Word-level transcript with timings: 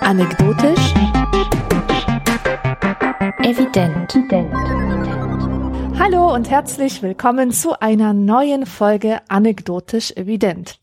Anekdotisch. 0.00 0.94
Evident. 3.42 4.18
Hallo 5.98 6.34
und 6.34 6.50
herzlich 6.50 7.02
willkommen 7.02 7.52
zu 7.52 7.80
einer 7.80 8.12
neuen 8.12 8.66
Folge 8.66 9.20
Anekdotisch 9.28 10.12
Evident. 10.16 10.78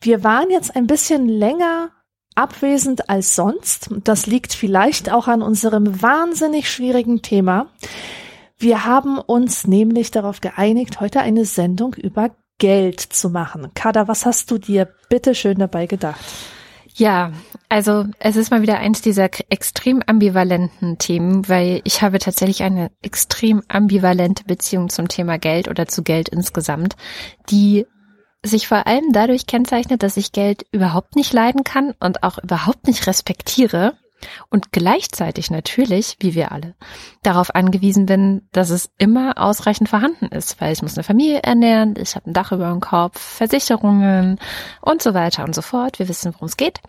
Wir 0.00 0.24
waren 0.24 0.50
jetzt 0.50 0.74
ein 0.76 0.86
bisschen 0.86 1.28
länger 1.28 1.90
abwesend 2.34 3.10
als 3.10 3.34
sonst. 3.34 3.90
Das 4.04 4.26
liegt 4.26 4.54
vielleicht 4.54 5.12
auch 5.12 5.28
an 5.28 5.42
unserem 5.42 6.00
wahnsinnig 6.00 6.70
schwierigen 6.70 7.20
Thema. 7.20 7.66
Wir 8.58 8.84
haben 8.84 9.18
uns 9.18 9.68
nämlich 9.68 10.10
darauf 10.10 10.40
geeinigt, 10.40 11.00
heute 11.00 11.20
eine 11.20 11.44
Sendung 11.44 11.94
über 11.94 12.30
Geld 12.58 13.00
zu 13.00 13.30
machen. 13.30 13.70
Kada, 13.74 14.08
was 14.08 14.26
hast 14.26 14.50
du 14.50 14.58
dir 14.58 14.88
bitte 15.08 15.36
schön 15.36 15.58
dabei 15.58 15.86
gedacht? 15.86 16.20
Ja, 16.94 17.30
also 17.68 18.06
es 18.18 18.34
ist 18.34 18.50
mal 18.50 18.62
wieder 18.62 18.78
eins 18.78 19.00
dieser 19.00 19.30
extrem 19.50 20.02
ambivalenten 20.04 20.98
Themen, 20.98 21.48
weil 21.48 21.80
ich 21.84 22.02
habe 22.02 22.18
tatsächlich 22.18 22.64
eine 22.64 22.90
extrem 23.00 23.62
ambivalente 23.68 24.42
Beziehung 24.42 24.88
zum 24.88 25.06
Thema 25.06 25.38
Geld 25.38 25.68
oder 25.68 25.86
zu 25.86 26.02
Geld 26.02 26.28
insgesamt, 26.28 26.96
die 27.50 27.86
sich 28.42 28.66
vor 28.66 28.88
allem 28.88 29.12
dadurch 29.12 29.46
kennzeichnet, 29.46 30.02
dass 30.02 30.16
ich 30.16 30.32
Geld 30.32 30.66
überhaupt 30.72 31.14
nicht 31.14 31.32
leiden 31.32 31.62
kann 31.62 31.94
und 32.00 32.24
auch 32.24 32.38
überhaupt 32.38 32.88
nicht 32.88 33.06
respektiere 33.06 33.96
und 34.50 34.72
gleichzeitig 34.72 35.50
natürlich, 35.50 36.16
wie 36.20 36.34
wir 36.34 36.52
alle, 36.52 36.74
darauf 37.22 37.54
angewiesen 37.54 38.06
bin, 38.06 38.48
dass 38.52 38.70
es 38.70 38.90
immer 38.98 39.34
ausreichend 39.38 39.88
vorhanden 39.88 40.26
ist, 40.26 40.60
weil 40.60 40.72
ich 40.72 40.82
muss 40.82 40.96
eine 40.96 41.04
Familie 41.04 41.42
ernähren, 41.42 41.94
ich 41.98 42.16
habe 42.16 42.30
ein 42.30 42.32
Dach 42.34 42.52
über 42.52 42.70
dem 42.70 42.80
Kopf, 42.80 43.20
Versicherungen 43.20 44.38
und 44.80 45.02
so 45.02 45.14
weiter 45.14 45.44
und 45.44 45.54
so 45.54 45.62
fort. 45.62 45.98
Wir 45.98 46.08
wissen, 46.08 46.34
worum 46.34 46.46
es 46.46 46.56
geht. 46.56 46.80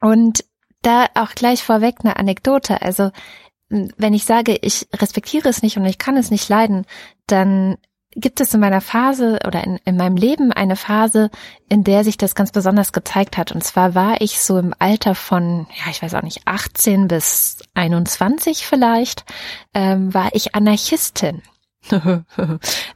Und 0.00 0.44
da 0.82 1.06
auch 1.14 1.32
gleich 1.34 1.62
vorweg 1.62 1.96
eine 2.02 2.16
Anekdote. 2.16 2.82
Also 2.82 3.10
wenn 3.68 4.14
ich 4.14 4.24
sage, 4.24 4.58
ich 4.60 4.88
respektiere 4.94 5.48
es 5.48 5.62
nicht 5.62 5.76
und 5.76 5.84
ich 5.86 5.98
kann 5.98 6.16
es 6.16 6.30
nicht 6.30 6.48
leiden, 6.48 6.86
dann 7.26 7.76
gibt 8.16 8.40
es 8.40 8.52
in 8.54 8.60
meiner 8.60 8.80
Phase 8.80 9.38
oder 9.46 9.62
in, 9.62 9.78
in 9.84 9.96
meinem 9.96 10.16
Leben 10.16 10.52
eine 10.52 10.76
Phase, 10.76 11.30
in 11.68 11.84
der 11.84 12.02
sich 12.02 12.18
das 12.18 12.34
ganz 12.34 12.50
besonders 12.50 12.92
gezeigt 12.92 13.36
hat. 13.36 13.52
Und 13.52 13.62
zwar 13.62 13.94
war 13.94 14.20
ich 14.20 14.40
so 14.40 14.58
im 14.58 14.74
Alter 14.78 15.14
von, 15.14 15.66
ja, 15.84 15.90
ich 15.90 16.02
weiß 16.02 16.14
auch 16.14 16.22
nicht, 16.22 16.42
18 16.46 17.08
bis 17.08 17.58
21 17.74 18.66
vielleicht, 18.66 19.24
ähm, 19.74 20.12
war 20.12 20.30
ich 20.32 20.54
Anarchistin. 20.54 21.42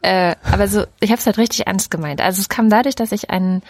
äh, 0.02 0.36
aber 0.42 0.68
so, 0.68 0.84
ich 1.00 1.10
habe 1.10 1.18
es 1.18 1.26
halt 1.26 1.38
richtig 1.38 1.66
ernst 1.66 1.90
gemeint. 1.90 2.20
Also 2.20 2.40
es 2.40 2.48
kam 2.48 2.68
dadurch, 2.68 2.94
dass 2.94 3.12
ich 3.12 3.30
einen 3.30 3.62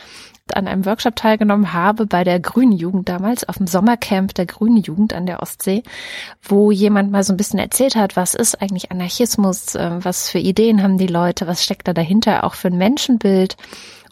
an 0.53 0.69
einem 0.69 0.85
Workshop 0.85 1.17
teilgenommen 1.17 1.73
habe 1.73 2.07
bei 2.07 2.23
der 2.23 2.39
Grünen 2.39 2.73
Jugend 2.73 3.09
damals, 3.09 3.49
auf 3.49 3.57
dem 3.57 3.67
Sommercamp 3.67 4.35
der 4.35 4.47
Grünen 4.47 4.77
Jugend 4.77 5.15
an 5.15 5.27
der 5.27 5.43
Ostsee, 5.43 5.83
wo 6.43 6.71
jemand 6.71 7.11
mal 7.11 7.25
so 7.25 7.33
ein 7.33 7.39
bisschen 7.39 7.59
erzählt 7.59 7.97
hat, 7.97 8.17
was 8.17 8.35
ist 8.35 8.61
eigentlich 8.61 8.91
Anarchismus, 8.91 9.75
äh, 9.75 10.05
was 10.05 10.29
für 10.29 10.39
Ideen 10.39 10.83
haben 10.83 10.99
die 10.99 11.07
Leute, 11.07 11.47
was 11.47 11.65
steckt 11.65 11.89
da 11.89 11.95
dahinter 11.95 12.45
auch 12.45 12.55
für 12.55 12.69
ein 12.69 12.79
Menschenbild. 12.79 13.57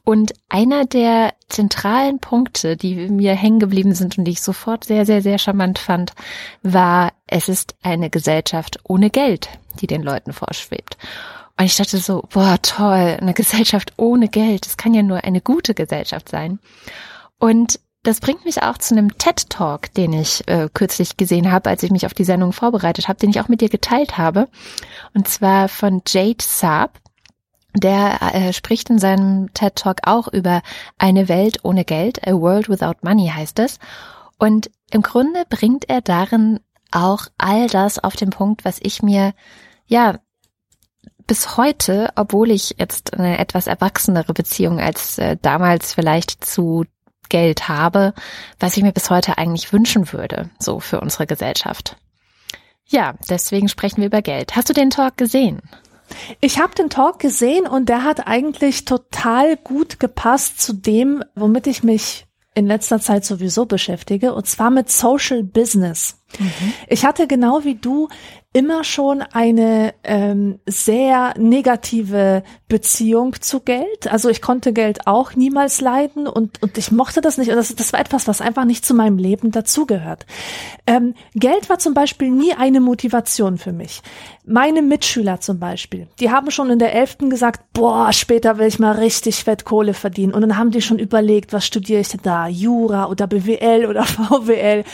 Und 0.04 0.32
einer 0.48 0.84
der 0.84 1.34
zentralen 1.48 2.18
Punkte, 2.18 2.76
die 2.76 3.08
mir 3.08 3.34
hängen 3.34 3.60
geblieben 3.60 3.94
sind 3.94 4.18
und 4.18 4.24
die 4.24 4.32
ich 4.32 4.42
sofort 4.42 4.84
sehr, 4.84 5.06
sehr, 5.06 5.22
sehr 5.22 5.38
charmant 5.38 5.78
fand, 5.78 6.12
war, 6.62 7.12
es 7.28 7.48
ist 7.48 7.76
eine 7.82 8.10
Gesellschaft 8.10 8.80
ohne 8.82 9.10
Geld, 9.10 9.48
die 9.80 9.86
den 9.86 10.02
Leuten 10.02 10.32
vorschwebt. 10.32 10.96
Und 11.58 11.64
ich 11.66 11.76
dachte 11.76 11.98
so, 11.98 12.24
boah, 12.32 12.58
toll, 12.62 13.18
eine 13.20 13.34
Gesellschaft 13.34 13.92
ohne 13.96 14.28
Geld, 14.28 14.66
das 14.66 14.76
kann 14.76 14.94
ja 14.94 15.02
nur 15.02 15.24
eine 15.24 15.40
gute 15.40 15.74
Gesellschaft 15.74 16.28
sein. 16.28 16.58
Und 17.38 17.78
das 18.02 18.18
bringt 18.18 18.44
mich 18.44 18.62
auch 18.62 18.78
zu 18.78 18.94
einem 18.94 19.16
TED 19.16 19.48
Talk, 19.48 19.94
den 19.94 20.12
ich 20.12 20.46
äh, 20.48 20.68
kürzlich 20.72 21.16
gesehen 21.16 21.52
habe, 21.52 21.70
als 21.70 21.84
ich 21.84 21.92
mich 21.92 22.04
auf 22.04 22.14
die 22.14 22.24
Sendung 22.24 22.52
vorbereitet 22.52 23.06
habe, 23.06 23.18
den 23.18 23.30
ich 23.30 23.40
auch 23.40 23.48
mit 23.48 23.60
dir 23.60 23.68
geteilt 23.68 24.18
habe. 24.18 24.48
Und 25.14 25.28
zwar 25.28 25.68
von 25.68 26.02
Jade 26.06 26.42
Saab. 26.44 26.98
Der 27.74 28.20
äh, 28.34 28.52
spricht 28.52 28.90
in 28.90 28.98
seinem 28.98 29.54
TED 29.54 29.76
Talk 29.76 30.00
auch 30.02 30.28
über 30.28 30.62
eine 30.98 31.28
Welt 31.28 31.60
ohne 31.62 31.86
Geld, 31.86 32.26
a 32.26 32.32
world 32.32 32.68
without 32.68 32.96
money 33.02 33.28
heißt 33.34 33.60
es. 33.60 33.78
Und 34.38 34.70
im 34.90 35.00
Grunde 35.00 35.44
bringt 35.48 35.88
er 35.88 36.02
darin 36.02 36.60
auch 36.90 37.28
all 37.38 37.68
das 37.68 37.98
auf 37.98 38.14
den 38.14 38.30
Punkt, 38.30 38.64
was 38.66 38.78
ich 38.82 39.02
mir 39.02 39.32
ja 39.86 40.18
bis 41.26 41.56
heute, 41.56 42.10
obwohl 42.16 42.50
ich 42.50 42.76
jetzt 42.78 43.14
eine 43.14 43.38
etwas 43.38 43.66
erwachsenere 43.66 44.32
Beziehung 44.32 44.80
als 44.80 45.18
äh, 45.18 45.36
damals 45.40 45.94
vielleicht 45.94 46.44
zu 46.44 46.84
Geld 47.28 47.68
habe, 47.68 48.12
was 48.60 48.76
ich 48.76 48.82
mir 48.82 48.92
bis 48.92 49.10
heute 49.10 49.38
eigentlich 49.38 49.72
wünschen 49.72 50.12
würde, 50.12 50.50
so 50.58 50.80
für 50.80 51.00
unsere 51.00 51.26
Gesellschaft. 51.26 51.96
Ja, 52.86 53.14
deswegen 53.28 53.68
sprechen 53.68 53.98
wir 53.98 54.06
über 54.06 54.20
Geld. 54.22 54.54
Hast 54.54 54.68
du 54.68 54.74
den 54.74 54.90
Talk 54.90 55.16
gesehen? 55.16 55.62
Ich 56.40 56.58
habe 56.58 56.74
den 56.74 56.90
Talk 56.90 57.18
gesehen 57.18 57.66
und 57.66 57.88
der 57.88 58.04
hat 58.04 58.26
eigentlich 58.26 58.84
total 58.84 59.56
gut 59.56 59.98
gepasst 59.98 60.60
zu 60.60 60.74
dem, 60.74 61.24
womit 61.34 61.66
ich 61.66 61.82
mich 61.82 62.26
in 62.54 62.66
letzter 62.66 63.00
Zeit 63.00 63.24
sowieso 63.24 63.64
beschäftige, 63.64 64.34
und 64.34 64.46
zwar 64.46 64.70
mit 64.70 64.90
Social 64.90 65.42
Business. 65.42 66.18
Mhm. 66.38 66.74
Ich 66.86 67.06
hatte 67.06 67.26
genau 67.26 67.64
wie 67.64 67.76
du 67.76 68.08
immer 68.54 68.84
schon 68.84 69.22
eine 69.22 69.94
ähm, 70.04 70.58
sehr 70.66 71.34
negative 71.38 72.42
Beziehung 72.68 73.40
zu 73.40 73.60
Geld. 73.60 74.10
Also 74.10 74.28
ich 74.28 74.42
konnte 74.42 74.74
Geld 74.74 75.06
auch 75.06 75.34
niemals 75.34 75.80
leiden 75.80 76.26
und, 76.26 76.62
und 76.62 76.76
ich 76.76 76.92
mochte 76.92 77.22
das 77.22 77.38
nicht. 77.38 77.48
Und 77.48 77.56
das, 77.56 77.74
das 77.74 77.92
war 77.94 78.00
etwas, 78.00 78.28
was 78.28 78.42
einfach 78.42 78.66
nicht 78.66 78.84
zu 78.84 78.92
meinem 78.92 79.16
Leben 79.16 79.52
dazugehört. 79.52 80.26
Ähm, 80.86 81.14
Geld 81.34 81.70
war 81.70 81.78
zum 81.78 81.94
Beispiel 81.94 82.30
nie 82.30 82.52
eine 82.52 82.80
Motivation 82.80 83.56
für 83.56 83.72
mich. 83.72 84.02
Meine 84.44 84.82
Mitschüler 84.82 85.40
zum 85.40 85.58
Beispiel, 85.58 86.08
die 86.20 86.30
haben 86.30 86.50
schon 86.50 86.68
in 86.68 86.78
der 86.78 86.94
Elften 86.94 87.30
gesagt, 87.30 87.62
boah, 87.72 88.12
später 88.12 88.58
will 88.58 88.66
ich 88.66 88.78
mal 88.78 88.92
richtig 88.92 89.44
fett 89.44 89.64
Kohle 89.64 89.94
verdienen. 89.94 90.34
Und 90.34 90.42
dann 90.42 90.58
haben 90.58 90.72
die 90.72 90.82
schon 90.82 90.98
überlegt, 90.98 91.54
was 91.54 91.64
studiere 91.64 92.00
ich 92.00 92.08
denn 92.08 92.20
da? 92.22 92.48
Jura 92.48 93.06
oder 93.06 93.26
BWL 93.26 93.86
oder 93.86 94.04
VWL. 94.04 94.84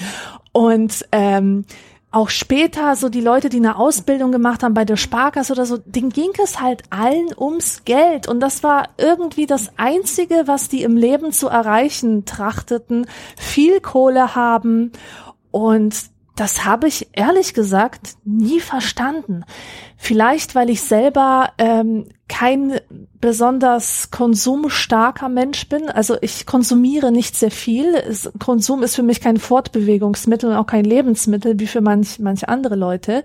Und 0.53 1.07
ähm, 1.13 1.65
auch 2.11 2.31
später 2.31 2.97
so 2.97 3.09
die 3.09 3.21
Leute, 3.21 3.51
die 3.51 3.59
eine 3.59 3.77
Ausbildung 3.77 4.33
gemacht 4.33 4.63
haben 4.63 4.75
bei 4.75 4.87
der 4.87 4.97
Sparkasse 4.97 5.53
oder 5.53 5.67
so, 5.67 5.77
denen 5.77 6.11
ging 6.11 6.31
es 6.43 6.61
halt 6.61 6.83
allen 6.91 7.29
ums 7.37 7.85
Geld. 7.85 8.29
Und 8.29 8.41
das 8.41 8.63
war 8.63 8.89
irgendwie 8.97 9.47
das 9.47 9.71
Einzige, 9.77 10.45
was 10.47 10.69
die 10.69 10.83
im 10.83 10.97
Leben 10.97 11.33
zu 11.33 11.49
erreichen 11.49 12.25
trachteten. 12.25 13.07
Viel 13.37 13.81
Kohle 13.81 14.35
haben 14.35 14.93
und 15.51 15.95
das 16.35 16.65
habe 16.65 16.87
ich 16.87 17.09
ehrlich 17.13 17.53
gesagt 17.53 18.17
nie 18.25 18.61
verstanden. 18.61 19.45
Vielleicht, 20.00 20.54
weil 20.54 20.70
ich 20.70 20.82
selber 20.82 21.50
ähm, 21.59 22.06
kein 22.28 22.81
besonders 23.20 24.12
konsumstarker 24.12 25.28
Mensch 25.28 25.69
bin. 25.69 25.91
Also 25.91 26.16
ich 26.20 26.47
konsumiere 26.47 27.10
nicht 27.10 27.36
sehr 27.36 27.50
viel. 27.50 27.97
Es, 27.97 28.31
Konsum 28.38 28.84
ist 28.84 28.94
für 28.94 29.03
mich 29.03 29.20
kein 29.20 29.38
Fortbewegungsmittel 29.38 30.50
und 30.50 30.56
auch 30.56 30.66
kein 30.66 30.84
Lebensmittel 30.84 31.59
wie 31.59 31.66
für 31.66 31.81
manch, 31.81 32.20
manch 32.20 32.48
andere 32.48 32.76
Leute. 32.76 33.25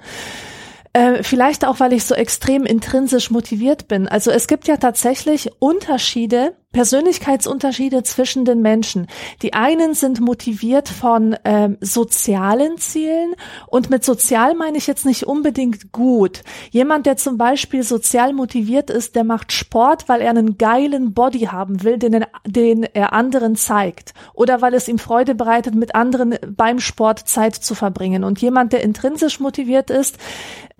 Äh, 0.94 1.22
vielleicht 1.22 1.64
auch, 1.64 1.80
weil 1.80 1.94
ich 1.94 2.06
so 2.06 2.16
extrem 2.16 2.66
intrinsisch 2.66 3.30
motiviert 3.30 3.88
bin. 3.88 4.08
Also 4.08 4.32
es 4.32 4.48
gibt 4.48 4.68
ja 4.68 4.78
tatsächlich 4.78 5.52
Unterschiede, 5.60 6.56
Persönlichkeitsunterschiede 6.74 8.04
zwischen 8.04 8.46
den 8.46 8.62
Menschen. 8.62 9.08
Die 9.42 9.54
einen 9.54 9.94
sind 9.94 10.20
motiviert 10.20 10.90
von 10.90 11.38
ähm, 11.46 11.78
sozialen 11.80 12.78
Zielen 12.78 13.36
und 13.68 13.90
mit 13.90 14.04
sozial 14.04 14.56
meine 14.56 14.80
ich 14.80 14.88
jetzt 14.88 15.06
nicht 15.06 15.26
unbedingt 15.26 15.92
gut. 15.92 16.42
Jemand, 16.72 17.06
der 17.06 17.16
zum 17.16 17.38
Beispiel 17.38 17.84
sozial 17.84 18.34
motiviert 18.34 18.90
ist, 18.90 19.16
der 19.16 19.24
macht 19.24 19.52
Sport, 19.52 20.10
weil 20.10 20.22
er 20.22 20.32
einen 20.32 20.58
geilen 20.58 21.14
Body 21.14 21.42
haben 21.42 21.84
will, 21.84 21.98
den, 21.98 22.26
den 22.46 22.84
er 22.84 23.14
anderen 23.14 23.56
zeigt 23.56 24.14
oder 24.34 24.62
weil 24.62 24.74
es 24.74 24.88
ihm 24.88 24.98
Freude 24.98 25.36
bereitet, 25.36 25.76
mit 25.76 25.94
anderen 25.96 26.36
beim 26.48 26.80
Sport 26.80 27.20
Zeit 27.20 27.56
zu 27.56 27.76
verbringen. 27.76 28.24
Und 28.24 28.42
jemand, 28.42 28.74
der 28.74 28.82
intrinsisch 28.82 29.40
motiviert 29.40 29.92
ist, 29.92 30.18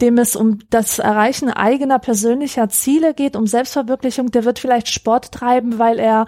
dem 0.02 0.18
es 0.18 0.36
um 0.36 0.60
das 0.70 1.00
Erreichen 1.00 1.50
eigener 1.50 2.00
persönlicher 2.00 2.68
Ziele 2.70 3.14
geht, 3.14 3.36
um 3.36 3.46
Selbstverwirklichung, 3.46 4.32
der 4.32 4.44
wird 4.44 4.60
vielleicht 4.60 4.90
Sport 4.90 5.32
treiben, 5.32 5.78
weil 5.84 6.00
er 6.00 6.26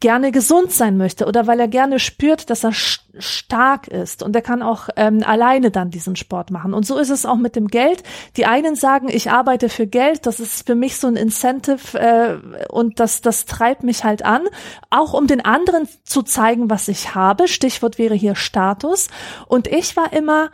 gerne 0.00 0.32
gesund 0.32 0.70
sein 0.70 0.98
möchte 0.98 1.24
oder 1.24 1.46
weil 1.46 1.58
er 1.60 1.68
gerne 1.68 1.98
spürt, 1.98 2.50
dass 2.50 2.62
er 2.62 2.72
stark 2.72 3.88
ist 3.88 4.22
und 4.22 4.36
er 4.36 4.42
kann 4.42 4.62
auch 4.62 4.90
ähm, 4.96 5.22
alleine 5.24 5.70
dann 5.70 5.90
diesen 5.90 6.14
Sport 6.14 6.50
machen. 6.50 6.74
Und 6.74 6.84
so 6.84 6.98
ist 6.98 7.08
es 7.08 7.24
auch 7.24 7.36
mit 7.36 7.56
dem 7.56 7.68
Geld. 7.68 8.02
Die 8.36 8.44
einen 8.44 8.76
sagen, 8.76 9.08
ich 9.10 9.30
arbeite 9.30 9.70
für 9.70 9.86
Geld, 9.86 10.26
das 10.26 10.40
ist 10.40 10.66
für 10.66 10.74
mich 10.74 10.98
so 10.98 11.06
ein 11.06 11.16
Incentive 11.16 11.98
äh, 11.98 12.68
und 12.68 13.00
das, 13.00 13.22
das 13.22 13.46
treibt 13.46 13.82
mich 13.82 14.04
halt 14.04 14.24
an, 14.24 14.42
auch 14.90 15.14
um 15.14 15.26
den 15.26 15.42
anderen 15.42 15.88
zu 16.04 16.22
zeigen, 16.22 16.68
was 16.68 16.88
ich 16.88 17.14
habe. 17.14 17.48
Stichwort 17.48 17.98
wäre 17.98 18.14
hier 18.14 18.34
Status. 18.34 19.08
Und 19.46 19.66
ich 19.66 19.96
war 19.96 20.12
immer 20.12 20.50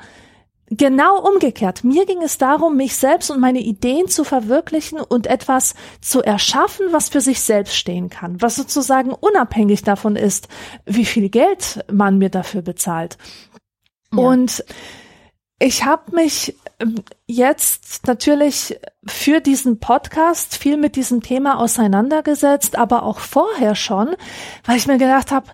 Genau 0.70 1.20
umgekehrt. 1.20 1.84
Mir 1.84 2.06
ging 2.06 2.22
es 2.22 2.38
darum, 2.38 2.76
mich 2.76 2.96
selbst 2.96 3.30
und 3.30 3.38
meine 3.38 3.60
Ideen 3.60 4.08
zu 4.08 4.24
verwirklichen 4.24 4.98
und 4.98 5.26
etwas 5.26 5.74
zu 6.00 6.22
erschaffen, 6.22 6.86
was 6.90 7.10
für 7.10 7.20
sich 7.20 7.40
selbst 7.40 7.76
stehen 7.76 8.08
kann, 8.08 8.40
was 8.40 8.56
sozusagen 8.56 9.10
unabhängig 9.10 9.82
davon 9.82 10.16
ist, 10.16 10.48
wie 10.86 11.04
viel 11.04 11.28
Geld 11.28 11.84
man 11.92 12.16
mir 12.16 12.30
dafür 12.30 12.62
bezahlt. 12.62 13.18
Ja. 14.12 14.18
Und 14.20 14.64
ich 15.58 15.84
habe 15.84 16.14
mich 16.14 16.56
ähm, 16.80 16.96
jetzt 17.26 18.06
natürlich 18.06 18.78
für 19.06 19.40
diesen 19.40 19.80
Podcast 19.80 20.56
viel 20.56 20.76
mit 20.76 20.96
diesem 20.96 21.22
Thema 21.22 21.58
auseinandergesetzt, 21.58 22.76
aber 22.76 23.02
auch 23.02 23.18
vorher 23.18 23.74
schon, 23.74 24.16
weil 24.64 24.78
ich 24.78 24.86
mir 24.86 24.98
gedacht 24.98 25.30
habe, 25.30 25.46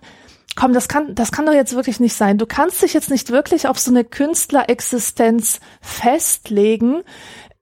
komm, 0.55 0.73
das 0.73 0.87
kann, 0.87 1.15
das 1.15 1.31
kann 1.31 1.45
doch 1.45 1.53
jetzt 1.53 1.75
wirklich 1.75 1.99
nicht 1.99 2.15
sein. 2.15 2.37
Du 2.37 2.45
kannst 2.45 2.81
dich 2.81 2.93
jetzt 2.93 3.09
nicht 3.09 3.31
wirklich 3.31 3.67
auf 3.67 3.79
so 3.79 3.91
eine 3.91 4.03
Künstlerexistenz 4.03 5.59
festlegen 5.81 7.03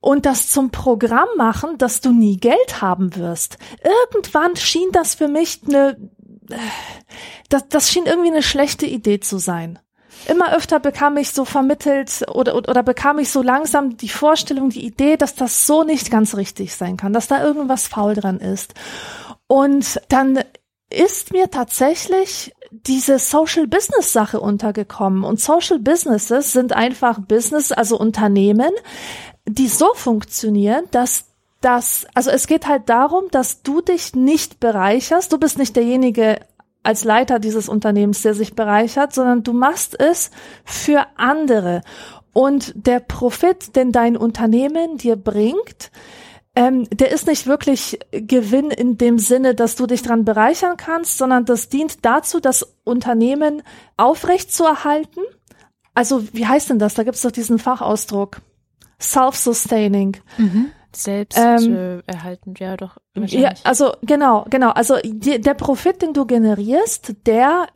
und 0.01 0.25
das 0.25 0.49
zum 0.49 0.71
Programm 0.71 1.27
machen, 1.37 1.77
dass 1.77 2.01
du 2.01 2.11
nie 2.11 2.37
Geld 2.37 2.81
haben 2.81 3.15
wirst. 3.15 3.57
Irgendwann 3.83 4.55
schien 4.55 4.89
das 4.91 5.15
für 5.15 5.27
mich 5.27 5.61
eine, 5.67 5.97
das, 7.49 7.67
das 7.69 7.91
schien 7.91 8.05
irgendwie 8.05 8.31
eine 8.31 8.43
schlechte 8.43 8.85
Idee 8.85 9.19
zu 9.19 9.37
sein. 9.37 9.79
Immer 10.27 10.53
öfter 10.53 10.79
bekam 10.79 11.17
ich 11.17 11.31
so 11.31 11.45
vermittelt 11.45 12.25
oder, 12.27 12.55
oder, 12.55 12.69
oder 12.69 12.83
bekam 12.83 13.19
ich 13.19 13.29
so 13.29 13.41
langsam 13.41 13.97
die 13.97 14.09
Vorstellung, 14.09 14.69
die 14.69 14.85
Idee, 14.85 15.15
dass 15.15 15.35
das 15.35 15.65
so 15.65 15.83
nicht 15.83 16.11
ganz 16.11 16.35
richtig 16.35 16.75
sein 16.75 16.97
kann, 16.97 17.13
dass 17.13 17.27
da 17.27 17.43
irgendwas 17.43 17.87
faul 17.87 18.15
dran 18.15 18.39
ist. 18.39 18.73
Und 19.47 19.99
dann 20.09 20.39
ist 20.89 21.31
mir 21.31 21.49
tatsächlich 21.49 22.53
diese 22.71 23.19
Social 23.19 23.67
Business 23.67 24.13
Sache 24.13 24.39
untergekommen. 24.39 25.23
Und 25.23 25.39
Social 25.39 25.79
Businesses 25.79 26.51
sind 26.51 26.73
einfach 26.73 27.19
Business, 27.19 27.71
also 27.71 27.97
Unternehmen, 27.97 28.71
die 29.47 29.67
so 29.67 29.93
funktionieren, 29.95 30.85
dass 30.91 31.25
das, 31.61 32.05
also 32.13 32.29
es 32.29 32.47
geht 32.47 32.67
halt 32.67 32.87
darum, 32.89 33.25
dass 33.31 33.63
du 33.63 33.81
dich 33.81 34.15
nicht 34.15 34.59
bereicherst. 34.59 35.33
Du 35.33 35.37
bist 35.37 35.57
nicht 35.57 35.75
derjenige 35.75 36.39
als 36.83 37.03
Leiter 37.03 37.39
dieses 37.39 37.67
Unternehmens, 37.67 38.21
der 38.21 38.33
sich 38.33 38.55
bereichert, 38.55 39.13
sondern 39.13 39.43
du 39.43 39.53
machst 39.53 39.99
es 39.99 40.31
für 40.63 41.05
andere. 41.17 41.81
Und 42.31 42.73
der 42.75 42.99
Profit, 43.01 43.75
den 43.75 43.91
dein 43.91 44.15
Unternehmen 44.15 44.97
dir 44.97 45.17
bringt, 45.17 45.91
ähm, 46.55 46.89
der 46.89 47.11
ist 47.11 47.27
nicht 47.27 47.47
wirklich 47.47 47.99
Gewinn 48.11 48.71
in 48.71 48.97
dem 48.97 49.19
Sinne, 49.19 49.55
dass 49.55 49.75
du 49.75 49.85
dich 49.85 50.01
dran 50.01 50.25
bereichern 50.25 50.77
kannst, 50.77 51.17
sondern 51.17 51.45
das 51.45 51.69
dient 51.69 52.05
dazu, 52.05 52.39
das 52.39 52.75
Unternehmen 52.83 53.61
aufrecht 53.97 54.51
zu 54.51 54.63
erhalten. 54.65 55.21
Also 55.93 56.23
wie 56.33 56.47
heißt 56.47 56.69
denn 56.69 56.79
das? 56.79 56.95
Da 56.95 57.03
gibt 57.03 57.15
es 57.15 57.21
doch 57.21 57.31
diesen 57.31 57.59
Fachausdruck. 57.59 58.41
Self-sustaining. 59.01 60.17
Mhm. 60.37 60.71
Selbst 60.93 61.37
ähm, 61.37 61.75
äh, 61.75 62.11
erhalten, 62.11 62.55
ja 62.57 62.75
doch. 62.75 62.97
Ja, 63.15 63.53
also 63.63 63.93
genau, 64.01 64.45
genau. 64.49 64.71
Also 64.71 64.95
die, 65.03 65.39
der 65.39 65.53
Profit, 65.53 66.01
den 66.01 66.13
du 66.13 66.25
generierst, 66.25 67.13
der 67.27 67.67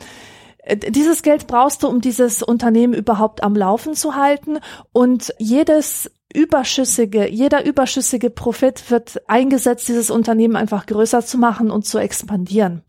äh, 0.63 0.77
dieses 0.77 1.21
Geld 1.21 1.45
brauchst 1.47 1.83
du, 1.83 1.87
um 1.87 2.01
dieses 2.01 2.41
Unternehmen 2.41 2.93
überhaupt 2.93 3.43
am 3.43 3.55
Laufen 3.55 3.93
zu 3.93 4.15
halten. 4.15 4.57
Und 4.91 5.33
jedes 5.37 6.11
überschüssige, 6.33 7.30
jeder 7.30 7.65
überschüssige 7.65 8.30
Profit 8.30 8.89
wird 8.91 9.21
eingesetzt, 9.27 9.88
dieses 9.88 10.09
Unternehmen 10.09 10.56
einfach 10.56 10.85
größer 10.85 11.25
zu 11.25 11.38
machen 11.38 11.71
und 11.71 11.85
zu 11.85 11.97
expandieren. 11.97 12.83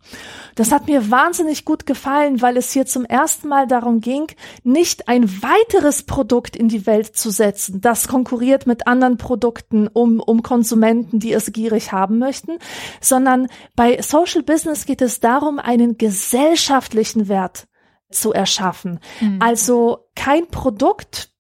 Das 0.55 0.73
hat 0.73 0.87
mir 0.87 1.11
wahnsinnig 1.11 1.65
gut 1.65 1.87
gefallen, 1.87 2.41
weil 2.41 2.57
es 2.57 2.73
hier 2.73 2.87
zum 2.87 3.05
ersten 3.05 3.49
Mal 3.49 3.67
darum 3.67 4.01
ging, 4.01 4.27
nicht 4.63 5.09
ein 5.09 5.43
weiteres 5.43 6.05
Produkt 6.05 6.57
in 6.57 6.69
die 6.69 6.87
Welt 6.87 7.17
zu 7.17 7.31
setzen, 7.31 7.81
das 7.81 8.09
konkurriert 8.09 8.67
mit 8.67 8.87
anderen 8.87 9.17
Produkten 9.17 9.89
um, 9.89 10.21
um 10.21 10.43
Konsumenten, 10.43 11.19
die 11.19 11.33
es 11.33 11.53
gierig 11.53 11.93
haben 11.93 12.19
möchten, 12.19 12.59
sondern 13.01 13.49
bei 13.77 14.01
Social 14.01 14.43
Business 14.43 14.87
geht 14.87 15.03
es 15.03 15.21
darum, 15.21 15.59
einen 15.59 15.99
gesellschaftlichen 15.99 17.29
Wert 17.29 17.67
zu 18.11 18.33
erschaffen. 18.33 19.01
Mhm. 19.21 19.39
Also 19.41 20.07
kein 20.15 20.47
Produkt, 20.49 21.34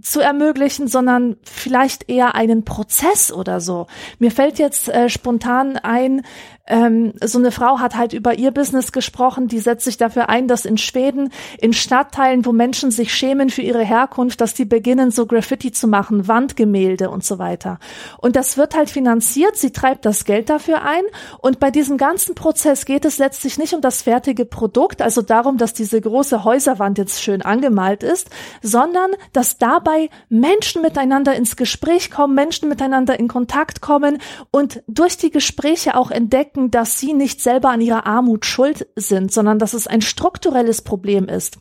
zu 0.00 0.20
ermöglichen, 0.20 0.88
sondern 0.88 1.36
vielleicht 1.42 2.08
eher 2.10 2.34
einen 2.34 2.64
Prozess 2.64 3.32
oder 3.32 3.60
so. 3.60 3.86
Mir 4.18 4.30
fällt 4.30 4.58
jetzt 4.58 4.88
äh, 4.88 5.08
spontan 5.08 5.76
ein, 5.78 6.22
ähm, 6.66 7.12
so 7.22 7.38
eine 7.38 7.52
Frau 7.52 7.78
hat 7.78 7.96
halt 7.96 8.12
über 8.12 8.34
ihr 8.34 8.50
Business 8.50 8.92
gesprochen, 8.92 9.48
die 9.48 9.58
setzt 9.58 9.84
sich 9.84 9.96
dafür 9.96 10.28
ein, 10.28 10.48
dass 10.48 10.64
in 10.64 10.78
Schweden, 10.78 11.32
in 11.60 11.72
Stadtteilen, 11.72 12.44
wo 12.44 12.52
Menschen 12.52 12.90
sich 12.90 13.14
schämen 13.14 13.50
für 13.50 13.62
ihre 13.62 13.84
Herkunft, 13.84 14.40
dass 14.40 14.54
die 14.54 14.64
beginnen, 14.64 15.10
so 15.10 15.26
Graffiti 15.26 15.72
zu 15.72 15.86
machen, 15.86 16.28
Wandgemälde 16.28 17.10
und 17.10 17.24
so 17.24 17.38
weiter. 17.38 17.78
Und 18.18 18.36
das 18.36 18.56
wird 18.56 18.76
halt 18.76 18.90
finanziert, 18.90 19.56
sie 19.56 19.70
treibt 19.70 20.04
das 20.04 20.24
Geld 20.24 20.50
dafür 20.50 20.82
ein 20.82 21.04
und 21.38 21.60
bei 21.60 21.70
diesem 21.70 21.98
ganzen 21.98 22.34
Prozess 22.34 22.84
geht 22.84 23.04
es 23.04 23.18
letztlich 23.18 23.58
nicht 23.58 23.74
um 23.74 23.80
das 23.80 24.02
fertige 24.02 24.44
Produkt, 24.44 25.02
also 25.02 25.22
darum, 25.22 25.58
dass 25.58 25.72
diese 25.72 26.00
große 26.00 26.44
Häuserwand 26.44 26.98
jetzt 26.98 27.22
schön 27.22 27.42
angemalt 27.42 28.02
ist, 28.02 28.30
sondern 28.62 29.10
dass 29.32 29.58
dabei 29.58 30.10
Menschen 30.28 30.82
miteinander 30.82 31.34
ins 31.34 31.56
Gespräch 31.56 32.10
kommen, 32.10 32.34
Menschen 32.34 32.68
miteinander 32.68 33.18
in 33.18 33.28
Kontakt 33.28 33.80
kommen 33.80 34.18
und 34.50 34.82
durch 34.88 35.16
die 35.16 35.30
Gespräche 35.30 35.96
auch 35.96 36.10
entdecken, 36.10 36.55
merken, 36.56 36.70
dass 36.70 36.98
sie 36.98 37.12
nicht 37.12 37.40
selber 37.40 37.70
an 37.70 37.80
ihrer 37.80 38.06
Armut 38.06 38.46
schuld 38.46 38.86
sind, 38.96 39.32
sondern 39.32 39.58
dass 39.58 39.74
es 39.74 39.86
ein 39.86 40.00
strukturelles 40.00 40.82
Problem 40.82 41.28
ist. 41.28 41.58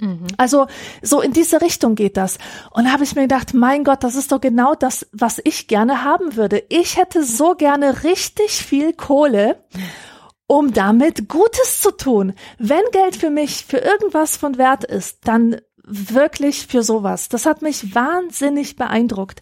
Mhm. 0.00 0.26
Also 0.36 0.66
so 1.02 1.20
in 1.20 1.32
diese 1.32 1.60
Richtung 1.60 1.94
geht 1.94 2.16
das. 2.16 2.38
Und 2.70 2.84
da 2.84 2.92
habe 2.92 3.04
ich 3.04 3.14
mir 3.14 3.22
gedacht, 3.22 3.54
mein 3.54 3.84
Gott, 3.84 4.04
das 4.04 4.14
ist 4.14 4.32
doch 4.32 4.40
genau 4.40 4.74
das, 4.74 5.06
was 5.12 5.40
ich 5.44 5.68
gerne 5.68 6.04
haben 6.04 6.36
würde. 6.36 6.62
Ich 6.68 6.96
hätte 6.96 7.24
so 7.24 7.54
gerne 7.54 8.04
richtig 8.04 8.52
viel 8.64 8.92
Kohle, 8.92 9.64
um 10.46 10.72
damit 10.72 11.28
Gutes 11.28 11.80
zu 11.80 11.90
tun. 11.90 12.32
Wenn 12.58 12.82
Geld 12.92 13.16
für 13.16 13.30
mich 13.30 13.66
für 13.66 13.78
irgendwas 13.78 14.36
von 14.36 14.56
Wert 14.56 14.84
ist, 14.84 15.18
dann 15.24 15.56
wirklich 15.84 16.66
für 16.66 16.82
sowas. 16.82 17.28
Das 17.28 17.44
hat 17.46 17.62
mich 17.62 17.94
wahnsinnig 17.94 18.76
beeindruckt. 18.76 19.40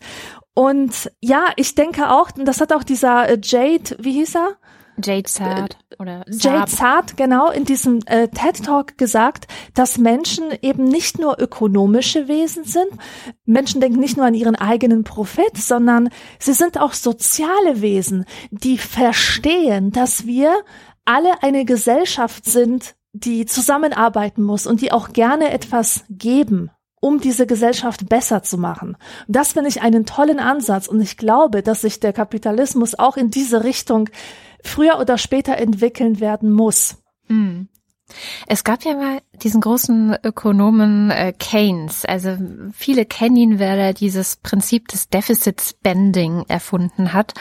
Und 0.55 1.12
ja, 1.20 1.49
ich 1.56 1.75
denke 1.75 2.11
auch, 2.11 2.31
das 2.31 2.62
hat 2.62 2.73
auch 2.73 2.82
dieser 2.82 3.29
äh, 3.29 3.38
Jade, 3.43 3.97
wie 3.99 4.12
hieß 4.12 4.37
er? 4.37 4.56
Jade 5.02 5.25
Zart 5.25 5.78
oder 5.98 6.25
Jade 6.28 6.70
Zart, 6.70 7.16
genau, 7.16 7.50
in 7.50 7.64
diesem 7.64 8.00
äh, 8.06 8.28
TED 8.28 8.64
Talk 8.64 8.98
gesagt, 8.98 9.46
dass 9.75 9.98
Menschen 9.98 10.44
eben 10.62 10.84
nicht 10.84 11.19
nur 11.19 11.40
ökonomische 11.40 12.28
Wesen 12.28 12.64
sind. 12.64 12.88
Menschen 13.44 13.81
denken 13.81 14.00
nicht 14.00 14.16
nur 14.16 14.26
an 14.26 14.34
ihren 14.34 14.56
eigenen 14.56 15.04
Profit, 15.04 15.56
sondern 15.56 16.10
sie 16.38 16.52
sind 16.52 16.81
auch 16.81 16.93
soziale 16.93 17.81
Wesen, 17.81 18.25
die 18.50 18.78
verstehen, 18.78 19.90
dass 19.90 20.26
wir 20.26 20.52
alle 21.04 21.42
eine 21.42 21.64
Gesellschaft 21.64 22.44
sind, 22.44 22.94
die 23.12 23.47
zusammenarbeiten 23.47 24.42
muss 24.42 24.66
und 24.66 24.80
die 24.80 24.92
auch 24.92 25.12
gerne 25.12 25.50
etwas 25.50 26.04
geben 26.11 26.71
um 26.99 27.21
diese 27.21 27.47
Gesellschaft 27.47 28.09
besser 28.09 28.42
zu 28.42 28.59
machen. 28.59 28.97
Das 29.28 29.52
finde 29.52 29.68
ich 29.68 29.82
einen 29.82 30.06
tollen 30.06 30.40
Ansatz 30.40 30.88
und 30.88 31.00
ich 31.00 31.16
glaube, 31.16 31.62
dass 31.62 31.82
sich 31.82 32.00
der 32.00 32.12
Kapitalismus 32.12 32.99
auch 32.99 33.16
in 33.16 33.30
diese 33.30 33.64
Richtung 33.64 34.09
früher 34.62 34.98
oder 34.98 35.18
später 35.18 35.56
entwickeln 35.58 36.20
werden 36.20 36.52
muss. 36.52 36.96
Mhm. 37.28 37.68
Es 38.46 38.62
gab 38.62 38.84
ja 38.84 38.94
mal 38.94 39.20
diesen 39.42 39.60
großen 39.60 40.16
Ökonomen 40.22 41.10
äh, 41.10 41.32
Keynes. 41.36 42.04
Also 42.04 42.36
viele 42.72 43.04
kennen 43.04 43.36
ihn, 43.36 43.58
weil 43.58 43.78
er 43.78 43.94
dieses 43.94 44.36
Prinzip 44.36 44.86
des 44.88 45.08
Deficit 45.08 45.60
Spending 45.60 46.44
erfunden 46.46 47.12
hat. 47.12 47.34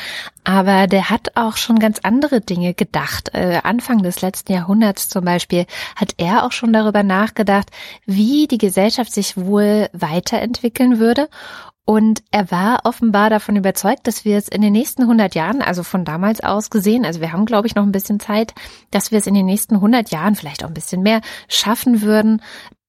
Aber 0.43 0.87
der 0.87 1.11
hat 1.11 1.35
auch 1.35 1.57
schon 1.57 1.77
ganz 1.77 1.99
andere 2.01 2.41
Dinge 2.41 2.73
gedacht. 2.73 3.29
Äh, 3.33 3.59
Anfang 3.63 4.01
des 4.01 4.21
letzten 4.21 4.53
Jahrhunderts 4.53 5.07
zum 5.07 5.23
Beispiel 5.23 5.67
hat 5.95 6.15
er 6.17 6.45
auch 6.45 6.51
schon 6.51 6.73
darüber 6.73 7.03
nachgedacht, 7.03 7.69
wie 8.07 8.47
die 8.47 8.57
Gesellschaft 8.57 9.13
sich 9.13 9.37
wohl 9.37 9.89
weiterentwickeln 9.93 10.99
würde 10.99 11.29
und 11.85 12.23
er 12.31 12.49
war 12.49 12.81
offenbar 12.83 13.29
davon 13.29 13.55
überzeugt, 13.55 14.07
dass 14.07 14.25
wir 14.25 14.37
es 14.37 14.47
in 14.47 14.61
den 14.61 14.73
nächsten 14.73 15.03
100 15.03 15.35
Jahren, 15.35 15.61
also 15.61 15.83
von 15.83 16.03
damals 16.03 16.41
aus 16.41 16.71
gesehen, 16.71 17.05
also 17.05 17.21
wir 17.21 17.31
haben, 17.31 17.45
glaube 17.45 17.67
ich, 17.67 17.75
noch 17.75 17.83
ein 17.83 17.91
bisschen 17.91 18.19
Zeit, 18.19 18.55
dass 18.89 19.11
wir 19.11 19.19
es 19.19 19.27
in 19.27 19.35
den 19.35 19.45
nächsten 19.45 19.75
100 19.75 20.09
Jahren, 20.09 20.35
vielleicht 20.35 20.63
auch 20.63 20.69
ein 20.69 20.73
bisschen 20.73 21.03
mehr, 21.03 21.21
schaffen 21.47 22.01
würden, 22.01 22.41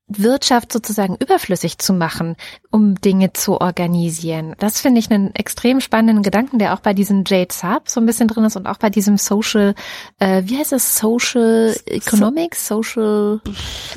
Wirtschaft 0.09 0.73
sozusagen 0.73 1.17
überflüssig 1.17 1.79
zu 1.79 1.93
machen, 1.93 2.37
um 2.71 2.95
Dinge 2.95 3.33
zu 3.33 3.61
organisieren. 3.61 4.55
Das 4.59 4.81
finde 4.81 5.01
ich 5.01 5.11
einen 5.11 5.35
extrem 5.35 5.81
spannenden 5.81 6.23
Gedanken, 6.23 6.61
der 6.61 6.75
auch 6.75 6.81
bei 6.81 6.95
diesem 6.95 7.25
Jade 7.27 7.53
Saab 7.53 7.89
so 7.89 8.01
ein 8.01 8.07
bisschen 8.07 8.29
drin 8.29 8.45
ist 8.45 8.57
und 8.57 8.69
auch 8.69 8.79
bei 8.79 8.89
diesem 8.89 9.17
Social, 9.17 9.75
äh, 10.21 10.43
wie 10.47 10.59
heißt 10.59 10.73
es, 10.73 10.97
Social 10.97 11.75
Economics, 11.87 12.69
Social. 12.69 13.41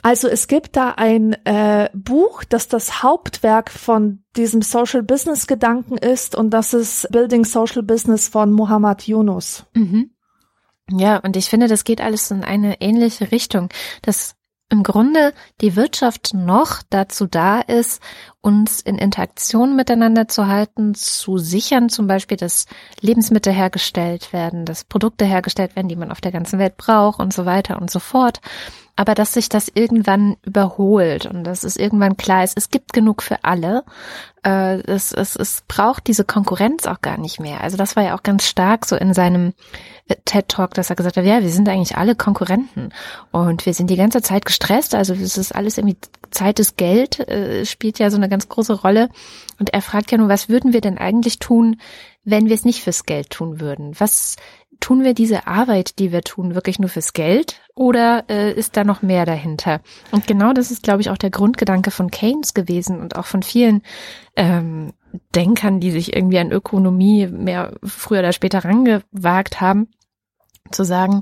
Also 0.02 0.28
es 0.28 0.48
gibt 0.48 0.76
da 0.76 0.96
ein 0.98 1.34
äh, 1.46 1.90
Buch, 1.94 2.44
das 2.44 2.68
das 2.68 3.04
Hauptwerk 3.04 3.70
von 3.70 4.24
diesem 4.36 4.64
Social 4.64 5.04
Business 5.04 5.46
Gedanken 5.46 5.98
ist 5.98 6.36
und 6.36 6.50
das 6.50 6.74
ist 6.74 7.08
Building 7.12 7.46
Social 7.46 7.84
Business 7.84 8.30
von 8.30 8.52
Muhammad 8.52 9.08
Yunus. 9.08 9.66
Mhm. 9.74 10.10
Ja, 10.92 11.18
und 11.18 11.36
ich 11.36 11.50
finde, 11.50 11.68
das 11.68 11.84
geht 11.84 12.02
alles 12.02 12.32
in 12.32 12.44
eine 12.44 12.82
ähnliche 12.82 13.32
Richtung. 13.32 13.70
Das 14.02 14.36
im 14.70 14.84
Grunde 14.84 15.34
die 15.62 15.76
Wirtschaft 15.76 16.34
noch 16.34 16.84
dazu 16.90 17.26
da 17.26 17.60
ist, 17.60 18.02
uns 18.42 18.82
in 18.82 18.98
Interaktion 18.98 19.76
miteinander 19.76 20.28
zu 20.28 20.48
halten, 20.48 20.94
zu 20.94 21.40
sichern 21.40 21.90
zum 21.90 22.08
Beispiel, 22.08 22.38
dass 22.38 22.68
Lebensmittel 23.02 23.52
hergestellt 23.52 24.32
werden, 24.32 24.66
dass 24.66 24.84
Produkte 24.84 25.26
hergestellt 25.26 25.76
werden, 25.76 25.90
die 25.90 25.96
man 25.96 26.12
auf 26.12 26.22
der 26.22 26.32
ganzen 26.32 26.60
Welt 26.60 26.78
braucht 26.78 27.20
und 27.20 27.34
so 27.34 27.46
weiter 27.46 27.82
und 27.82 27.90
so 27.90 28.00
fort 28.00 28.42
aber 29.00 29.16
dass 29.16 29.32
sich 29.32 29.48
das 29.48 29.72
irgendwann 29.74 30.36
überholt 30.44 31.26
und 31.26 31.46
dass 31.46 31.64
es 31.64 31.78
irgendwann 31.78 32.18
klar 32.18 32.44
ist, 32.44 32.58
es 32.58 32.70
gibt 32.70 32.92
genug 32.92 33.24
für 33.24 33.46
alle. 33.46 33.86
Äh, 34.44 34.82
es, 34.82 35.14
es, 35.14 35.38
es 35.38 35.64
braucht 35.70 36.08
diese 36.08 36.26
Konkurrenz 36.26 36.86
auch 36.86 37.00
gar 37.00 37.18
nicht 37.18 37.40
mehr. 37.40 37.62
Also 37.62 37.78
das 37.78 37.96
war 37.96 38.04
ja 38.04 38.14
auch 38.14 38.24
ganz 38.24 38.46
stark 38.46 38.86
so 38.86 38.98
in 38.98 39.14
seinem 39.14 39.54
äh, 40.10 40.16
TED 40.26 40.50
Talk, 40.50 40.74
dass 40.74 40.90
er 40.90 40.98
gesagt 40.98 41.16
hat, 41.16 41.24
ja, 41.24 41.42
wir 41.42 41.50
sind 41.50 41.70
eigentlich 41.70 41.96
alle 41.96 42.14
Konkurrenten 42.14 42.92
und 43.32 43.66
wir 43.66 43.74
sind 43.74 43.90
die 43.90 43.96
ganze 43.96 44.22
Zeit 44.22 44.44
gestresst. 44.44 44.94
Also 44.94 45.14
es 45.14 45.38
ist 45.38 45.56
alles 45.56 45.78
irgendwie 45.78 45.96
Zeit 46.32 46.60
ist 46.60 46.76
Geld, 46.76 47.20
äh, 47.20 47.66
spielt 47.66 48.00
ja 48.00 48.12
so 48.12 48.18
eine 48.18 48.28
ganz 48.28 48.50
große 48.50 48.82
Rolle. 48.82 49.08
Und 49.62 49.74
er 49.74 49.82
fragt 49.82 50.12
ja 50.12 50.18
nur, 50.18 50.28
was 50.28 50.50
würden 50.50 50.74
wir 50.74 50.82
denn 50.82 50.98
eigentlich 50.98 51.40
tun, 51.40 51.80
wenn 52.26 52.48
wir 52.48 52.56
es 52.56 52.66
nicht 52.66 52.84
fürs 52.84 53.06
Geld 53.06 53.30
tun 53.30 53.62
würden? 53.62 53.98
Was 53.98 54.36
tun 54.80 55.04
wir 55.04 55.14
diese 55.14 55.48
Arbeit, 55.48 56.00
die 56.00 56.12
wir 56.12 56.22
tun, 56.22 56.56
wirklich 56.56 56.80
nur 56.80 56.90
fürs 56.90 57.14
Geld 57.14 57.62
oder 57.76 58.26
äh, 58.30 58.54
ist 58.54 58.78
da 58.78 58.84
noch 58.84 59.02
mehr 59.02 59.26
dahinter? 59.26 59.82
Und 60.12 60.28
genau 60.28 60.54
das 60.54 60.72
ist, 60.72 60.84
glaube 60.84 61.02
ich, 61.02 61.10
auch 61.10 61.18
der 61.18 61.30
Grundgedanke 61.30 61.92
von 61.92 62.12
Keynes 62.12 62.54
gewesen 62.54 63.00
und 63.00 63.16
auch 63.16 63.26
von 63.26 63.44
vielen 63.44 63.82
ähm, 64.36 64.94
Denkern, 65.36 65.80
die 65.80 65.92
sich 65.92 66.16
irgendwie 66.16 66.40
an 66.40 66.52
Ökonomie 66.52 67.28
mehr 67.28 67.74
früher 67.84 68.20
oder 68.20 68.34
später 68.34 68.64
rangewagt 68.64 69.60
haben, 69.60 69.90
zu 70.72 70.84
sagen, 70.84 71.22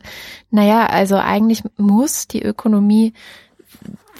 naja, 0.50 0.88
also 0.88 1.16
eigentlich 1.16 1.64
muss 1.78 2.28
die 2.28 2.44
Ökonomie 2.44 3.14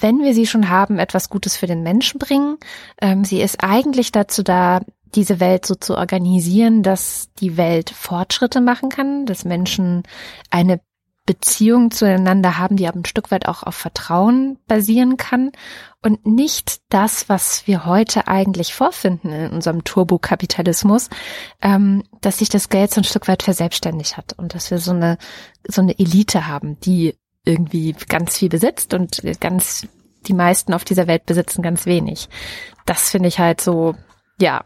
wenn 0.00 0.22
wir 0.22 0.34
sie 0.34 0.46
schon 0.46 0.68
haben, 0.68 0.98
etwas 0.98 1.28
Gutes 1.28 1.56
für 1.56 1.66
den 1.66 1.82
Menschen 1.82 2.18
bringen. 2.18 2.58
Ähm, 3.00 3.24
sie 3.24 3.40
ist 3.40 3.62
eigentlich 3.62 4.12
dazu 4.12 4.42
da, 4.42 4.80
diese 5.14 5.40
Welt 5.40 5.66
so 5.66 5.74
zu 5.74 5.96
organisieren, 5.96 6.82
dass 6.82 7.28
die 7.40 7.56
Welt 7.56 7.90
Fortschritte 7.90 8.60
machen 8.60 8.88
kann, 8.88 9.26
dass 9.26 9.44
Menschen 9.44 10.02
eine 10.50 10.80
Beziehung 11.28 11.90
zueinander 11.90 12.56
haben, 12.56 12.76
die 12.76 12.88
aber 12.88 13.00
ein 13.00 13.04
Stück 13.04 13.30
weit 13.30 13.46
auch 13.48 13.62
auf 13.62 13.74
Vertrauen 13.74 14.58
basieren 14.66 15.18
kann 15.18 15.52
und 16.02 16.24
nicht 16.24 16.80
das, 16.88 17.28
was 17.28 17.66
wir 17.66 17.84
heute 17.84 18.28
eigentlich 18.28 18.72
vorfinden 18.72 19.30
in 19.30 19.50
unserem 19.50 19.84
Turbokapitalismus, 19.84 21.10
ähm, 21.60 22.02
dass 22.22 22.38
sich 22.38 22.48
das 22.48 22.70
Geld 22.70 22.94
so 22.94 23.02
ein 23.02 23.04
Stück 23.04 23.28
weit 23.28 23.42
verselbstständigt 23.42 24.16
hat 24.16 24.32
und 24.38 24.54
dass 24.54 24.70
wir 24.70 24.78
so 24.78 24.92
eine 24.92 25.18
so 25.66 25.82
eine 25.82 25.98
Elite 25.98 26.46
haben, 26.46 26.80
die 26.80 27.14
irgendwie 27.44 27.94
ganz 28.08 28.38
viel 28.38 28.48
besitzt 28.48 28.94
und 28.94 29.20
ganz 29.38 29.86
die 30.26 30.34
meisten 30.34 30.72
auf 30.72 30.84
dieser 30.84 31.06
Welt 31.06 31.26
besitzen 31.26 31.60
ganz 31.60 31.84
wenig. 31.84 32.30
Das 32.86 33.10
finde 33.10 33.28
ich 33.28 33.38
halt 33.38 33.60
so 33.60 33.96
ja, 34.40 34.62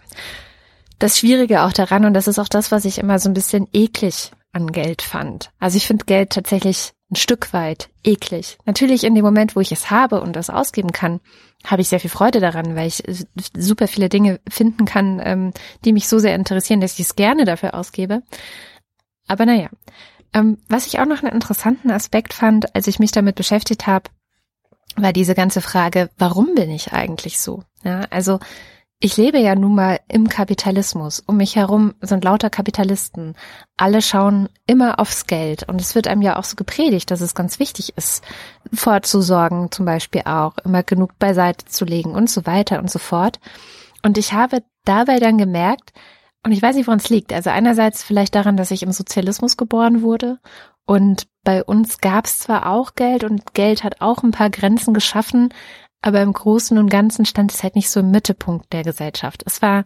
das 0.99 1.19
Schwierige 1.19 1.63
auch 1.63 1.73
daran, 1.73 2.05
und 2.05 2.15
das 2.15 2.29
ist 2.29 2.39
auch 2.39 2.49
das, 2.49 2.71
was 2.71 2.85
ich 2.85 2.99
immer 2.99 3.19
so 3.19 3.29
ein 3.29 3.35
bisschen 3.35 3.69
eklig 3.73 4.33
an 4.53 4.71
Geld 4.71 5.03
fand. 5.03 5.51
Also 5.59 5.77
ich 5.77 5.87
finde 5.87 6.05
Geld 6.05 6.31
tatsächlich 6.31 6.93
ein 7.11 7.17
Stück 7.17 7.53
weit 7.53 7.91
eklig. 8.05 8.59
Natürlich 8.65 9.05
in 9.05 9.15
dem 9.15 9.25
Moment, 9.25 9.57
wo 9.57 9.61
ich 9.61 9.73
es 9.73 9.91
habe 9.91 10.21
und 10.21 10.35
das 10.35 10.51
ausgeben 10.51 10.93
kann, 10.93 11.21
habe 11.65 11.83
ich 11.83 11.89
sehr 11.89 12.01
viel 12.01 12.11
Freude 12.11 12.41
daran, 12.41 12.75
weil 12.75 12.89
ich 12.89 13.03
super 13.57 13.89
viele 13.89 14.09
Dinge 14.09 14.41
finden 14.49 14.85
kann, 14.85 15.21
ähm, 15.25 15.53
die 15.85 15.93
mich 15.93 16.09
so 16.09 16.19
sehr 16.19 16.35
interessieren, 16.35 16.81
dass 16.81 16.95
ich 16.95 17.07
es 17.07 17.17
gerne 17.17 17.45
dafür 17.45 17.75
ausgebe. 17.75 18.23
Aber 19.29 19.47
naja, 19.47 19.69
ähm, 20.33 20.59
was 20.69 20.87
ich 20.87 20.99
auch 20.99 21.07
noch 21.07 21.23
einen 21.23 21.33
interessanten 21.33 21.91
Aspekt 21.91 22.33
fand, 22.33 22.75
als 22.75 22.87
ich 22.87 22.99
mich 22.99 23.13
damit 23.13 23.37
beschäftigt 23.37 23.87
habe, 23.87 24.11
war 24.97 25.13
diese 25.13 25.35
ganze 25.35 25.61
Frage, 25.61 26.11
warum 26.19 26.55
bin 26.55 26.71
ich 26.71 26.93
eigentlich 26.93 27.39
so? 27.39 27.63
Ja, 27.85 28.03
also 28.11 28.41
ich 29.05 29.17
lebe 29.17 29.39
ja 29.39 29.57
nun 29.57 29.75
mal 29.75 29.99
im 30.07 30.29
Kapitalismus. 30.29 31.21
Um 31.27 31.37
mich 31.37 31.57
herum 31.57 31.95
sind 32.01 32.23
lauter 32.23 32.51
Kapitalisten. 32.51 33.35
Alle 33.77 34.01
schauen 34.01 34.49
immer 34.67 35.01
aufs 35.01 35.27
Geld. 35.27 35.69
Und 35.69 35.81
es 35.81 35.97
wird 35.97 36.07
einem 36.07 36.23
ja 36.23 36.39
auch 36.39 36.45
so 36.45 36.55
gepredigt, 36.55 37.11
dass 37.11 37.21
es 37.21 37.35
ganz 37.35 37.59
wichtig 37.59 37.95
ist, 37.97 38.23
vorzusorgen 38.73 39.73
zum 39.73 39.87
Beispiel 39.87 40.23
auch, 40.25 40.57
immer 40.65 40.85
genug 40.85 41.19
beiseite 41.19 41.65
zu 41.65 41.85
legen 41.85 42.15
und 42.15 42.31
so 42.31 42.47
weiter 42.47 42.79
und 42.79 42.93
so 42.93 43.01
fort. 43.01 43.41
Und 44.05 44.19
ich 44.19 44.35
habe 44.35 44.63
dabei 44.85 45.19
dann 45.19 45.37
gemerkt, 45.37 45.93
und 46.45 46.53
ich 46.53 46.63
weiß 46.63 46.77
nicht, 46.77 46.87
woran 46.87 46.99
es 46.99 47.09
liegt. 47.09 47.33
Also 47.33 47.51
einerseits 47.51 48.05
vielleicht 48.05 48.35
daran, 48.37 48.57
dass 48.57 48.71
ich 48.71 48.83
im 48.85 48.93
Sozialismus 48.93 49.57
geboren 49.57 50.03
wurde 50.03 50.39
und 50.87 51.27
bei 51.45 51.63
uns 51.65 51.99
gab 51.99 52.27
es 52.27 52.41
zwar 52.41 52.67
auch 52.71 52.95
Geld 52.95 53.25
und 53.25 53.55
Geld 53.55 53.85
hat 53.85 54.01
auch 54.01 54.23
ein 54.23 54.33
paar 54.33 54.51
Grenzen 54.51 54.95
geschaffen, 54.95 55.53
aber 56.03 56.21
im 56.21 56.33
Großen 56.33 56.77
und 56.79 56.89
Ganzen 56.89 57.25
stand 57.25 57.53
es 57.53 57.63
halt 57.63 57.77
nicht 57.77 57.91
so 57.91 58.01
im 58.01 58.11
Mittelpunkt 58.11 58.73
der 58.73 58.83
Gesellschaft. 58.83 59.43
Es 59.47 59.63
war 59.63 59.85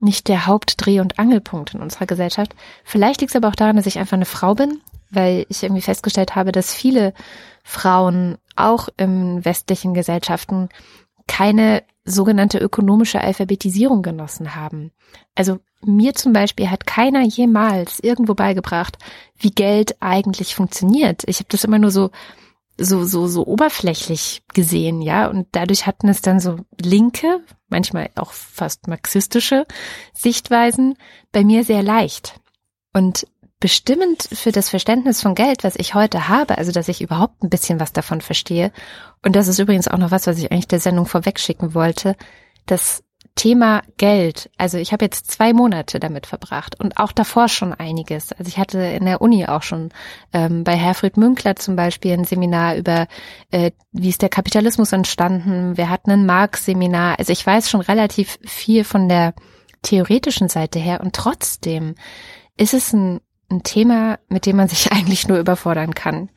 nicht 0.00 0.28
der 0.28 0.46
Hauptdreh- 0.46 1.00
und 1.00 1.18
Angelpunkt 1.18 1.74
in 1.74 1.80
unserer 1.80 2.06
Gesellschaft. 2.06 2.54
Vielleicht 2.84 3.20
liegt 3.20 3.32
es 3.32 3.36
aber 3.36 3.48
auch 3.48 3.56
daran, 3.56 3.76
dass 3.76 3.86
ich 3.86 3.98
einfach 3.98 4.16
eine 4.16 4.24
Frau 4.24 4.54
bin, 4.54 4.80
weil 5.10 5.44
ich 5.48 5.62
irgendwie 5.62 5.82
festgestellt 5.82 6.36
habe, 6.36 6.52
dass 6.52 6.72
viele 6.72 7.12
Frauen 7.64 8.38
auch 8.56 8.88
in 8.96 9.44
westlichen 9.44 9.94
Gesellschaften 9.94 10.68
keine 11.26 11.82
sogenannte 12.04 12.58
ökonomische 12.58 13.20
Alphabetisierung 13.20 14.02
genossen 14.02 14.54
haben. 14.54 14.92
Also 15.34 15.58
mir 15.84 16.14
zum 16.14 16.32
Beispiel 16.32 16.70
hat 16.70 16.86
keiner 16.86 17.22
jemals 17.22 18.00
irgendwo 18.00 18.34
beigebracht, 18.34 18.98
wie 19.36 19.50
Geld 19.50 19.96
eigentlich 20.00 20.54
funktioniert. 20.54 21.22
Ich 21.26 21.38
habe 21.38 21.48
das 21.50 21.64
immer 21.64 21.78
nur 21.78 21.90
so 21.90 22.10
so, 22.80 23.04
so, 23.04 23.26
so 23.26 23.46
oberflächlich 23.46 24.42
gesehen, 24.54 25.02
ja. 25.02 25.26
Und 25.28 25.48
dadurch 25.52 25.86
hatten 25.86 26.08
es 26.08 26.22
dann 26.22 26.40
so 26.40 26.56
linke, 26.80 27.40
manchmal 27.68 28.10
auch 28.14 28.32
fast 28.32 28.86
marxistische 28.86 29.66
Sichtweisen 30.14 30.96
bei 31.32 31.44
mir 31.44 31.64
sehr 31.64 31.82
leicht. 31.82 32.40
Und 32.92 33.26
bestimmend 33.60 34.28
für 34.32 34.52
das 34.52 34.68
Verständnis 34.68 35.20
von 35.20 35.34
Geld, 35.34 35.64
was 35.64 35.74
ich 35.76 35.94
heute 35.94 36.28
habe, 36.28 36.58
also 36.58 36.70
dass 36.70 36.88
ich 36.88 37.00
überhaupt 37.00 37.42
ein 37.42 37.50
bisschen 37.50 37.80
was 37.80 37.92
davon 37.92 38.20
verstehe, 38.20 38.72
und 39.24 39.34
das 39.34 39.48
ist 39.48 39.58
übrigens 39.58 39.88
auch 39.88 39.98
noch 39.98 40.12
was, 40.12 40.26
was 40.28 40.38
ich 40.38 40.52
eigentlich 40.52 40.68
der 40.68 40.80
Sendung 40.80 41.06
vorwegschicken 41.06 41.74
wollte, 41.74 42.16
dass 42.66 43.02
Thema 43.38 43.82
Geld. 43.98 44.50
Also 44.58 44.78
ich 44.78 44.92
habe 44.92 45.04
jetzt 45.04 45.30
zwei 45.30 45.52
Monate 45.52 46.00
damit 46.00 46.26
verbracht 46.26 46.78
und 46.80 46.98
auch 46.98 47.12
davor 47.12 47.48
schon 47.48 47.72
einiges. 47.72 48.32
Also 48.32 48.48
ich 48.48 48.58
hatte 48.58 48.80
in 48.80 49.04
der 49.04 49.20
Uni 49.20 49.46
auch 49.46 49.62
schon 49.62 49.90
ähm, 50.32 50.64
bei 50.64 50.74
Herfried 50.74 51.16
Münkler 51.16 51.54
zum 51.54 51.76
Beispiel 51.76 52.14
ein 52.14 52.24
Seminar 52.24 52.74
über, 52.74 53.06
äh, 53.52 53.70
wie 53.92 54.08
ist 54.08 54.22
der 54.22 54.28
Kapitalismus 54.28 54.90
entstanden. 54.90 55.76
Wir 55.76 55.88
hatten 55.88 56.10
ein 56.10 56.26
Marx-Seminar. 56.26 57.20
Also 57.20 57.32
ich 57.32 57.46
weiß 57.46 57.70
schon 57.70 57.80
relativ 57.80 58.40
viel 58.44 58.82
von 58.82 59.08
der 59.08 59.34
theoretischen 59.82 60.48
Seite 60.48 60.80
her 60.80 61.00
und 61.00 61.14
trotzdem 61.14 61.94
ist 62.56 62.74
es 62.74 62.92
ein, 62.92 63.20
ein 63.52 63.62
Thema, 63.62 64.18
mit 64.28 64.46
dem 64.46 64.56
man 64.56 64.66
sich 64.66 64.90
eigentlich 64.92 65.28
nur 65.28 65.38
überfordern 65.38 65.94
kann. 65.94 66.28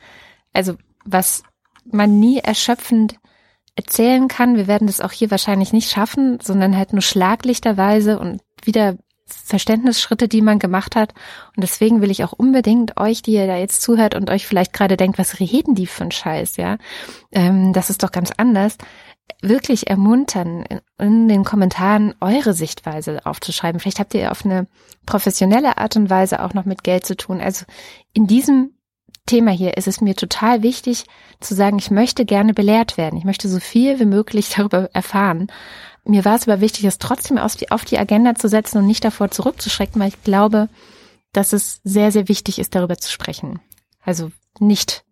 Also 0.54 0.76
was 1.04 1.42
man 1.84 2.20
nie 2.20 2.38
erschöpfend 2.38 3.16
erzählen 3.76 4.28
kann. 4.28 4.58
Wir 4.58 4.68
werden 4.68 4.88
das 4.88 5.02
auch 5.02 5.12
hier 5.12 5.32
wahrscheinlich 5.32 5.74
nicht 5.74 5.90
schaffen, 5.90 6.40
sondern 6.42 6.76
halt 6.78 6.94
nur 6.94 7.02
schlaglichterweise 7.02 8.20
und 8.20 8.42
wieder 8.64 8.98
Verständnisschritte, 9.34 10.28
die 10.28 10.42
man 10.42 10.60
gemacht 10.60 10.96
hat. 10.96 11.14
Und 11.56 11.64
deswegen 11.64 12.02
will 12.02 12.12
ich 12.12 12.24
auch 12.24 12.34
unbedingt 12.34 13.00
euch, 13.00 13.22
die 13.22 13.32
ihr 13.32 13.48
da 13.48 13.56
jetzt 13.58 13.82
zuhört 13.82 14.16
und 14.16 14.30
euch 14.30 14.46
vielleicht 14.46 14.74
gerade 14.74 14.98
denkt, 14.98 15.18
was 15.18 15.40
reden 15.40 15.76
die 15.76 15.88
für 15.88 16.04
ein 16.04 16.12
Scheiß, 16.12 16.58
ja? 16.58 16.78
Ähm, 17.32 17.74
das 17.74 17.90
ist 17.90 18.04
doch 18.04 18.12
ganz 18.12 18.32
anders. 18.38 18.78
Wirklich 19.42 19.90
ermuntern, 19.90 20.66
in 21.00 21.28
den 21.28 21.44
Kommentaren 21.44 22.14
eure 22.20 22.54
Sichtweise 22.54 23.26
aufzuschreiben. 23.26 23.80
Vielleicht 23.80 24.00
habt 24.00 24.14
ihr 24.14 24.32
auf 24.32 24.46
eine 24.46 24.68
professionelle 25.06 25.78
Art 25.78 25.96
und 25.96 26.10
Weise 26.10 26.44
auch 26.44 26.54
noch 26.54 26.66
mit 26.66 26.84
Geld 26.84 27.06
zu 27.06 27.16
tun. 27.16 27.40
Also 27.40 27.66
in 28.14 28.28
diesem 28.28 28.74
Thema 29.32 29.52
hier 29.52 29.78
ist 29.78 30.02
mir 30.02 30.14
total 30.14 30.62
wichtig 30.62 31.06
zu 31.40 31.56
sagen, 31.56 31.80
ich 31.80 31.90
möchte 31.90 32.26
gerne 32.26 32.54
belehrt 32.54 32.98
werden. 32.98 33.18
Ich 33.18 33.24
möchte 33.24 33.48
so 33.48 33.62
viel 33.62 33.98
wie 34.02 34.06
möglich 34.06 34.50
darüber 34.58 34.90
erfahren. 34.92 35.48
Mir 36.04 36.26
war 36.26 36.36
es 36.36 36.50
aber 36.50 36.60
wichtig, 36.60 36.84
es 36.84 36.98
trotzdem 36.98 37.38
auf 37.38 37.56
die, 37.56 37.72
auf 37.72 37.86
die 37.86 37.98
Agenda 37.98 38.36
zu 38.36 38.50
setzen 38.50 38.80
und 38.80 38.88
nicht 38.88 39.06
davor 39.06 39.32
zurückzuschrecken, 39.32 40.02
weil 40.02 40.10
ich 40.10 40.22
glaube, 40.24 40.68
dass 41.32 41.54
es 41.54 41.80
sehr, 41.86 42.12
sehr 42.12 42.28
wichtig 42.28 42.60
ist, 42.60 42.76
darüber 42.76 42.98
zu 42.98 43.10
sprechen. 43.10 43.62
Also 44.02 44.32
nicht 44.60 45.06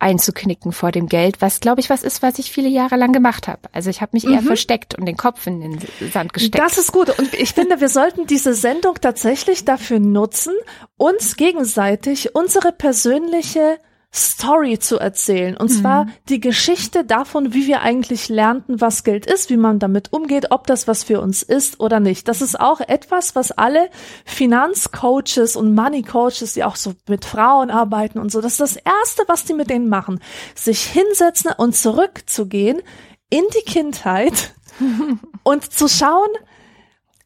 einzuknicken 0.00 0.72
vor 0.72 0.90
dem 0.90 1.06
Geld, 1.06 1.40
was 1.40 1.60
glaube 1.60 1.80
ich 1.80 1.90
was 1.90 2.02
ist, 2.02 2.22
was 2.22 2.38
ich 2.38 2.50
viele 2.50 2.68
Jahre 2.68 2.96
lang 2.96 3.12
gemacht 3.12 3.48
habe. 3.48 3.60
Also 3.72 3.90
ich 3.90 4.00
habe 4.00 4.10
mich 4.14 4.24
eher 4.24 4.42
mhm. 4.42 4.46
versteckt 4.46 4.94
und 4.96 5.06
den 5.06 5.16
Kopf 5.16 5.46
in 5.46 5.60
den 5.60 5.78
Sand 6.12 6.32
gesteckt. 6.32 6.58
Das 6.58 6.78
ist 6.78 6.92
gut 6.92 7.16
und 7.18 7.34
ich 7.34 7.52
finde, 7.52 7.80
wir 7.80 7.88
sollten 7.88 8.26
diese 8.26 8.54
Sendung 8.54 8.96
tatsächlich 9.00 9.64
dafür 9.64 10.00
nutzen, 10.00 10.54
uns 10.96 11.36
gegenseitig 11.36 12.34
unsere 12.34 12.72
persönliche 12.72 13.78
Story 14.12 14.78
zu 14.78 14.98
erzählen. 14.98 15.56
Und 15.56 15.70
mhm. 15.70 15.74
zwar 15.74 16.06
die 16.28 16.40
Geschichte 16.40 17.04
davon, 17.04 17.54
wie 17.54 17.66
wir 17.66 17.82
eigentlich 17.82 18.28
lernten, 18.28 18.80
was 18.80 19.04
Geld 19.04 19.26
ist, 19.26 19.50
wie 19.50 19.56
man 19.56 19.78
damit 19.78 20.12
umgeht, 20.12 20.50
ob 20.50 20.66
das 20.66 20.88
was 20.88 21.04
für 21.04 21.20
uns 21.20 21.42
ist 21.42 21.78
oder 21.78 22.00
nicht. 22.00 22.26
Das 22.26 22.42
ist 22.42 22.58
auch 22.58 22.80
etwas, 22.80 23.36
was 23.36 23.52
alle 23.52 23.88
Finanzcoaches 24.24 25.54
und 25.54 25.74
Money 25.74 26.02
Coaches, 26.02 26.54
die 26.54 26.64
auch 26.64 26.76
so 26.76 26.94
mit 27.08 27.24
Frauen 27.24 27.70
arbeiten 27.70 28.18
und 28.18 28.32
so, 28.32 28.40
das 28.40 28.52
ist 28.52 28.60
das 28.60 28.76
erste, 28.76 29.22
was 29.28 29.44
die 29.44 29.54
mit 29.54 29.70
denen 29.70 29.88
machen. 29.88 30.20
Sich 30.56 30.82
hinsetzen 30.82 31.52
und 31.56 31.76
zurückzugehen 31.76 32.82
in 33.28 33.44
die 33.56 33.70
Kindheit 33.70 34.54
und 35.44 35.72
zu 35.72 35.88
schauen, 35.88 36.30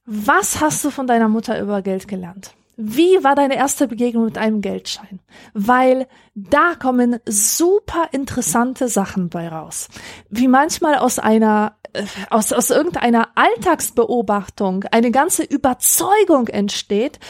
was 0.05 0.61
hast 0.61 0.85
du 0.85 0.91
von 0.91 1.07
deiner 1.07 1.31
Mutter 1.31 1.59
über 1.61 1.81
Geld 1.81 2.09
gelernt? 2.09 2.55
Wie 2.77 3.23
war 3.23 3.35
deine 3.35 3.57
erste 3.57 3.89
Begegnung 3.89 4.25
mit 4.25 4.39
einem 4.39 4.61
Geldschein? 4.61 5.21
Weil 5.53 6.07
da 6.35 6.75
kommen 6.75 7.21
super 7.27 8.09
interessante 8.13 8.89
Sachen 8.89 9.29
bei 9.29 9.49
raus. 9.49 9.89
Wie 10.29 10.49
manchmal 10.49 10.97
aus 10.97 11.19
einer 11.19 11.77
äh, 11.93 12.05
aus, 12.31 12.53
aus 12.53 12.71
irgendeiner 12.71 13.29
Alltagsbeobachtung 13.37 14.85
eine 14.91 15.11
ganze 15.11 15.45
Überzeugung 15.45 16.49
entsteht, 16.49 17.21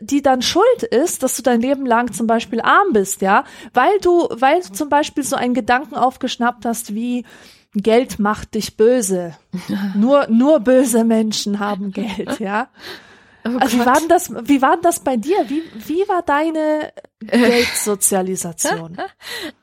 die 0.00 0.22
dann 0.22 0.42
schuld 0.42 0.82
ist, 0.82 1.22
dass 1.22 1.36
du 1.36 1.42
dein 1.42 1.60
Leben 1.60 1.86
lang 1.86 2.12
zum 2.12 2.26
Beispiel 2.26 2.60
arm 2.60 2.92
bist, 2.92 3.22
ja, 3.22 3.44
weil 3.74 3.98
du, 4.00 4.28
weil 4.30 4.60
du 4.60 4.72
zum 4.72 4.88
Beispiel 4.88 5.22
so 5.22 5.36
einen 5.36 5.54
Gedanken 5.54 5.94
aufgeschnappt 5.94 6.64
hast 6.64 6.94
wie, 6.94 7.24
Geld 7.74 8.18
macht 8.18 8.54
dich 8.54 8.76
böse. 8.76 9.36
nur, 9.94 10.26
nur 10.28 10.60
böse 10.60 11.04
Menschen 11.04 11.60
haben 11.60 11.92
Geld, 11.92 12.40
ja. 12.40 12.68
Oh 13.44 13.56
also 13.58 13.78
wie 13.78 13.86
war 13.86 13.98
denn 14.00 14.08
das, 14.08 14.30
wie 14.30 14.62
war 14.62 14.72
denn 14.72 14.82
das 14.82 15.00
bei 15.00 15.16
dir? 15.16 15.48
Wie, 15.48 15.62
wie 15.86 16.08
war 16.08 16.22
deine 16.22 16.92
Geldsozialisation? 17.20 18.96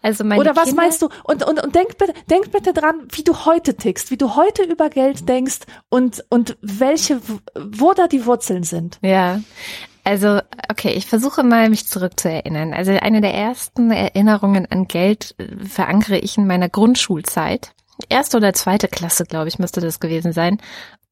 Also 0.02 0.24
meine 0.24 0.40
Oder 0.40 0.56
was 0.56 0.66
Kinder, 0.66 0.84
meinst 0.84 1.02
du? 1.02 1.10
Und, 1.24 1.44
und, 1.48 1.64
und 1.64 1.74
denk 1.74 1.98
bitte, 1.98 2.14
denk 2.30 2.52
bitte 2.52 2.74
dran, 2.74 3.08
wie 3.12 3.24
du 3.24 3.46
heute 3.46 3.76
tickst, 3.76 4.12
wie 4.12 4.18
du 4.18 4.36
heute 4.36 4.64
über 4.64 4.90
Geld 4.90 5.28
denkst 5.28 5.62
und, 5.90 6.24
und 6.30 6.58
welche, 6.62 7.22
wo 7.56 7.94
da 7.94 8.08
die 8.08 8.28
Wurzeln 8.28 8.62
sind. 8.62 9.00
Ja. 9.02 9.42
Also, 10.04 10.40
okay, 10.70 10.92
ich 10.92 11.08
versuche 11.08 11.42
mal, 11.42 11.72
mich 11.72 11.88
zurückzuerinnern. 11.88 12.74
Also 12.74 12.92
eine 12.92 13.22
der 13.22 13.34
ersten 13.34 13.90
Erinnerungen 13.90 14.68
an 14.68 14.88
Geld 14.88 15.36
verankere 15.68 16.20
ich 16.20 16.38
in 16.38 16.46
meiner 16.46 16.70
Grundschulzeit. 16.70 17.74
Erste 18.10 18.38
oder 18.38 18.54
zweite 18.54 18.88
Klasse, 18.88 19.24
glaube 19.24 19.48
ich, 19.48 19.58
müsste 19.58 19.82
das 19.82 20.00
gewesen 20.00 20.32
sein. 20.32 20.62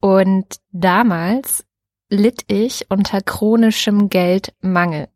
Und 0.00 0.60
damals 0.70 1.64
litt 2.08 2.42
ich 2.48 2.86
unter 2.90 3.20
chronischem 3.20 4.08
Geldmangel. 4.08 5.08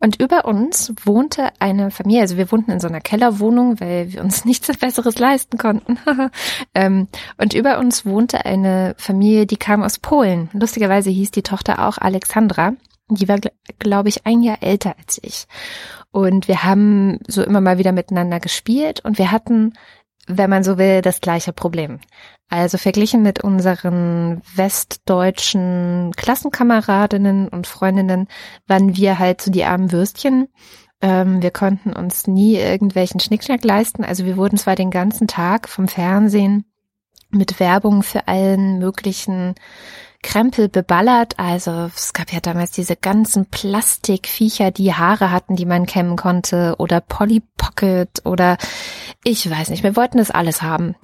Und 0.00 0.20
über 0.20 0.44
uns 0.44 0.92
wohnte 1.04 1.50
eine 1.58 1.90
Familie, 1.90 2.22
also 2.22 2.36
wir 2.36 2.50
wohnten 2.52 2.72
in 2.72 2.80
so 2.80 2.88
einer 2.88 3.00
Kellerwohnung, 3.00 3.80
weil 3.80 4.12
wir 4.12 4.22
uns 4.22 4.44
nichts 4.44 4.76
Besseres 4.76 5.18
leisten 5.18 5.58
konnten. 5.58 5.98
Ähm, 6.74 7.08
und 7.36 7.54
über 7.54 7.78
uns 7.78 8.06
wohnte 8.06 8.46
eine 8.46 8.94
Familie, 8.96 9.46
die 9.46 9.56
kam 9.56 9.82
aus 9.82 9.98
Polen. 9.98 10.48
Lustigerweise 10.52 11.10
hieß 11.10 11.30
die 11.30 11.42
Tochter 11.42 11.86
auch 11.86 11.98
Alexandra. 11.98 12.72
Die 13.10 13.28
war, 13.28 13.38
glaube 13.78 14.08
ich, 14.08 14.24
ein 14.24 14.42
Jahr 14.42 14.62
älter 14.62 14.94
als 14.98 15.20
ich. 15.22 15.46
Und 16.10 16.48
wir 16.48 16.64
haben 16.64 17.18
so 17.26 17.42
immer 17.42 17.60
mal 17.60 17.78
wieder 17.78 17.92
miteinander 17.92 18.40
gespielt 18.40 19.00
und 19.04 19.18
wir 19.18 19.30
hatten 19.30 19.74
wenn 20.26 20.50
man 20.50 20.64
so 20.64 20.78
will, 20.78 21.02
das 21.02 21.20
gleiche 21.20 21.52
Problem. 21.52 21.98
Also 22.48 22.78
verglichen 22.78 23.22
mit 23.22 23.42
unseren 23.42 24.42
westdeutschen 24.54 26.12
Klassenkameradinnen 26.16 27.48
und 27.48 27.66
Freundinnen 27.66 28.28
waren 28.66 28.96
wir 28.96 29.18
halt 29.18 29.40
so 29.40 29.50
die 29.50 29.64
armen 29.64 29.90
Würstchen. 29.90 30.48
Ähm, 31.00 31.42
wir 31.42 31.50
konnten 31.50 31.92
uns 31.92 32.26
nie 32.26 32.56
irgendwelchen 32.56 33.20
Schnickschnack 33.20 33.64
leisten. 33.64 34.04
Also 34.04 34.24
wir 34.24 34.36
wurden 34.36 34.58
zwar 34.58 34.76
den 34.76 34.90
ganzen 34.90 35.26
Tag 35.26 35.68
vom 35.68 35.88
Fernsehen 35.88 36.64
mit 37.30 37.58
Werbung 37.58 38.02
für 38.02 38.28
allen 38.28 38.78
möglichen 38.78 39.54
Krempel 40.22 40.68
beballert. 40.68 41.38
Also 41.38 41.90
es 41.94 42.12
gab 42.12 42.32
ja 42.32 42.40
damals 42.40 42.70
diese 42.70 42.96
ganzen 42.96 43.46
Plastikviecher, 43.46 44.70
die 44.70 44.94
Haare 44.94 45.30
hatten, 45.30 45.56
die 45.56 45.66
man 45.66 45.86
kämmen 45.86 46.16
konnte 46.16 46.76
oder 46.78 47.00
Polly 47.00 47.42
Pocket 47.56 48.24
oder 48.24 48.56
ich 49.24 49.48
weiß 49.48 49.70
nicht. 49.70 49.82
Wir 49.82 49.96
wollten 49.96 50.18
das 50.18 50.30
alles 50.30 50.62
haben 50.62 50.94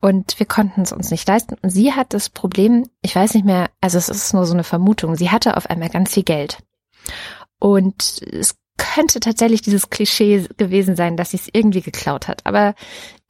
und 0.00 0.38
wir 0.38 0.46
konnten 0.46 0.82
es 0.82 0.92
uns 0.92 1.10
nicht 1.10 1.26
leisten. 1.26 1.56
Und 1.62 1.70
sie 1.70 1.92
hat 1.92 2.12
das 2.12 2.28
Problem, 2.28 2.88
ich 3.02 3.16
weiß 3.16 3.34
nicht 3.34 3.46
mehr, 3.46 3.70
also 3.80 3.98
es 3.98 4.08
ist 4.08 4.34
nur 4.34 4.46
so 4.46 4.52
eine 4.52 4.64
Vermutung, 4.64 5.16
sie 5.16 5.30
hatte 5.30 5.56
auf 5.56 5.70
einmal 5.70 5.88
ganz 5.88 6.12
viel 6.12 6.24
Geld. 6.24 6.58
Und 7.58 8.20
es 8.30 8.56
könnte 8.76 9.20
tatsächlich 9.20 9.62
dieses 9.62 9.88
Klischee 9.90 10.48
gewesen 10.56 10.96
sein, 10.96 11.16
dass 11.16 11.30
sie 11.30 11.36
es 11.36 11.48
irgendwie 11.52 11.80
geklaut 11.80 12.28
hat. 12.28 12.44
Aber 12.44 12.74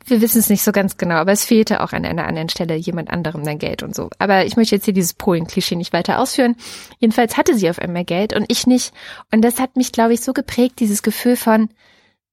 wir 0.07 0.21
wissen 0.21 0.39
es 0.39 0.51
nicht 0.51 0.63
so 0.63 0.73
ganz 0.73 0.97
genau, 0.97 1.17
aber 1.17 1.33
es 1.33 1.45
fehlte 1.45 1.83
auch 1.83 1.93
an 1.93 2.05
einer 2.05 2.27
anderen 2.27 2.49
Stelle 2.49 2.75
jemand 2.75 3.11
anderem 3.11 3.45
dein 3.45 3.59
Geld 3.59 3.83
und 3.83 3.95
so. 3.95 4.11
Aber 4.19 4.45
ich 4.45 4.57
möchte 4.57 4.75
jetzt 4.75 4.85
hier 4.85 4.95
dieses 4.95 5.15
Polen-Klischee 5.15 5.77
nicht 5.77 5.93
weiter 5.93 6.19
ausführen. 6.19 6.57
Jedenfalls 6.99 7.37
hatte 7.37 7.55
sie 7.57 7.71
auf 7.71 7.79
einmal 7.79 8.05
Geld 8.05 8.35
und 8.35 8.45
ich 8.49 8.67
nicht. 8.67 8.93
Und 9.33 9.43
das 9.43 9.61
hat 9.61 9.77
mich, 9.77 9.93
glaube 9.93 10.15
ich, 10.15 10.21
so 10.21 10.33
geprägt, 10.33 10.81
dieses 10.81 11.03
Gefühl 11.03 11.37
von, 11.37 11.69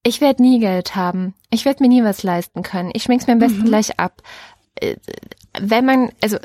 ich 0.04 0.22
werde 0.22 0.42
nie 0.42 0.60
Geld 0.60 0.96
haben. 0.96 1.34
Ich 1.50 1.66
werde 1.66 1.84
mir 1.84 1.90
nie 1.90 2.04
was 2.04 2.24
leisten 2.24 2.64
können. 2.64 2.92
Ich 2.94 3.04
schmink's 3.04 3.28
mir 3.28 3.34
am 3.34 3.40
besten 3.40 3.62
mhm. 3.62 3.66
gleich 3.66 4.00
ab. 4.00 4.22
Äh, 4.76 4.96
wenn 5.60 5.86
man, 5.86 6.12
also 6.22 6.38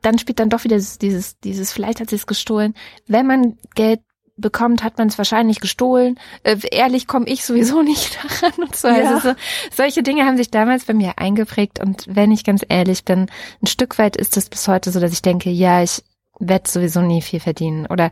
dann 0.00 0.18
spielt 0.18 0.38
dann 0.38 0.50
doch 0.50 0.64
wieder 0.64 0.76
dieses, 0.76 1.38
dieses, 1.38 1.72
vielleicht 1.72 2.00
hat 2.00 2.10
sie 2.10 2.16
es 2.16 2.26
gestohlen. 2.26 2.74
Wenn 3.06 3.26
man 3.26 3.58
Geld 3.74 4.00
bekommt, 4.42 4.84
hat 4.84 4.98
man 4.98 5.08
es 5.08 5.16
wahrscheinlich 5.16 5.60
gestohlen. 5.60 6.18
Äh, 6.42 6.58
ehrlich 6.70 7.06
komme 7.06 7.26
ich 7.26 7.44
sowieso 7.44 7.80
nicht 7.82 8.18
daran 8.22 8.64
und 8.64 8.76
so. 8.76 8.88
Ja. 8.88 9.14
Also 9.14 9.30
so, 9.30 9.34
solche 9.74 10.02
Dinge 10.02 10.26
haben 10.26 10.36
sich 10.36 10.50
damals 10.50 10.84
bei 10.84 10.92
mir 10.92 11.14
eingeprägt 11.16 11.80
und 11.80 12.04
wenn 12.06 12.30
ich 12.30 12.44
ganz 12.44 12.62
ehrlich 12.68 13.04
bin, 13.04 13.30
ein 13.62 13.66
Stück 13.66 13.98
weit 13.98 14.16
ist 14.16 14.36
es 14.36 14.50
bis 14.50 14.68
heute 14.68 14.90
so, 14.90 15.00
dass 15.00 15.12
ich 15.12 15.22
denke, 15.22 15.48
ja, 15.48 15.82
ich 15.82 16.02
werde 16.38 16.68
sowieso 16.68 17.00
nie 17.00 17.22
viel 17.22 17.40
verdienen 17.40 17.86
oder 17.86 18.10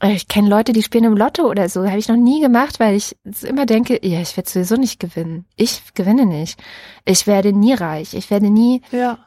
äh, 0.00 0.12
ich 0.12 0.28
kenne 0.28 0.48
Leute, 0.50 0.74
die 0.74 0.82
spielen 0.82 1.04
im 1.04 1.16
Lotto 1.16 1.48
oder 1.48 1.70
so. 1.70 1.86
Habe 1.86 1.98
ich 1.98 2.08
noch 2.08 2.16
nie 2.16 2.42
gemacht, 2.42 2.80
weil 2.80 2.94
ich 2.94 3.16
immer 3.42 3.64
denke, 3.64 3.98
ja, 4.06 4.20
ich 4.20 4.36
werde 4.36 4.50
sowieso 4.50 4.76
nicht 4.76 5.00
gewinnen. 5.00 5.46
Ich 5.56 5.80
gewinne 5.94 6.26
nicht. 6.26 6.62
Ich 7.06 7.26
werde 7.26 7.52
nie 7.52 7.72
reich. 7.72 8.12
Ich 8.12 8.30
werde 8.30 8.50
nie 8.50 8.82
ja 8.90 9.18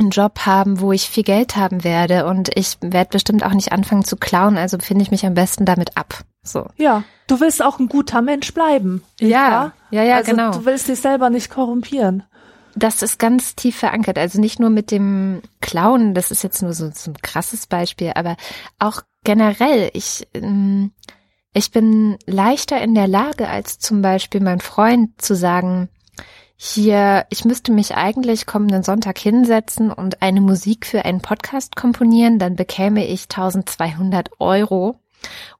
einen 0.00 0.10
Job 0.10 0.40
haben, 0.46 0.80
wo 0.80 0.92
ich 0.92 1.08
viel 1.08 1.22
Geld 1.22 1.56
haben 1.56 1.84
werde 1.84 2.26
und 2.26 2.50
ich 2.56 2.78
werde 2.80 3.10
bestimmt 3.10 3.44
auch 3.44 3.52
nicht 3.52 3.72
anfangen 3.72 4.04
zu 4.04 4.16
klauen, 4.16 4.56
also 4.58 4.78
finde 4.78 5.02
ich 5.02 5.10
mich 5.10 5.24
am 5.24 5.34
besten 5.34 5.64
damit 5.64 5.96
ab. 5.96 6.24
So. 6.42 6.66
Ja, 6.76 7.04
du 7.26 7.40
willst 7.40 7.62
auch 7.62 7.78
ein 7.78 7.88
guter 7.88 8.22
Mensch 8.22 8.52
bleiben. 8.54 9.02
Ja, 9.20 9.72
ja, 9.90 10.02
ja, 10.02 10.16
also 10.16 10.30
genau. 10.30 10.50
Du 10.52 10.64
willst 10.64 10.88
dich 10.88 11.00
selber 11.00 11.30
nicht 11.30 11.50
korrumpieren. 11.50 12.24
Das 12.74 13.02
ist 13.02 13.18
ganz 13.18 13.56
tief 13.56 13.76
verankert. 13.76 14.18
Also 14.18 14.40
nicht 14.40 14.60
nur 14.60 14.70
mit 14.70 14.90
dem 14.90 15.42
Klauen, 15.60 16.14
das 16.14 16.30
ist 16.30 16.42
jetzt 16.42 16.62
nur 16.62 16.72
so, 16.72 16.90
so 16.92 17.10
ein 17.10 17.16
krasses 17.22 17.66
Beispiel, 17.66 18.12
aber 18.14 18.36
auch 18.78 19.02
generell. 19.24 19.90
Ich, 19.92 20.26
ähm, 20.34 20.92
ich 21.52 21.72
bin 21.72 22.16
leichter 22.26 22.80
in 22.80 22.94
der 22.94 23.08
Lage, 23.08 23.48
als 23.48 23.78
zum 23.78 24.02
Beispiel 24.02 24.40
mein 24.40 24.60
Freund 24.60 25.20
zu 25.20 25.34
sagen, 25.34 25.88
hier, 26.62 27.24
ich 27.30 27.46
müsste 27.46 27.72
mich 27.72 27.94
eigentlich 27.96 28.44
kommenden 28.44 28.82
Sonntag 28.82 29.16
hinsetzen 29.16 29.90
und 29.90 30.20
eine 30.20 30.42
Musik 30.42 30.84
für 30.84 31.06
einen 31.06 31.22
Podcast 31.22 31.74
komponieren, 31.74 32.38
dann 32.38 32.54
bekäme 32.54 33.06
ich 33.06 33.22
1200 33.30 34.28
Euro 34.40 35.00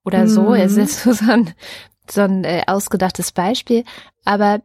oder 0.04 0.28
so. 0.28 0.50
Mhm. 0.50 0.54
Es 0.56 0.76
ist 0.76 1.02
so 1.04 1.32
ein, 1.32 1.54
so 2.06 2.20
ein 2.20 2.44
äh, 2.44 2.64
ausgedachtes 2.66 3.32
Beispiel. 3.32 3.84
Aber 4.26 4.60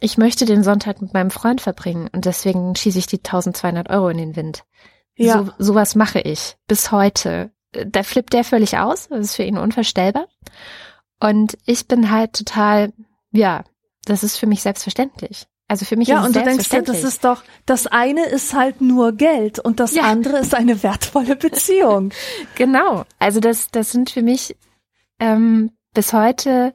ich 0.00 0.18
möchte 0.18 0.44
den 0.44 0.64
Sonntag 0.64 1.00
mit 1.00 1.14
meinem 1.14 1.30
Freund 1.30 1.60
verbringen 1.60 2.10
und 2.12 2.24
deswegen 2.24 2.74
schieße 2.74 2.98
ich 2.98 3.06
die 3.06 3.18
1200 3.18 3.90
Euro 3.90 4.08
in 4.08 4.18
den 4.18 4.34
Wind. 4.34 4.64
Ja. 5.14 5.44
So, 5.44 5.52
sowas 5.58 5.94
mache 5.94 6.18
ich 6.18 6.56
bis 6.66 6.90
heute. 6.90 7.52
Da 7.70 8.02
flippt 8.02 8.32
der 8.32 8.42
völlig 8.42 8.76
aus. 8.76 9.06
Das 9.06 9.20
ist 9.20 9.36
für 9.36 9.44
ihn 9.44 9.56
unvorstellbar. 9.56 10.26
Und 11.20 11.56
ich 11.64 11.86
bin 11.86 12.10
halt 12.10 12.32
total, 12.32 12.92
ja, 13.30 13.62
das 14.04 14.24
ist 14.24 14.36
für 14.36 14.48
mich 14.48 14.62
selbstverständlich. 14.62 15.46
Also 15.70 15.84
für 15.84 15.96
mich 15.96 16.08
ja, 16.08 16.16
ist 16.16 16.22
es 16.22 16.26
und 16.26 16.34
du 16.36 16.42
denkst 16.42 16.68
dir, 16.68 16.82
das 16.82 17.04
ist 17.04 17.24
doch, 17.24 17.44
das 17.64 17.86
eine 17.86 18.24
ist 18.24 18.54
halt 18.54 18.80
nur 18.80 19.12
Geld 19.12 19.60
und 19.60 19.78
das 19.78 19.94
ja. 19.94 20.02
andere 20.02 20.38
ist 20.38 20.52
eine 20.52 20.82
wertvolle 20.82 21.36
Beziehung. 21.36 22.10
genau. 22.56 23.04
Also 23.20 23.38
das, 23.38 23.70
das 23.70 23.92
sind 23.92 24.10
für 24.10 24.22
mich 24.22 24.56
ähm, 25.20 25.70
bis 25.94 26.12
heute, 26.12 26.74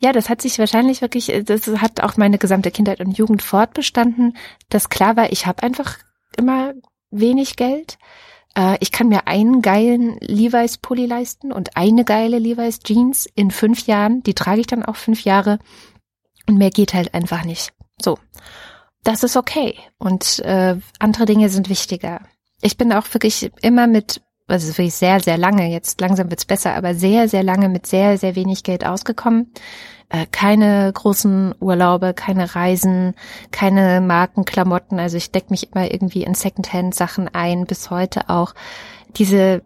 ja, 0.00 0.12
das 0.12 0.28
hat 0.28 0.42
sich 0.42 0.58
wahrscheinlich 0.58 1.00
wirklich, 1.00 1.32
das 1.46 1.66
hat 1.66 2.02
auch 2.02 2.18
meine 2.18 2.36
gesamte 2.36 2.70
Kindheit 2.70 3.00
und 3.00 3.16
Jugend 3.16 3.42
fortbestanden, 3.42 4.36
dass 4.68 4.90
klar 4.90 5.16
war, 5.16 5.32
ich 5.32 5.46
habe 5.46 5.62
einfach 5.62 5.96
immer 6.36 6.74
wenig 7.10 7.56
Geld. 7.56 7.96
Äh, 8.54 8.76
ich 8.80 8.92
kann 8.92 9.08
mir 9.08 9.26
einen 9.28 9.62
geilen 9.62 10.18
Levi's 10.20 10.76
Pulli 10.76 11.06
leisten 11.06 11.52
und 11.52 11.78
eine 11.78 12.04
geile 12.04 12.38
Levi's 12.38 12.80
Jeans 12.80 13.24
in 13.34 13.50
fünf 13.50 13.86
Jahren. 13.86 14.22
Die 14.24 14.34
trage 14.34 14.60
ich 14.60 14.66
dann 14.66 14.84
auch 14.84 14.96
fünf 14.96 15.24
Jahre. 15.24 15.58
Und 16.46 16.58
mehr 16.58 16.70
geht 16.70 16.92
halt 16.92 17.14
einfach 17.14 17.42
nicht. 17.42 17.72
So, 18.00 18.18
das 19.06 19.22
ist 19.22 19.36
okay. 19.36 19.76
Und 19.98 20.40
äh, 20.40 20.76
andere 20.98 21.26
Dinge 21.26 21.48
sind 21.48 21.68
wichtiger. 21.68 22.20
Ich 22.60 22.76
bin 22.76 22.92
auch 22.92 23.06
wirklich 23.14 23.52
immer 23.62 23.86
mit, 23.86 24.20
also 24.48 24.68
wirklich 24.68 24.94
sehr, 24.94 25.20
sehr 25.20 25.38
lange, 25.38 25.70
jetzt 25.70 26.00
langsam 26.00 26.30
wird's 26.30 26.44
besser, 26.44 26.74
aber 26.74 26.94
sehr, 26.94 27.28
sehr 27.28 27.42
lange 27.42 27.68
mit 27.68 27.86
sehr, 27.86 28.18
sehr 28.18 28.34
wenig 28.34 28.64
Geld 28.64 28.84
ausgekommen. 28.84 29.52
Äh, 30.08 30.26
keine 30.30 30.92
großen 30.92 31.54
Urlaube, 31.60 32.14
keine 32.14 32.54
Reisen, 32.54 33.14
keine 33.50 34.00
Markenklamotten. 34.00 34.98
Also 34.98 35.16
ich 35.16 35.30
decke 35.30 35.50
mich 35.50 35.70
immer 35.72 35.90
irgendwie 35.92 36.24
in 36.24 36.34
Secondhand-Sachen 36.34 37.28
ein, 37.28 37.64
bis 37.64 37.90
heute 37.90 38.28
auch. 38.28 38.54
Diese 39.16 39.62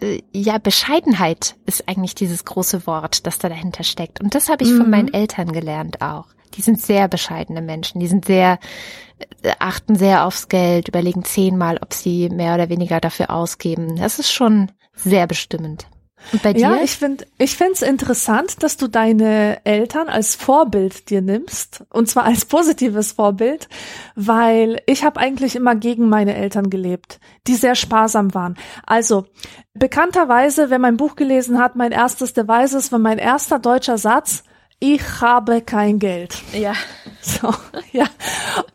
äh, 0.00 0.22
ja, 0.32 0.58
Bescheidenheit 0.58 1.56
ist 1.66 1.88
eigentlich 1.88 2.16
dieses 2.16 2.44
große 2.44 2.86
Wort, 2.88 3.26
das 3.26 3.38
da 3.38 3.48
dahinter 3.48 3.84
steckt. 3.84 4.20
Und 4.20 4.34
das 4.34 4.48
habe 4.48 4.64
ich 4.64 4.70
mhm. 4.70 4.78
von 4.78 4.90
meinen 4.90 5.14
Eltern 5.14 5.52
gelernt 5.52 6.02
auch 6.02 6.26
Die 6.54 6.62
sind 6.62 6.80
sehr 6.80 7.08
bescheidene 7.08 7.62
Menschen. 7.62 8.00
Die 8.00 8.08
sind 8.08 8.24
sehr, 8.24 8.58
äh, 9.42 9.52
achten 9.58 9.96
sehr 9.96 10.26
aufs 10.26 10.48
Geld, 10.48 10.88
überlegen 10.88 11.24
zehnmal, 11.24 11.78
ob 11.80 11.94
sie 11.94 12.28
mehr 12.28 12.54
oder 12.54 12.68
weniger 12.68 13.00
dafür 13.00 13.30
ausgeben. 13.30 13.96
Das 13.96 14.18
ist 14.18 14.32
schon 14.32 14.70
sehr 14.94 15.26
bestimmend. 15.26 15.86
Und 16.32 16.42
bei 16.42 16.52
dir? 16.52 16.60
Ja, 16.60 16.76
ich 16.82 16.92
finde, 16.92 17.26
ich 17.38 17.56
finde 17.56 17.72
es 17.72 17.82
interessant, 17.82 18.62
dass 18.62 18.76
du 18.76 18.88
deine 18.88 19.64
Eltern 19.64 20.08
als 20.08 20.36
Vorbild 20.36 21.10
dir 21.10 21.22
nimmst 21.22 21.84
und 21.90 22.08
zwar 22.08 22.24
als 22.24 22.44
positives 22.44 23.12
Vorbild, 23.12 23.68
weil 24.14 24.80
ich 24.86 25.02
habe 25.02 25.18
eigentlich 25.18 25.56
immer 25.56 25.74
gegen 25.74 26.08
meine 26.08 26.34
Eltern 26.34 26.70
gelebt, 26.70 27.20
die 27.46 27.54
sehr 27.54 27.74
sparsam 27.74 28.34
waren. 28.34 28.56
Also 28.86 29.24
bekannterweise, 29.74 30.70
wer 30.70 30.78
mein 30.78 30.96
Buch 30.96 31.16
gelesen 31.16 31.58
hat, 31.58 31.74
mein 31.74 31.92
erstes 31.92 32.32
Devices 32.32 32.92
war 32.92 32.98
mein 32.98 33.18
erster 33.18 33.58
deutscher 33.58 33.98
Satz 33.98 34.44
ich 34.80 35.20
habe 35.20 35.60
kein 35.60 35.98
Geld. 35.98 36.36
Ja. 36.52 36.74
So, 37.22 37.52
ja. 37.92 38.06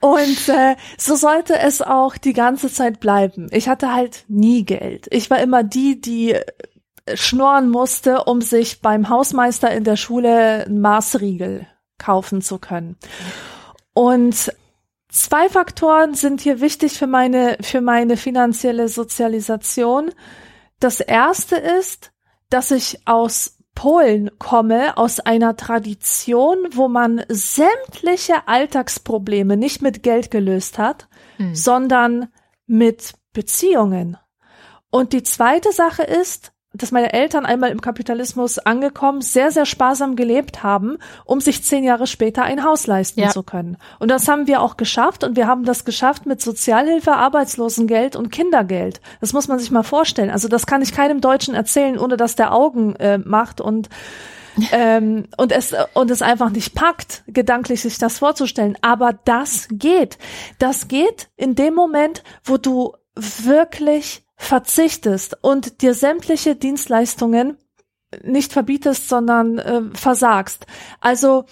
Und 0.02 0.50
äh, 0.50 0.76
so 1.00 1.16
sollte 1.16 1.58
es 1.58 1.82
auch 1.82 2.16
die 2.16 2.34
ganze 2.34 2.72
Zeit 2.72 3.00
bleiben. 3.00 3.48
Ich 3.52 3.68
hatte 3.68 3.92
halt 3.92 4.24
nie 4.28 4.64
Geld. 4.66 5.08
Ich 5.10 5.32
war 5.32 5.40
immer 5.40 5.64
die, 5.64 6.00
die 6.00 6.34
äh, 6.34 6.44
schnorren 7.16 7.70
musste, 7.70 8.26
um 8.26 8.42
sich 8.42 8.82
beim 8.82 9.10
Hausmeister 9.10 9.72
in 9.72 9.84
der 9.84 9.96
Schule 9.96 10.68
ein 10.68 10.80
Maßriegel 10.80 11.66
kaufen 11.98 12.44
zu 12.44 12.60
können. 12.60 12.98
Und 13.96 14.54
zwei 15.10 15.50
Faktoren 15.50 16.14
sind 16.14 16.40
hier 16.40 16.62
wichtig 16.62 17.00
für 17.00 17.08
meine, 17.08 17.58
für 17.62 17.82
meine 17.82 18.16
finanzielle 18.16 18.90
Sozialisation. 18.90 20.12
Das 20.80 21.00
erste 21.00 21.56
ist, 21.56 22.12
dass 22.52 22.70
ich 22.70 23.00
aus 23.08 23.55
Polen 23.76 24.32
komme, 24.40 24.98
aus 24.98 25.20
einer 25.20 25.56
Tradition, 25.58 26.58
wo 26.72 26.88
man 26.88 27.24
sämtliche 27.28 28.48
Alltagsprobleme 28.48 29.58
nicht 29.58 29.82
mit 29.82 30.02
Geld 30.02 30.32
gelöst 30.32 30.78
hat, 30.78 31.08
mhm. 31.38 31.54
sondern 31.54 32.30
mit 32.66 33.14
Beziehungen. 33.34 34.18
Und 34.90 35.14
die 35.14 35.24
zweite 35.24 35.74
Sache 35.74 36.04
ist, 36.04 36.54
dass 36.78 36.92
meine 36.92 37.14
Eltern 37.14 37.46
einmal 37.46 37.72
im 37.72 37.82
Kapitalismus 37.82 38.60
angekommen, 38.60 39.22
sehr, 39.22 39.52
sehr 39.52 39.66
sparsam 39.66 40.16
gelebt 40.16 40.64
haben, 40.64 40.98
um 41.26 41.42
sich 41.42 41.64
zehn 41.64 41.84
Jahre 41.84 42.08
später 42.08 42.44
ein 42.44 42.64
Haus 42.64 42.88
leisten 42.88 43.22
ja. 43.22 43.30
zu 43.30 43.44
können. 43.44 43.78
Und 44.00 44.10
das 44.10 44.28
haben 44.28 44.48
wir 44.48 44.62
auch 44.62 44.78
geschafft 44.78 45.24
und 45.24 45.36
wir 45.36 45.48
haben 45.48 45.66
das 45.66 45.86
geschafft 45.86 46.26
mit 46.26 46.42
Sozialhilfe, 46.42 47.14
Arbeitslosengeld 47.14 48.16
und 48.16 48.32
Kindergeld. 48.32 49.02
Das 49.22 49.34
muss 49.34 49.48
man 49.48 49.60
sich 49.60 49.72
mal 49.72 49.84
vorstellen. 49.84 50.30
Also 50.30 50.48
das 50.48 50.66
kann 50.66 50.82
ich 50.82 50.92
keinem 50.92 51.22
Deutschen 51.22 51.56
erzählen, 51.56 51.98
ohne 51.98 52.18
dass 52.18 52.36
der 52.36 52.54
Augen 52.54 52.96
äh, 52.96 53.18
macht 53.18 53.62
und 53.62 53.90
ähm, 54.72 55.26
und 55.38 55.52
es 55.52 55.76
und 55.94 56.12
es 56.12 56.22
einfach 56.22 56.50
nicht 56.50 56.76
packt, 56.76 57.24
gedanklich 57.28 57.82
sich 57.82 57.98
das 57.98 58.20
vorzustellen. 58.20 58.78
Aber 58.82 59.14
das 59.26 59.68
geht. 59.70 60.18
Das 60.60 60.88
geht 60.88 61.28
in 61.36 61.56
dem 61.56 61.74
Moment, 61.74 62.24
wo 62.44 62.58
du 62.58 62.94
wirklich 63.16 64.25
verzichtest 64.36 65.38
und 65.42 65.82
dir 65.82 65.94
sämtliche 65.94 66.56
Dienstleistungen 66.56 67.58
nicht 68.24 68.54
verbietest, 68.54 69.10
sondern 69.10 69.58
äh, 69.58 69.82
versagst. 69.94 70.66
Also 71.00 71.46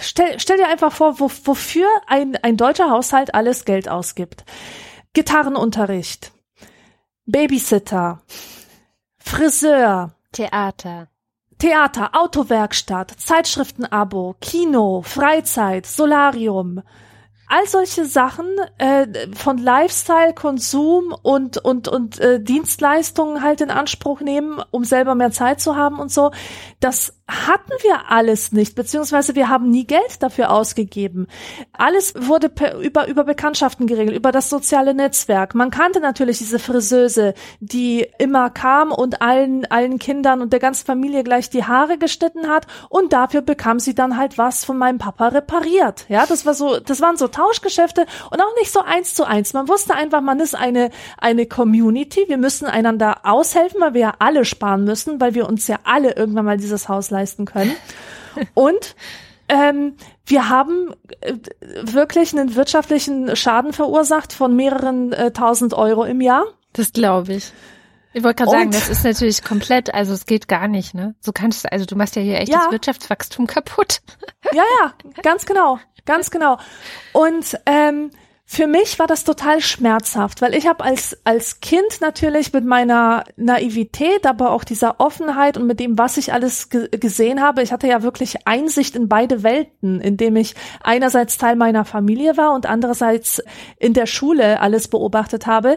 stell, 0.00 0.38
stell 0.40 0.56
dir 0.56 0.68
einfach 0.68 0.92
vor, 0.92 1.20
wo, 1.20 1.30
wofür 1.44 1.88
ein, 2.06 2.36
ein 2.42 2.56
deutscher 2.56 2.90
Haushalt 2.90 3.34
alles 3.34 3.64
Geld 3.64 3.88
ausgibt. 3.88 4.44
Gitarrenunterricht, 5.12 6.32
Babysitter, 7.24 8.22
Friseur, 9.18 10.14
Theater. 10.32 11.08
Theater, 11.58 12.10
Autowerkstatt, 12.12 13.14
Zeitschriftenabo, 13.16 14.36
Kino, 14.42 15.00
Freizeit, 15.00 15.86
Solarium, 15.86 16.82
all 17.48 17.66
solche 17.66 18.04
Sachen 18.04 18.46
äh, 18.78 19.06
von 19.34 19.58
Lifestyle, 19.58 20.34
Konsum 20.34 21.14
und 21.22 21.58
und 21.58 21.88
und 21.88 22.18
äh, 22.18 22.40
Dienstleistungen 22.40 23.42
halt 23.42 23.60
in 23.60 23.70
Anspruch 23.70 24.20
nehmen, 24.20 24.60
um 24.70 24.84
selber 24.84 25.14
mehr 25.14 25.30
Zeit 25.30 25.60
zu 25.60 25.76
haben 25.76 25.98
und 25.98 26.10
so. 26.10 26.32
Das 26.80 27.15
hatten 27.28 27.72
wir 27.82 28.10
alles 28.10 28.52
nicht, 28.52 28.76
beziehungsweise 28.76 29.34
wir 29.34 29.48
haben 29.48 29.68
nie 29.68 29.84
Geld 29.84 30.22
dafür 30.22 30.52
ausgegeben. 30.52 31.26
Alles 31.72 32.14
wurde 32.16 32.48
per, 32.48 32.78
über, 32.78 33.08
über 33.08 33.24
Bekanntschaften 33.24 33.88
geregelt, 33.88 34.16
über 34.16 34.30
das 34.30 34.48
soziale 34.48 34.94
Netzwerk. 34.94 35.56
Man 35.56 35.70
kannte 35.70 35.98
natürlich 35.98 36.38
diese 36.38 36.60
Friseuse, 36.60 37.34
die 37.58 38.06
immer 38.18 38.50
kam 38.50 38.92
und 38.92 39.22
allen, 39.22 39.66
allen 39.72 39.98
Kindern 39.98 40.40
und 40.40 40.52
der 40.52 40.60
ganzen 40.60 40.86
Familie 40.86 41.24
gleich 41.24 41.50
die 41.50 41.64
Haare 41.64 41.98
geschnitten 41.98 42.48
hat 42.48 42.68
und 42.90 43.12
dafür 43.12 43.40
bekam 43.40 43.80
sie 43.80 43.96
dann 43.96 44.16
halt 44.16 44.38
was 44.38 44.64
von 44.64 44.78
meinem 44.78 44.98
Papa 44.98 45.28
repariert. 45.28 46.06
Ja, 46.08 46.26
das 46.26 46.46
war 46.46 46.54
so, 46.54 46.78
das 46.78 47.00
waren 47.00 47.16
so 47.16 47.26
Tauschgeschäfte 47.26 48.06
und 48.30 48.40
auch 48.40 48.54
nicht 48.60 48.70
so 48.70 48.82
eins 48.82 49.14
zu 49.14 49.24
eins. 49.24 49.52
Man 49.52 49.68
wusste 49.68 49.94
einfach, 49.96 50.20
man 50.20 50.38
ist 50.38 50.54
eine, 50.54 50.90
eine 51.18 51.46
Community. 51.46 52.24
Wir 52.28 52.38
müssen 52.38 52.66
einander 52.66 53.18
aushelfen, 53.24 53.80
weil 53.80 53.94
wir 53.94 54.00
ja 54.00 54.14
alle 54.20 54.44
sparen 54.44 54.84
müssen, 54.84 55.20
weil 55.20 55.34
wir 55.34 55.48
uns 55.48 55.66
ja 55.66 55.80
alle 55.82 56.14
irgendwann 56.14 56.44
mal 56.44 56.56
dieses 56.56 56.88
Haus 56.88 57.10
leisten 57.16 57.46
können. 57.46 57.74
Und 58.54 58.94
ähm, 59.48 59.94
wir 60.26 60.48
haben 60.48 60.94
äh, 61.20 61.34
wirklich 61.82 62.32
einen 62.32 62.54
wirtschaftlichen 62.54 63.34
Schaden 63.36 63.72
verursacht 63.72 64.32
von 64.32 64.54
mehreren 64.54 65.12
äh, 65.12 65.30
tausend 65.30 65.74
Euro 65.74 66.04
im 66.04 66.20
Jahr. 66.20 66.44
Das 66.72 66.92
glaube 66.92 67.34
ich. 67.34 67.52
Ich 68.12 68.24
wollte 68.24 68.44
gerade 68.44 68.58
sagen, 68.58 68.70
das 68.70 68.88
ist 68.88 69.04
natürlich 69.04 69.44
komplett, 69.44 69.92
also 69.92 70.14
es 70.14 70.24
geht 70.24 70.48
gar 70.48 70.68
nicht, 70.68 70.94
ne? 70.94 71.14
So 71.20 71.32
kannst 71.32 71.64
du, 71.64 71.72
also 71.72 71.84
du 71.84 71.96
machst 71.96 72.16
ja 72.16 72.22
hier 72.22 72.38
echt 72.38 72.50
ja. 72.50 72.60
das 72.62 72.72
Wirtschaftswachstum 72.72 73.46
kaputt. 73.46 74.00
Ja, 74.52 74.62
ja, 74.80 74.94
ganz 75.22 75.44
genau, 75.44 75.78
ganz 76.06 76.30
genau. 76.30 76.58
Und 77.12 77.58
ähm, 77.66 78.10
für 78.48 78.68
mich 78.68 79.00
war 79.00 79.08
das 79.08 79.24
total 79.24 79.60
schmerzhaft, 79.60 80.40
weil 80.40 80.54
ich 80.54 80.68
habe 80.68 80.84
als 80.84 81.18
als 81.24 81.58
Kind 81.58 82.00
natürlich 82.00 82.52
mit 82.52 82.64
meiner 82.64 83.24
Naivität, 83.34 84.24
aber 84.24 84.52
auch 84.52 84.62
dieser 84.62 85.00
Offenheit 85.00 85.56
und 85.56 85.66
mit 85.66 85.80
dem, 85.80 85.98
was 85.98 86.16
ich 86.16 86.32
alles 86.32 86.68
ge 86.68 86.88
gesehen 86.88 87.42
habe, 87.42 87.62
ich 87.62 87.72
hatte 87.72 87.88
ja 87.88 88.02
wirklich 88.02 88.46
Einsicht 88.46 88.94
in 88.94 89.08
beide 89.08 89.42
Welten, 89.42 90.00
indem 90.00 90.36
ich 90.36 90.54
einerseits 90.80 91.38
Teil 91.38 91.56
meiner 91.56 91.84
Familie 91.84 92.36
war 92.36 92.54
und 92.54 92.66
andererseits 92.66 93.42
in 93.80 93.94
der 93.94 94.06
Schule 94.06 94.60
alles 94.60 94.86
beobachtet 94.86 95.48
habe. 95.48 95.76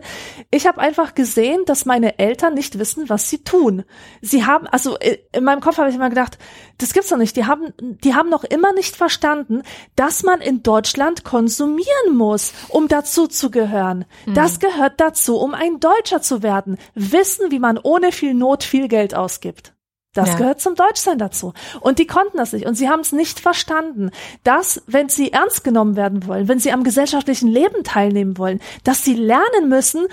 Ich 0.52 0.68
habe 0.68 0.80
einfach 0.80 1.16
gesehen, 1.16 1.64
dass 1.66 1.86
meine 1.86 2.20
Eltern 2.20 2.54
nicht 2.54 2.78
wissen, 2.78 3.10
was 3.10 3.32
sie 3.32 3.44
tun. 3.44 3.84
Sie 4.22 4.46
haben 4.46 4.68
also 4.68 4.96
in 5.32 5.44
meinem 5.44 5.62
Kopf 5.62 5.80
habe 5.80 5.90
ich 5.90 5.96
immer 5.96 6.10
gedacht, 6.10 6.38
das 6.78 6.94
gibt's 6.94 7.10
doch 7.10 7.18
nicht. 7.18 7.36
Die 7.36 7.46
haben 7.46 7.74
die 7.80 8.14
haben 8.14 8.30
noch 8.30 8.44
immer 8.44 8.74
nicht 8.74 8.96
verstanden, 8.96 9.64
dass 9.96 10.22
man 10.22 10.40
in 10.40 10.62
Deutschland 10.62 11.24
konsumieren 11.24 12.16
muss 12.16 12.54
um 12.68 12.88
dazu 12.88 13.28
zu 13.28 13.50
gehören. 13.52 14.06
Mhm. 14.26 14.34
Das 14.34 14.60
gehört 14.60 15.00
dazu, 15.00 15.38
um 15.38 15.54
ein 15.54 15.80
Deutscher 15.80 16.22
zu 16.22 16.44
werden. 16.44 16.78
Wissen, 16.94 17.52
wie 17.52 17.60
man 17.60 17.78
ohne 17.78 18.12
viel 18.12 18.34
Not 18.34 18.64
viel 18.64 18.88
Geld 18.88 19.16
ausgibt. 19.16 19.74
Das 20.14 20.30
ja. 20.30 20.36
gehört 20.38 20.60
zum 20.60 20.74
Deutschsein 20.74 21.20
dazu. 21.20 21.54
Und 21.82 22.00
die 22.00 22.08
konnten 22.08 22.38
das 22.38 22.52
nicht. 22.52 22.66
Und 22.66 22.74
sie 22.76 22.90
haben 22.90 23.02
es 23.02 23.12
nicht 23.12 23.40
verstanden, 23.40 24.10
dass, 24.44 24.82
wenn 24.88 25.08
sie 25.08 25.32
ernst 25.32 25.64
genommen 25.64 25.96
werden 25.96 26.26
wollen, 26.26 26.48
wenn 26.48 26.60
sie 26.60 26.72
am 26.72 26.84
gesellschaftlichen 26.84 27.48
Leben 27.48 27.84
teilnehmen 27.84 28.38
wollen, 28.38 28.60
dass 28.84 29.04
sie 29.04 29.14
lernen 29.14 29.70
müssen, 29.70 30.08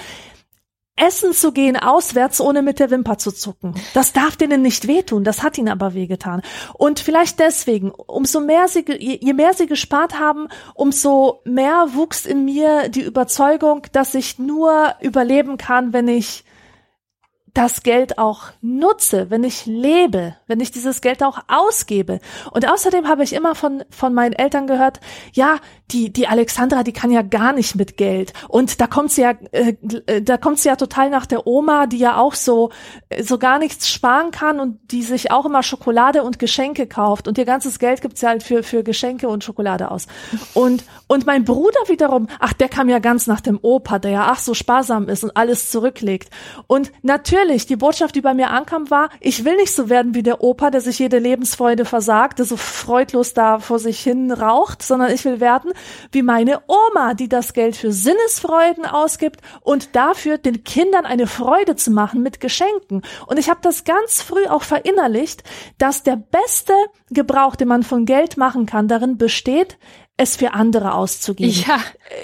essen 0.96 1.32
zu 1.32 1.52
gehen 1.52 1.76
auswärts, 1.76 2.40
ohne 2.40 2.62
mit 2.62 2.78
der 2.78 2.90
Wimper 2.90 3.18
zu 3.18 3.30
zucken. 3.30 3.74
Das 3.94 4.12
darf 4.12 4.37
denen 4.37 4.62
nicht 4.62 4.88
wehtun, 4.88 5.24
das 5.24 5.42
hat 5.42 5.59
ihnen 5.59 5.68
aber 5.68 5.94
wehgetan. 5.94 6.42
Und 6.72 7.00
vielleicht 7.00 7.38
deswegen, 7.38 7.90
umso 7.90 8.40
mehr 8.40 8.66
sie, 8.68 8.85
je 8.98 9.32
mehr 9.35 9.52
sie 9.52 9.66
gespart 9.66 10.18
haben, 10.18 10.48
umso 10.74 11.40
mehr 11.44 11.88
wuchs 11.92 12.24
in 12.24 12.44
mir 12.44 12.88
die 12.88 13.02
Überzeugung, 13.02 13.82
dass 13.92 14.14
ich 14.14 14.38
nur 14.38 14.94
überleben 15.00 15.59
kann, 15.59 15.92
wenn 15.92 16.09
ich 16.09 16.44
das 17.56 17.82
Geld 17.82 18.18
auch 18.18 18.42
nutze, 18.61 19.30
wenn 19.30 19.42
ich 19.42 19.64
lebe, 19.64 20.37
wenn 20.46 20.61
ich 20.61 20.72
dieses 20.72 21.00
Geld 21.00 21.22
auch 21.22 21.38
ausgebe. 21.48 22.20
Und 22.50 22.70
außerdem 22.70 23.09
habe 23.09 23.22
ich 23.22 23.32
immer 23.32 23.54
von, 23.54 23.82
von 23.88 24.12
meinen 24.12 24.35
Eltern 24.35 24.66
gehört, 24.66 25.00
ja, 25.32 25.56
die, 25.92 26.12
die 26.12 26.27
Alexandra, 26.27 26.83
die 26.83 26.92
kann 26.92 27.12
ja 27.12 27.22
gar 27.22 27.53
nicht 27.53 27.77
mit 27.77 27.96
Geld. 27.96 28.33
Und 28.49 28.81
da 28.81 28.87
kommt 28.88 29.12
sie 29.12 29.22
ja, 29.22 29.35
äh, 29.53 29.75
da 30.20 30.37
kommt 30.37 30.59
sie 30.59 30.68
ja 30.68 30.77
total 30.77 31.11
nach 31.11 31.27
der 31.27 31.46
Oma, 31.46 31.87
die 31.87 31.99
ja 31.99 32.16
auch 32.16 32.35
so, 32.35 32.70
so 33.22 33.38
gar 33.38 33.59
nichts 33.59 33.88
sparen 33.88 34.33
kann 34.33 34.59
und 34.59 34.79
die 34.90 35.03
sich 35.03 35.31
auch 35.31 35.46
immer 35.46 35.62
Schokolade 35.62 36.25
und 36.25 36.40
Geschenke 36.40 36.88
kauft. 36.88 37.29
Und 37.29 37.38
ihr 37.38 37.44
ganzes 37.44 37.79
Geld 37.79 38.03
gibt 38.03 38.18
sie 38.18 38.27
halt 38.27 38.42
für, 38.42 38.64
für 38.64 38.83
Geschenke 38.83 39.29
und 39.29 39.44
Schokolade 39.44 39.90
aus. 39.90 40.07
Und, 40.55 40.85
und 41.07 41.25
mein 41.25 41.44
Bruder 41.44 41.79
wiederum, 41.87 42.27
ach, 42.40 42.53
der 42.53 42.68
kam 42.68 42.88
ja 42.88 42.99
ganz 42.99 43.29
nach 43.29 43.40
dem 43.40 43.59
Opa, 43.62 44.01
der 44.01 44.11
ja 44.11 44.27
ach 44.29 44.40
so 44.40 44.55
sparsam 44.55 45.09
ist 45.09 45.22
und 45.22 45.37
alles 45.37 45.70
zurücklegt. 45.70 46.31
Und 46.66 46.90
natürlich 47.03 47.66
die 47.66 47.77
Botschaft, 47.77 48.16
die 48.16 48.22
bei 48.22 48.35
mir 48.35 48.51
ankam, 48.51 48.90
war, 48.90 49.09
ich 49.20 49.44
will 49.44 49.55
nicht 49.57 49.72
so 49.72 49.88
werden 49.88 50.14
wie 50.14 50.25
der 50.25 50.42
Opa, 50.42 50.70
der 50.70 50.81
sich 50.81 50.99
jede 50.99 51.20
Lebensfreude 51.20 51.85
versagt, 51.85 52.40
der 52.40 52.46
so 52.46 52.57
freudlos 52.57 53.35
da 53.35 53.61
vor 53.61 53.79
sich 53.79 54.01
hin 54.01 54.33
raucht, 54.33 54.83
sondern 54.83 55.12
ich 55.12 55.25
will 55.25 55.38
werden 55.38 55.72
wie 56.12 56.22
meine 56.22 56.60
Oma, 56.66 57.14
die 57.14 57.28
das 57.28 57.52
Geld 57.52 57.76
für 57.76 57.92
Sinnesfreuden 57.92 58.86
ausgibt 58.86 59.40
und 59.60 59.94
dafür 59.96 60.38
den 60.38 60.64
Kindern 60.64 61.06
eine 61.06 61.26
Freude 61.26 61.76
zu 61.76 61.90
machen 61.90 62.22
mit 62.22 62.40
Geschenken. 62.40 63.02
Und 63.26 63.38
ich 63.38 63.48
habe 63.48 63.60
das 63.62 63.84
ganz 63.84 64.22
früh 64.22 64.46
auch 64.46 64.62
verinnerlicht, 64.62 65.42
dass 65.78 66.02
der 66.02 66.16
beste 66.16 66.72
Gebrauch, 67.10 67.56
den 67.56 67.68
man 67.68 67.82
von 67.82 68.04
Geld 68.06 68.36
machen 68.36 68.66
kann, 68.66 68.88
darin 68.88 69.18
besteht, 69.18 69.78
es 70.16 70.36
für 70.36 70.54
andere 70.54 70.94
auszugeben. 70.94 71.64
Ja. 71.66 71.80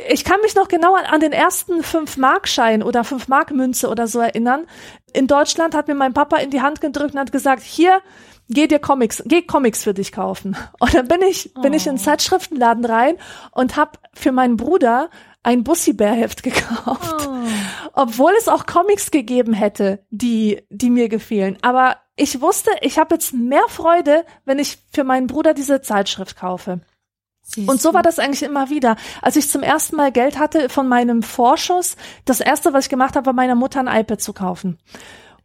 Ich 0.09 0.25
kann 0.25 0.41
mich 0.41 0.55
noch 0.55 0.69
genau 0.69 0.95
an, 0.95 1.05
an 1.05 1.21
den 1.21 1.33
ersten 1.33 1.83
fünf 1.83 2.17
Markschein 2.17 2.83
oder 2.83 3.05
fünf 3.05 3.29
Mark 3.29 3.51
Münze 3.51 3.89
oder 3.89 4.07
so 4.07 4.21
erinnern. 4.21 4.67
In 5.13 5.27
Deutschland 5.27 5.75
hat 5.75 5.89
mir 5.89 5.95
mein 5.95 6.15
Papa 6.15 6.39
in 6.39 6.51
die 6.51 6.63
Hand 6.63 6.81
gedrückt 6.81 7.13
und 7.13 7.21
hat 7.21 7.33
gesagt, 7.33 7.63
hier, 7.63 8.01
geh 8.49 8.67
dir 8.67 8.79
Comics, 8.79 9.23
geh 9.27 9.43
Comics 9.43 9.83
für 9.85 9.95
dich 9.95 10.13
kaufen. 10.13 10.57
Und 10.79 10.95
dann 10.95 11.09
bin 11.09 11.23
ich, 11.23 11.53
bin 11.55 11.73
ich 11.73 11.87
in 11.87 11.95
den 11.95 12.01
oh. 12.01 12.05
Zeitschriftenladen 12.05 12.85
rein 12.85 13.17
und 13.53 13.77
habe 13.77 13.93
für 14.15 14.33
meinen 14.33 14.57
Bruder 14.57 15.11
ein 15.43 15.65
Bussi-Bär-Heft 15.65 16.43
gekauft. 16.43 17.29
Oh. 17.29 17.47
Obwohl 17.95 18.33
es 18.39 18.49
auch 18.49 18.67
Comics 18.67 19.11
gegeben 19.11 19.53
hätte, 19.53 20.05
die, 20.11 20.63
die 20.71 20.91
mir 20.91 21.09
gefielen. 21.09 21.59
Aber 21.63 21.97
ich 22.17 22.41
wusste, 22.41 22.71
ich 22.81 22.99
habe 22.99 23.15
jetzt 23.15 23.35
mehr 23.35 23.65
Freude, 23.69 24.25
wenn 24.45 24.59
ich 24.59 24.79
für 24.93 25.05
meinen 25.05 25.27
Bruder 25.27 25.55
diese 25.55 25.81
Zeitschrift 25.81 26.37
kaufe. 26.37 26.81
Siehst 27.43 27.69
und 27.69 27.81
so 27.81 27.93
war 27.93 28.03
das 28.03 28.19
eigentlich 28.19 28.43
immer 28.43 28.71
wieder. 28.71 28.97
Als 29.21 29.37
ich 29.37 29.49
zum 29.49 29.63
ersten 29.63 29.97
Mal 29.97 30.13
Geld 30.13 30.39
hatte 30.39 30.69
von 30.69 30.87
meinem 30.89 31.23
Vorschuss, 31.23 31.97
das 32.25 32.41
erste, 32.41 32.73
was 32.73 32.85
ich 32.85 32.91
gemacht 32.91 33.17
habe, 33.17 33.27
war 33.27 33.33
meiner 33.33 33.57
Mutter 33.57 33.81
ein 33.81 34.01
iPad 34.01 34.21
zu 34.21 34.33
kaufen. 34.33 34.79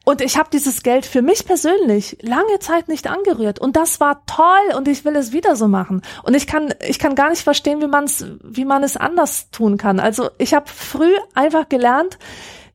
Und 0.07 0.21
ich 0.21 0.37
habe 0.37 0.49
dieses 0.49 0.83
Geld 0.83 1.05
für 1.05 1.21
mich 1.21 1.45
persönlich 1.45 2.17
lange 2.21 2.59
Zeit 2.59 2.87
nicht 2.87 3.07
angerührt. 3.07 3.59
Und 3.59 3.75
das 3.75 3.99
war 3.99 4.25
toll 4.25 4.73
und 4.77 4.87
ich 4.87 5.03
will 5.03 5.17
es 5.17 5.33
wieder 5.33 5.57
so 5.57 5.67
machen. 5.67 6.01
Und 6.23 6.33
ich 6.33 6.47
kann, 6.47 6.73
ich 6.87 6.97
kann 6.97 7.13
gar 7.13 7.29
nicht 7.29 7.41
verstehen, 7.41 7.81
wie, 7.81 7.87
man's, 7.87 8.25
wie 8.41 8.63
man 8.63 8.85
es 8.85 8.95
anders 8.95 9.51
tun 9.51 9.75
kann. 9.75 9.99
Also 9.99 10.29
ich 10.37 10.53
habe 10.53 10.69
früh 10.69 11.13
einfach 11.35 11.67
gelernt, 11.67 12.19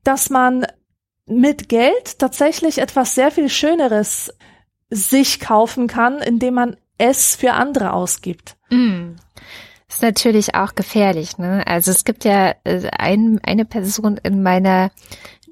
dass 0.04 0.28
man 0.28 0.66
mit 1.24 1.70
Geld 1.70 2.18
tatsächlich 2.18 2.76
etwas 2.76 3.14
sehr 3.14 3.30
viel 3.30 3.48
Schöneres 3.48 4.34
sich 4.90 5.40
kaufen 5.40 5.86
kann, 5.86 6.18
indem 6.18 6.52
man 6.52 6.76
es 6.98 7.34
für 7.34 7.54
andere 7.54 7.94
ausgibt. 7.94 8.58
Mm. 8.68 9.12
Ist 9.88 10.02
natürlich 10.02 10.54
auch 10.54 10.74
gefährlich, 10.74 11.38
ne? 11.38 11.66
Also 11.66 11.92
es 11.92 12.04
gibt 12.04 12.24
ja 12.26 12.54
äh, 12.64 12.90
ein, 12.90 13.40
eine 13.42 13.64
Person 13.64 14.20
in 14.22 14.42
meiner, 14.42 14.90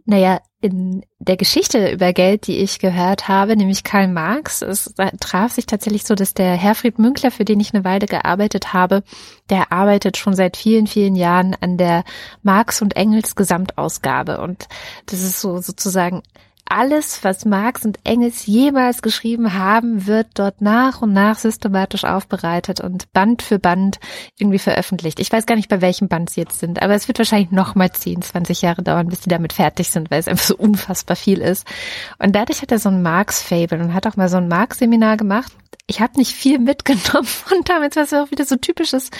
naja, 0.04 0.40
in 0.60 1.02
der 1.18 1.36
Geschichte 1.36 1.90
über 1.90 2.12
Geld, 2.12 2.46
die 2.46 2.58
ich 2.58 2.78
gehört 2.78 3.28
habe, 3.28 3.56
nämlich 3.56 3.82
Karl 3.82 4.08
Marx, 4.08 4.60
es 4.60 4.94
traf 5.18 5.52
sich 5.52 5.64
tatsächlich 5.64 6.04
so, 6.04 6.14
dass 6.14 6.34
der 6.34 6.52
Herfried 6.54 6.98
Münkler, 6.98 7.30
für 7.30 7.46
den 7.46 7.60
ich 7.60 7.72
eine 7.72 7.84
Weile 7.84 8.06
gearbeitet 8.06 8.74
habe, 8.74 9.02
der 9.48 9.72
arbeitet 9.72 10.18
schon 10.18 10.34
seit 10.34 10.58
vielen, 10.58 10.86
vielen 10.86 11.16
Jahren 11.16 11.56
an 11.60 11.78
der 11.78 12.04
Marx 12.42 12.82
und 12.82 12.94
Engels 12.94 13.36
Gesamtausgabe. 13.36 14.40
Und 14.40 14.68
das 15.06 15.22
ist 15.22 15.40
so 15.40 15.58
sozusagen 15.60 16.22
alles, 16.70 17.24
was 17.24 17.44
Marx 17.44 17.85
und 17.85 17.98
Engels 18.04 18.46
jemals 18.46 19.02
geschrieben 19.02 19.54
haben, 19.54 20.06
wird 20.06 20.28
dort 20.35 20.61
nach 20.61 21.02
und 21.02 21.12
nach 21.12 21.38
systematisch 21.38 22.04
aufbereitet 22.04 22.80
und 22.80 23.12
Band 23.12 23.42
für 23.42 23.59
Band 23.59 23.98
irgendwie 24.38 24.59
veröffentlicht. 24.59 25.20
Ich 25.20 25.33
weiß 25.33 25.46
gar 25.46 25.56
nicht, 25.56 25.68
bei 25.68 25.80
welchem 25.80 26.09
Band 26.09 26.30
sie 26.30 26.40
jetzt 26.40 26.61
sind, 26.61 26.80
aber 26.80 26.94
es 26.94 27.09
wird 27.09 27.18
wahrscheinlich 27.18 27.50
noch 27.50 27.74
mal 27.74 27.90
10, 27.90 28.22
20 28.22 28.62
Jahre 28.62 28.83
dauern, 28.83 29.09
bis 29.09 29.22
sie 29.22 29.30
damit 29.30 29.52
fertig 29.52 29.90
sind, 29.90 30.11
weil 30.11 30.20
es 30.20 30.28
einfach 30.28 30.44
so 30.44 30.56
unfassbar 30.56 31.16
viel 31.16 31.40
ist. 31.40 31.66
Und 32.18 32.37
dadurch 32.37 32.62
hat 32.62 32.70
er 32.70 32.78
so 32.78 32.88
ein 32.88 33.02
Marx-Fable 33.02 33.80
und 33.80 33.92
hat 33.92 34.06
auch 34.06 34.16
mal 34.16 34.28
so 34.28 34.37
ein 34.37 34.48
Marx-Seminar 34.48 35.16
gemacht 35.16 35.52
ich 35.86 36.00
habe 36.00 36.18
nicht 36.18 36.32
viel 36.32 36.58
mitgenommen 36.58 37.28
und 37.54 37.68
damit, 37.68 37.96
was 37.96 38.12
auch 38.12 38.30
wieder 38.30 38.44
so 38.44 38.56
typisches. 38.56 39.10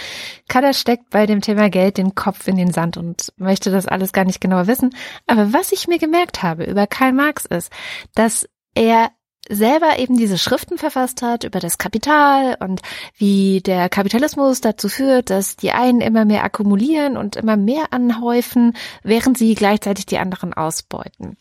Kader 0.49 0.73
steckt 0.73 1.11
bei 1.11 1.27
dem 1.27 1.41
Thema 1.41 1.69
Geld 1.71 1.99
den 1.99 2.15
Kopf 2.15 2.47
in 2.49 2.57
den 2.57 2.73
Sand 2.73 2.97
und 2.97 3.33
möchte 3.37 3.71
das 3.71 3.87
alles 3.87 4.13
gar 4.13 4.25
nicht 4.25 4.41
genauer 4.41 4.67
wissen. 4.67 4.95
Aber 5.27 5.53
was 5.53 5.73
ich 5.73 5.89
mir 5.89 5.99
gemerkt 5.99 6.43
habe 6.43 6.65
über 6.65 6.87
Karl 6.87 7.13
Marx 7.13 7.45
ist, 7.45 7.73
dass 8.15 8.47
er 8.75 9.11
selber 9.49 9.99
eben 9.99 10.17
diese 10.17 10.39
Schriften 10.39 10.79
verfasst 10.79 11.23
hat 11.23 11.45
über 11.45 11.59
das 11.59 11.79
Kapital 11.79 12.57
und 12.61 12.83
wie 13.17 13.61
der 13.61 13.89
Kapitalismus 13.89 14.61
dazu 14.61 14.89
führt, 14.89 15.31
dass 15.31 15.57
die 15.57 15.73
einen 15.73 16.01
immer 16.01 16.25
mehr 16.25 16.45
akkumulieren 16.45 17.17
und 17.17 17.37
immer 17.37 17.57
mehr 17.57 17.93
anhäufen, 17.93 18.75
während 19.03 19.39
sie 19.39 19.55
gleichzeitig 19.55 20.07
die 20.07 20.19
anderen 20.19 20.55
ausbeuten. 20.55 21.37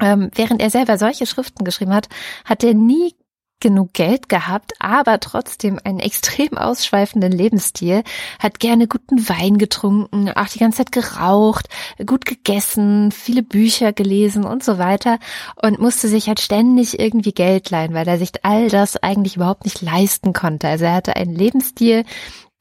Ähm, 0.00 0.30
während 0.34 0.60
er 0.60 0.70
selber 0.70 0.98
solche 0.98 1.26
Schriften 1.26 1.64
geschrieben 1.64 1.94
hat, 1.94 2.08
hat 2.44 2.64
er 2.64 2.74
nie 2.74 3.14
genug 3.60 3.94
Geld 3.94 4.28
gehabt, 4.28 4.72
aber 4.78 5.20
trotzdem 5.20 5.78
einen 5.82 6.00
extrem 6.00 6.58
ausschweifenden 6.58 7.32
Lebensstil, 7.32 8.02
hat 8.38 8.60
gerne 8.60 8.86
guten 8.86 9.28
Wein 9.28 9.58
getrunken, 9.58 10.30
auch 10.30 10.48
die 10.48 10.58
ganze 10.58 10.78
Zeit 10.78 10.92
geraucht, 10.92 11.68
gut 12.04 12.26
gegessen, 12.26 13.10
viele 13.10 13.42
Bücher 13.42 13.92
gelesen 13.92 14.44
und 14.44 14.62
so 14.62 14.78
weiter 14.78 15.18
und 15.62 15.78
musste 15.78 16.08
sich 16.08 16.28
halt 16.28 16.40
ständig 16.40 16.98
irgendwie 16.98 17.32
Geld 17.32 17.70
leihen, 17.70 17.94
weil 17.94 18.06
er 18.06 18.18
sich 18.18 18.32
all 18.44 18.68
das 18.68 18.96
eigentlich 18.96 19.36
überhaupt 19.36 19.64
nicht 19.64 19.80
leisten 19.82 20.32
konnte. 20.32 20.68
Also 20.68 20.84
er 20.84 20.94
hatte 20.94 21.16
einen 21.16 21.34
Lebensstil, 21.34 22.04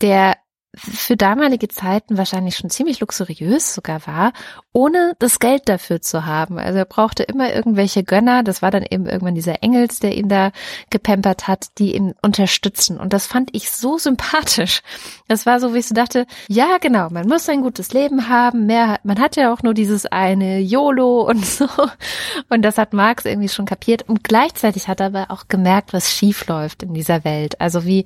der 0.02 0.38
für 0.76 1.16
damalige 1.16 1.68
Zeiten 1.68 2.18
wahrscheinlich 2.18 2.56
schon 2.56 2.72
ziemlich 2.72 3.00
luxuriös 3.00 3.76
sogar 3.76 4.08
war, 4.08 4.34
ohne 4.72 5.14
das 5.20 5.38
Geld 5.38 5.70
dafür 5.70 6.02
zu 6.02 6.26
haben. 6.26 6.58
Also 6.58 6.80
er 6.80 6.86
brauchte 6.86 7.22
immer 7.22 7.54
irgendwelche 7.54 8.04
Gönner. 8.04 8.42
Das 8.42 8.64
war 8.64 8.72
dann 8.72 8.84
eben 8.84 9.06
irgendwann 9.06 9.36
dieser 9.36 9.62
Engels, 9.62 10.00
der 10.00 10.18
ihn 10.18 10.30
da 10.30 10.52
gepempert 10.90 11.48
hat, 11.48 11.68
die 11.78 11.96
ihn 11.96 12.16
unterstützen. 12.24 13.00
Und 13.00 13.14
das 13.14 13.28
fand 13.28 13.52
ich 13.54 13.70
so 13.70 14.00
sympathisch. 14.00 14.82
Das 15.28 15.46
war 15.46 15.60
so, 15.60 15.76
wie 15.76 15.80
ich 15.80 15.88
so 15.88 15.94
dachte, 15.94 16.26
ja, 16.48 16.80
genau, 16.82 17.10
man 17.12 17.28
muss 17.28 17.48
ein 17.50 17.62
gutes 17.62 17.94
Leben 17.94 18.28
haben. 18.28 18.66
Mehr, 18.66 19.00
man 19.04 19.20
hat 19.20 19.36
ja 19.36 19.54
auch 19.54 19.62
nur 19.62 19.76
dieses 19.76 20.08
eine 20.08 20.60
YOLO 20.60 21.22
und 21.22 21.46
so. 21.46 21.68
Und 22.50 22.64
das 22.64 22.80
hat 22.80 22.94
Marx 22.94 23.26
irgendwie 23.26 23.50
schon 23.50 23.68
kapiert. 23.68 24.10
Und 24.10 24.24
gleichzeitig 24.24 24.88
hat 24.88 25.02
er 25.02 25.08
aber 25.08 25.26
auch 25.30 25.48
gemerkt, 25.48 25.94
was 25.94 26.12
schief 26.12 26.48
läuft 26.48 26.82
in 26.82 26.96
dieser 26.96 27.24
Welt. 27.24 27.62
Also 27.62 27.86
wie 27.86 28.06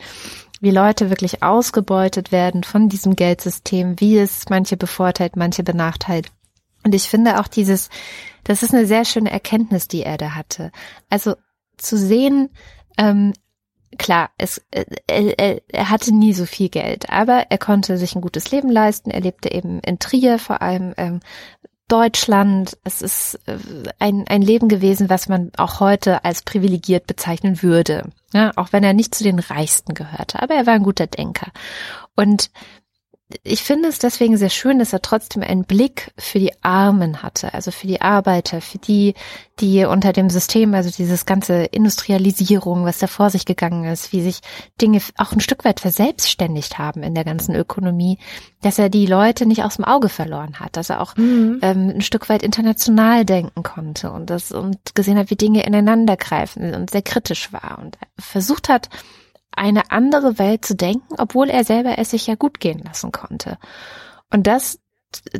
wie 0.59 0.71
Leute 0.71 1.09
wirklich 1.09 1.43
ausgebeutet 1.43 2.31
werden 2.31 2.63
von 2.63 2.89
diesem 2.89 3.15
Geldsystem, 3.15 3.99
wie 3.99 4.17
es 4.17 4.49
manche 4.49 4.77
bevorteilt, 4.77 5.35
manche 5.35 5.63
benachteiligt. 5.63 6.33
Und 6.83 6.95
ich 6.95 7.09
finde 7.09 7.39
auch 7.39 7.47
dieses, 7.47 7.89
das 8.43 8.63
ist 8.63 8.73
eine 8.73 8.85
sehr 8.85 9.05
schöne 9.05 9.31
Erkenntnis, 9.31 9.87
die 9.87 10.03
er 10.03 10.17
da 10.17 10.35
hatte. 10.35 10.71
Also 11.09 11.35
zu 11.77 11.97
sehen, 11.97 12.49
ähm, 12.97 13.33
klar, 13.97 14.29
es, 14.37 14.61
äh, 14.71 14.85
er, 15.07 15.61
er 15.67 15.89
hatte 15.89 16.13
nie 16.15 16.33
so 16.33 16.45
viel 16.45 16.69
Geld, 16.69 17.09
aber 17.09 17.47
er 17.49 17.57
konnte 17.57 17.97
sich 17.97 18.15
ein 18.15 18.21
gutes 18.21 18.51
Leben 18.51 18.69
leisten. 18.69 19.11
Er 19.11 19.21
lebte 19.21 19.51
eben 19.51 19.79
in 19.81 19.99
Trier, 19.99 20.39
vor 20.39 20.61
allem 20.61 20.93
ähm, 20.97 21.19
Deutschland. 21.87 22.77
Es 22.83 23.01
ist 23.01 23.39
äh, 23.47 23.57
ein, 23.99 24.25
ein 24.27 24.41
Leben 24.41 24.67
gewesen, 24.67 25.09
was 25.09 25.29
man 25.29 25.51
auch 25.57 25.79
heute 25.79 26.23
als 26.25 26.41
privilegiert 26.41 27.07
bezeichnen 27.07 27.61
würde. 27.61 28.09
Ja, 28.33 28.51
auch 28.55 28.73
wenn 28.73 28.83
er 28.83 28.93
nicht 28.93 29.15
zu 29.15 29.23
den 29.23 29.39
Reichsten 29.39 29.93
gehörte. 29.93 30.41
Aber 30.41 30.53
er 30.53 30.65
war 30.65 30.73
ein 30.73 30.83
guter 30.83 31.07
Denker. 31.07 31.51
Und 32.15 32.49
ich 33.43 33.61
finde 33.61 33.89
es 33.89 33.99
deswegen 33.99 34.37
sehr 34.37 34.49
schön, 34.49 34.79
dass 34.79 34.93
er 34.93 35.01
trotzdem 35.01 35.43
einen 35.43 35.65
Blick 35.65 36.13
für 36.17 36.39
die 36.39 36.53
Armen 36.63 37.23
hatte, 37.23 37.53
also 37.53 37.71
für 37.71 37.85
die 37.85 37.99
Arbeiter, 37.99 38.61
für 38.61 38.77
die, 38.77 39.15
die 39.59 39.83
unter 39.83 40.13
dem 40.13 40.29
System, 40.29 40.73
also 40.73 40.89
dieses 40.89 41.25
ganze 41.25 41.65
Industrialisierung, 41.65 42.85
was 42.85 42.99
da 42.99 43.07
vor 43.07 43.29
sich 43.29 43.43
gegangen 43.43 43.83
ist, 43.83 44.13
wie 44.13 44.21
sich 44.21 44.39
Dinge 44.79 45.01
auch 45.17 45.33
ein 45.33 45.41
Stück 45.41 45.65
weit 45.65 45.81
verselbstständigt 45.81 46.77
haben 46.77 47.03
in 47.03 47.15
der 47.15 47.25
ganzen 47.25 47.53
Ökonomie, 47.53 48.17
dass 48.61 48.79
er 48.79 48.87
die 48.87 49.05
Leute 49.05 49.45
nicht 49.45 49.63
aus 49.63 49.75
dem 49.75 49.83
Auge 49.83 50.07
verloren 50.07 50.61
hat, 50.61 50.77
dass 50.77 50.89
er 50.89 51.01
auch 51.01 51.17
mhm. 51.17 51.59
ähm, 51.61 51.89
ein 51.95 52.01
Stück 52.01 52.29
weit 52.29 52.43
international 52.43 53.25
denken 53.25 53.61
konnte 53.61 54.09
und 54.09 54.29
das 54.29 54.53
und 54.53 54.95
gesehen 54.95 55.17
hat, 55.17 55.29
wie 55.31 55.35
Dinge 55.35 55.65
ineinander 55.65 56.15
greifen 56.15 56.73
und 56.73 56.91
sehr 56.91 57.01
kritisch 57.01 57.51
war 57.51 57.77
und 57.79 57.97
versucht 58.17 58.69
hat, 58.69 58.87
eine 59.57 59.91
andere 59.91 60.39
Welt 60.39 60.65
zu 60.65 60.75
denken, 60.75 61.15
obwohl 61.17 61.49
er 61.49 61.63
selber 61.63 61.97
es 61.97 62.11
sich 62.11 62.27
ja 62.27 62.35
gut 62.35 62.59
gehen 62.59 62.81
lassen 62.83 63.11
konnte. 63.11 63.57
Und 64.31 64.47
das, 64.47 64.79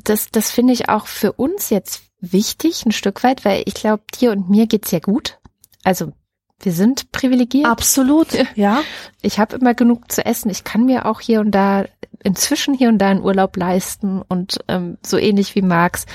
das, 0.03 0.29
das 0.31 0.49
finde 0.49 0.73
ich 0.73 0.89
auch 0.89 1.07
für 1.07 1.33
uns 1.33 1.69
jetzt 1.69 2.03
wichtig, 2.19 2.85
ein 2.85 2.91
Stück 2.91 3.23
weit, 3.23 3.45
weil 3.45 3.63
ich 3.65 3.73
glaube, 3.73 4.03
dir 4.19 4.31
und 4.31 4.49
mir 4.49 4.67
geht's 4.67 4.91
ja 4.91 4.99
gut. 4.99 5.39
Also 5.83 6.13
wir 6.59 6.71
sind 6.71 7.11
privilegiert. 7.11 7.67
Absolut, 7.67 8.27
ja. 8.55 8.81
Ich 9.21 9.39
habe 9.39 9.55
immer 9.55 9.73
genug 9.73 10.11
zu 10.11 10.25
essen. 10.25 10.49
Ich 10.49 10.63
kann 10.63 10.85
mir 10.85 11.05
auch 11.05 11.21
hier 11.21 11.39
und 11.39 11.51
da 11.51 11.85
inzwischen 12.23 12.73
hier 12.73 12.89
und 12.89 12.97
da 12.97 13.09
einen 13.09 13.21
Urlaub 13.21 13.55
leisten 13.57 14.21
und 14.21 14.59
ähm, 14.67 14.97
so 15.05 15.17
ähnlich 15.17 15.53
wie 15.55 15.61
Marx 15.61 16.05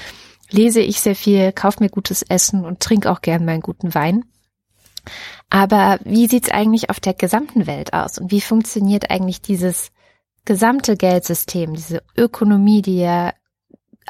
lese 0.51 0.81
ich 0.81 1.01
sehr 1.01 1.17
viel, 1.17 1.53
kaufe 1.53 1.83
mir 1.83 1.89
gutes 1.89 2.23
Essen 2.23 2.65
und 2.65 2.81
trinke 2.81 3.11
auch 3.11 3.23
gern 3.23 3.45
meinen 3.45 3.63
guten 3.63 3.95
Wein. 3.95 4.25
Aber 5.55 5.99
wie 6.05 6.29
sieht's 6.29 6.51
eigentlich 6.51 6.89
auf 6.89 6.99
der 6.99 7.13
gesamten 7.13 7.67
Welt 7.67 7.93
aus 7.93 8.17
und 8.17 8.31
wie 8.31 8.41
funktioniert 8.41 9.11
eigentlich 9.11 9.43
dieses 9.43 9.91
gesamte 10.47 10.97
Geldsystem, 10.97 11.75
diese 11.75 12.03
Ökonomie, 12.17 12.81
die 12.81 13.01
ja 13.01 13.35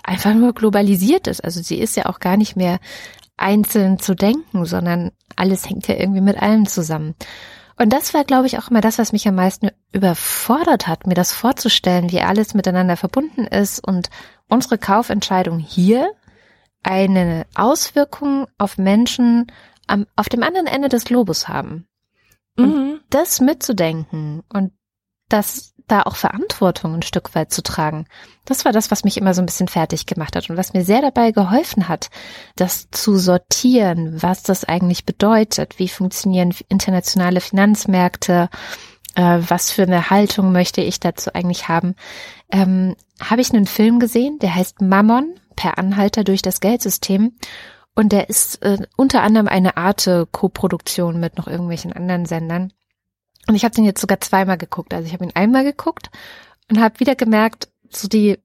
einfach 0.04 0.34
nur 0.34 0.52
globalisiert 0.52 1.26
ist. 1.26 1.42
Also 1.42 1.60
sie 1.60 1.80
ist 1.80 1.96
ja 1.96 2.06
auch 2.06 2.20
gar 2.20 2.36
nicht 2.36 2.54
mehr 2.54 2.78
einzeln 3.36 3.98
zu 3.98 4.14
denken, 4.14 4.66
sondern 4.66 5.10
alles 5.34 5.68
hängt 5.68 5.88
ja 5.88 5.96
irgendwie 5.96 6.20
mit 6.20 6.40
allem 6.40 6.68
zusammen. 6.68 7.16
Und 7.76 7.92
das 7.92 8.14
war, 8.14 8.22
glaube 8.22 8.46
ich, 8.46 8.56
auch 8.56 8.70
immer 8.70 8.80
das, 8.80 9.00
was 9.00 9.10
mich 9.10 9.26
am 9.26 9.34
meisten 9.34 9.70
überfordert 9.92 10.86
hat, 10.86 11.08
mir 11.08 11.14
das 11.14 11.32
vorzustellen, 11.32 12.12
wie 12.12 12.20
alles 12.20 12.54
miteinander 12.54 12.96
verbunden 12.96 13.48
ist 13.48 13.84
und 13.84 14.10
unsere 14.48 14.78
Kaufentscheidung 14.78 15.58
hier 15.58 16.12
eine 16.84 17.46
Auswirkung 17.56 18.46
auf 18.58 18.78
Menschen 18.78 19.50
am, 19.86 20.06
auf 20.16 20.28
dem 20.28 20.42
anderen 20.42 20.66
Ende 20.66 20.88
des 20.88 21.04
Globus 21.04 21.48
haben. 21.48 21.86
Und 22.56 22.76
mhm. 22.76 23.00
das 23.10 23.40
mitzudenken 23.40 24.42
und 24.52 24.72
das 25.28 25.72
da 25.86 26.02
auch 26.02 26.16
Verantwortung 26.16 26.94
ein 26.94 27.02
Stück 27.02 27.34
weit 27.34 27.52
zu 27.52 27.62
tragen. 27.62 28.06
Das 28.44 28.64
war 28.64 28.72
das, 28.72 28.90
was 28.90 29.04
mich 29.04 29.16
immer 29.16 29.34
so 29.34 29.42
ein 29.42 29.46
bisschen 29.46 29.68
fertig 29.68 30.06
gemacht 30.06 30.36
hat 30.36 30.48
und 30.48 30.56
was 30.56 30.72
mir 30.72 30.84
sehr 30.84 31.02
dabei 31.02 31.32
geholfen 31.32 31.88
hat, 31.88 32.10
das 32.56 32.88
zu 32.90 33.16
sortieren, 33.16 34.22
was 34.22 34.42
das 34.42 34.64
eigentlich 34.64 35.04
bedeutet, 35.04 35.78
wie 35.78 35.88
funktionieren 35.88 36.54
internationale 36.68 37.40
Finanzmärkte, 37.40 38.48
äh, 39.14 39.38
was 39.46 39.70
für 39.70 39.82
eine 39.82 40.10
Haltung 40.10 40.52
möchte 40.52 40.80
ich 40.80 41.00
dazu 41.00 41.34
eigentlich 41.34 41.68
haben. 41.68 41.94
Ähm, 42.50 42.96
Habe 43.20 43.40
ich 43.40 43.52
einen 43.52 43.66
Film 43.66 44.00
gesehen, 44.00 44.38
der 44.38 44.54
heißt 44.54 44.80
Mammon, 44.80 45.34
per 45.56 45.78
Anhalter 45.78 46.24
durch 46.24 46.42
das 46.42 46.60
Geldsystem. 46.60 47.36
Und 47.94 48.12
der 48.12 48.30
ist 48.30 48.62
äh, 48.62 48.78
unter 48.96 49.22
anderem 49.22 49.48
eine 49.48 49.76
Art 49.76 50.08
Co-Produktion 50.32 51.20
mit 51.20 51.36
noch 51.36 51.46
irgendwelchen 51.46 51.92
anderen 51.92 52.26
Sendern. 52.26 52.72
Und 53.48 53.54
ich 53.54 53.64
habe 53.64 53.74
den 53.74 53.84
jetzt 53.84 54.00
sogar 54.00 54.20
zweimal 54.20 54.56
geguckt. 54.56 54.94
Also 54.94 55.06
ich 55.06 55.12
habe 55.12 55.24
ihn 55.24 55.32
einmal 55.34 55.64
geguckt 55.64 56.10
und 56.70 56.80
habe 56.80 57.00
wieder 57.00 57.14
gemerkt, 57.14 57.68
so 57.90 58.08
die 58.08 58.38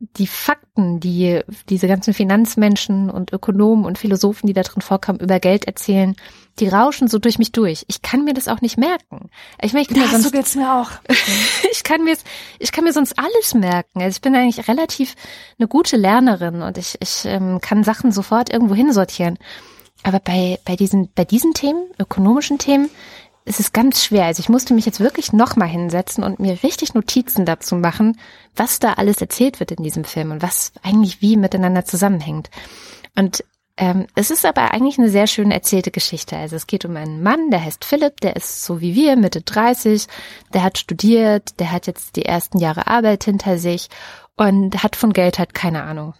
die 0.00 0.26
Fakten, 0.26 1.00
die 1.00 1.40
diese 1.68 1.86
ganzen 1.86 2.14
Finanzmenschen 2.14 3.10
und 3.10 3.32
Ökonomen 3.32 3.84
und 3.84 3.98
Philosophen, 3.98 4.46
die 4.46 4.52
da 4.52 4.62
drin 4.62 4.82
vorkommen, 4.82 5.20
über 5.20 5.40
Geld 5.40 5.66
erzählen, 5.66 6.14
die 6.58 6.68
rauschen 6.68 7.08
so 7.08 7.18
durch 7.18 7.38
mich 7.38 7.52
durch. 7.52 7.84
Ich 7.88 8.02
kann 8.02 8.24
mir 8.24 8.34
das 8.34 8.48
auch 8.48 8.60
nicht 8.60 8.76
merken. 8.76 9.30
Ich 9.62 9.72
meine, 9.72 9.82
ich 9.82 9.88
kann 9.88 9.98
ja, 9.98 10.04
mir 10.04 10.10
sonst, 10.10 10.24
so 10.24 10.30
geht's 10.30 10.54
mir 10.54 10.72
auch. 10.72 10.90
ich 11.72 11.84
kann 11.84 12.04
mir, 12.04 12.16
ich 12.58 12.72
kann 12.72 12.84
mir 12.84 12.92
sonst 12.92 13.18
alles 13.18 13.54
merken. 13.54 14.02
Also 14.02 14.16
ich 14.16 14.20
bin 14.20 14.34
eigentlich 14.34 14.68
relativ 14.68 15.14
eine 15.58 15.68
gute 15.68 15.96
Lernerin 15.96 16.62
und 16.62 16.76
ich, 16.76 16.96
ich 17.00 17.24
ähm, 17.24 17.60
kann 17.60 17.84
Sachen 17.84 18.12
sofort 18.12 18.52
irgendwo 18.52 18.74
hinsortieren. 18.74 19.38
Aber 20.02 20.20
bei, 20.20 20.58
bei 20.64 20.76
diesen, 20.76 21.10
bei 21.14 21.24
diesen 21.24 21.54
Themen, 21.54 21.86
ökonomischen 21.98 22.58
Themen, 22.58 22.90
es 23.44 23.60
ist 23.60 23.74
ganz 23.74 24.02
schwer. 24.02 24.24
Also 24.24 24.40
ich 24.40 24.48
musste 24.48 24.74
mich 24.74 24.86
jetzt 24.86 25.00
wirklich 25.00 25.32
nochmal 25.32 25.68
hinsetzen 25.68 26.24
und 26.24 26.40
mir 26.40 26.62
richtig 26.62 26.94
Notizen 26.94 27.44
dazu 27.44 27.76
machen, 27.76 28.18
was 28.56 28.78
da 28.78 28.94
alles 28.94 29.20
erzählt 29.20 29.60
wird 29.60 29.70
in 29.70 29.82
diesem 29.82 30.04
Film 30.04 30.30
und 30.30 30.42
was 30.42 30.72
eigentlich 30.82 31.20
wie 31.20 31.36
miteinander 31.36 31.84
zusammenhängt. 31.84 32.50
Und 33.16 33.44
ähm, 33.76 34.06
es 34.14 34.30
ist 34.30 34.46
aber 34.46 34.70
eigentlich 34.70 34.98
eine 34.98 35.10
sehr 35.10 35.26
schön 35.26 35.50
erzählte 35.50 35.90
Geschichte. 35.90 36.36
Also 36.36 36.56
es 36.56 36.66
geht 36.66 36.84
um 36.84 36.96
einen 36.96 37.22
Mann, 37.22 37.50
der 37.50 37.62
heißt 37.62 37.84
Philipp, 37.84 38.20
der 38.20 38.36
ist 38.36 38.64
so 38.64 38.80
wie 38.80 38.94
wir, 38.94 39.16
Mitte 39.16 39.42
30, 39.42 40.06
der 40.54 40.62
hat 40.62 40.78
studiert, 40.78 41.58
der 41.60 41.72
hat 41.72 41.86
jetzt 41.86 42.16
die 42.16 42.24
ersten 42.24 42.58
Jahre 42.58 42.86
Arbeit 42.86 43.24
hinter 43.24 43.58
sich 43.58 43.88
und 44.36 44.82
hat 44.82 44.96
von 44.96 45.12
Geld 45.12 45.38
halt 45.38 45.54
keine 45.54 45.82
Ahnung. 45.82 46.14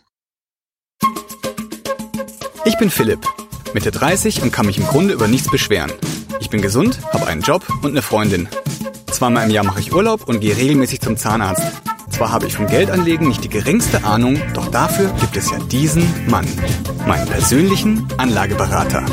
Ich 2.64 2.76
bin 2.78 2.90
Philipp, 2.90 3.20
Mitte 3.74 3.90
30 3.90 4.40
und 4.42 4.52
kann 4.52 4.66
mich 4.66 4.78
im 4.78 4.86
Grunde 4.86 5.14
über 5.14 5.26
nichts 5.26 5.50
beschweren. 5.50 5.92
Ich 6.38 6.48
bin 6.48 6.62
gesund, 6.62 7.00
habe 7.12 7.26
einen 7.26 7.42
Job 7.42 7.66
und 7.82 7.90
eine 7.90 8.02
Freundin. 8.02 8.48
Zweimal 9.10 9.44
im 9.44 9.50
Jahr 9.50 9.64
mache 9.64 9.80
ich 9.80 9.92
Urlaub 9.92 10.28
und 10.28 10.38
gehe 10.38 10.56
regelmäßig 10.56 11.00
zum 11.00 11.16
Zahnarzt. 11.16 11.64
Zwar 12.10 12.30
habe 12.30 12.46
ich 12.46 12.54
vom 12.54 12.68
Geldanlegen 12.68 13.26
nicht 13.26 13.42
die 13.42 13.48
geringste 13.48 14.04
Ahnung, 14.04 14.40
doch 14.54 14.70
dafür 14.70 15.12
gibt 15.20 15.36
es 15.36 15.50
ja 15.50 15.58
diesen 15.58 16.04
Mann, 16.30 16.46
meinen 17.06 17.26
persönlichen 17.26 18.06
Anlageberater. 18.16 19.04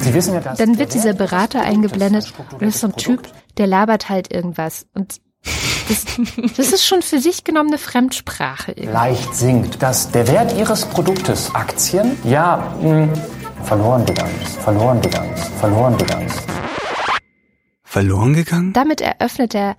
Sie 0.00 0.14
wissen 0.14 0.32
ja, 0.32 0.40
dass 0.40 0.56
Dann 0.56 0.78
wird 0.78 0.94
dieser 0.94 1.12
Berater 1.12 1.60
eingeblendet 1.60 2.32
und 2.52 2.62
ist 2.62 2.80
so 2.80 2.86
ein 2.86 2.96
Typ, 2.96 3.28
der 3.58 3.66
labert 3.66 4.08
halt 4.08 4.32
irgendwas. 4.32 4.86
Und 4.94 5.20
das, 5.88 6.04
das 6.56 6.72
ist 6.72 6.86
schon 6.86 7.02
für 7.02 7.18
sich 7.18 7.44
genommen 7.44 7.70
eine 7.70 7.78
Fremdsprache. 7.78 8.72
Irgendwie. 8.72 8.92
Leicht 8.92 9.34
sinkt, 9.34 9.82
dass 9.82 10.10
der 10.10 10.28
Wert 10.28 10.56
Ihres 10.56 10.84
Produktes, 10.86 11.54
Aktien, 11.54 12.18
ja, 12.24 12.76
mh, 12.82 12.90
hm, 12.90 13.12
verloren 13.64 14.04
gegangen 14.04 14.34
ist, 14.42 14.56
verloren 14.58 15.00
gegangen 15.00 15.32
ist, 15.34 15.48
verloren 15.54 15.96
gegangen 15.98 16.26
ist. 16.26 16.46
Verloren 17.82 18.34
gegangen? 18.34 18.72
Damit 18.72 19.00
eröffnet 19.00 19.54
er 19.54 19.76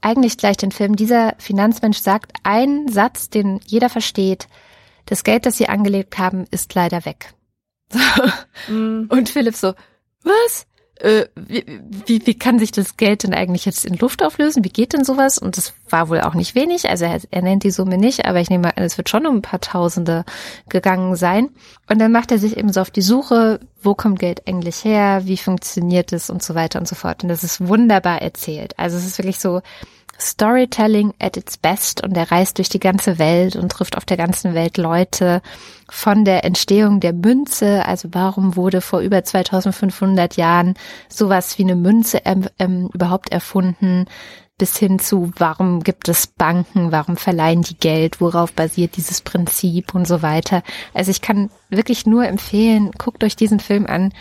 eigentlich 0.00 0.38
gleich 0.38 0.56
den 0.56 0.72
Film. 0.72 0.96
Dieser 0.96 1.34
Finanzmensch 1.38 1.98
sagt 1.98 2.32
einen 2.42 2.88
Satz, 2.88 3.28
den 3.28 3.60
jeder 3.66 3.90
versteht. 3.90 4.48
Das 5.06 5.24
Geld, 5.24 5.44
das 5.44 5.56
sie 5.56 5.68
angelegt 5.68 6.18
haben, 6.18 6.46
ist 6.50 6.74
leider 6.74 7.04
weg. 7.04 7.34
Mm. 8.68 9.06
Und 9.08 9.30
Philipp 9.30 9.56
so, 9.56 9.72
was? 10.22 10.66
Äh, 11.00 11.26
wie, 11.34 12.26
wie, 12.26 12.34
kann 12.34 12.58
sich 12.58 12.72
das 12.72 12.96
Geld 12.96 13.22
denn 13.22 13.32
eigentlich 13.32 13.64
jetzt 13.64 13.86
in 13.86 13.96
Luft 13.96 14.22
auflösen? 14.22 14.64
Wie 14.64 14.70
geht 14.70 14.92
denn 14.92 15.04
sowas? 15.04 15.38
Und 15.38 15.56
das 15.56 15.72
war 15.88 16.08
wohl 16.08 16.20
auch 16.20 16.34
nicht 16.34 16.54
wenig. 16.54 16.88
Also 16.88 17.06
er, 17.06 17.20
er 17.30 17.42
nennt 17.42 17.64
die 17.64 17.70
Summe 17.70 17.96
nicht, 17.96 18.26
aber 18.26 18.40
ich 18.40 18.50
nehme 18.50 18.76
an, 18.76 18.84
es 18.84 18.98
wird 18.98 19.08
schon 19.08 19.26
um 19.26 19.36
ein 19.36 19.42
paar 19.42 19.60
Tausende 19.60 20.24
gegangen 20.68 21.16
sein. 21.16 21.48
Und 21.88 21.98
dann 21.98 22.12
macht 22.12 22.30
er 22.32 22.38
sich 22.38 22.56
eben 22.56 22.72
so 22.72 22.80
auf 22.80 22.90
die 22.90 23.02
Suche, 23.02 23.60
wo 23.82 23.94
kommt 23.94 24.18
Geld 24.18 24.46
eigentlich 24.46 24.84
her? 24.84 25.22
Wie 25.24 25.38
funktioniert 25.38 26.12
es? 26.12 26.28
Und 26.28 26.42
so 26.42 26.54
weiter 26.54 26.78
und 26.78 26.86
so 26.86 26.94
fort. 26.94 27.22
Und 27.22 27.30
das 27.30 27.44
ist 27.44 27.66
wunderbar 27.66 28.20
erzählt. 28.20 28.78
Also 28.78 28.98
es 28.98 29.06
ist 29.06 29.18
wirklich 29.18 29.40
so, 29.40 29.62
Storytelling 30.20 31.14
at 31.18 31.36
its 31.36 31.56
best 31.56 32.02
und 32.02 32.16
er 32.16 32.30
reist 32.30 32.58
durch 32.58 32.68
die 32.68 32.80
ganze 32.80 33.18
Welt 33.18 33.56
und 33.56 33.72
trifft 33.72 33.96
auf 33.96 34.04
der 34.04 34.16
ganzen 34.16 34.54
Welt 34.54 34.76
Leute 34.76 35.42
von 35.88 36.24
der 36.24 36.44
Entstehung 36.44 37.00
der 37.00 37.12
Münze, 37.12 37.84
also 37.86 38.08
warum 38.12 38.56
wurde 38.56 38.80
vor 38.80 39.00
über 39.00 39.24
2500 39.24 40.36
Jahren 40.36 40.74
sowas 41.08 41.58
wie 41.58 41.64
eine 41.64 41.76
Münze 41.76 42.20
ähm, 42.58 42.90
überhaupt 42.92 43.32
erfunden, 43.32 44.06
bis 44.60 44.76
hin 44.76 44.98
zu, 44.98 45.32
warum 45.38 45.82
gibt 45.82 46.08
es 46.08 46.26
Banken, 46.26 46.92
warum 46.92 47.16
verleihen 47.16 47.62
die 47.62 47.78
Geld, 47.78 48.20
worauf 48.20 48.52
basiert 48.52 48.96
dieses 48.98 49.22
Prinzip 49.22 49.94
und 49.94 50.06
so 50.06 50.20
weiter. 50.20 50.62
Also 50.92 51.10
ich 51.10 51.22
kann 51.22 51.50
wirklich 51.70 52.04
nur 52.04 52.26
empfehlen, 52.26 52.90
guckt 52.98 53.24
euch 53.24 53.36
diesen 53.36 53.58
Film 53.58 53.86
an. 53.86 54.12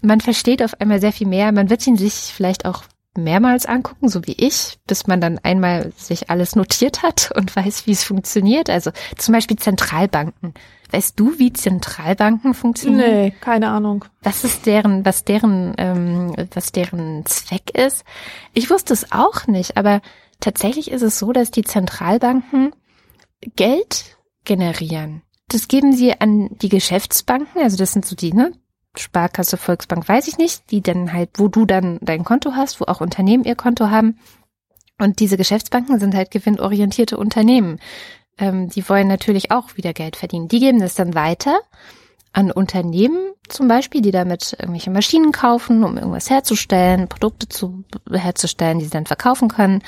Man 0.00 0.20
versteht 0.20 0.62
auf 0.62 0.80
einmal 0.80 1.00
sehr 1.00 1.12
viel 1.12 1.26
mehr. 1.26 1.50
Man 1.50 1.70
wird 1.70 1.84
ihn 1.86 1.96
sich 1.96 2.14
vielleicht 2.14 2.66
auch 2.66 2.84
mehrmals 3.16 3.66
angucken, 3.66 4.08
so 4.08 4.26
wie 4.26 4.32
ich, 4.32 4.78
bis 4.86 5.06
man 5.06 5.20
dann 5.20 5.38
einmal 5.38 5.92
sich 5.96 6.30
alles 6.30 6.56
notiert 6.56 7.02
hat 7.02 7.32
und 7.36 7.54
weiß, 7.54 7.86
wie 7.86 7.92
es 7.92 8.04
funktioniert. 8.04 8.70
Also 8.70 8.90
zum 9.16 9.32
Beispiel 9.32 9.58
Zentralbanken. 9.58 10.54
Weißt 10.92 11.18
du, 11.18 11.38
wie 11.38 11.52
Zentralbanken 11.52 12.52
funktionieren? 12.52 13.10
Nee, 13.10 13.30
keine 13.40 13.68
Ahnung. 13.68 14.04
Was 14.22 14.42
ist 14.42 14.66
deren, 14.66 15.04
was 15.04 15.24
deren, 15.24 15.74
ähm, 15.78 16.34
was 16.52 16.72
deren 16.72 17.24
Zweck 17.26 17.70
ist? 17.78 18.04
Ich 18.54 18.70
wusste 18.70 18.92
es 18.92 19.12
auch 19.12 19.46
nicht, 19.46 19.76
aber 19.76 20.00
tatsächlich 20.40 20.90
ist 20.90 21.02
es 21.02 21.18
so, 21.18 21.32
dass 21.32 21.52
die 21.52 21.62
Zentralbanken 21.62 22.72
Geld 23.54 24.16
generieren. 24.44 25.22
Das 25.48 25.68
geben 25.68 25.92
sie 25.92 26.20
an 26.20 26.50
die 26.60 26.68
Geschäftsbanken, 26.68 27.62
also 27.62 27.76
das 27.76 27.92
sind 27.92 28.04
so 28.04 28.14
die, 28.16 28.32
ne, 28.32 28.52
Sparkasse, 28.96 29.56
Volksbank, 29.56 30.08
weiß 30.08 30.28
ich 30.28 30.38
nicht, 30.38 30.70
die 30.70 30.82
dann 30.82 31.12
halt, 31.12 31.30
wo 31.36 31.48
du 31.48 31.64
dann 31.64 31.98
dein 32.02 32.24
Konto 32.24 32.52
hast, 32.52 32.80
wo 32.80 32.86
auch 32.86 33.00
Unternehmen 33.00 33.44
ihr 33.44 33.54
Konto 33.54 33.88
haben. 33.90 34.18
Und 34.98 35.20
diese 35.20 35.36
Geschäftsbanken 35.36 35.98
sind 35.98 36.14
halt 36.14 36.30
gewinnorientierte 36.30 37.16
Unternehmen. 37.16 37.78
Ähm, 38.38 38.68
die 38.68 38.86
wollen 38.88 39.08
natürlich 39.08 39.50
auch 39.50 39.76
wieder 39.76 39.92
Geld 39.92 40.16
verdienen. 40.16 40.48
Die 40.48 40.60
geben 40.60 40.80
das 40.80 40.94
dann 40.94 41.14
weiter 41.14 41.60
an 42.32 42.50
Unternehmen 42.50 43.32
zum 43.48 43.68
Beispiel, 43.68 44.02
die 44.02 44.12
damit 44.12 44.56
irgendwelche 44.58 44.90
Maschinen 44.90 45.32
kaufen, 45.32 45.84
um 45.84 45.96
irgendwas 45.96 46.30
herzustellen, 46.30 47.08
Produkte 47.08 47.48
zu, 47.48 47.84
herzustellen, 48.10 48.78
die 48.78 48.84
sie 48.84 48.90
dann 48.90 49.06
verkaufen 49.06 49.48
können. 49.48 49.82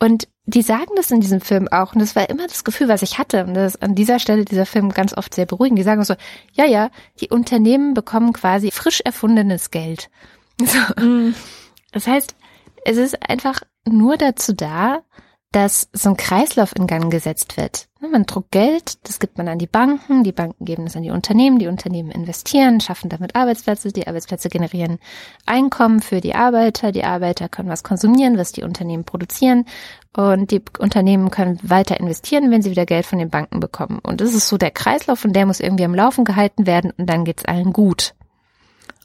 Und 0.00 0.28
die 0.46 0.62
sagen 0.62 0.90
das 0.96 1.10
in 1.10 1.20
diesem 1.20 1.40
Film 1.40 1.68
auch, 1.68 1.94
und 1.94 2.00
das 2.00 2.14
war 2.14 2.28
immer 2.28 2.46
das 2.46 2.64
Gefühl, 2.64 2.88
was 2.88 3.02
ich 3.02 3.18
hatte, 3.18 3.44
und 3.44 3.54
das 3.54 3.74
ist 3.74 3.82
an 3.82 3.94
dieser 3.94 4.18
Stelle 4.18 4.44
dieser 4.44 4.66
Film 4.66 4.90
ganz 4.90 5.16
oft 5.16 5.34
sehr 5.34 5.46
beruhigend. 5.46 5.78
Die 5.78 5.84
sagen 5.84 6.04
so, 6.04 6.14
ja, 6.52 6.66
ja, 6.66 6.90
die 7.20 7.30
Unternehmen 7.30 7.94
bekommen 7.94 8.32
quasi 8.32 8.70
frisch 8.70 9.00
erfundenes 9.00 9.70
Geld. 9.70 10.10
So. 10.64 10.78
Mm. 11.02 11.34
Das 11.90 12.06
heißt, 12.06 12.36
es 12.84 12.96
ist 12.96 13.28
einfach 13.28 13.62
nur 13.88 14.16
dazu 14.16 14.52
da, 14.52 15.02
dass 15.54 15.88
so 15.92 16.10
ein 16.10 16.16
Kreislauf 16.16 16.74
in 16.74 16.88
Gang 16.88 17.12
gesetzt 17.12 17.56
wird. 17.56 17.86
Ne, 18.00 18.08
man 18.08 18.26
druckt 18.26 18.50
Geld, 18.50 18.98
das 19.06 19.20
gibt 19.20 19.38
man 19.38 19.46
an 19.46 19.58
die 19.58 19.68
Banken, 19.68 20.24
die 20.24 20.32
Banken 20.32 20.64
geben 20.64 20.86
es 20.86 20.96
an 20.96 21.04
die 21.04 21.12
Unternehmen, 21.12 21.60
die 21.60 21.68
Unternehmen 21.68 22.10
investieren, 22.10 22.80
schaffen 22.80 23.08
damit 23.08 23.36
Arbeitsplätze, 23.36 23.92
die 23.92 24.08
Arbeitsplätze 24.08 24.48
generieren 24.48 24.98
Einkommen 25.46 26.02
für 26.02 26.20
die 26.20 26.34
Arbeiter, 26.34 26.90
die 26.90 27.04
Arbeiter 27.04 27.48
können 27.48 27.68
was 27.68 27.84
konsumieren, 27.84 28.36
was 28.36 28.50
die 28.50 28.64
Unternehmen 28.64 29.04
produzieren 29.04 29.64
und 30.16 30.50
die 30.50 30.62
Unternehmen 30.78 31.30
können 31.30 31.58
weiter 31.62 31.98
investieren, 31.98 32.50
wenn 32.50 32.62
sie 32.62 32.70
wieder 32.70 32.86
Geld 32.86 33.04
von 33.04 33.18
den 33.18 33.30
Banken 33.30 33.60
bekommen. 33.60 33.98
Und 34.02 34.20
das 34.20 34.32
ist 34.32 34.48
so 34.48 34.56
der 34.56 34.70
Kreislauf 34.70 35.24
und 35.24 35.34
der 35.34 35.46
muss 35.46 35.60
irgendwie 35.60 35.84
am 35.84 35.94
Laufen 35.94 36.24
gehalten 36.24 36.66
werden 36.66 36.92
und 36.96 37.10
dann 37.10 37.24
geht's 37.24 37.44
allen 37.44 37.72
gut. 37.72 38.14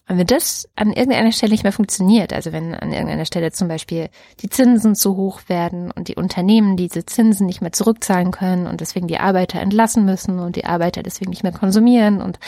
Und 0.10 0.18
wenn 0.18 0.26
das 0.26 0.68
an 0.76 0.92
irgendeiner 0.92 1.32
Stelle 1.32 1.52
nicht 1.52 1.62
mehr 1.62 1.72
funktioniert, 1.72 2.34
also 2.34 2.52
wenn 2.52 2.74
an 2.74 2.92
irgendeiner 2.92 3.26
Stelle 3.26 3.52
zum 3.52 3.68
Beispiel 3.68 4.10
die 4.42 4.50
Zinsen 4.50 4.96
zu 4.96 5.16
hoch 5.16 5.42
werden 5.48 5.92
und 5.92 6.08
die 6.08 6.16
Unternehmen 6.16 6.78
diese 6.78 7.06
Zinsen 7.06 7.46
nicht 7.46 7.62
mehr 7.62 7.72
zurückzahlen 7.72 8.32
können 8.32 8.66
und 8.66 8.82
deswegen 8.82 9.08
die 9.08 9.20
Arbeiter 9.20 9.62
entlassen 9.62 10.06
müssen 10.06 10.40
und 10.40 10.56
die 10.56 10.66
Arbeiter 10.66 11.04
deswegen 11.04 11.30
nicht 11.30 11.44
mehr 11.44 11.52
konsumieren 11.52 12.24
und 12.24 12.40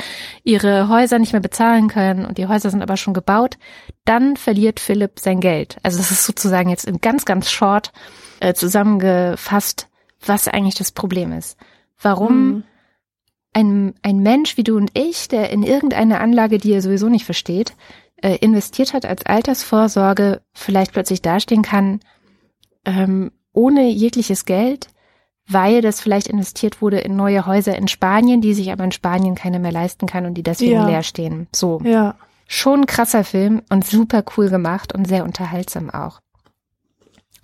ihre 0.44 0.90
Häuser 0.90 1.20
nicht 1.20 1.34
mehr 1.34 1.42
bezahlen 1.42 1.88
können 1.88 2.26
und 2.26 2.40
die 2.40 2.48
Häuser 2.48 2.72
sind 2.72 2.82
aber 2.82 2.98
schon 2.98 3.14
gebaut, 3.14 3.60
dann 4.06 4.38
verliert 4.38 4.80
Philipp 4.80 5.20
sein 5.20 5.40
Geld. 5.40 5.78
Also 5.84 6.00
das 6.00 6.10
ist 6.10 6.26
sozusagen 6.26 6.72
jetzt 6.72 6.86
in 6.86 7.00
ganz, 7.00 7.26
ganz 7.26 7.52
short 7.52 7.92
äh, 8.42 8.54
zusammengefasst, 8.54 9.88
was 10.26 10.50
eigentlich 10.50 10.76
das 10.76 10.92
Problem 10.92 11.32
ist. 11.32 11.58
Warum 11.98 12.48
mhm 12.48 12.64
ein, 13.54 13.94
ein 14.02 14.20
Mensch 14.20 14.58
wie 14.58 14.64
du 14.64 14.78
und 14.78 14.98
ich, 14.98 15.28
der 15.28 15.50
in 15.50 15.64
irgendeine 15.64 16.20
Anlage, 16.20 16.58
die 16.58 16.72
er 16.72 16.82
sowieso 16.82 17.10
nicht 17.10 17.26
versteht, 17.26 17.74
äh, 18.22 18.38
investiert 18.38 18.94
hat 18.94 19.06
als 19.06 19.26
Altersvorsorge, 19.26 20.42
vielleicht 20.54 20.94
plötzlich 20.94 21.22
dastehen 21.22 21.62
kann, 21.62 22.00
ähm, 22.86 23.32
ohne 23.54 23.89
jegliches 23.89 24.46
Geld, 24.46 24.88
weil 25.48 25.82
das 25.82 26.00
vielleicht 26.00 26.28
investiert 26.28 26.82
wurde 26.82 27.00
in 27.00 27.16
neue 27.16 27.46
Häuser 27.46 27.76
in 27.76 27.88
Spanien, 27.88 28.42
die 28.42 28.54
sich 28.54 28.72
aber 28.72 28.86
in 28.86 28.92
Spanien 28.92 29.36
keine 29.36 29.60
mehr 29.60 29.72
leisten 29.72 30.06
kann 30.06 30.26
und 30.26 30.36
die 30.36 30.44
deswegen 30.44 30.74
ja. 30.74 30.88
leer 30.88 31.04
stehen. 31.04 31.48
So. 31.54 31.82
Ja. 31.84 32.16
Schon 32.48 32.82
ein 32.82 32.86
krasser 32.86 33.24
Film 33.24 33.62
und 33.70 33.86
super 33.86 34.24
cool 34.38 34.50
gemacht 34.50 34.94
und 34.94 35.08
sehr 35.08 35.24
unterhaltsam 35.24 35.89
auch. 35.89 36.20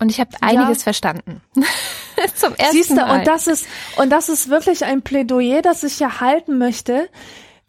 Und 0.00 0.10
ich 0.10 0.20
habe 0.20 0.30
einiges 0.40 0.78
ja. 0.78 0.84
verstanden. 0.84 1.42
Zum 2.34 2.54
ersten 2.54 2.76
Siehste, 2.76 2.94
Mal. 2.96 3.18
und 3.18 3.26
das 3.26 3.46
ist 3.46 3.66
und 3.96 4.10
das 4.10 4.28
ist 4.28 4.48
wirklich 4.48 4.84
ein 4.84 5.02
Plädoyer, 5.02 5.62
das 5.62 5.82
ich 5.82 5.94
hier 5.94 6.20
halten 6.20 6.58
möchte. 6.58 7.08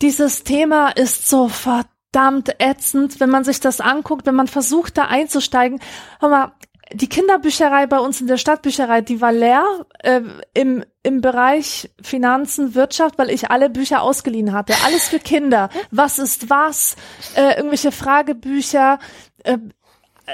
Dieses 0.02 0.44
Thema 0.44 0.90
ist 0.90 1.28
so 1.28 1.50
verdammt 1.50 2.56
ätzend, 2.60 3.20
wenn 3.20 3.30
man 3.30 3.44
sich 3.44 3.60
das 3.60 3.82
anguckt, 3.82 4.26
wenn 4.26 4.36
man 4.36 4.48
versucht 4.48 4.98
da 4.98 5.06
einzusteigen. 5.06 5.80
Hör 6.20 6.30
mal, 6.30 6.52
die 6.94 7.08
Kinderbücherei 7.08 7.86
bei 7.86 8.00
uns 8.00 8.20
in 8.20 8.28
der 8.28 8.38
Stadtbücherei, 8.38 9.02
die 9.02 9.22
war 9.22 9.32
leer 9.32 9.86
äh, 10.00 10.22
im, 10.54 10.84
im 11.04 11.22
Bereich 11.22 11.92
Finanzen, 12.02 12.74
Wirtschaft, 12.74 13.18
weil 13.18 13.30
ich 13.30 13.52
alle 13.52 13.70
Bücher 13.70 14.02
ausgeliehen 14.02 14.54
hatte. 14.54 14.74
Alles 14.86 15.08
für 15.08 15.20
Kinder. 15.20 15.70
Was 15.92 16.18
ist 16.20 16.50
was? 16.50 16.96
Äh, 17.36 17.58
irgendwelche 17.58 17.92
Fragebücher. 17.92 19.00
Äh, 19.44 19.58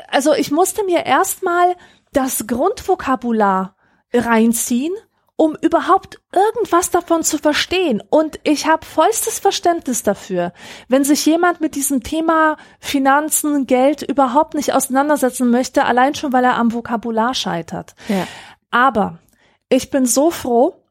also 0.10 0.34
ich 0.34 0.52
musste 0.52 0.84
mir 0.84 1.06
erstmal 1.06 1.76
das 2.12 2.48
Grundvokabular 2.48 3.76
reinziehen, 4.14 4.94
um 5.38 5.56
überhaupt 5.62 6.22
irgendwas 6.34 6.92
davon 6.92 7.24
zu 7.24 7.38
verstehen. 7.38 8.02
Und 8.10 8.40
ich 8.44 8.68
habe 8.68 8.86
vollstes 8.86 9.40
Verständnis 9.40 10.04
dafür, 10.04 10.54
wenn 10.88 11.04
sich 11.04 11.26
jemand 11.26 11.60
mit 11.60 11.76
diesem 11.76 12.04
Thema 12.04 12.58
Finanzen, 12.80 13.68
Geld 13.68 14.02
überhaupt 14.02 14.54
nicht 14.54 14.74
auseinandersetzen 14.74 15.52
möchte, 15.52 15.84
allein 15.86 16.16
schon, 16.16 16.32
weil 16.32 16.46
er 16.46 16.58
am 16.58 16.72
Vokabular 16.72 17.34
scheitert. 17.34 17.96
Ja. 18.08 18.28
Aber 18.72 19.20
ich 19.68 19.90
bin 19.90 20.06
so 20.06 20.32
froh, 20.32 20.82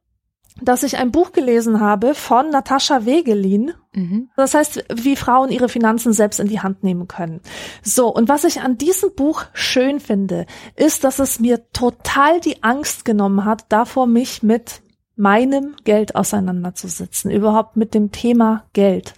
dass 0.60 0.82
ich 0.82 0.98
ein 0.98 1.10
Buch 1.10 1.32
gelesen 1.32 1.80
habe 1.80 2.14
von 2.14 2.50
Natascha 2.50 3.04
Wegelin. 3.06 3.74
Mhm. 3.94 4.30
Das 4.36 4.54
heißt, 4.54 4.84
wie 4.94 5.16
Frauen 5.16 5.50
ihre 5.50 5.68
Finanzen 5.68 6.12
selbst 6.12 6.40
in 6.40 6.48
die 6.48 6.60
Hand 6.60 6.82
nehmen 6.82 7.08
können. 7.08 7.40
So, 7.82 8.12
und 8.12 8.28
was 8.28 8.44
ich 8.44 8.60
an 8.60 8.76
diesem 8.76 9.14
Buch 9.14 9.44
schön 9.52 10.00
finde, 10.00 10.46
ist, 10.76 11.04
dass 11.04 11.18
es 11.18 11.40
mir 11.40 11.70
total 11.72 12.40
die 12.40 12.62
Angst 12.62 13.04
genommen 13.04 13.44
hat, 13.44 13.66
davor 13.68 14.06
mich 14.06 14.42
mit 14.42 14.82
meinem 15.16 15.76
Geld 15.84 16.16
auseinanderzusetzen, 16.16 17.30
überhaupt 17.30 17.76
mit 17.76 17.94
dem 17.94 18.10
Thema 18.10 18.64
Geld. 18.72 19.14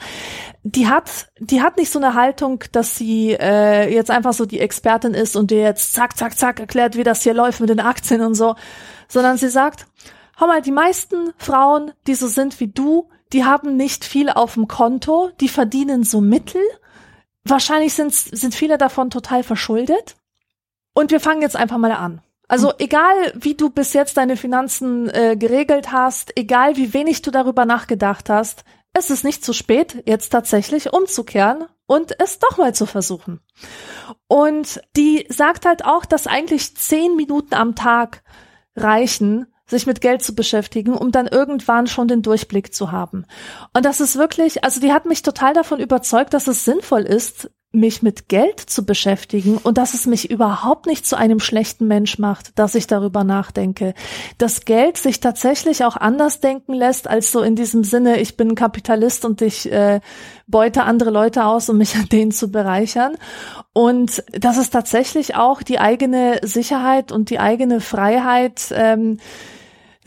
Die 0.62 0.88
hat, 0.88 1.28
die 1.38 1.62
hat 1.62 1.78
nicht 1.78 1.90
so 1.90 1.98
eine 1.98 2.12
Haltung, 2.12 2.62
dass 2.72 2.96
sie 2.96 3.32
äh, 3.32 3.90
jetzt 3.92 4.10
einfach 4.10 4.34
so 4.34 4.44
die 4.44 4.60
Expertin 4.60 5.14
ist 5.14 5.36
und 5.36 5.50
dir 5.50 5.62
jetzt 5.62 5.94
zack, 5.94 6.18
zack, 6.18 6.36
zack 6.36 6.60
erklärt, 6.60 6.96
wie 6.96 7.02
das 7.02 7.22
hier 7.22 7.32
läuft 7.32 7.60
mit 7.60 7.70
den 7.70 7.80
Aktien 7.80 8.20
und 8.20 8.34
so, 8.34 8.56
sondern 9.08 9.38
sie 9.38 9.48
sagt, 9.48 9.86
Hör 10.38 10.48
mal, 10.48 10.60
die 10.60 10.72
meisten 10.72 11.32
Frauen, 11.38 11.92
die 12.06 12.14
so 12.14 12.28
sind 12.28 12.60
wie 12.60 12.68
du, 12.68 13.08
die 13.32 13.44
haben 13.44 13.76
nicht 13.76 14.04
viel 14.04 14.30
auf 14.30 14.54
dem 14.54 14.68
Konto, 14.68 15.30
die 15.40 15.48
verdienen 15.48 16.04
so 16.04 16.20
Mittel. 16.20 16.62
Wahrscheinlich 17.44 17.94
sind, 17.94 18.12
sind 18.12 18.54
viele 18.54 18.78
davon 18.78 19.10
total 19.10 19.42
verschuldet. 19.42 20.16
Und 20.94 21.10
wir 21.10 21.20
fangen 21.20 21.42
jetzt 21.42 21.56
einfach 21.56 21.78
mal 21.78 21.92
an. 21.92 22.22
Also 22.48 22.72
egal, 22.78 23.32
wie 23.34 23.54
du 23.54 23.70
bis 23.70 23.92
jetzt 23.92 24.16
deine 24.16 24.36
Finanzen 24.36 25.08
äh, 25.10 25.36
geregelt 25.36 25.90
hast, 25.90 26.32
egal 26.36 26.76
wie 26.76 26.94
wenig 26.94 27.22
du 27.22 27.30
darüber 27.30 27.64
nachgedacht 27.64 28.30
hast, 28.30 28.64
es 28.92 29.10
ist 29.10 29.24
nicht 29.24 29.44
zu 29.44 29.52
spät, 29.52 30.02
jetzt 30.06 30.30
tatsächlich 30.30 30.92
umzukehren 30.92 31.64
und 31.86 32.18
es 32.20 32.38
doch 32.38 32.56
mal 32.56 32.74
zu 32.74 32.86
versuchen. 32.86 33.40
Und 34.28 34.80
die 34.96 35.26
sagt 35.28 35.66
halt 35.66 35.84
auch, 35.84 36.04
dass 36.04 36.26
eigentlich 36.26 36.76
zehn 36.76 37.16
Minuten 37.16 37.54
am 37.54 37.74
Tag 37.74 38.22
reichen, 38.74 39.52
sich 39.66 39.86
mit 39.86 40.00
Geld 40.00 40.22
zu 40.22 40.34
beschäftigen, 40.34 40.94
um 40.94 41.10
dann 41.10 41.26
irgendwann 41.26 41.86
schon 41.86 42.08
den 42.08 42.22
Durchblick 42.22 42.72
zu 42.72 42.92
haben. 42.92 43.26
Und 43.74 43.84
das 43.84 44.00
ist 44.00 44.16
wirklich, 44.16 44.62
also 44.64 44.80
die 44.80 44.92
hat 44.92 45.06
mich 45.06 45.22
total 45.22 45.54
davon 45.54 45.80
überzeugt, 45.80 46.34
dass 46.34 46.46
es 46.46 46.64
sinnvoll 46.64 47.02
ist, 47.02 47.50
mich 47.76 48.02
mit 48.02 48.28
Geld 48.28 48.58
zu 48.58 48.84
beschäftigen 48.84 49.58
und 49.58 49.76
dass 49.76 49.94
es 49.94 50.06
mich 50.06 50.30
überhaupt 50.30 50.86
nicht 50.86 51.06
zu 51.06 51.16
einem 51.16 51.40
schlechten 51.40 51.86
Mensch 51.86 52.18
macht, 52.18 52.58
dass 52.58 52.74
ich 52.74 52.86
darüber 52.86 53.22
nachdenke. 53.22 53.94
Dass 54.38 54.64
Geld 54.64 54.96
sich 54.96 55.20
tatsächlich 55.20 55.84
auch 55.84 55.96
anders 55.96 56.40
denken 56.40 56.72
lässt, 56.72 57.08
als 57.08 57.30
so 57.32 57.42
in 57.42 57.54
diesem 57.54 57.84
Sinne, 57.84 58.18
ich 58.18 58.36
bin 58.36 58.54
Kapitalist 58.54 59.24
und 59.24 59.42
ich 59.42 59.70
äh, 59.70 60.00
beute 60.46 60.84
andere 60.84 61.10
Leute 61.10 61.44
aus, 61.44 61.68
um 61.68 61.76
mich 61.78 61.94
an 61.96 62.08
denen 62.08 62.30
zu 62.30 62.50
bereichern. 62.50 63.16
Und 63.72 64.24
dass 64.32 64.56
es 64.56 64.70
tatsächlich 64.70 65.36
auch 65.36 65.62
die 65.62 65.78
eigene 65.78 66.40
Sicherheit 66.42 67.12
und 67.12 67.30
die 67.30 67.38
eigene 67.38 67.80
Freiheit 67.80 68.72
ähm, 68.74 69.18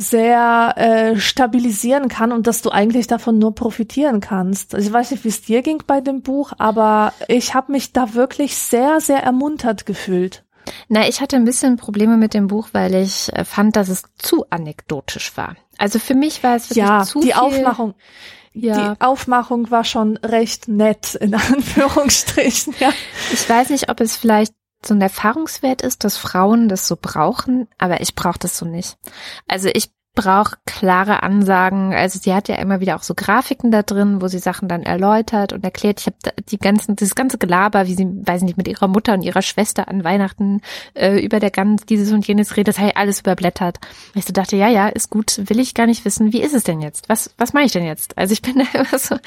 sehr 0.01 0.73
äh, 0.77 1.19
stabilisieren 1.19 2.07
kann 2.07 2.31
und 2.31 2.47
dass 2.47 2.61
du 2.61 2.69
eigentlich 2.69 3.07
davon 3.07 3.37
nur 3.37 3.53
profitieren 3.53 4.21
kannst. 4.21 4.73
Also 4.73 4.87
ich 4.87 4.93
weiß 4.93 5.11
nicht, 5.11 5.25
wie 5.25 5.29
es 5.29 5.41
dir 5.41 5.61
ging 5.61 5.83
bei 5.85 5.99
dem 5.99 6.21
Buch, 6.21 6.53
aber 6.57 7.13
ich 7.27 7.53
habe 7.53 7.73
mich 7.73 7.91
da 7.91 8.13
wirklich 8.13 8.55
sehr, 8.55 9.01
sehr 9.01 9.21
ermuntert 9.21 9.85
gefühlt. 9.85 10.45
Na, 10.87 11.05
ich 11.07 11.19
hatte 11.19 11.35
ein 11.35 11.43
bisschen 11.43 11.75
Probleme 11.75 12.15
mit 12.15 12.33
dem 12.33 12.47
Buch, 12.47 12.69
weil 12.71 12.95
ich 12.95 13.33
äh, 13.33 13.43
fand, 13.43 13.75
dass 13.75 13.89
es 13.89 14.03
zu 14.17 14.45
anekdotisch 14.49 15.35
war. 15.35 15.57
Also 15.77 15.99
für 15.99 16.15
mich 16.15 16.43
war 16.43 16.55
es 16.55 16.69
wirklich 16.69 16.85
ja, 16.85 17.03
zu 17.03 17.19
die 17.19 17.27
viel. 17.27 17.35
Aufmachung. 17.35 17.93
Ja. 18.53 18.93
Die 18.93 19.01
Aufmachung 19.01 19.69
war 19.69 19.83
schon 19.83 20.15
recht 20.17 20.69
nett, 20.69 21.15
in 21.15 21.35
Anführungsstrichen, 21.35 22.73
ja. 22.79 22.91
Ich 23.33 23.49
weiß 23.49 23.69
nicht, 23.69 23.89
ob 23.89 23.99
es 23.99 24.15
vielleicht 24.15 24.53
so 24.83 24.93
ein 24.93 25.01
Erfahrungswert 25.01 25.81
ist, 25.81 26.03
dass 26.03 26.17
Frauen 26.17 26.69
das 26.69 26.87
so 26.87 26.97
brauchen, 26.99 27.67
aber 27.77 28.01
ich 28.01 28.15
brauche 28.15 28.39
das 28.39 28.57
so 28.57 28.65
nicht. 28.65 28.97
Also 29.47 29.69
ich 29.73 29.91
brauche 30.15 30.57
klare 30.65 31.23
Ansagen. 31.23 31.93
Also 31.93 32.19
sie 32.21 32.33
hat 32.33 32.49
ja 32.49 32.55
immer 32.55 32.79
wieder 32.79 32.95
auch 32.95 33.03
so 33.03 33.13
Grafiken 33.13 33.71
da 33.71 33.83
drin, 33.83 34.21
wo 34.21 34.27
sie 34.27 34.39
Sachen 34.39 34.67
dann 34.67 34.83
erläutert 34.83 35.53
und 35.53 35.63
erklärt. 35.63 36.01
Ich 36.01 36.07
habe 36.07 36.17
die 36.49 36.57
ganzen, 36.57 36.95
das 36.95 37.15
ganze 37.15 37.37
Gelaber, 37.37 37.87
wie 37.87 37.93
sie, 37.93 38.05
weiß 38.05 38.41
nicht, 38.41 38.57
mit 38.57 38.67
ihrer 38.67 38.87
Mutter 38.87 39.13
und 39.13 39.21
ihrer 39.21 39.41
Schwester 39.41 39.87
an 39.87 40.03
Weihnachten 40.03 40.61
äh, 40.93 41.23
über 41.23 41.39
der 41.39 41.51
ganz 41.51 41.85
dieses 41.85 42.11
und 42.11 42.27
jenes 42.27 42.57
redet, 42.57 42.69
das 42.69 42.79
habe 42.79 42.89
ich 42.89 42.97
alles 42.97 43.21
überblättert. 43.21 43.79
Ich 44.15 44.25
so 44.25 44.33
dachte, 44.33 44.55
ja, 44.57 44.67
ja, 44.67 44.87
ist 44.89 45.09
gut, 45.09 45.39
will 45.49 45.59
ich 45.59 45.73
gar 45.73 45.85
nicht 45.85 46.05
wissen. 46.05 46.33
Wie 46.33 46.41
ist 46.41 46.53
es 46.53 46.63
denn 46.63 46.81
jetzt? 46.81 47.07
Was, 47.07 47.33
was 47.37 47.53
mache 47.53 47.65
ich 47.65 47.71
denn 47.71 47.85
jetzt? 47.85 48.17
Also 48.17 48.33
ich 48.33 48.41
bin 48.41 48.59
da 48.59 48.65
immer 48.79 48.99
so, 48.99 49.17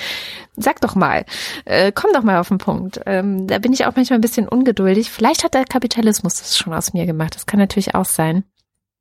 sag 0.57 0.80
doch 0.80 0.95
mal, 0.95 1.24
äh, 1.64 1.93
komm 1.93 2.12
doch 2.12 2.22
mal 2.22 2.39
auf 2.39 2.49
den 2.49 2.59
Punkt. 2.59 3.01
Ähm, 3.07 3.47
da 3.47 3.59
bin 3.59 3.72
ich 3.72 3.87
auch 3.87 3.97
manchmal 3.97 4.18
ein 4.18 4.22
bisschen 4.22 4.49
ungeduldig. 4.49 5.11
Vielleicht 5.11 5.45
hat 5.45 5.55
der 5.55 5.64
Kapitalismus 5.64 6.37
das 6.37 6.59
schon 6.59 6.74
aus 6.74 6.93
mir 6.93 7.07
gemacht. 7.07 7.35
Das 7.35 7.47
kann 7.47 7.61
natürlich 7.61 7.95
auch 7.95 8.05
sein 8.05 8.45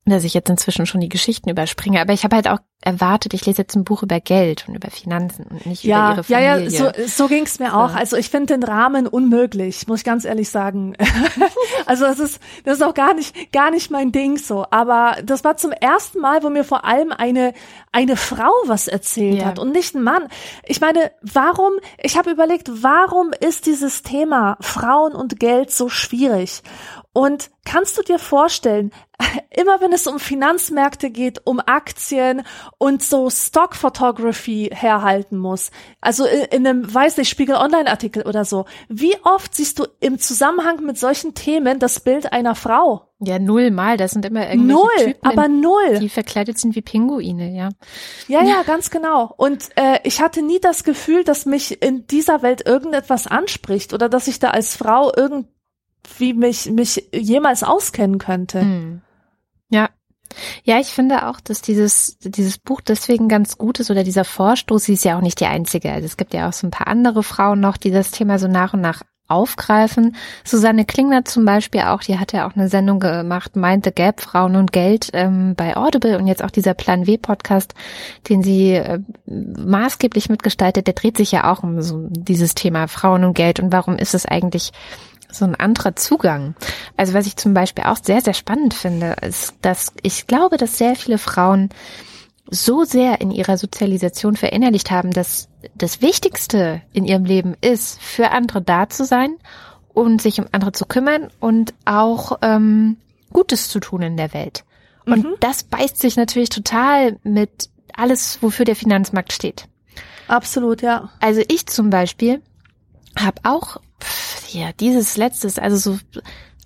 dass 0.06 0.24
ich 0.24 0.34
jetzt 0.34 0.50
inzwischen 0.50 0.86
schon 0.86 1.00
die 1.00 1.10
Geschichten 1.10 1.50
überspringe. 1.50 2.02
Aber 2.02 2.14
ich 2.14 2.24
habe 2.24 2.36
halt 2.36 2.48
auch 2.48 2.58
erwartet, 2.84 3.36
ich 3.36 3.46
lese 3.46 3.62
jetzt 3.62 3.76
ein 3.76 3.84
Buch 3.84 4.02
über 4.02 4.20
Geld 4.20 4.66
und 4.68 4.74
über 4.74 4.90
Finanzen 4.90 5.46
und 5.46 5.66
nicht 5.68 5.84
ja, 5.84 6.14
über 6.14 6.14
ihre 6.16 6.24
Familie. 6.24 6.48
Ja, 6.48 6.58
ja, 6.58 6.70
so, 6.70 7.08
so 7.08 7.28
ging 7.28 7.44
es 7.44 7.60
mir 7.60 7.76
auch. 7.76 7.94
Also 7.94 8.18
ich 8.18 8.30
finde 8.30 8.58
den 8.58 8.64
Rahmen 8.64 9.06
unmöglich, 9.06 9.88
muss 9.88 10.00
ich 10.00 10.04
ganz 10.04 10.26
ehrlich 10.26 10.50
sagen. 10.50 10.96
also 11.86 12.06
das 12.06 12.18
ist, 12.20 12.40
das 12.64 12.78
ist 12.78 12.84
auch 12.84 12.96
gar 12.96 13.14
nicht, 13.14 13.52
gar 13.52 13.70
nicht 13.70 13.92
mein 13.92 14.12
Ding 14.12 14.38
so. 14.38 14.66
Aber 14.72 15.18
das 15.24 15.44
war 15.44 15.58
zum 15.58 15.72
ersten 15.72 16.20
Mal, 16.20 16.42
wo 16.42 16.50
mir 16.50 16.64
vor 16.64 16.84
allem 16.84 17.12
eine, 17.12 17.54
eine 17.92 18.18
Frau 18.18 18.52
was 18.66 18.88
erzählt 18.88 19.42
ja. 19.42 19.46
hat 19.46 19.60
und 19.60 19.72
nicht 19.72 19.94
ein 19.94 20.02
Mann. 20.02 20.28
Ich 20.66 20.82
meine, 20.82 21.12
warum, 21.22 21.74
ich 22.02 22.18
habe 22.18 22.32
überlegt, 22.32 22.72
warum 22.82 23.32
ist 23.40 23.68
dieses 23.68 24.02
Thema 24.02 24.58
Frauen 24.62 25.14
und 25.14 25.40
Geld 25.40 25.70
so 25.70 25.88
schwierig? 25.88 26.64
Und 27.14 27.52
kannst 27.66 27.98
du 27.98 28.04
dir 28.04 28.20
vorstellen, 28.20 28.92
immer 29.50 29.82
wenn 29.82 29.92
es 29.92 30.08
um 30.08 30.20
Finanzmärkte 30.20 31.10
geht, 31.10 31.46
um 31.46 31.60
Aktien 31.60 32.44
und 32.78 33.04
so 33.04 33.30
Stock 33.30 33.76
Photography 33.76 34.70
herhalten 34.74 35.38
muss, 35.38 35.72
also 36.00 36.26
in 36.26 36.66
einem, 36.66 36.94
weiß 36.94 37.18
nicht, 37.18 37.30
Spiegel 37.30 37.56
Online 37.56 37.90
Artikel 37.90 38.24
oder 38.24 38.46
so, 38.46 38.66
wie 38.88 39.16
oft 39.24 39.54
siehst 39.54 39.80
du 39.80 39.88
im 40.00 40.20
Zusammenhang 40.20 40.84
mit 40.86 40.98
solchen 40.98 41.34
Themen 41.34 41.80
das 41.80 42.00
Bild 42.00 42.32
einer 42.32 42.56
Frau? 42.56 43.08
Ja, 43.24 43.38
null 43.38 43.70
mal. 43.70 43.98
Das 43.98 44.12
sind 44.12 44.26
immer 44.26 44.50
irgendwelche 44.50 44.82
Null, 44.82 45.14
Typen, 45.14 45.28
aber 45.28 45.48
null. 45.48 46.00
die 46.00 46.10
verkleidet 46.10 46.58
sind 46.58 46.76
wie 46.76 46.82
Pinguine, 46.82 47.56
ja. 47.56 47.70
Ja, 48.28 48.44
ja, 48.44 48.64
ganz 48.64 48.90
genau. 48.90 49.32
Und 49.38 49.70
äh, 49.76 50.00
ich 50.04 50.22
hatte 50.22 50.42
nie 50.42 50.60
das 50.60 50.84
Gefühl, 50.84 51.24
dass 51.24 51.46
mich 51.46 51.84
in 51.84 52.08
dieser 52.08 52.42
Welt 52.42 52.66
irgendetwas 52.66 53.28
anspricht 53.28 53.94
oder 53.94 54.10
dass 54.10 54.28
ich 54.28 54.40
da 54.40 54.50
als 54.50 54.76
Frau 54.76 55.12
irgendwie 56.04 56.34
mich, 56.34 56.72
mich 56.72 57.10
jemals 57.14 57.64
auskennen 57.64 58.18
könnte. 58.18 58.62
Hm. 58.62 59.02
Ja. 59.70 59.90
Ja, 60.64 60.80
ich 60.80 60.88
finde 60.88 61.28
auch, 61.28 61.42
dass 61.42 61.62
dieses, 61.62 62.18
dieses 62.20 62.58
Buch 62.58 62.80
deswegen 62.80 63.28
ganz 63.28 63.58
gut 63.58 63.82
ist 63.82 63.92
oder 63.92 64.06
dieser 64.06 64.24
Vorstoß, 64.24 64.86
sie 64.86 64.94
ist 64.94 65.04
ja 65.04 65.18
auch 65.18 65.22
nicht 65.22 65.42
die 65.42 65.46
einzige. 65.46 65.92
Also 65.92 66.06
es 66.06 66.16
gibt 66.16 66.34
ja 66.34 66.48
auch 66.48 66.54
so 66.54 66.66
ein 66.66 66.72
paar 66.72 66.88
andere 66.88 67.22
Frauen 67.22 67.60
noch, 67.60 67.76
die 67.76 67.92
das 67.92 68.12
Thema 68.12 68.40
so 68.40 68.48
nach 68.48 68.74
und 68.74 68.80
nach 68.80 69.02
aufgreifen. 69.28 70.16
Susanne 70.46 70.86
Klingner 70.86 71.26
zum 71.26 71.44
Beispiel 71.44 71.82
auch, 71.82 72.02
die 72.02 72.18
hat 72.18 72.32
ja 72.32 72.48
auch 72.48 72.56
eine 72.56 72.70
Sendung 72.70 73.00
gemacht, 73.00 73.58
Mind 73.58 73.84
the 73.84 73.92
Gap, 73.92 74.22
Frauen 74.22 74.56
und 74.56 74.72
Geld 74.72 75.10
ähm, 75.12 75.56
bei 75.56 75.76
Audible 75.76 76.18
und 76.18 76.28
jetzt 76.28 76.44
auch 76.44 76.52
dieser 76.52 76.74
Plan 76.74 77.08
W 77.08 77.18
Podcast, 77.18 77.74
den 78.30 78.42
sie 78.42 78.74
äh, 78.74 79.00
maßgeblich 79.26 80.30
mitgestaltet, 80.30 80.88
der 80.88 80.94
dreht 80.94 81.18
sich 81.18 81.32
ja 81.34 81.52
auch 81.52 81.64
um 81.64 81.82
so 81.82 82.08
dieses 82.10 82.56
Thema 82.56 82.88
Frauen 82.88 83.26
und 83.26 83.34
Geld 83.34 83.60
und 83.60 83.74
warum 83.74 83.98
ist 83.98 84.14
es 84.14 84.26
eigentlich 84.26 84.72
so 85.34 85.46
ein 85.46 85.56
anderer 85.56 85.96
Zugang. 85.96 86.56
Also 86.98 87.14
was 87.14 87.28
ich 87.28 87.36
zum 87.36 87.54
Beispiel 87.54 87.86
auch 87.86 87.98
sehr, 88.02 88.22
sehr 88.22 88.34
spannend 88.34 88.74
finde, 88.74 89.16
ist, 89.22 89.56
dass 89.62 89.94
ich 90.02 90.28
glaube, 90.28 90.58
dass 90.58 90.78
sehr 90.78 90.96
viele 90.96 91.18
Frauen 91.18 91.70
so 92.50 92.84
sehr 92.84 93.22
in 93.22 93.32
ihrer 93.32 93.58
Sozialisation 93.58 94.36
verinnerlicht 94.36 94.92
haben, 94.92 95.12
dass 95.12 95.48
das 95.76 96.02
Wichtigste 96.02 96.82
in 96.92 97.06
ihrem 97.06 97.26
Leben 97.26 97.56
ist, 97.62 98.00
für 98.02 98.32
andere 98.32 98.62
da 98.62 98.90
zu 98.90 99.06
sein 99.06 99.38
und 99.94 100.22
sich 100.22 100.40
um 100.40 100.48
andere 100.52 100.74
zu 100.74 100.86
kümmern 100.86 101.30
und 101.40 101.74
auch 101.86 102.40
ähm, 102.42 102.98
Gutes 103.32 103.70
zu 103.70 103.80
tun 103.80 104.02
in 104.02 104.18
der 104.18 104.34
Welt. 104.34 104.66
Und 105.06 105.24
mhm. 105.24 105.34
das 105.40 105.64
beißt 105.64 106.00
sich 106.00 106.18
natürlich 106.18 106.50
total 106.50 107.18
mit 107.24 107.70
alles, 107.94 108.42
wofür 108.42 108.66
der 108.66 108.76
Finanzmarkt 108.76 109.34
steht. 109.34 109.68
Absolut, 110.28 110.82
ja. 110.82 111.10
Also 111.20 111.42
ich 111.48 111.68
zum 111.68 111.90
Beispiel 111.90 112.42
habe 113.18 113.42
auch 113.44 113.78
ja 114.54 114.72
dieses 114.74 115.18
letztes, 115.18 115.60
also 115.60 115.78
so 115.78 116.00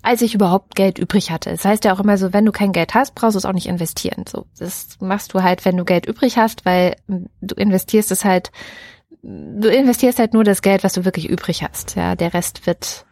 als 0.02 0.22
ich 0.22 0.36
überhaupt 0.36 0.76
Geld 0.76 1.00
übrig 1.00 1.32
hatte. 1.32 1.50
Das 1.50 1.64
heißt 1.64 1.84
ja 1.84 1.92
auch 1.92 1.98
immer 1.98 2.16
so, 2.16 2.32
wenn 2.32 2.44
du 2.44 2.52
kein 2.52 2.70
Geld 2.70 2.94
hast, 2.94 3.16
brauchst 3.16 3.34
du 3.34 3.38
es 3.38 3.44
auch 3.44 3.52
nicht 3.52 3.66
investieren. 3.66 4.24
So, 4.28 4.46
das 4.56 4.98
machst 5.00 5.34
du 5.34 5.42
halt, 5.42 5.64
wenn 5.64 5.76
du 5.76 5.84
Geld 5.84 6.06
übrig 6.06 6.38
hast, 6.38 6.64
weil 6.64 6.94
du 7.08 7.54
investierst 7.56 8.12
es 8.12 8.24
halt, 8.24 8.52
du 9.22 9.68
investierst 9.68 10.20
halt 10.20 10.32
nur 10.32 10.44
das 10.44 10.62
Geld, 10.62 10.84
was 10.84 10.92
du 10.92 11.04
wirklich 11.04 11.28
übrig 11.28 11.64
hast. 11.64 11.96
Ja, 11.96 12.14
der 12.14 12.34
Rest 12.34 12.68
wird 12.68 13.04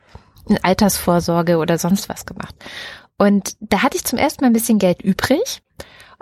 in 0.49 0.62
Altersvorsorge 0.62 1.59
oder 1.59 1.79
sonst 1.79 2.09
was 2.09 2.27
gemacht. 2.27 2.55
Und 3.18 3.57
da 3.59 3.83
hatte 3.83 3.97
ich 3.97 4.05
zum 4.05 4.18
ersten 4.18 4.45
Mal 4.45 4.51
ein 4.51 4.55
bisschen 4.55 4.79
Geld 4.79 5.03
übrig 5.03 5.62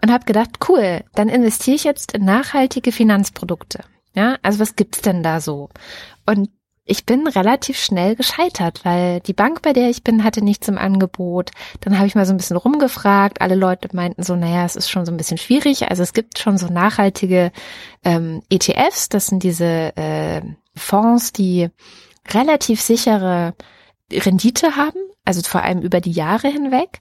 und 0.03 0.11
habe 0.11 0.25
gedacht, 0.25 0.69
cool, 0.69 1.05
dann 1.15 1.29
investiere 1.29 1.77
ich 1.77 1.85
jetzt 1.85 2.13
in 2.13 2.25
nachhaltige 2.25 2.93
Finanzprodukte. 2.93 3.85
Ja, 4.15 4.37
also 4.41 4.59
was 4.59 4.75
gibt's 4.75 5.03
denn 5.03 5.23
da 5.23 5.41
so? 5.41 5.69
Und 6.25 6.49
ich 6.85 7.07
bin 7.07 7.29
relativ 7.29 7.79
schnell 7.79 8.17
gescheitert, 8.17 8.85
weil 8.85 9.21
die 9.21 9.33
Bank, 9.33 9.63
bei 9.63 9.73
der 9.73 9.89
ich 9.89 10.03
bin, 10.03 10.25
hatte 10.25 10.43
nichts 10.43 10.67
im 10.67 10.79
Angebot. 10.79 11.51
Dann 11.81 11.97
habe 11.97 12.09
ich 12.09 12.17
mal 12.17 12.27
so 12.27 12.33
ein 12.33 12.39
bisschen 12.39 12.57
rumgefragt. 12.57 13.41
Alle 13.41 13.55
Leute 13.55 13.89
meinten 13.93 14.25
so, 14.25 14.35
naja, 14.35 14.65
es 14.65 14.75
ist 14.75 14.91
schon 14.91 15.07
so 15.07 15.13
ein 15.13 15.17
bisschen 15.17 15.39
schwierig. 15.39 15.89
Also 15.89 16.03
es 16.03 16.13
gibt 16.13 16.39
schon 16.39 16.59
so 16.59 16.67
nachhaltige 16.67 17.53
ähm, 18.05 18.43
ETFs. 18.51 19.09
Das 19.09 19.29
sind 19.29 19.45
diese 19.45 19.97
äh, 19.97 20.43
Fonds, 20.75 21.33
die 21.33 21.71
relativ 22.29 22.81
sichere 22.81 23.55
Rendite 24.13 24.77
haben, 24.77 24.99
also 25.25 25.41
vor 25.43 25.63
allem 25.63 25.83
über 25.83 26.01
die 26.01 26.13
Jahre 26.13 26.49
hinweg. 26.49 27.01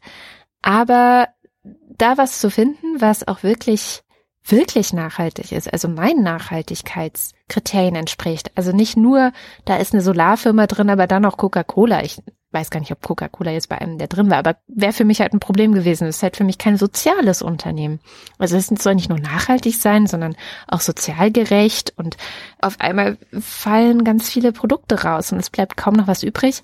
Aber 0.62 1.28
da 1.64 2.18
was 2.18 2.40
zu 2.40 2.52
finden, 2.52 3.00
was 3.00 3.28
auch 3.28 3.42
wirklich 3.44 4.04
wirklich 4.44 4.94
nachhaltig 4.94 5.52
ist, 5.52 5.72
also 5.72 5.88
meinen 5.88 6.24
Nachhaltigkeitskriterien 6.24 7.96
entspricht. 7.96 8.52
Also 8.56 8.72
nicht 8.72 8.98
nur, 8.98 9.32
da 9.66 9.78
ist 9.78 9.94
eine 9.94 10.02
Solarfirma 10.02 10.68
drin, 10.68 10.89
aber 10.89 11.08
dann 11.08 11.26
auch 11.26 11.38
Coca-Cola. 11.38 12.04
Ich 12.04 12.22
weiß 12.52 12.70
gar 12.70 12.80
nicht, 12.80 12.92
ob 12.92 13.02
Coca-Cola 13.02 13.52
jetzt 13.52 13.70
bei 13.70 13.80
einem 13.80 13.98
der 13.98 14.08
drin 14.08 14.30
war, 14.30 14.38
aber 14.38 14.58
wäre 14.68 14.94
für 14.94 15.06
mich 15.06 15.22
halt 15.22 15.34
ein 15.34 15.39
Problem 15.39 15.74
gewesen. 15.74 16.08
Es 16.08 16.18
ist 16.18 16.24
halt 16.24 16.36
für 16.38 16.44
mich 16.44 16.58
kein 16.58 16.78
soziales 16.78 17.42
Unternehmen. 17.42 18.00
Also 18.39 18.58
es 18.58 18.68
soll 18.68 18.96
nicht 18.96 19.10
nur 19.10 19.20
nachhaltig 19.20 19.76
sein, 19.76 20.08
sondern 20.08 20.36
auch 20.68 20.82
sozial 20.82 21.32
gerecht 21.32 21.94
und 21.98 22.18
auf 22.60 22.80
einmal 22.80 23.18
fallen 23.39 24.04
ganz 24.04 24.30
viele 24.30 24.52
Produkte 24.52 25.04
raus 25.04 25.32
und 25.32 25.39
es 25.39 25.50
bleibt 25.50 25.78
kaum 25.78 25.94
noch 25.94 26.08
was 26.08 26.24
übrig. 26.24 26.64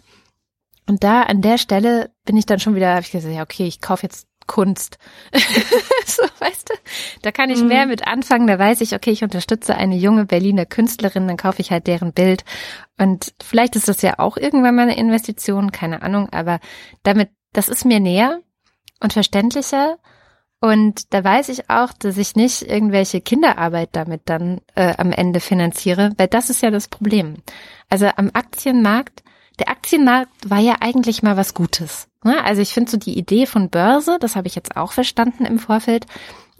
Und 0.87 1.03
da 1.03 1.23
an 1.23 1.41
der 1.41 1.57
Stelle 1.57 2.11
bin 2.25 2.37
ich 2.37 2.45
dann 2.45 2.59
schon 2.59 2.75
wieder, 2.75 2.91
habe 2.91 3.01
ich 3.01 3.11
gesagt, 3.11 3.33
ja, 3.33 3.43
okay, 3.43 3.65
ich 3.65 3.81
kaufe 3.81 4.03
jetzt 4.03 4.27
Kunst. 4.47 4.97
so, 6.05 6.23
weißt 6.39 6.69
du? 6.69 6.73
Da 7.21 7.31
kann 7.31 7.49
ich 7.49 7.61
mhm. 7.61 7.67
mehr 7.67 7.85
mit 7.85 8.07
anfangen. 8.07 8.47
Da 8.47 8.57
weiß 8.57 8.81
ich, 8.81 8.95
okay, 8.95 9.11
ich 9.11 9.23
unterstütze 9.23 9.75
eine 9.75 9.95
junge 9.95 10.25
Berliner 10.25 10.65
Künstlerin, 10.65 11.27
dann 11.27 11.37
kaufe 11.37 11.61
ich 11.61 11.71
halt 11.71 11.87
deren 11.87 12.13
Bild. 12.13 12.43
Und 12.97 13.33
vielleicht 13.43 13.75
ist 13.75 13.87
das 13.87 14.01
ja 14.01 14.17
auch 14.17 14.37
irgendwann 14.37 14.75
mal 14.75 14.83
eine 14.83 14.97
Investition, 14.97 15.71
keine 15.71 16.01
Ahnung, 16.01 16.29
aber 16.31 16.59
damit, 17.03 17.29
das 17.53 17.69
ist 17.69 17.85
mir 17.85 17.99
näher 17.99 18.39
und 19.01 19.13
verständlicher. 19.13 19.97
Und 20.59 21.13
da 21.13 21.23
weiß 21.23 21.49
ich 21.49 21.69
auch, 21.69 21.93
dass 21.93 22.17
ich 22.17 22.35
nicht 22.35 22.63
irgendwelche 22.63 23.21
Kinderarbeit 23.21 23.89
damit 23.91 24.21
dann 24.25 24.61
äh, 24.73 24.95
am 24.97 25.11
Ende 25.11 25.39
finanziere, 25.39 26.13
weil 26.17 26.27
das 26.27 26.49
ist 26.49 26.63
ja 26.63 26.71
das 26.71 26.87
Problem. 26.87 27.35
Also 27.89 28.07
am 28.15 28.31
Aktienmarkt 28.33 29.21
der 29.59 29.69
Aktienmarkt 29.69 30.49
war 30.49 30.59
ja 30.59 30.77
eigentlich 30.79 31.23
mal 31.23 31.37
was 31.37 31.53
Gutes. 31.53 32.07
Ne? 32.23 32.43
Also 32.43 32.61
ich 32.61 32.73
finde 32.73 32.91
so 32.91 32.97
die 32.97 33.17
Idee 33.17 33.45
von 33.45 33.69
Börse, 33.69 34.17
das 34.19 34.35
habe 34.35 34.47
ich 34.47 34.55
jetzt 34.55 34.75
auch 34.77 34.91
verstanden 34.91 35.45
im 35.45 35.59
Vorfeld 35.59 36.05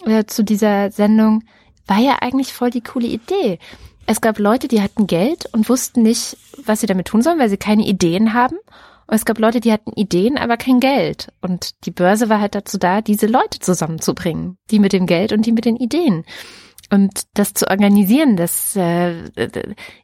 äh, 0.06 0.26
zu 0.26 0.44
dieser 0.44 0.92
Sendung, 0.92 1.44
war 1.86 2.00
ja 2.00 2.18
eigentlich 2.22 2.54
voll 2.54 2.70
die 2.70 2.82
coole 2.82 3.08
Idee. 3.08 3.60
Es 4.06 4.22
gab 4.22 4.40
Leute, 4.40 4.68
die 4.68 4.82
hatten 4.82 5.08
Geld 5.08 5.48
und 5.54 5.70
wussten 5.70 6.02
nicht, 6.02 6.38
was 6.64 6.82
sie 6.82 6.88
damit 6.88 7.08
tun 7.08 7.22
sollen, 7.22 7.40
weil 7.40 7.50
sie 7.50 7.58
keine 7.58 7.86
Ideen 7.86 8.34
haben. 8.34 8.58
Und 9.08 9.16
es 9.16 9.26
gab 9.26 9.40
Leute, 9.40 9.60
die 9.60 9.72
hatten 9.72 9.94
Ideen, 9.94 10.38
aber 10.38 10.58
kein 10.58 10.80
Geld. 10.80 11.32
Und 11.42 11.86
die 11.86 11.92
Börse 11.92 12.30
war 12.30 12.42
halt 12.42 12.56
dazu 12.56 12.78
da, 12.78 13.02
diese 13.02 13.28
Leute 13.28 13.60
zusammenzubringen. 13.60 14.58
Die 14.70 14.80
mit 14.80 14.94
dem 14.94 15.06
Geld 15.06 15.32
und 15.32 15.46
die 15.46 15.52
mit 15.52 15.66
den 15.66 15.78
Ideen 15.78 16.26
und 16.90 17.24
das 17.34 17.54
zu 17.54 17.70
organisieren, 17.70 18.38
dass 18.38 18.76
äh, 18.76 19.30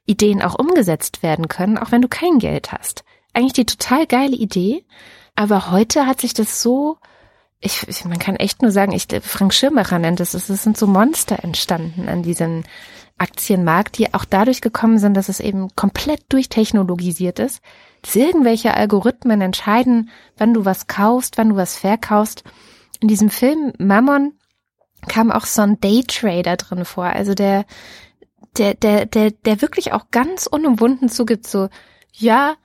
Ideen 0.05 0.41
auch 0.41 0.57
umgesetzt 0.57 1.23
werden 1.23 1.47
können, 1.47 1.77
auch 1.77 1.91
wenn 1.91 2.01
du 2.01 2.07
kein 2.07 2.39
Geld 2.39 2.71
hast. 2.71 3.03
Eigentlich 3.33 3.53
die 3.53 3.65
total 3.65 4.05
geile 4.05 4.35
Idee, 4.35 4.85
aber 5.35 5.71
heute 5.71 6.05
hat 6.05 6.21
sich 6.21 6.33
das 6.33 6.61
so, 6.61 6.97
ich, 7.59 7.87
ich 7.87 8.05
man 8.05 8.19
kann 8.19 8.35
echt 8.35 8.61
nur 8.61 8.71
sagen, 8.71 8.91
ich 8.91 9.07
Frank 9.21 9.53
Schirmacher 9.53 9.99
nennt 9.99 10.19
es, 10.19 10.33
es 10.33 10.47
sind 10.47 10.77
so 10.77 10.87
Monster 10.87 11.43
entstanden 11.43 12.07
an 12.07 12.23
diesem 12.23 12.63
Aktienmarkt, 13.17 13.97
die 13.97 14.13
auch 14.13 14.25
dadurch 14.25 14.61
gekommen 14.61 14.97
sind, 14.97 15.15
dass 15.15 15.29
es 15.29 15.39
eben 15.39 15.75
komplett 15.75 16.21
durchtechnologisiert 16.29 17.39
ist, 17.39 17.61
dass 18.01 18.15
irgendwelche 18.15 18.73
Algorithmen 18.73 19.41
entscheiden, 19.41 20.09
wann 20.37 20.53
du 20.53 20.65
was 20.65 20.87
kaufst, 20.87 21.37
wann 21.37 21.49
du 21.49 21.55
was 21.55 21.77
verkaufst. 21.77 22.43
In 22.99 23.07
diesem 23.07 23.29
Film 23.29 23.73
Mammon 23.77 24.33
kam 25.07 25.31
auch 25.31 25.45
so 25.45 25.61
ein 25.61 25.79
Daytrader 25.79 26.57
drin 26.57 26.85
vor, 26.85 27.05
also 27.05 27.33
der, 27.33 27.65
der, 28.57 28.73
der, 28.75 29.05
der, 29.05 29.31
der 29.31 29.61
wirklich 29.61 29.93
auch 29.93 30.11
ganz 30.11 30.47
unumwunden 30.47 31.09
zugibt, 31.09 31.47
so, 31.47 31.69
ja, 32.11 32.55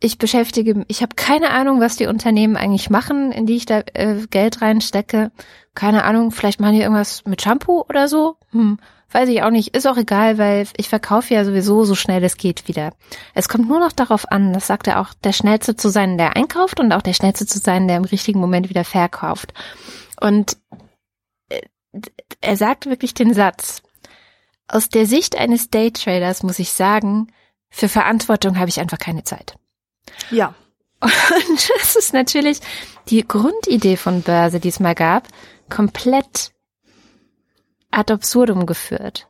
ich 0.00 0.18
beschäftige, 0.18 0.84
ich 0.88 1.02
habe 1.02 1.14
keine 1.14 1.50
Ahnung, 1.50 1.80
was 1.80 1.96
die 1.96 2.06
Unternehmen 2.06 2.56
eigentlich 2.56 2.90
machen, 2.90 3.32
in 3.32 3.46
die 3.46 3.56
ich 3.56 3.64
da 3.64 3.82
äh, 3.94 4.26
Geld 4.28 4.60
reinstecke. 4.60 5.30
Keine 5.74 6.04
Ahnung, 6.04 6.30
vielleicht 6.30 6.60
machen 6.60 6.74
die 6.74 6.82
irgendwas 6.82 7.24
mit 7.24 7.40
Shampoo 7.40 7.84
oder 7.88 8.06
so. 8.06 8.36
Hm, 8.50 8.78
weiß 9.12 9.28
ich 9.30 9.42
auch 9.42 9.50
nicht. 9.50 9.74
Ist 9.74 9.86
auch 9.86 9.96
egal, 9.96 10.36
weil 10.36 10.66
ich 10.76 10.90
verkaufe 10.90 11.32
ja 11.32 11.44
sowieso 11.44 11.84
so 11.84 11.94
schnell 11.94 12.22
es 12.22 12.36
geht 12.36 12.68
wieder. 12.68 12.92
Es 13.32 13.48
kommt 13.48 13.66
nur 13.66 13.80
noch 13.80 13.92
darauf 13.92 14.30
an, 14.30 14.52
das 14.52 14.66
sagt 14.66 14.88
er 14.88 15.00
auch, 15.00 15.14
der 15.24 15.32
Schnellste 15.32 15.74
zu 15.74 15.88
sein, 15.88 16.18
der 16.18 16.36
einkauft 16.36 16.80
und 16.80 16.92
auch 16.92 17.02
der 17.02 17.14
Schnellste 17.14 17.46
zu 17.46 17.58
sein, 17.58 17.88
der 17.88 17.96
im 17.96 18.04
richtigen 18.04 18.40
Moment 18.40 18.68
wieder 18.68 18.84
verkauft. 18.84 19.54
Und 20.20 20.58
er 22.40 22.56
sagt 22.56 22.86
wirklich 22.86 23.14
den 23.14 23.34
Satz, 23.34 23.82
aus 24.68 24.88
der 24.88 25.06
Sicht 25.06 25.36
eines 25.36 25.70
Daytraders 25.70 26.42
muss 26.42 26.58
ich 26.58 26.72
sagen, 26.72 27.28
für 27.70 27.88
Verantwortung 27.88 28.58
habe 28.58 28.68
ich 28.68 28.80
einfach 28.80 28.98
keine 28.98 29.24
Zeit. 29.24 29.56
Ja. 30.30 30.54
Und 31.00 31.12
das 31.78 31.96
ist 31.96 32.12
natürlich 32.12 32.60
die 33.08 33.26
Grundidee 33.26 33.96
von 33.96 34.22
Börse, 34.22 34.60
die 34.60 34.68
es 34.68 34.80
mal 34.80 34.94
gab, 34.94 35.28
komplett 35.68 36.52
ad 37.90 38.12
absurdum 38.12 38.66
geführt. 38.66 39.28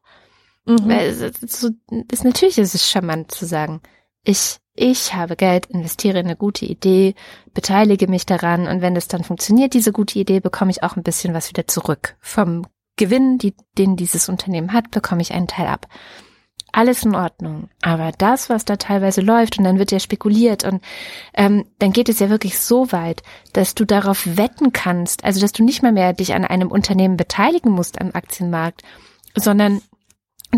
Mhm. 0.67 0.89
Weil 0.89 1.09
es, 1.09 1.61
so, 1.61 1.71
ist 2.11 2.25
natürlich 2.25 2.59
ist 2.59 2.75
es 2.75 2.89
charmant 2.89 3.33
zu 3.33 3.47
sagen, 3.47 3.83
ich 4.25 4.59
ich 4.77 5.14
habe 5.14 5.37
Geld, 5.37 5.66
investiere 5.66 6.18
in 6.18 6.27
eine 6.27 6.37
gute 6.37 6.66
Idee, 6.66 7.14
beteilige 7.53 8.09
mich 8.09 8.27
daran 8.27 8.66
und 8.66 8.83
wenn 8.83 8.97
es 8.97 9.07
dann 9.07 9.22
funktioniert, 9.22 9.72
diese 9.72 9.93
gute 9.93 10.18
Idee, 10.18 10.41
bekomme 10.41 10.72
ich 10.72 10.83
auch 10.83 10.97
ein 10.97 11.05
bisschen 11.05 11.33
was 11.33 11.49
wieder 11.49 11.68
zurück. 11.68 12.16
Vom 12.20 12.66
Gewinn, 12.97 13.39
die, 13.39 13.55
den 13.79 13.97
dieses 13.97 14.29
Unternehmen 14.29 14.72
hat, 14.72 14.91
bekomme 14.91 15.22
ich 15.22 15.33
einen 15.33 15.47
Teil 15.47 15.68
ab. 15.68 15.87
Alles 16.72 17.05
in 17.05 17.14
Ordnung. 17.14 17.68
Aber 17.83 18.11
das, 18.18 18.51
was 18.51 18.64
da 18.64 18.75
teilweise 18.75 19.20
läuft, 19.20 19.59
und 19.59 19.64
dann 19.64 19.79
wird 19.79 19.93
ja 19.93 20.01
spekuliert, 20.01 20.64
und 20.64 20.83
ähm, 21.35 21.66
dann 21.79 21.93
geht 21.93 22.09
es 22.09 22.18
ja 22.18 22.29
wirklich 22.29 22.59
so 22.59 22.91
weit, 22.91 23.22
dass 23.53 23.77
du 23.77 23.85
darauf 23.85 24.37
wetten 24.37 24.72
kannst, 24.72 25.22
also 25.22 25.41
dass 25.41 25.53
du 25.53 25.62
nicht 25.62 25.85
mal 25.85 25.93
mehr 25.93 26.12
dich 26.14 26.35
an 26.35 26.45
einem 26.45 26.72
Unternehmen 26.72 27.16
beteiligen 27.16 27.70
musst 27.70 28.01
am 28.01 28.11
Aktienmarkt, 28.12 28.83
sondern 29.37 29.83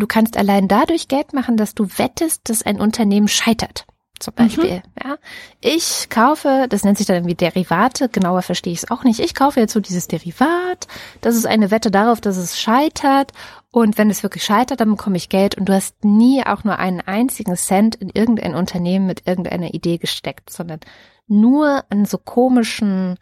du 0.01 0.07
kannst 0.07 0.37
allein 0.37 0.69
dadurch 0.69 1.09
Geld 1.09 1.33
machen, 1.33 1.57
dass 1.57 1.75
du 1.75 1.87
wettest, 1.97 2.49
dass 2.49 2.63
ein 2.63 2.81
Unternehmen 2.81 3.29
scheitert 3.29 3.87
zum 4.19 4.35
Beispiel. 4.35 4.77
Mhm. 4.77 4.83
Ja, 5.03 5.17
ich 5.61 6.09
kaufe, 6.09 6.67
das 6.69 6.85
nennt 6.85 6.99
sich 6.99 7.07
dann 7.07 7.17
irgendwie 7.17 7.35
Derivate, 7.35 8.09
genauer 8.09 8.43
verstehe 8.43 8.73
ich 8.73 8.83
es 8.83 8.91
auch 8.91 9.05
nicht. 9.05 9.21
Ich 9.21 9.35
kaufe 9.35 9.61
jetzt 9.61 9.73
so 9.73 9.81
dieses 9.81 10.09
Derivat, 10.09 10.87
das 11.21 11.37
ist 11.37 11.47
eine 11.47 11.71
Wette 11.71 11.91
darauf, 11.91 12.21
dass 12.21 12.37
es 12.37 12.59
scheitert 12.59 13.33
und 13.71 13.99
wenn 13.99 14.11
es 14.11 14.23
wirklich 14.23 14.45
scheitert, 14.45 14.81
dann 14.81 14.91
bekomme 14.91 15.17
ich 15.17 15.29
Geld 15.29 15.57
und 15.57 15.69
du 15.69 15.75
hast 15.75 16.05
nie 16.05 16.45
auch 16.45 16.65
nur 16.65 16.79
einen 16.79 17.01
einzigen 17.01 17.57
Cent 17.57 17.95
in 17.97 18.11
irgendein 18.11 18.55
Unternehmen 18.55 19.07
mit 19.07 19.27
irgendeiner 19.27 19.75
Idee 19.75 19.99
gesteckt, 19.99 20.51
sondern 20.51 20.81
nur 21.27 21.85
an 21.91 22.07
so 22.07 22.19
komischen 22.19 23.19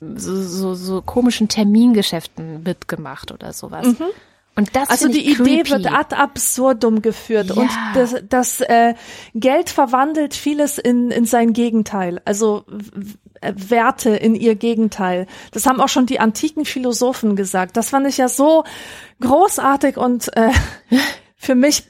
so, 0.00 0.42
so, 0.42 0.74
so 0.74 1.00
komischen 1.00 1.48
Termingeschäften 1.48 2.62
mitgemacht 2.62 3.32
oder 3.32 3.54
sowas. 3.54 3.86
Mhm. 3.86 4.04
Und 4.56 4.74
das 4.74 4.88
also 4.88 5.08
die 5.08 5.30
Idee 5.30 5.68
wird 5.68 5.92
ad 5.92 6.16
absurdum 6.16 7.02
geführt 7.02 7.48
ja. 7.48 7.56
und 7.56 7.70
das, 7.94 8.14
das 8.26 8.60
äh, 8.62 8.94
Geld 9.34 9.68
verwandelt 9.68 10.32
vieles 10.32 10.78
in, 10.78 11.10
in 11.10 11.26
sein 11.26 11.52
Gegenteil, 11.52 12.22
also 12.24 12.64
Werte 13.42 14.10
in 14.10 14.34
ihr 14.34 14.54
Gegenteil. 14.54 15.26
Das 15.52 15.66
haben 15.66 15.80
auch 15.80 15.90
schon 15.90 16.06
die 16.06 16.20
antiken 16.20 16.64
Philosophen 16.64 17.36
gesagt. 17.36 17.76
Das 17.76 17.90
fand 17.90 18.06
ich 18.06 18.16
ja 18.16 18.28
so 18.28 18.64
großartig 19.20 19.98
und 19.98 20.34
äh, 20.36 20.50
für 21.38 21.54
mich 21.54 21.84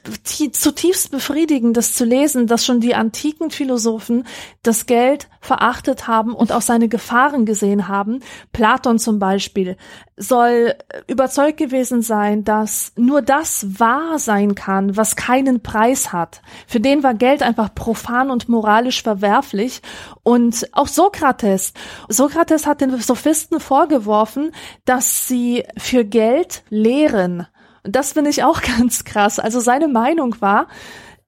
zutiefst 0.51 1.09
befriedigend, 1.09 1.77
das 1.77 1.93
zu 1.93 2.03
lesen, 2.03 2.47
dass 2.47 2.65
schon 2.65 2.81
die 2.81 2.95
antiken 2.95 3.49
Philosophen 3.49 4.25
das 4.61 4.85
Geld 4.85 5.29
verachtet 5.39 6.05
haben 6.07 6.33
und 6.33 6.51
auch 6.51 6.61
seine 6.61 6.89
Gefahren 6.89 7.45
gesehen 7.45 7.87
haben. 7.87 8.19
Platon 8.51 8.99
zum 8.99 9.19
Beispiel 9.19 9.77
soll 10.17 10.75
überzeugt 11.07 11.57
gewesen 11.57 12.01
sein, 12.01 12.43
dass 12.43 12.91
nur 12.97 13.21
das 13.21 13.79
wahr 13.79 14.19
sein 14.19 14.53
kann, 14.53 14.97
was 14.97 15.15
keinen 15.15 15.63
Preis 15.63 16.11
hat. 16.11 16.41
Für 16.67 16.81
den 16.81 17.01
war 17.01 17.13
Geld 17.13 17.41
einfach 17.41 17.73
profan 17.73 18.29
und 18.29 18.49
moralisch 18.49 19.01
verwerflich. 19.01 19.81
Und 20.23 20.67
auch 20.73 20.87
Sokrates. 20.87 21.73
Sokrates 22.09 22.67
hat 22.67 22.81
den 22.81 22.99
Sophisten 22.99 23.61
vorgeworfen, 23.61 24.51
dass 24.83 25.27
sie 25.27 25.63
für 25.77 26.03
Geld 26.03 26.63
lehren. 26.69 27.47
Das 27.87 28.13
finde 28.13 28.29
ich 28.29 28.43
auch 28.43 28.61
ganz 28.77 29.03
krass. 29.03 29.39
Also 29.39 29.59
seine 29.59 29.87
Meinung 29.87 30.39
war, 30.41 30.67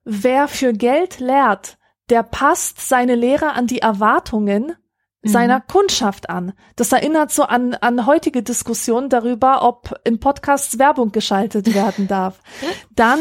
wer 0.04 0.48
für 0.48 0.74
Geld 0.74 1.20
lehrt, 1.20 1.78
der 2.10 2.24
passt 2.24 2.88
seine 2.88 3.16
Lehre 3.16 3.54
an 3.54 3.68
die 3.68 3.80
Erwartungen 3.80 4.76
mhm. 5.22 5.30
seiner 5.30 5.62
Kundschaft 5.62 6.30
an. 6.30 6.54
Das 6.76 6.92
erinnert 6.92 7.32
so 7.32 7.44
an, 7.44 7.74
an 7.76 8.06
heutige 8.06 8.44
Diskussionen 8.44 9.10
darüber, 9.10 9.64
ob 9.64 10.00
in 10.04 10.20
Podcasts 10.20 10.80
Werbung 10.80 11.12
geschaltet 11.12 11.74
werden 11.74 12.08
darf. 12.08 12.40
Dann 12.96 13.20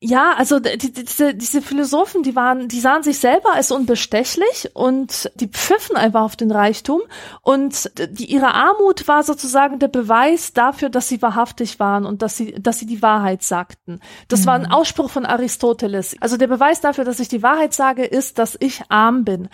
ja, 0.00 0.34
also 0.36 0.58
die, 0.58 0.92
diese, 0.92 1.34
diese 1.34 1.62
Philosophen, 1.62 2.22
die 2.22 2.36
waren, 2.36 2.68
die 2.68 2.80
sahen 2.80 3.02
sich 3.02 3.18
selber 3.18 3.54
als 3.54 3.70
unbestechlich 3.70 4.70
und 4.74 5.30
die 5.36 5.48
pfiffen 5.48 5.96
einfach 5.96 6.22
auf 6.22 6.36
den 6.36 6.50
Reichtum 6.50 7.00
und 7.40 7.90
die, 7.96 8.26
ihre 8.26 8.52
Armut 8.52 9.08
war 9.08 9.22
sozusagen 9.22 9.78
der 9.78 9.88
Beweis 9.88 10.52
dafür, 10.52 10.90
dass 10.90 11.08
sie 11.08 11.22
wahrhaftig 11.22 11.80
waren 11.80 12.04
und 12.04 12.20
dass 12.20 12.36
sie, 12.36 12.54
dass 12.60 12.78
sie 12.78 12.86
die 12.86 13.00
Wahrheit 13.00 13.42
sagten. 13.42 14.00
Das 14.28 14.42
mhm. 14.42 14.46
war 14.46 14.54
ein 14.56 14.62
mhm. 14.62 14.72
Ausspruch 14.72 15.08
von 15.08 15.24
Aristoteles. 15.24 16.16
Also 16.20 16.36
der 16.36 16.48
Beweis 16.48 16.82
dafür, 16.82 17.04
dass 17.04 17.18
ich 17.18 17.28
die 17.28 17.42
Wahrheit 17.42 17.72
sage, 17.72 18.04
ist, 18.04 18.38
dass 18.38 18.56
ich 18.60 18.82
arm 18.90 19.24
bin. 19.24 19.48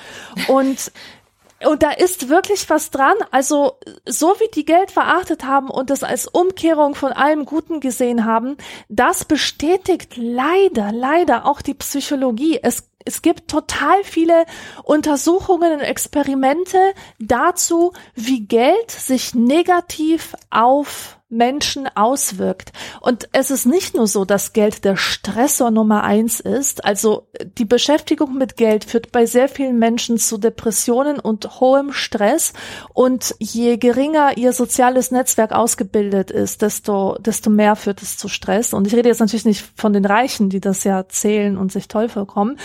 Und 0.49 0.91
und 1.67 1.83
da 1.83 1.91
ist 1.91 2.29
wirklich 2.29 2.69
was 2.71 2.91
dran. 2.91 3.17
Also, 3.31 3.79
so 4.07 4.35
wie 4.39 4.51
die 4.55 4.65
Geld 4.65 4.91
verachtet 4.91 5.45
haben 5.45 5.71
und 5.71 5.91
das 5.91 6.03
als 6.03 6.27
Umkehrung 6.27 6.95
von 6.95 7.13
allem 7.13 7.45
Guten 7.45 7.81
gesehen 7.81 8.25
haben, 8.25 8.57
das 8.89 9.25
bestätigt 9.25 10.17
leider, 10.17 10.93
leider 10.93 11.47
auch 11.47 11.63
die 11.63 11.75
Psychologie. 11.75 12.59
Es 12.63 12.89
es 13.05 13.23
gibt 13.23 13.51
total 13.51 14.05
viele 14.05 14.47
Untersuchungen 14.85 15.73
und 15.73 15.81
Experimente 15.81 16.79
dazu, 17.19 17.93
wie 18.15 18.47
Geld 18.47 18.91
sich 18.91 19.35
negativ 19.35 20.37
auf 20.51 21.19
Menschen 21.33 21.89
auswirkt. 21.95 22.73
Und 23.01 23.29
es 23.33 23.51
ist 23.51 23.67
nicht 23.67 23.95
nur 23.95 24.07
so, 24.07 24.25
dass 24.25 24.53
Geld 24.53 24.85
der 24.85 24.97
Stressor 24.97 25.71
Nummer 25.71 26.05
eins 26.05 26.39
ist. 26.41 26.85
Also 26.85 27.27
die 27.59 27.65
Beschäftigung 27.65 28.37
mit 28.37 28.57
Geld 28.57 28.85
führt 28.85 29.11
bei 29.11 29.27
sehr 29.27 29.49
vielen 29.49 29.79
Menschen 29.79 30.19
zu 30.19 30.39
Depressionen 30.39 31.19
und 31.19 31.61
hohem 31.61 31.93
Stress. 31.93 32.53
Und 32.93 33.35
je 33.39 33.79
geringer 33.79 34.37
ihr 34.37 34.53
soziales 34.53 35.11
Netzwerk 35.11 35.53
ausgebildet 35.53 36.31
ist, 36.31 36.63
desto, 36.63 37.17
desto 37.19 37.51
mehr 37.51 37.77
führt 37.77 38.03
es 38.03 38.19
zu 38.19 38.29
Stress. 38.29 38.75
Und 38.75 38.87
ich 38.87 38.95
rede 38.95 39.09
jetzt 39.09 39.21
natürlich 39.21 39.47
nicht 39.47 39.65
von 39.75 39.93
den 39.93 40.05
Reichen, 40.05 40.51
die 40.51 40.61
das 40.61 40.85
ja 40.85 41.09
zählen 41.09 41.57
und 41.57 41.73
sich 41.73 41.89
toll 41.89 42.09
vorkommen. 42.09 42.59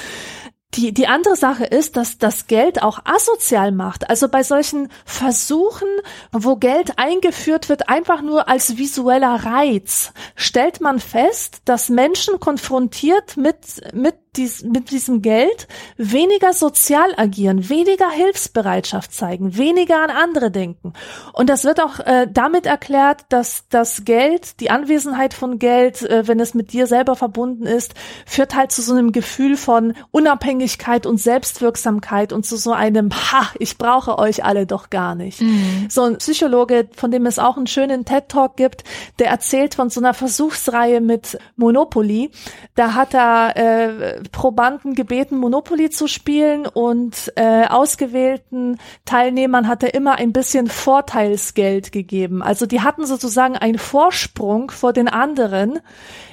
Die, 0.74 0.94
die 0.94 1.08
andere 1.08 1.36
Sache 1.36 1.64
ist, 1.64 1.96
dass 1.96 2.18
das 2.18 2.48
Geld 2.48 2.84
auch 2.84 3.00
asozial 3.06 3.72
macht. 3.72 4.10
Also 4.10 4.28
bei 4.28 4.44
solchen 4.44 4.90
Versuchen, 5.06 5.88
wo 6.32 6.58
Geld 6.58 7.00
eingeführt 7.00 7.70
wird, 7.70 7.90
einfach 7.90 8.22
nur 8.22 8.50
als 8.50 8.78
visueller 8.78 9.46
Reiz, 9.46 10.12
stellt 10.36 10.82
man 10.82 11.00
fest, 11.00 11.62
dass 11.66 11.90
Menschen 11.90 12.40
konfrontiert 12.40 13.38
mit, 13.38 13.58
mit 13.94 14.16
dies, 14.36 14.64
mit 14.64 14.92
diesem 14.92 15.22
Geld 15.22 15.68
weniger 15.98 16.54
sozial 16.54 17.14
agieren, 17.18 17.70
weniger 17.70 18.10
Hilfsbereitschaft 18.10 19.14
zeigen, 19.14 19.58
weniger 19.58 20.04
an 20.04 20.10
andere 20.10 20.52
denken. 20.52 20.94
Und 21.34 21.50
das 21.50 21.64
wird 21.64 21.82
auch 21.82 22.00
äh, 22.00 22.28
damit 22.32 22.66
erklärt, 22.66 23.22
dass 23.30 23.66
das 23.70 24.06
Geld, 24.06 24.60
die 24.60 24.70
Anwesenheit 24.70 25.34
von 25.34 25.60
Geld, 25.60 26.02
äh, 26.04 26.28
wenn 26.28 26.40
es 26.40 26.54
mit 26.54 26.74
dir 26.74 26.88
selber 26.88 27.16
verbunden 27.16 27.66
ist, 27.66 27.94
führt 28.26 28.56
halt 28.56 28.72
zu 28.72 28.82
so 28.82 28.94
einem 28.94 29.12
Gefühl 29.12 29.58
von 29.58 29.94
Unabhängigkeit 30.12 31.06
und 31.06 31.20
Selbstwirksamkeit 31.20 32.34
und 32.34 32.46
zu 32.46 32.58
so 32.58 32.72
einem, 32.72 33.12
ha, 33.12 33.50
ich 33.60 33.78
brauche 33.78 34.18
euch 34.20 34.44
alle 34.44 34.66
doch 34.66 34.90
gar 34.90 35.16
nicht. 35.16 35.42
Mhm. 35.42 35.88
So 35.90 36.04
ein 36.04 36.18
Psychologe, 36.18 36.90
von 36.96 37.12
dem 37.12 37.26
es 37.26 37.40
auch 37.40 37.58
einen 37.58 37.68
schönen 37.68 38.06
TED-Talk 38.06 38.56
gibt, 38.56 38.84
der 39.20 39.28
erzählt 39.28 39.76
von 39.76 39.90
so 39.90 40.00
einer 40.00 40.14
Versuchsreihe 40.14 41.02
mit 41.02 41.38
Monopoly. 41.56 42.32
Da 42.76 42.94
hat 42.94 43.14
er 43.14 43.56
äh, 43.56 44.17
Probanden 44.32 44.94
gebeten, 44.94 45.38
Monopoly 45.38 45.90
zu 45.90 46.08
spielen 46.08 46.66
und 46.66 47.32
äh, 47.36 47.66
ausgewählten 47.68 48.78
Teilnehmern 49.06 49.68
hat 49.68 49.84
er 49.84 49.94
immer 49.94 50.16
ein 50.16 50.34
bisschen 50.34 50.68
Vorteilsgeld 50.68 51.92
gegeben. 51.92 52.42
Also 52.42 52.66
die 52.66 52.82
hatten 52.82 53.06
sozusagen 53.06 53.58
einen 53.58 53.78
Vorsprung 53.78 54.72
vor 54.72 54.94
den 54.94 55.08
anderen, 55.08 55.80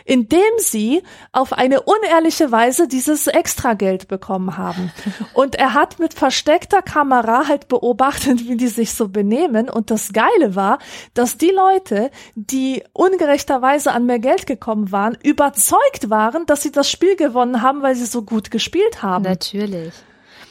indem 0.05 0.41
sie 0.59 1.03
auf 1.33 1.53
eine 1.53 1.83
unehrliche 1.83 2.53
Weise 2.53 2.89
dieses 2.89 3.27
Extrageld 3.27 4.09
bekommen 4.09 4.57
haben. 4.57 4.93
Und 5.33 5.55
er 5.55 5.75
hat 5.75 5.99
mit 5.99 6.15
versteckter 6.15 6.83
Kamera 6.83 7.49
halt 7.49 7.69
beobachtet, 7.69 8.47
wie 8.49 8.57
die 8.57 8.69
sich 8.69 8.95
so 8.95 9.09
benehmen. 9.09 9.69
Und 9.69 9.91
das 9.91 10.13
Geile 10.13 10.55
war, 10.55 10.79
dass 11.15 11.39
die 11.39 11.51
Leute, 11.51 12.11
die 12.35 12.83
ungerechterweise 12.93 13.93
an 13.93 14.07
mehr 14.07 14.19
Geld 14.19 14.47
gekommen 14.47 14.93
waren, 14.93 15.17
überzeugt 15.23 16.11
waren, 16.11 16.47
dass 16.47 16.63
sie 16.63 16.73
das 16.73 16.91
Spiel 16.91 17.17
gewonnen 17.17 17.63
haben, 17.63 17.83
weil 17.83 17.95
sie 17.95 18.07
so 18.07 18.23
gut 18.23 18.51
gespielt 18.51 19.03
haben. 19.03 19.25
Natürlich. 19.25 19.93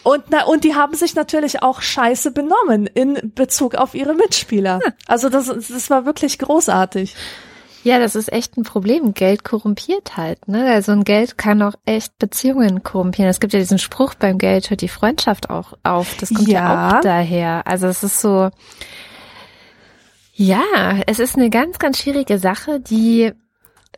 Und, 0.04 0.26
na, 0.30 0.44
und 0.46 0.66
die 0.66 0.76
haben 0.76 0.96
sich 0.96 1.16
natürlich 1.16 1.64
auch 1.64 1.82
scheiße 1.82 2.32
benommen 2.32 2.88
in 2.88 3.32
Bezug 3.36 3.76
auf 3.76 3.94
ihre 3.96 4.14
Mitspieler. 4.14 4.80
Hm. 4.84 4.94
Also 5.08 5.30
das, 5.30 5.46
das 5.48 5.90
war 5.90 6.06
wirklich 6.06 6.40
großartig. 6.40 7.16
Ja, 7.84 8.00
das 8.00 8.16
ist 8.16 8.32
echt 8.32 8.58
ein 8.58 8.64
Problem. 8.64 9.14
Geld 9.14 9.44
korrumpiert 9.44 10.16
halt, 10.16 10.48
ne? 10.48 10.72
Also 10.72 10.94
ein 10.94 11.04
Geld 11.04 11.38
kann 11.38 11.62
auch 11.62 11.74
echt 11.86 12.18
Beziehungen 12.18 12.82
korrumpieren. 12.82 13.30
Es 13.30 13.42
gibt 13.42 13.54
ja 13.54 13.60
diesen 13.60 13.80
Spruch, 13.80 14.14
beim 14.14 14.38
Geld 14.38 14.70
hört 14.70 14.82
die 14.82 14.88
Freundschaft 14.88 15.50
auch 15.50 15.74
auf. 15.84 16.16
Das 16.20 16.34
kommt 16.34 16.48
ja, 16.48 16.60
ja 16.60 16.98
auch 16.98 17.02
daher. 17.02 17.68
Also 17.68 17.88
es 17.88 18.04
ist 18.04 18.22
so, 18.22 18.50
ja, 20.34 20.64
es 21.08 21.20
ist 21.20 21.36
eine 21.36 21.50
ganz, 21.50 21.78
ganz 21.78 22.00
schwierige 22.00 22.40
Sache, 22.40 22.80
die 22.80 23.34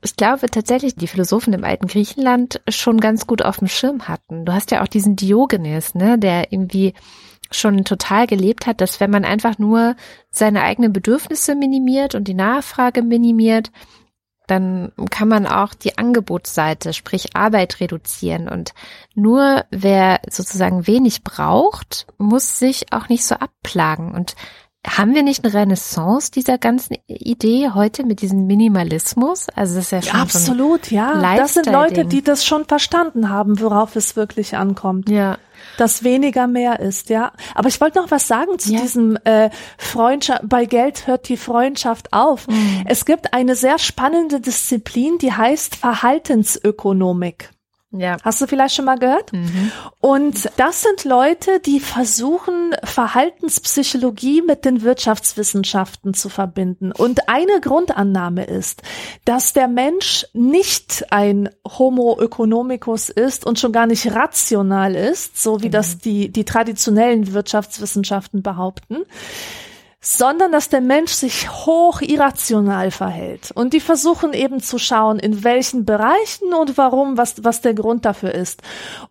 ich 0.02 0.16
glaube 0.16 0.48
tatsächlich 0.52 0.96
die 0.96 1.08
Philosophen 1.08 1.54
im 1.54 1.64
alten 1.64 1.88
Griechenland 1.88 2.62
schon 2.68 3.00
ganz 3.00 3.26
gut 3.26 3.44
auf 3.44 3.58
dem 3.58 3.68
Schirm 3.68 4.08
hatten. 4.08 4.46
Du 4.46 4.54
hast 4.54 4.70
ja 4.72 4.84
auch 4.84 4.88
diesen 4.88 5.16
Diogenes, 5.16 5.96
ne, 5.96 6.20
der 6.20 6.52
irgendwie 6.52 6.94
schon 7.52 7.86
total 7.86 8.28
gelebt 8.28 8.66
hat, 8.66 8.82
dass 8.82 9.00
wenn 9.00 9.12
man 9.12 9.26
einfach 9.26 9.58
nur 9.58 9.96
seine 10.30 10.64
eigenen 10.64 10.94
Bedürfnisse 10.94 11.56
minimiert 11.56 12.16
und 12.16 12.28
die 12.28 12.34
Nachfrage 12.34 13.02
minimiert, 13.02 13.72
dann 14.48 14.92
kann 15.10 15.28
man 15.28 15.48
auch 15.48 15.74
die 15.74 15.98
Angebotsseite, 15.98 16.94
sprich 16.94 17.36
Arbeit 17.36 17.80
reduzieren. 17.80 18.48
Und 18.48 18.74
nur 19.16 19.66
wer 19.72 20.20
sozusagen 20.30 20.88
wenig 20.88 21.24
braucht, 21.24 22.08
muss 22.18 22.60
sich 22.60 22.94
auch 22.94 23.10
nicht 23.10 23.26
so 23.26 23.36
abplagen. 23.36 24.14
Und 24.14 24.36
haben 24.88 25.14
wir 25.16 25.24
nicht 25.24 25.44
eine 25.44 25.54
Renaissance 25.54 26.32
dieser 26.32 26.58
ganzen 26.58 26.98
Idee 27.08 27.72
heute 27.74 28.06
mit 28.06 28.22
diesem 28.22 28.46
Minimalismus? 28.48 29.48
Also 29.56 29.76
das 29.76 29.86
ist 29.86 29.92
ja 29.92 30.02
schon 30.02 30.20
absolut, 30.20 30.86
so 30.86 30.96
ja. 30.96 31.36
Das 31.38 31.54
sind 31.54 31.66
Leute, 31.68 32.06
die 32.06 32.22
das 32.22 32.46
schon 32.46 32.66
verstanden 32.66 33.30
haben, 33.30 33.60
worauf 33.60 33.96
es 33.96 34.16
wirklich 34.16 34.56
ankommt. 34.56 35.10
Ja. 35.10 35.38
Dass 35.78 36.04
weniger 36.04 36.48
mehr 36.48 36.80
ist, 36.80 37.10
ja. 37.10 37.32
Aber 37.56 37.70
ich 37.70 37.82
wollte 37.82 38.00
noch 38.00 38.12
was 38.12 38.28
sagen 38.28 38.60
zu 38.60 38.74
Ja. 38.74 38.82
diesem 38.82 39.18
äh, 39.24 39.50
Freundschaft. 39.78 40.42
Bei 40.44 40.66
Geld 40.66 41.08
hört 41.08 41.28
die 41.30 41.38
Freundschaft 41.38 42.14
auf. 42.14 42.48
Mhm. 42.48 42.84
Es 42.86 43.06
gibt 43.06 43.34
eine 43.34 43.56
sehr 43.56 43.80
spannende 43.80 44.40
Disziplin, 44.40 45.18
die 45.18 45.34
heißt 45.34 45.76
Verhaltensökonomik. 45.76 47.50
Ja. 47.98 48.18
Hast 48.24 48.42
du 48.42 48.48
vielleicht 48.48 48.76
schon 48.76 48.86
mal 48.86 48.98
gehört? 48.98 49.32
Und 50.00 50.50
das 50.58 50.82
sind 50.82 51.04
Leute, 51.04 51.60
die 51.60 51.80
versuchen, 51.80 52.76
Verhaltenspsychologie 52.84 54.42
mit 54.42 54.66
den 54.66 54.82
Wirtschaftswissenschaften 54.82 56.14
zu 56.14 56.30
verbinden. 56.30 56.92
Und 56.92 57.30
eine 57.30 57.60
Grundannahme 57.62 58.46
ist, 58.46 58.82
dass 59.24 59.54
der 59.54 59.68
Mensch 59.68 60.26
nicht 60.34 61.06
ein 61.12 61.50
Homo 61.68 62.20
economicus 62.22 63.10
ist 63.10 63.46
und 63.46 63.60
schon 63.60 63.72
gar 63.72 63.88
nicht 63.88 64.14
rational 64.14 64.96
ist, 64.96 65.42
so 65.42 65.62
wie 65.62 65.70
das 65.70 65.98
die, 65.98 66.30
die 66.30 66.46
traditionellen 66.46 67.34
Wirtschaftswissenschaften 67.34 68.44
behaupten, 68.44 69.04
sondern 70.06 70.52
dass 70.52 70.70
der 70.70 70.82
Mensch 70.82 71.12
sich 71.14 71.50
hoch 71.50 72.00
irrational 72.02 72.92
verhält. 72.92 73.52
Und 73.52 73.74
die 73.74 73.80
versuchen 73.80 74.34
eben 74.34 74.62
zu 74.62 74.78
schauen, 74.78 75.18
in 75.18 75.44
welchen 75.44 75.84
Bereichen 75.84 76.54
und 76.54 76.78
warum, 76.78 77.18
was, 77.18 77.44
was 77.44 77.62
der 77.62 77.74
Grund 77.74 78.06
dafür 78.06 78.32
ist. 78.32 78.62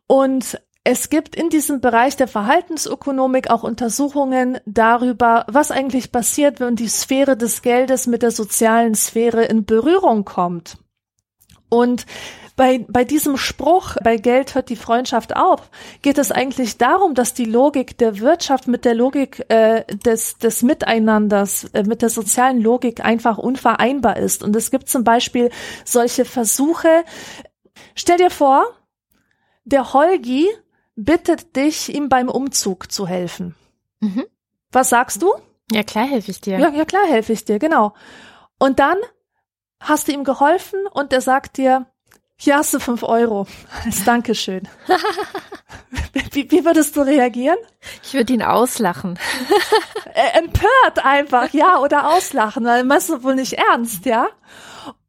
Und 0.07 0.61
es 0.85 1.11
gibt 1.11 1.35
in 1.35 1.49
diesem 1.49 1.81
Bereich 1.81 2.15
der 2.15 2.29
Verhaltensökonomik 2.29 3.51
auch 3.51 3.65
Untersuchungen 3.65 4.59
darüber, 4.67 5.47
was 5.49 5.73
eigentlich 5.73 6.13
passiert, 6.13 6.61
wenn 6.61 6.77
die 6.77 6.89
Sphäre 6.89 7.37
des 7.37 7.63
Geldes 7.63 8.07
mit 8.07 8.23
der 8.23 8.31
sozialen 8.31 8.95
Sphäre 8.95 9.47
in 9.47 9.65
Berührung 9.65 10.25
kommt. 10.25 10.79
Und 11.71 12.07
bei, 12.57 12.85
bei 12.89 13.05
diesem 13.05 13.37
Spruch, 13.37 13.97
bei 14.03 14.17
Geld 14.17 14.55
hört 14.55 14.69
die 14.69 14.77
Freundschaft 14.77 15.35
auf, 15.35 15.71
geht 16.03 16.19
es 16.19 16.31
eigentlich 16.31 16.79
darum, 16.79 17.15
dass 17.15 17.35
die 17.35 17.45
Logik 17.45 17.99
der 17.99 18.21
Wirtschaft 18.21 18.69
mit 18.69 18.85
der 18.85 18.95
Logik 18.95 19.45
äh, 19.49 19.85
des, 19.87 20.39
des 20.39 20.63
Miteinanders, 20.63 21.65
äh, 21.73 21.83
mit 21.83 22.03
der 22.03 22.11
sozialen 22.11 22.61
Logik 22.61 23.05
einfach 23.05 23.39
unvereinbar 23.39 24.19
ist. 24.19 24.45
Und 24.45 24.55
es 24.55 24.71
gibt 24.71 24.89
zum 24.89 25.03
Beispiel 25.03 25.51
solche 25.85 26.25
Versuche. 26.25 27.05
Stell 27.97 28.19
dir 28.19 28.31
vor, 28.31 28.65
der 29.65 29.93
Holgi 29.93 30.49
bittet 30.95 31.57
dich, 31.57 31.93
ihm 31.93 32.09
beim 32.09 32.29
Umzug 32.29 32.93
zu 32.93 33.09
helfen. 33.09 33.57
Mhm. 34.01 34.27
Was 34.71 34.91
sagst 34.91 35.23
du? 35.23 35.33
Ja, 35.73 35.83
klar 35.83 36.07
helfe 36.07 36.31
ich 36.31 36.41
dir. 36.41 36.59
Ja, 36.59 36.71
ja 36.71 36.85
klar, 36.85 37.07
helfe 37.07 37.33
ich 37.33 37.45
dir, 37.45 37.59
genau. 37.59 37.95
Und 38.59 38.79
dann 38.79 38.99
hast 39.81 40.07
du 40.07 40.13
ihm 40.13 40.23
geholfen 40.23 40.87
und 40.93 41.13
er 41.13 41.21
sagt 41.21 41.57
dir, 41.57 41.87
hier 42.37 42.57
hast 42.57 42.74
du 42.74 42.80
fünf 42.80 43.03
Euro 43.03 43.47
als 43.85 44.05
Dankeschön. 44.05 44.68
wie, 46.32 46.51
wie 46.51 46.64
würdest 46.64 46.97
du 46.97 47.03
reagieren? 47.03 47.59
Ich 48.03 48.14
würde 48.14 48.32
ihn 48.32 48.43
auslachen. 48.43 49.18
Äh, 50.16 50.39
empört 50.39 51.05
einfach, 51.05 51.53
ja, 51.53 51.80
oder 51.80 52.09
auslachen, 52.14 52.64
weil 52.64 52.85
meinst 52.85 53.09
du 53.09 53.24
wohl 53.24 53.35
nicht 53.35 53.55
ernst, 53.55 54.07
ja? 54.07 54.28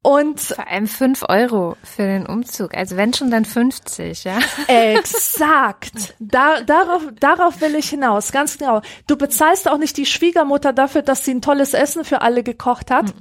Und 0.02 0.40
Vor 0.40 0.68
allem 0.68 0.88
fünf 0.88 1.24
Euro 1.30 1.78
für 1.84 2.04
den 2.04 2.26
Umzug. 2.26 2.76
Also 2.76 2.98
wenn 2.98 3.14
schon, 3.14 3.30
dann 3.30 3.46
50, 3.46 4.24
ja. 4.24 4.40
Exakt. 4.68 6.16
Da, 6.20 6.62
darauf, 6.62 7.04
darauf 7.20 7.62
will 7.62 7.76
ich 7.76 7.90
hinaus, 7.90 8.32
ganz 8.32 8.58
genau. 8.58 8.82
Du 9.06 9.16
bezahlst 9.16 9.70
auch 9.70 9.78
nicht 9.78 9.98
die 9.98 10.08
Schwiegermutter 10.08 10.74
dafür, 10.74 11.04
dass 11.04 11.24
sie 11.24 11.36
ein 11.36 11.42
tolles 11.44 11.76
Essen 11.76 12.04
für 12.04 12.22
alle 12.22 12.42
gekocht 12.42 12.90
hat. 12.90 13.14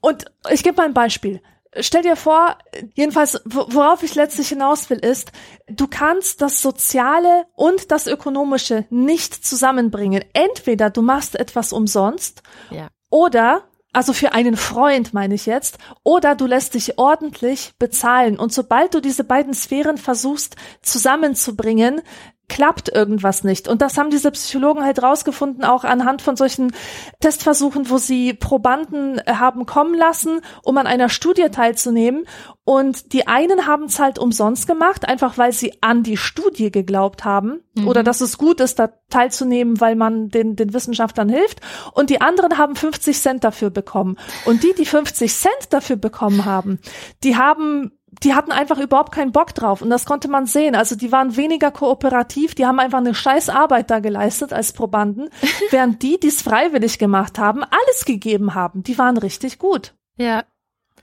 Und 0.00 0.26
ich 0.50 0.62
gebe 0.62 0.76
mal 0.76 0.86
ein 0.86 0.94
Beispiel. 0.94 1.42
Stell 1.78 2.02
dir 2.02 2.16
vor, 2.16 2.56
jedenfalls, 2.94 3.40
wo- 3.44 3.66
worauf 3.68 4.02
ich 4.02 4.16
letztlich 4.16 4.48
hinaus 4.48 4.90
will, 4.90 4.98
ist, 4.98 5.30
du 5.68 5.86
kannst 5.86 6.42
das 6.42 6.60
Soziale 6.60 7.44
und 7.54 7.92
das 7.92 8.08
Ökonomische 8.08 8.86
nicht 8.90 9.44
zusammenbringen. 9.46 10.24
Entweder 10.32 10.90
du 10.90 11.00
machst 11.02 11.36
etwas 11.36 11.72
umsonst 11.72 12.42
Ja. 12.70 12.88
oder, 13.08 13.62
also 13.92 14.12
für 14.12 14.32
einen 14.32 14.56
Freund 14.56 15.14
meine 15.14 15.34
ich 15.36 15.46
jetzt, 15.46 15.78
oder 16.02 16.34
du 16.34 16.46
lässt 16.46 16.74
dich 16.74 16.98
ordentlich 16.98 17.72
bezahlen. 17.78 18.36
Und 18.38 18.52
sobald 18.52 18.94
du 18.94 19.00
diese 19.00 19.22
beiden 19.22 19.54
Sphären 19.54 19.96
versuchst 19.96 20.56
zusammenzubringen, 20.82 22.02
klappt 22.50 22.90
irgendwas 22.90 23.44
nicht. 23.44 23.68
Und 23.68 23.80
das 23.80 23.96
haben 23.96 24.10
diese 24.10 24.30
Psychologen 24.32 24.84
halt 24.84 25.02
rausgefunden, 25.02 25.64
auch 25.64 25.84
anhand 25.84 26.20
von 26.20 26.36
solchen 26.36 26.72
Testversuchen, 27.20 27.88
wo 27.88 27.96
sie 27.96 28.34
Probanden 28.34 29.18
äh, 29.18 29.34
haben 29.34 29.64
kommen 29.64 29.94
lassen, 29.94 30.40
um 30.62 30.76
an 30.76 30.86
einer 30.86 31.08
Studie 31.08 31.48
teilzunehmen. 31.50 32.26
Und 32.64 33.14
die 33.14 33.26
einen 33.26 33.66
haben 33.66 33.84
es 33.84 33.98
halt 33.98 34.18
umsonst 34.18 34.66
gemacht, 34.66 35.08
einfach 35.08 35.38
weil 35.38 35.52
sie 35.52 35.72
an 35.80 36.02
die 36.02 36.16
Studie 36.16 36.70
geglaubt 36.70 37.24
haben 37.24 37.60
oder 37.86 38.02
dass 38.02 38.20
es 38.20 38.36
gut 38.36 38.60
ist, 38.60 38.78
da 38.78 38.90
teilzunehmen, 39.08 39.80
weil 39.80 39.96
man 39.96 40.28
den, 40.28 40.56
den 40.56 40.74
Wissenschaftlern 40.74 41.28
hilft. 41.28 41.60
Und 41.92 42.10
die 42.10 42.20
anderen 42.20 42.58
haben 42.58 42.76
50 42.76 43.18
Cent 43.18 43.44
dafür 43.44 43.70
bekommen. 43.70 44.16
Und 44.44 44.62
die, 44.62 44.74
die 44.76 44.86
50 44.86 45.32
Cent 45.32 45.52
dafür 45.70 45.96
bekommen 45.96 46.44
haben, 46.44 46.78
die 47.22 47.36
haben 47.36 47.92
die 48.22 48.34
hatten 48.34 48.52
einfach 48.52 48.78
überhaupt 48.78 49.12
keinen 49.12 49.32
Bock 49.32 49.54
drauf 49.54 49.82
und 49.82 49.90
das 49.90 50.04
konnte 50.04 50.28
man 50.28 50.46
sehen. 50.46 50.74
Also 50.74 50.96
die 50.96 51.12
waren 51.12 51.36
weniger 51.36 51.70
kooperativ, 51.70 52.54
die 52.54 52.66
haben 52.66 52.80
einfach 52.80 52.98
eine 52.98 53.14
scheiß 53.14 53.48
Arbeit 53.48 53.90
da 53.90 54.00
geleistet 54.00 54.52
als 54.52 54.72
Probanden, 54.72 55.30
während 55.70 56.02
die, 56.02 56.18
die 56.18 56.28
es 56.28 56.42
freiwillig 56.42 56.98
gemacht 56.98 57.38
haben, 57.38 57.62
alles 57.62 58.04
gegeben 58.04 58.54
haben. 58.54 58.82
Die 58.82 58.98
waren 58.98 59.16
richtig 59.16 59.58
gut. 59.58 59.94
Ja. 60.16 60.44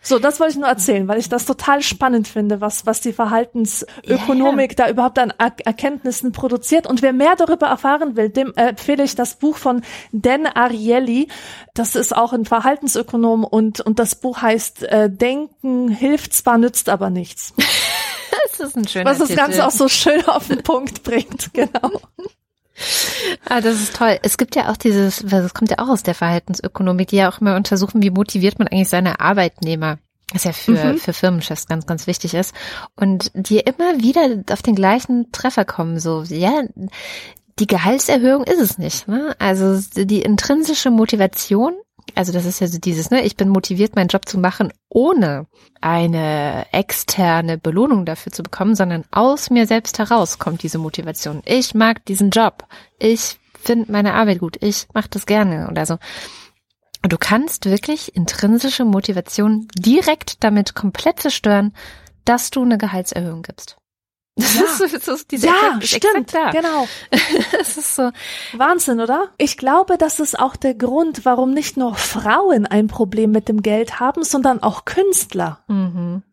So, 0.07 0.19
das 0.19 0.39
wollte 0.39 0.53
ich 0.53 0.57
nur 0.57 0.69
erzählen, 0.69 1.05
weil 1.09 1.19
ich 1.19 1.27
das 1.27 1.43
total 1.43 1.81
spannend 1.81 2.29
finde, 2.29 2.61
was, 2.61 2.85
was 2.85 3.01
die 3.01 3.11
Verhaltensökonomik 3.11 4.77
da 4.77 4.89
überhaupt 4.89 5.19
an 5.19 5.33
er 5.37 5.51
Erkenntnissen 5.65 6.31
produziert. 6.31 6.87
Und 6.87 7.01
wer 7.01 7.11
mehr 7.11 7.35
darüber 7.35 7.67
erfahren 7.67 8.15
will, 8.15 8.29
dem 8.29 8.53
empfehle 8.55 9.03
ich 9.03 9.15
das 9.15 9.35
Buch 9.35 9.57
von 9.57 9.81
Dan 10.13 10.45
Ariely. 10.45 11.27
Das 11.73 11.95
ist 11.95 12.15
auch 12.15 12.31
ein 12.31 12.45
Verhaltensökonom 12.45 13.43
und, 13.43 13.81
und 13.81 13.99
das 13.99 14.15
Buch 14.15 14.41
heißt 14.41 14.83
äh, 14.83 15.09
Denken 15.09 15.89
hilft 15.89 16.33
zwar, 16.33 16.57
nützt 16.57 16.87
aber 16.89 17.09
nichts. 17.09 17.53
Das 18.57 18.69
ist 18.69 18.75
ein 18.75 18.87
schöner 18.87 19.05
Was 19.05 19.19
das 19.19 19.27
Titel. 19.27 19.39
Ganze 19.39 19.67
auch 19.67 19.71
so 19.71 19.87
schön 19.87 20.25
auf 20.27 20.47
den 20.47 20.63
Punkt 20.63 21.03
bringt, 21.03 21.53
genau. 21.53 22.01
Ah, 23.45 23.61
das 23.61 23.81
ist 23.81 23.95
toll. 23.95 24.19
Es 24.21 24.37
gibt 24.37 24.55
ja 24.55 24.69
auch 24.71 24.77
dieses, 24.77 25.23
das 25.25 25.53
kommt 25.53 25.71
ja 25.71 25.79
auch 25.79 25.89
aus 25.89 26.03
der 26.03 26.15
Verhaltensökonomik, 26.15 27.07
die 27.09 27.17
ja 27.17 27.31
auch 27.31 27.41
immer 27.41 27.55
untersuchen, 27.55 28.01
wie 28.01 28.11
motiviert 28.11 28.59
man 28.59 28.67
eigentlich 28.67 28.89
seine 28.89 29.19
Arbeitnehmer. 29.19 29.97
Was 30.33 30.43
ja 30.43 30.51
für, 30.51 30.71
Mhm. 30.71 30.97
für 30.97 31.13
Firmenchefs 31.13 31.67
ganz, 31.67 31.85
ganz 31.85 32.05
wichtig 32.05 32.33
ist. 32.33 32.53
Und 32.95 33.31
die 33.33 33.59
immer 33.59 33.99
wieder 33.99 34.43
auf 34.51 34.61
den 34.61 34.75
gleichen 34.75 35.31
Treffer 35.31 35.63
kommen, 35.63 35.99
so, 35.99 36.23
ja, 36.27 36.63
die 37.59 37.67
Gehaltserhöhung 37.67 38.43
ist 38.43 38.59
es 38.59 38.77
nicht, 38.77 39.07
ne? 39.07 39.35
Also 39.39 39.79
die 39.95 40.21
intrinsische 40.21 40.91
Motivation, 40.91 41.73
also 42.15 42.31
das 42.31 42.45
ist 42.45 42.59
ja 42.59 42.67
so 42.67 42.79
dieses, 42.79 43.11
ne, 43.11 43.23
ich 43.23 43.35
bin 43.35 43.49
motiviert, 43.49 43.95
meinen 43.95 44.07
Job 44.07 44.27
zu 44.27 44.39
machen, 44.39 44.73
ohne 44.89 45.47
eine 45.81 46.65
externe 46.71 47.57
Belohnung 47.57 48.05
dafür 48.05 48.31
zu 48.31 48.43
bekommen, 48.43 48.75
sondern 48.75 49.03
aus 49.11 49.49
mir 49.49 49.67
selbst 49.67 49.99
heraus 49.99 50.39
kommt 50.39 50.63
diese 50.63 50.77
Motivation. 50.77 51.41
Ich 51.45 51.75
mag 51.75 52.05
diesen 52.05 52.29
Job. 52.29 52.65
Ich 52.99 53.39
finde 53.59 53.91
meine 53.91 54.13
Arbeit 54.13 54.39
gut. 54.39 54.57
Ich 54.61 54.87
mache 54.93 55.09
das 55.09 55.25
gerne 55.25 55.67
oder 55.69 55.85
so. 55.85 55.97
Du 57.03 57.17
kannst 57.17 57.65
wirklich 57.65 58.15
intrinsische 58.15 58.85
Motivation 58.85 59.67
direkt 59.77 60.43
damit 60.43 60.75
komplett 60.75 61.21
zerstören, 61.21 61.73
dass 62.25 62.49
du 62.49 62.63
eine 62.63 62.77
Gehaltserhöhung 62.77 63.43
gibst. 63.43 63.77
Das 64.37 64.53
Ja. 64.55 64.85
ist, 64.85 64.93
das 64.93 65.07
ist 65.07 65.31
diese 65.31 65.47
Ja, 65.47 65.79
ist 65.81 65.89
stimmt, 65.95 66.33
da. 66.33 66.51
genau. 66.51 66.87
Das 67.51 67.75
ist 67.77 67.95
so, 67.95 68.11
Wahnsinn, 68.53 68.99
oder? 69.01 69.29
Ich 69.37 69.57
glaube, 69.57 69.97
das 69.97 70.19
ist 70.19 70.39
auch 70.39 70.55
der 70.55 70.75
Grund, 70.75 71.25
warum 71.25 71.53
nicht 71.53 71.75
nur 71.75 71.95
Frauen 71.95 72.65
ein 72.65 72.87
Problem 72.87 73.31
mit 73.31 73.49
dem 73.49 73.61
Geld 73.63 73.99
haben, 73.99 74.23
sondern 74.23 74.61
auch 74.63 74.85
Künstler. 74.85 75.59
mhm. 75.67 76.23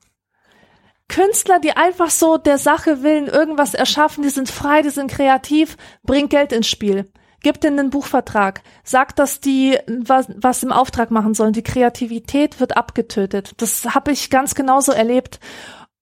Künstler, 1.08 1.60
die 1.60 1.76
einfach 1.76 2.08
so 2.10 2.38
der 2.38 2.56
Sache 2.58 3.02
willen 3.02 3.26
irgendwas 3.26 3.74
erschaffen, 3.74 4.22
die 4.22 4.30
sind 4.30 4.50
frei, 4.50 4.80
die 4.82 4.88
sind 4.90 5.10
kreativ, 5.10 5.76
bringt 6.02 6.30
Geld 6.30 6.50
ins 6.52 6.66
Spiel. 6.66 7.10
Gibt 7.42 7.62
ihnen 7.64 7.78
einen 7.78 7.90
Buchvertrag, 7.90 8.62
sagt, 8.84 9.18
dass 9.18 9.38
die 9.40 9.78
was, 9.86 10.28
was 10.36 10.62
im 10.62 10.72
Auftrag 10.72 11.10
machen 11.10 11.34
sollen. 11.34 11.52
Die 11.52 11.62
Kreativität 11.62 12.58
wird 12.58 12.78
abgetötet. 12.78 13.52
Das 13.58 13.84
habe 13.94 14.12
ich 14.12 14.30
ganz 14.30 14.54
genauso 14.54 14.92
erlebt. 14.92 15.40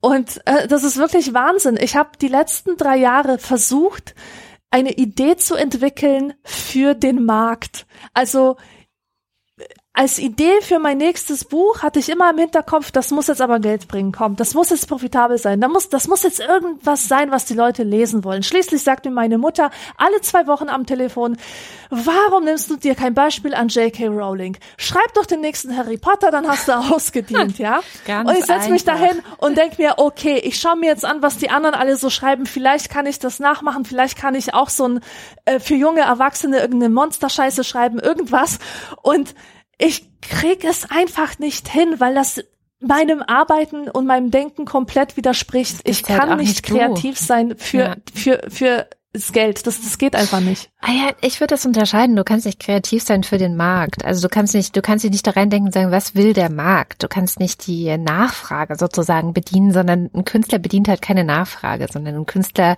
Und 0.03 0.41
äh, 0.47 0.67
das 0.67 0.83
ist 0.83 0.97
wirklich 0.97 1.33
Wahnsinn. 1.33 1.79
Ich 1.81 1.95
habe 1.95 2.11
die 2.21 2.29
letzten 2.29 2.77
drei 2.77 2.97
Jahre 2.97 3.39
versucht, 3.39 4.17
eine 4.69 4.95
Idee 4.95 5.37
zu 5.37 5.55
entwickeln 5.55 6.35
für 6.43 6.95
den 6.95 7.25
Markt. 7.25 7.87
Also 8.13 8.57
als 9.95 10.19
Idee 10.19 10.63
für 10.63 10.79
mein 10.79 10.97
nächstes 10.97 11.45
Buch 11.45 11.83
hatte 11.83 11.99
ich 11.99 12.09
immer 12.09 12.31
im 12.31 12.39
Hinterkopf, 12.39 12.91
das 12.91 13.11
muss 13.11 13.27
jetzt 13.27 13.43
aber 13.43 13.61
Geld 13.61 13.89
bringen, 13.89 14.11
komm, 14.11 14.37
das 14.37 14.55
muss 14.55 14.71
jetzt 14.71 14.89
profitabel 14.89 15.37
sein, 15.37 15.61
da 15.61 15.69
muss, 15.69 15.91
das 15.91 16.09
muss 16.09 16.23
jetzt 16.23 16.41
irgendwas 16.41 17.09
sein, 17.09 17.31
was 17.31 17.45
die 17.45 17.53
Leute 17.53 17.83
lesen 17.83 18.25
wollen. 18.25 18.43
Schließlich 18.43 18.83
sagt 18.83 19.05
mir 19.05 19.11
meine 19.11 19.37
Mutter 19.37 19.71
alle 19.99 20.19
zwei 20.23 20.47
Wochen 20.47 20.71
am 20.71 20.87
Telefon, 20.87 21.37
warum 21.91 22.45
nimmst 22.45 22.71
du 22.71 22.77
dir 22.77 22.95
kein 22.95 23.13
Beispiel 23.13 23.55
an 23.55 23.69
J.K. 23.69 24.07
Rowling? 24.07 24.57
Schreib 24.79 25.13
doch 25.13 25.27
den 25.27 25.43
nächsten 25.43 25.77
Harry 25.77 25.99
Potter, 25.99 26.31
dann 26.31 26.49
hast 26.49 26.69
du 26.69 26.73
ausgedient, 26.95 27.59
ja? 27.59 27.81
Ganz 28.07 28.31
und 28.31 28.39
ich 28.39 28.47
setze 28.47 28.71
mich 28.71 28.85
dahin 28.85 29.21
und 29.39 29.59
denk 29.59 29.79
mir, 29.79 29.97
okay, 29.99 30.39
ich 30.39 30.59
schaue 30.59 30.77
mir 30.77 30.87
jetzt 30.87 31.05
an, 31.05 31.21
was 31.21 31.37
die 31.37 31.51
anderen 31.51 31.75
alle 31.75 31.97
so 31.97 32.09
schreiben, 32.09 32.47
vielleicht 32.47 32.89
kann 32.89 33.05
ich 33.05 33.19
das 33.19 33.41
nachmachen, 33.41 33.85
vielleicht 33.85 34.17
kann 34.17 34.35
ich 34.35 34.55
auch 34.55 34.71
so 34.71 34.89
ein 34.89 35.01
äh, 35.45 35.61
für 35.61 35.75
junge 35.75 36.01
Erwachsene 36.01 36.61
irgendeine 36.61 36.95
Monsterscheiße 36.95 37.63
schreiben, 37.63 37.99
irgendwas 37.99 38.59
und 39.03 39.35
ich 39.83 40.09
krieg 40.21 40.65
es 40.65 40.91
einfach 40.91 41.39
nicht 41.39 41.69
hin, 41.69 41.97
weil 41.99 42.15
das 42.15 42.41
meinem 42.81 43.23
Arbeiten 43.23 43.89
und 43.89 44.07
meinem 44.07 44.31
Denken 44.31 44.65
komplett 44.65 45.17
widerspricht. 45.17 45.81
Ich 45.85 46.03
halt 46.09 46.21
kann 46.21 46.39
nicht 46.39 46.49
nicht 46.49 46.63
kreativ 46.65 47.19
sein 47.19 47.55
für, 47.57 47.79
Ja. 47.79 47.97
für, 48.15 48.41
für 48.49 48.89
das 49.13 49.33
Geld. 49.33 49.67
Das, 49.67 49.81
das 49.81 49.99
geht 49.99 50.17
einfach 50.17 50.41
nicht. 50.41 50.71
Ah 50.81 50.91
ja, 50.91 51.13
ich 51.21 51.41
würde 51.41 51.55
das 51.55 51.67
unterscheiden. 51.67 52.17
Du 52.17 52.25
kannst 52.25 52.47
nicht 52.47 52.59
kreativ 52.61 53.03
sein 53.03 53.25
für 53.25 53.39
den 53.39 53.57
Markt. 53.57 54.05
Also 54.05 54.23
du 54.23 54.29
kannst 54.29 54.55
nicht, 54.55 54.75
du 54.75 54.83
kannst 54.83 55.05
dich 55.05 55.11
nicht 55.13 55.27
da 55.27 55.33
reindenken 55.33 55.67
und 55.69 55.73
sagen, 55.75 55.91
was 55.93 56.15
will 56.15 56.33
der 56.33 56.51
Markt? 56.51 57.03
Du 57.03 57.09
kannst 57.09 57.39
nicht 57.39 57.67
die 57.67 57.97
Nachfrage 57.99 58.77
sozusagen 58.77 59.35
bedienen, 59.35 59.73
sondern 59.73 60.11
ein 60.15 60.25
Künstler 60.25 60.59
bedient 60.59 60.89
halt 60.89 61.03
keine 61.03 61.25
Nachfrage, 61.25 61.89
sondern 61.93 62.17
ein 62.17 62.27
Künstler 62.27 62.77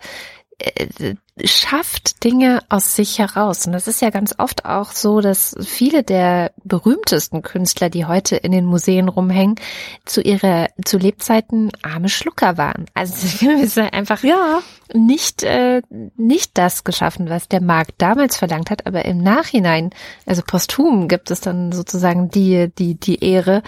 schafft 1.44 2.22
Dinge 2.22 2.60
aus 2.68 2.94
sich 2.94 3.18
heraus. 3.18 3.66
Und 3.66 3.72
das 3.72 3.88
ist 3.88 4.00
ja 4.00 4.10
ganz 4.10 4.34
oft 4.38 4.64
auch 4.64 4.92
so, 4.92 5.20
dass 5.20 5.56
viele 5.60 6.04
der 6.04 6.52
berühmtesten 6.62 7.42
Künstler, 7.42 7.90
die 7.90 8.06
heute 8.06 8.36
in 8.36 8.52
den 8.52 8.64
Museen 8.64 9.08
rumhängen, 9.08 9.56
zu 10.04 10.20
ihrer, 10.20 10.68
zu 10.84 10.96
Lebzeiten 10.96 11.72
arme 11.82 12.08
Schlucker 12.08 12.56
waren. 12.56 12.86
Also 12.94 13.46
es 13.62 13.76
ist 13.76 13.78
einfach 13.78 14.22
Ja. 14.22 14.60
nicht, 14.92 15.42
äh, 15.42 15.82
nicht 16.16 16.56
das 16.56 16.84
geschaffen, 16.84 17.28
was 17.28 17.48
der 17.48 17.60
Markt 17.60 17.94
damals 17.98 18.36
verlangt 18.36 18.70
hat, 18.70 18.86
aber 18.86 19.04
im 19.04 19.18
Nachhinein, 19.18 19.90
also 20.26 20.42
posthum 20.46 21.08
gibt 21.08 21.32
es 21.32 21.40
dann 21.40 21.72
sozusagen 21.72 22.30
die, 22.30 22.70
die, 22.78 22.94
die 22.94 23.24
Ehre, 23.24 23.62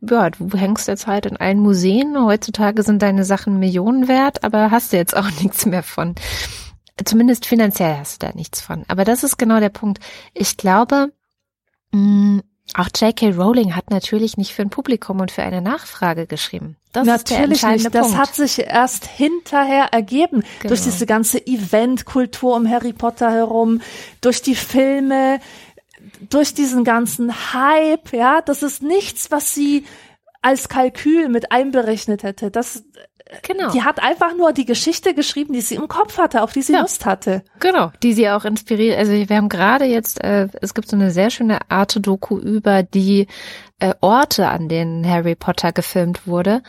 ja, 0.00 0.30
du 0.30 0.50
hängst 0.56 0.88
jetzt 0.88 1.06
halt 1.06 1.26
in 1.26 1.36
allen 1.36 1.58
Museen, 1.60 2.16
heutzutage 2.18 2.82
sind 2.82 3.02
deine 3.02 3.24
Sachen 3.24 3.58
Millionen 3.58 4.08
wert, 4.08 4.44
aber 4.44 4.70
hast 4.70 4.92
du 4.92 4.96
jetzt 4.96 5.16
auch 5.16 5.30
nichts 5.42 5.66
mehr 5.66 5.82
von. 5.82 6.14
Zumindest 7.04 7.46
finanziell 7.46 7.96
hast 7.98 8.22
du 8.22 8.26
da 8.26 8.32
nichts 8.34 8.60
von. 8.60 8.84
Aber 8.88 9.04
das 9.04 9.22
ist 9.22 9.36
genau 9.36 9.60
der 9.60 9.68
Punkt. 9.68 9.98
Ich 10.32 10.56
glaube, 10.56 11.12
mh, 11.92 12.40
auch 12.74 12.88
J.K. 12.94 13.30
Rowling 13.30 13.76
hat 13.76 13.90
natürlich 13.90 14.36
nicht 14.36 14.52
für 14.52 14.62
ein 14.62 14.70
Publikum 14.70 15.20
und 15.20 15.30
für 15.30 15.42
eine 15.42 15.62
Nachfrage 15.62 16.26
geschrieben. 16.26 16.76
Das 16.92 17.06
ist 17.06 17.30
der 17.30 17.38
Natürlich 17.38 17.62
entscheidende 17.62 17.84
nicht. 17.84 17.94
Das 17.94 18.08
Punkt. 18.08 18.18
hat 18.18 18.34
sich 18.34 18.58
erst 18.58 19.06
hinterher 19.06 19.92
ergeben. 19.92 20.42
Genau. 20.60 20.68
Durch 20.68 20.82
diese 20.82 21.06
ganze 21.06 21.38
Eventkultur 21.46 22.56
um 22.56 22.68
Harry 22.68 22.92
Potter 22.92 23.30
herum, 23.30 23.82
durch 24.20 24.42
die 24.42 24.56
Filme, 24.56 25.38
durch 26.30 26.54
diesen 26.54 26.84
ganzen 26.84 27.32
Hype, 27.52 28.12
ja. 28.12 28.40
Das 28.40 28.62
ist 28.62 28.82
nichts, 28.82 29.30
was 29.30 29.54
sie 29.54 29.84
als 30.42 30.68
Kalkül 30.68 31.28
mit 31.28 31.50
einberechnet 31.50 32.22
hätte. 32.22 32.50
Das, 32.50 32.84
genau. 33.42 33.70
die 33.72 33.82
hat 33.82 34.02
einfach 34.02 34.36
nur 34.36 34.52
die 34.52 34.64
Geschichte 34.64 35.12
geschrieben, 35.14 35.52
die 35.52 35.60
sie 35.60 35.74
im 35.74 35.88
Kopf 35.88 36.18
hatte, 36.18 36.42
auf 36.42 36.52
die 36.52 36.62
sie 36.62 36.72
Ja. 36.74 36.82
Lust 36.82 37.04
hatte. 37.04 37.42
Genau, 37.58 37.90
die 38.02 38.12
sie 38.12 38.28
auch 38.30 38.44
inspiriert. 38.44 38.96
Also 38.98 39.12
wir 39.12 39.36
haben 39.36 39.48
gerade 39.48 39.86
jetzt, 39.86 40.22
äh, 40.22 40.48
es 40.60 40.74
gibt 40.74 40.88
so 40.88 40.96
eine 40.96 41.10
sehr 41.10 41.30
schöne 41.30 41.58
Arte-Doku 41.68 42.38
über 42.38 42.82
die 42.84 43.26
äh, 43.80 43.94
Orte, 44.00 44.48
an 44.48 44.68
denen 44.68 45.08
Harry 45.08 45.34
Potter 45.34 45.72
gefilmt 45.72 46.26
wurde. 46.26 46.62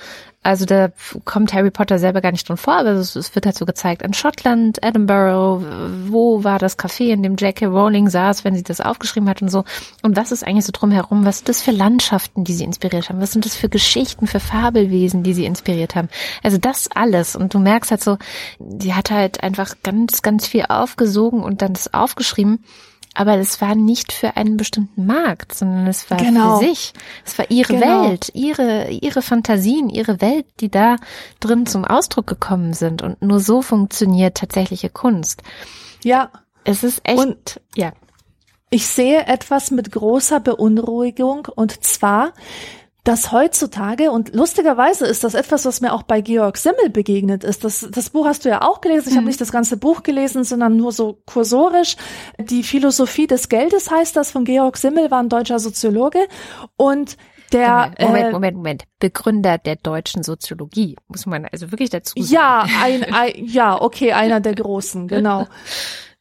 Also 0.47 0.63
da 0.63 0.91
kommt 1.25 1.51
Harry 1.51 1.71
Potter 1.71 1.99
selber 1.99 2.21
gar 2.21 2.31
nicht 2.31 2.47
drin 2.47 2.55
vor, 2.55 2.75
aber 2.75 2.91
es, 2.91 3.17
es 3.17 3.35
wird 3.35 3.45
halt 3.45 3.57
so 3.57 3.65
gezeigt 3.65 4.01
in 4.01 4.13
Schottland, 4.13 4.81
Edinburgh, 4.81 5.61
wo 6.07 6.45
war 6.45 6.57
das 6.57 6.79
Café, 6.79 7.11
in 7.11 7.21
dem 7.21 7.35
J.K. 7.35 7.65
Rowling 7.65 8.09
saß, 8.09 8.45
wenn 8.45 8.55
sie 8.55 8.63
das 8.63 8.79
aufgeschrieben 8.79 9.27
hat 9.27 9.41
und 9.41 9.49
so. 9.49 9.65
Und 10.03 10.15
was 10.15 10.31
ist 10.31 10.47
eigentlich 10.47 10.63
so 10.63 10.71
drumherum? 10.71 11.25
Was 11.25 11.39
sind 11.39 11.49
das 11.49 11.61
für 11.61 11.71
Landschaften, 11.71 12.45
die 12.45 12.53
sie 12.53 12.63
inspiriert 12.63 13.09
haben? 13.09 13.19
Was 13.19 13.33
sind 13.33 13.43
das 13.43 13.57
für 13.57 13.67
Geschichten, 13.67 14.25
für 14.25 14.39
Fabelwesen, 14.39 15.21
die 15.21 15.33
sie 15.33 15.45
inspiriert 15.45 15.97
haben? 15.97 16.07
Also 16.43 16.57
das 16.57 16.87
alles. 16.95 17.35
Und 17.35 17.53
du 17.53 17.59
merkst 17.59 17.91
halt 17.91 18.01
so, 18.01 18.17
die 18.57 18.93
hat 18.93 19.11
halt 19.11 19.43
einfach 19.43 19.73
ganz, 19.83 20.21
ganz 20.21 20.47
viel 20.47 20.63
aufgesogen 20.69 21.43
und 21.43 21.61
dann 21.61 21.73
das 21.73 21.93
aufgeschrieben. 21.93 22.63
Aber 23.19 23.35
es 23.37 23.59
war 23.61 23.73
nicht 23.73 24.11
für 24.13 24.37
einen 24.37 24.57
bestimmten 24.57 25.07
Markt, 25.07 25.55
sondern 25.55 25.87
es 25.87 26.09
war 26.11 26.17
Genau. 26.19 26.59
für 26.59 26.65
sich. 26.67 26.93
Es 27.25 27.35
war 27.39 27.49
ihre 27.49 27.73
Genau. 27.73 28.09
Welt, 28.09 28.29
ihre, 28.35 28.89
ihre 28.91 29.23
Fantasien, 29.23 29.89
ihre 29.89 30.21
Welt, 30.21 30.45
die 30.59 30.69
da 30.69 30.97
drin 31.39 31.65
zum 31.65 31.83
Ausdruck 31.83 32.27
gekommen 32.27 32.73
sind. 32.73 33.01
Und 33.01 33.19
nur 33.23 33.39
so 33.39 33.63
funktioniert 33.63 34.37
tatsächliche 34.37 34.89
Kunst. 34.91 35.41
Ja. 36.03 36.29
Es 36.63 36.83
ist 36.83 37.01
echt, 37.05 37.17
Und- 37.17 37.59
ja. 37.75 37.91
Ich 38.69 38.85
sehe 38.87 39.25
etwas 39.25 39.71
mit 39.71 39.91
großer 39.93 40.39
Beunruhigung 40.41 41.47
und 41.55 41.83
zwar, 41.85 42.33
dass 43.07 43.31
heutzutage, 43.31 44.11
und 44.11 44.35
lustigerweise 44.35 45.05
ist 45.05 45.23
das 45.23 45.33
etwas, 45.33 45.63
was 45.63 45.79
mir 45.79 45.93
auch 45.93 46.03
bei 46.03 46.19
Georg 46.19 46.57
Simmel 46.57 46.89
begegnet 46.89 47.45
ist. 47.45 47.63
Das, 47.63 47.87
das 47.89 48.09
Buch 48.09 48.25
hast 48.25 48.43
du 48.43 48.49
ja 48.49 48.63
auch 48.63 48.81
gelesen. 48.81 49.11
Ich 49.11 49.15
habe 49.15 49.25
nicht 49.25 49.39
das 49.39 49.53
ganze 49.53 49.77
Buch 49.77 50.03
gelesen, 50.03 50.43
sondern 50.43 50.75
nur 50.75 50.91
so 50.91 51.21
kursorisch. 51.25 51.95
Die 52.37 52.63
Philosophie 52.63 53.25
des 53.25 53.47
Geldes 53.47 53.89
heißt 53.89 54.13
das 54.17 54.31
von 54.31 54.43
Georg 54.43 54.75
Simmel, 54.75 55.09
war 55.09 55.21
ein 55.21 55.29
deutscher 55.29 55.59
Soziologe. 55.59 56.19
Und 56.75 57.15
der, 57.53 57.93
Moment, 57.97 58.27
äh, 58.27 58.31
Moment, 58.31 58.57
Moment. 58.57 58.83
Begründer 58.99 59.57
der 59.57 59.77
deutschen 59.77 60.23
Soziologie, 60.23 60.97
muss 61.07 61.25
man 61.25 61.45
also 61.45 61.71
wirklich 61.71 61.89
dazu 61.89 62.21
sagen. 62.21 62.33
ja, 62.33 62.67
ein, 62.83 63.05
ein, 63.05 63.31
ja, 63.37 63.81
okay, 63.81 64.11
einer 64.11 64.41
der 64.41 64.55
Großen, 64.55 65.07
genau. 65.07 65.47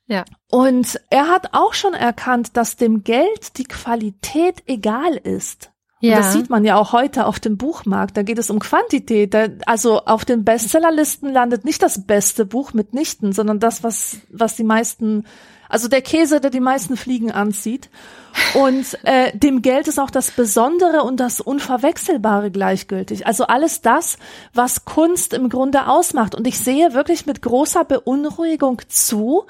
Ja. 0.09 0.24
Und 0.53 1.01
er 1.11 1.26
hat 1.26 1.49
auch 1.51 1.74
schon 1.74 1.93
erkannt, 1.93 2.57
dass 2.57 2.76
dem 2.76 3.03
Geld 3.03 3.59
die 3.59 3.64
Qualität 3.64 4.62
egal 4.66 5.16
ist. 5.16 5.72
Und 6.03 6.09
Ja. 6.09 6.18
das 6.18 6.32
sieht 6.34 6.51
man 6.51 6.64
ja 6.64 6.76
auch 6.76 6.92
heute 6.92 7.26
auf 7.26 7.40
dem 7.40 7.57
Buchmarkt. 7.57 8.16
Da 8.16 8.22
geht 8.22 8.38
es 8.38 8.51
um 8.51 8.59
Quantität. 8.59 9.32
Da, 9.32 9.47
also 9.64 10.05
auf 10.05 10.24
den 10.24 10.44
Bestsellerlisten 10.44 11.32
landet 11.32 11.64
nicht 11.64 11.82
das 11.82 12.07
beste 12.07 12.44
Buch 12.44 12.74
mitnichten, 12.74 13.32
sondern 13.32 13.61
das, 13.61 13.82
was, 13.82 14.18
was 14.30 14.57
die 14.57 14.64
meisten, 14.64 15.24
also 15.69 15.89
der 15.89 16.03
Käse, 16.03 16.41
der 16.41 16.51
die 16.51 16.61
meisten 16.61 16.97
Fliegen 16.97 17.31
anzieht. 17.31 17.91
Und 18.55 18.99
äh, 19.05 19.37
dem 19.37 19.62
Geld 19.62 19.89
ist 19.89 19.99
auch 19.99 20.11
das 20.11 20.31
Besondere 20.31 21.03
und 21.03 21.19
das 21.19 21.41
Unverwechselbare 21.41 22.51
gleichgültig. 22.51 23.27
Also 23.27 23.47
alles 23.47 23.81
das, 23.81 24.19
was 24.53 24.85
Kunst 24.85 25.33
im 25.33 25.49
Grunde 25.49 25.89
ausmacht. 25.89 26.35
Und 26.35 26.47
ich 26.47 26.59
sehe 26.59 26.93
wirklich 26.93 27.27
mit 27.27 27.43
großer 27.43 27.85
Beunruhigung 27.85 28.83
zu, 28.89 29.45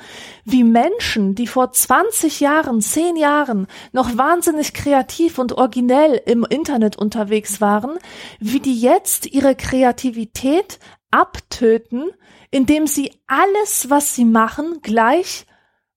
wie 0.45 0.63
Menschen, 0.63 1.35
die 1.35 1.47
vor 1.47 1.73
20 1.73 2.41
Jahren, 2.41 2.81
10 2.81 3.17
Jahren 3.17 3.67
noch 3.93 4.17
wahnsinnig 4.17 4.73
kreativ 4.73 5.39
und 5.39 5.53
originell 5.53 6.21
im 6.25 6.45
Internet 6.49 6.97
unterwegs 6.97 7.61
waren, 7.61 7.99
wie 8.39 8.61
die 8.61 8.79
jetzt 8.79 9.27
ihre 9.27 9.57
Kreativität 9.57 10.79
abtöten, 11.11 12.11
indem 12.51 12.87
sie 12.87 13.13
alles, 13.27 13.91
was 13.91 14.15
sie 14.15 14.25
machen, 14.25 14.79
gleich 14.83 15.47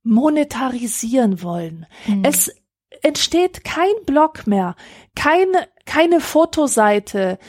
monetarisieren 0.03 1.41
wollen. 1.41 1.85
Es 2.23 2.51
entsteht 3.01 3.63
kein 3.63 3.93
Blog 4.05 4.47
mehr, 4.47 4.75
keine, 5.15 5.67
keine 5.85 6.21
Fotoseite, 6.21 7.39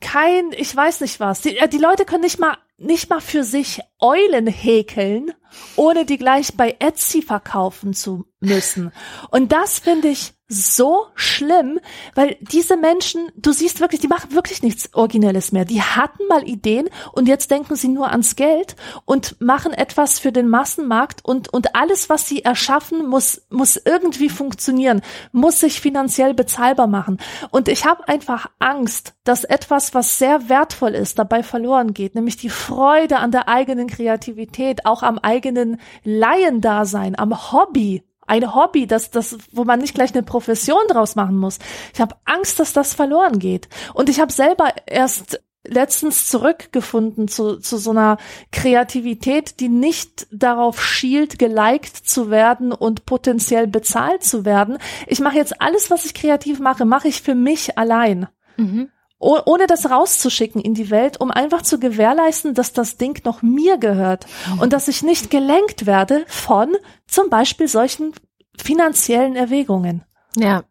kein, 0.00 0.52
ich 0.52 0.74
weiß 0.74 1.00
nicht 1.00 1.20
was. 1.20 1.40
Die, 1.42 1.56
äh, 1.56 1.68
die 1.68 1.78
Leute 1.78 2.04
können 2.04 2.22
nicht 2.22 2.38
mal, 2.38 2.58
nicht 2.78 3.08
mal 3.08 3.20
für 3.20 3.44
sich 3.44 3.80
Eulen 3.98 4.46
häkeln, 4.46 5.32
ohne 5.76 6.04
die 6.04 6.18
gleich 6.18 6.56
bei 6.56 6.76
Etsy 6.78 7.22
verkaufen 7.22 7.94
zu 7.94 8.26
müssen. 8.40 8.92
Und 9.30 9.52
das 9.52 9.78
finde 9.78 10.08
ich 10.08 10.34
so 10.48 11.06
schlimm, 11.16 11.80
weil 12.14 12.36
diese 12.40 12.76
Menschen, 12.76 13.32
du 13.36 13.52
siehst 13.52 13.80
wirklich, 13.80 14.00
die 14.00 14.06
machen 14.06 14.32
wirklich 14.32 14.62
nichts 14.62 14.94
Originelles 14.94 15.50
mehr. 15.50 15.64
Die 15.64 15.82
hatten 15.82 16.24
mal 16.28 16.48
Ideen 16.48 16.88
und 17.12 17.26
jetzt 17.26 17.50
denken 17.50 17.74
sie 17.74 17.88
nur 17.88 18.10
ans 18.10 18.36
Geld 18.36 18.76
und 19.04 19.40
machen 19.40 19.72
etwas 19.72 20.20
für 20.20 20.30
den 20.30 20.48
Massenmarkt 20.48 21.24
und, 21.24 21.52
und 21.52 21.74
alles, 21.74 22.08
was 22.08 22.28
sie 22.28 22.44
erschaffen, 22.44 23.06
muss, 23.06 23.42
muss 23.50 23.76
irgendwie 23.76 24.28
funktionieren, 24.28 25.02
muss 25.32 25.60
sich 25.60 25.80
finanziell 25.80 26.32
bezahlbar 26.32 26.86
machen. 26.86 27.18
Und 27.50 27.68
ich 27.68 27.84
habe 27.84 28.06
einfach 28.06 28.46
Angst, 28.60 29.14
dass 29.24 29.42
etwas, 29.42 29.94
was 29.94 30.18
sehr 30.18 30.48
wertvoll 30.48 30.94
ist, 30.94 31.18
dabei 31.18 31.42
verloren 31.42 31.92
geht, 31.92 32.14
nämlich 32.14 32.36
die 32.36 32.50
Freude 32.50 33.18
an 33.18 33.32
der 33.32 33.48
eigenen 33.48 33.88
Kreativität, 33.88 34.86
auch 34.86 35.02
am 35.02 35.18
eigenen 35.18 35.80
Laiendasein, 36.04 37.18
am 37.18 37.52
Hobby 37.52 38.05
ein 38.26 38.54
Hobby, 38.54 38.86
das, 38.86 39.10
das, 39.10 39.36
wo 39.52 39.64
man 39.64 39.80
nicht 39.80 39.94
gleich 39.94 40.12
eine 40.12 40.22
Profession 40.22 40.82
draus 40.88 41.16
machen 41.16 41.36
muss. 41.36 41.58
Ich 41.94 42.00
habe 42.00 42.16
Angst, 42.24 42.58
dass 42.58 42.72
das 42.72 42.94
verloren 42.94 43.38
geht. 43.38 43.68
Und 43.94 44.08
ich 44.08 44.20
habe 44.20 44.32
selber 44.32 44.72
erst 44.86 45.40
letztens 45.68 46.28
zurückgefunden 46.28 47.28
zu, 47.28 47.56
zu 47.58 47.76
so 47.76 47.90
einer 47.90 48.18
Kreativität, 48.52 49.60
die 49.60 49.68
nicht 49.68 50.26
darauf 50.30 50.82
schielt, 50.84 51.38
geliked 51.38 51.96
zu 51.96 52.30
werden 52.30 52.72
und 52.72 53.06
potenziell 53.06 53.66
bezahlt 53.66 54.22
zu 54.22 54.44
werden. 54.44 54.78
Ich 55.06 55.20
mache 55.20 55.36
jetzt 55.36 55.60
alles, 55.60 55.90
was 55.90 56.04
ich 56.04 56.14
kreativ 56.14 56.60
mache, 56.60 56.84
mache 56.84 57.08
ich 57.08 57.22
für 57.22 57.34
mich 57.34 57.76
allein. 57.78 58.28
Mhm. 58.56 58.90
Oh, 59.18 59.38
ohne 59.46 59.66
das 59.66 59.90
rauszuschicken 59.90 60.60
in 60.60 60.74
die 60.74 60.90
Welt, 60.90 61.20
um 61.20 61.30
einfach 61.30 61.62
zu 61.62 61.80
gewährleisten, 61.80 62.52
dass 62.52 62.74
das 62.74 62.98
Ding 62.98 63.24
noch 63.24 63.40
mir 63.40 63.78
gehört 63.78 64.26
und 64.60 64.74
dass 64.74 64.88
ich 64.88 65.02
nicht 65.02 65.30
gelenkt 65.30 65.86
werde 65.86 66.24
von 66.26 66.76
zum 67.06 67.30
Beispiel 67.30 67.66
solchen 67.66 68.12
finanziellen 68.58 69.34
Erwägungen. 69.34 70.04
Ja, 70.36 70.64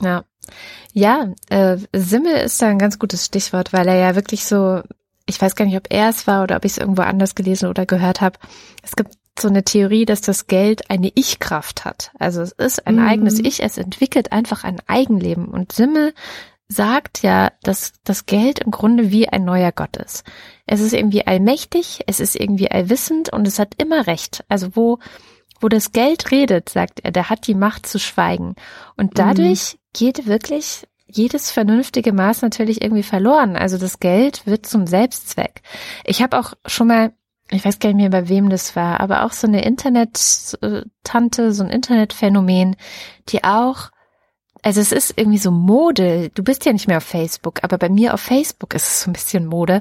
ja. 0.00 0.24
Ja, 0.92 1.32
äh, 1.50 1.76
Simmel 1.92 2.36
ist 2.36 2.62
da 2.62 2.68
ein 2.68 2.78
ganz 2.78 2.98
gutes 2.98 3.26
Stichwort, 3.26 3.72
weil 3.72 3.88
er 3.88 3.96
ja 3.96 4.14
wirklich 4.14 4.44
so, 4.44 4.80
ich 5.26 5.40
weiß 5.40 5.56
gar 5.56 5.64
nicht, 5.64 5.76
ob 5.76 5.88
er 5.90 6.08
es 6.08 6.26
war 6.26 6.44
oder 6.44 6.56
ob 6.56 6.64
ich 6.64 6.72
es 6.72 6.78
irgendwo 6.78 7.02
anders 7.02 7.34
gelesen 7.34 7.68
oder 7.68 7.84
gehört 7.84 8.20
habe. 8.20 8.38
Es 8.82 8.94
gibt 8.94 9.14
so 9.38 9.48
eine 9.48 9.64
Theorie, 9.64 10.06
dass 10.06 10.20
das 10.20 10.46
Geld 10.46 10.88
eine 10.88 11.10
Ich-Kraft 11.14 11.84
hat. 11.84 12.12
Also 12.18 12.40
es 12.42 12.52
ist 12.52 12.86
ein 12.86 12.96
mhm. 12.96 13.08
eigenes 13.08 13.38
Ich, 13.40 13.62
es 13.62 13.76
entwickelt 13.76 14.32
einfach 14.32 14.64
ein 14.64 14.80
Eigenleben. 14.86 15.48
Und 15.48 15.72
Simmel 15.72 16.14
sagt 16.68 17.22
ja, 17.22 17.52
dass 17.62 17.92
das 18.04 18.26
Geld 18.26 18.58
im 18.58 18.70
Grunde 18.70 19.10
wie 19.10 19.28
ein 19.28 19.44
neuer 19.44 19.72
Gott 19.72 19.96
ist. 19.96 20.24
Es 20.66 20.80
ist 20.80 20.92
irgendwie 20.92 21.26
allmächtig, 21.26 22.00
es 22.06 22.20
ist 22.20 22.34
irgendwie 22.34 22.70
allwissend 22.70 23.32
und 23.32 23.46
es 23.46 23.58
hat 23.58 23.74
immer 23.80 24.06
Recht. 24.06 24.44
Also 24.48 24.74
wo 24.74 24.98
wo 25.60 25.68
das 25.68 25.92
Geld 25.92 26.30
redet, 26.30 26.68
sagt 26.68 27.00
er, 27.00 27.12
der 27.12 27.30
hat 27.30 27.46
die 27.46 27.54
Macht 27.54 27.86
zu 27.86 27.98
schweigen. 27.98 28.56
Und 28.96 29.18
dadurch 29.18 29.74
mhm. 29.74 29.78
geht 29.94 30.26
wirklich 30.26 30.86
jedes 31.06 31.50
vernünftige 31.50 32.12
Maß 32.12 32.42
natürlich 32.42 32.82
irgendwie 32.82 33.02
verloren. 33.02 33.56
Also 33.56 33.78
das 33.78 34.00
Geld 34.00 34.46
wird 34.46 34.66
zum 34.66 34.86
Selbstzweck. 34.86 35.62
Ich 36.04 36.20
habe 36.20 36.38
auch 36.38 36.54
schon 36.66 36.88
mal, 36.88 37.12
ich 37.50 37.64
weiß 37.64 37.78
gar 37.78 37.90
nicht 37.90 37.96
mehr, 37.96 38.10
bei 38.10 38.28
wem 38.28 38.50
das 38.50 38.76
war, 38.76 39.00
aber 39.00 39.24
auch 39.24 39.32
so 39.32 39.46
eine 39.46 39.64
Internet-Tante, 39.64 41.52
so 41.52 41.62
ein 41.62 41.70
Internetphänomen, 41.70 42.76
die 43.28 43.44
auch 43.44 43.90
also 44.66 44.80
es 44.80 44.90
ist 44.90 45.14
irgendwie 45.14 45.38
so 45.38 45.52
Mode. 45.52 46.32
Du 46.34 46.42
bist 46.42 46.64
ja 46.64 46.72
nicht 46.72 46.88
mehr 46.88 46.96
auf 46.96 47.04
Facebook, 47.04 47.60
aber 47.62 47.78
bei 47.78 47.88
mir 47.88 48.14
auf 48.14 48.20
Facebook 48.20 48.74
ist 48.74 48.88
es 48.88 49.02
so 49.02 49.08
ein 49.08 49.12
bisschen 49.12 49.46
Mode. 49.46 49.80